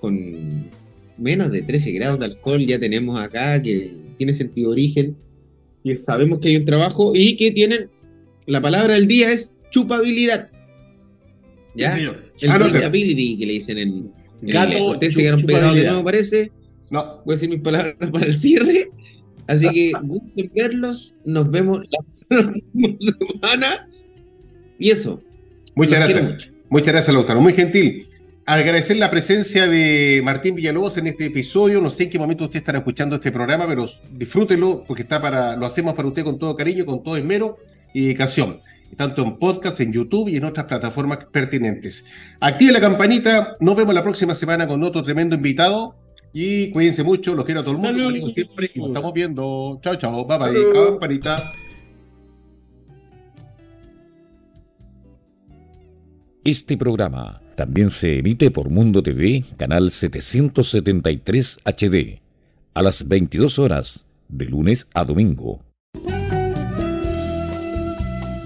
con 0.00 0.70
menos 1.16 1.50
de 1.50 1.62
13 1.62 1.90
grados 1.92 2.20
de 2.20 2.26
alcohol 2.26 2.64
ya 2.64 2.78
tenemos 2.78 3.18
acá, 3.18 3.60
que 3.60 3.90
tiene 4.16 4.32
sentido 4.32 4.70
de 4.70 4.72
origen, 4.72 5.16
que 5.82 5.96
sabemos 5.96 6.38
que 6.38 6.48
hay 6.48 6.56
un 6.56 6.64
trabajo 6.64 7.12
y 7.14 7.36
que 7.36 7.50
tienen, 7.50 7.90
la 8.46 8.60
palabra 8.60 8.94
del 8.94 9.08
día 9.08 9.32
es 9.32 9.54
chupabilidad. 9.70 10.50
¿Ya? 11.74 11.96
el 11.96 12.32
chupability 12.36 13.38
que 13.38 13.46
le 13.46 13.52
dicen 13.52 13.78
en, 13.78 14.12
Gato, 14.42 14.92
Ustedes 14.92 15.14
se 15.14 15.22
quedaron 15.22 15.42
pegados 15.42 15.74
de 15.74 15.84
nuevo, 15.84 16.04
parece. 16.04 16.52
No. 16.90 17.22
Voy 17.24 17.32
a 17.32 17.36
decir 17.36 17.48
mis 17.48 17.60
palabras 17.60 17.94
para 18.12 18.26
el 18.26 18.38
cierre. 18.38 18.90
Así 19.46 19.68
que 19.68 19.92
gusten 20.02 20.50
verlos. 20.54 21.16
Nos 21.24 21.50
vemos 21.50 21.80
la 21.90 21.98
próxima 22.28 22.96
semana. 23.00 23.88
Y 24.78 24.90
eso. 24.90 25.22
Muchas 25.74 25.98
gracias. 25.98 26.50
Muchas 26.68 26.94
gracias, 26.94 27.14
Lautaro. 27.14 27.40
Muy 27.40 27.54
gentil. 27.54 28.06
Agradecer 28.46 28.96
la 28.96 29.10
presencia 29.10 29.66
de 29.66 30.22
Martín 30.24 30.54
Villalobos 30.54 30.96
en 30.96 31.06
este 31.06 31.26
episodio. 31.26 31.82
No 31.82 31.90
sé 31.90 32.04
en 32.04 32.10
qué 32.10 32.18
momento 32.18 32.44
usted 32.44 32.60
estará 32.60 32.78
escuchando 32.78 33.16
este 33.16 33.30
programa, 33.30 33.66
pero 33.66 33.86
disfrútelo 34.12 34.84
porque 34.86 35.02
está 35.02 35.20
para, 35.20 35.54
lo 35.56 35.66
hacemos 35.66 35.94
para 35.94 36.08
usted 36.08 36.24
con 36.24 36.38
todo 36.38 36.56
cariño, 36.56 36.86
con 36.86 37.02
todo 37.02 37.16
esmero 37.18 37.58
y 37.92 38.04
dedicación 38.04 38.60
tanto 38.96 39.22
en 39.22 39.38
podcast, 39.38 39.80
en 39.80 39.92
YouTube 39.92 40.28
y 40.28 40.36
en 40.36 40.44
otras 40.44 40.66
plataformas 40.66 41.18
pertinentes. 41.30 42.04
Active 42.40 42.72
la 42.72 42.80
campanita, 42.80 43.56
nos 43.60 43.76
vemos 43.76 43.94
la 43.94 44.02
próxima 44.02 44.34
semana 44.34 44.66
con 44.66 44.82
otro 44.82 45.02
tremendo 45.02 45.36
invitado 45.36 45.96
y 46.32 46.70
cuídense 46.70 47.02
mucho, 47.02 47.34
los 47.34 47.44
quiero 47.44 47.60
a 47.60 47.64
todo 47.64 47.74
el 47.74 47.80
mundo, 47.80 48.32
siempre 48.32 48.70
y 48.74 48.78
nos 48.78 48.88
estamos 48.88 49.12
viendo. 49.12 49.80
Chao, 49.82 49.96
chao, 49.96 50.26
bye 50.26 50.38
bye, 50.38 50.72
campanita. 50.72 51.36
Este 56.44 56.76
programa 56.76 57.42
también 57.56 57.90
se 57.90 58.18
emite 58.18 58.50
por 58.50 58.70
Mundo 58.70 59.02
TV, 59.02 59.44
canal 59.56 59.90
773 59.90 61.60
HD, 61.64 62.20
a 62.72 62.82
las 62.82 63.06
22 63.06 63.58
horas, 63.58 64.06
de 64.28 64.44
lunes 64.46 64.88
a 64.94 65.04
domingo 65.04 65.67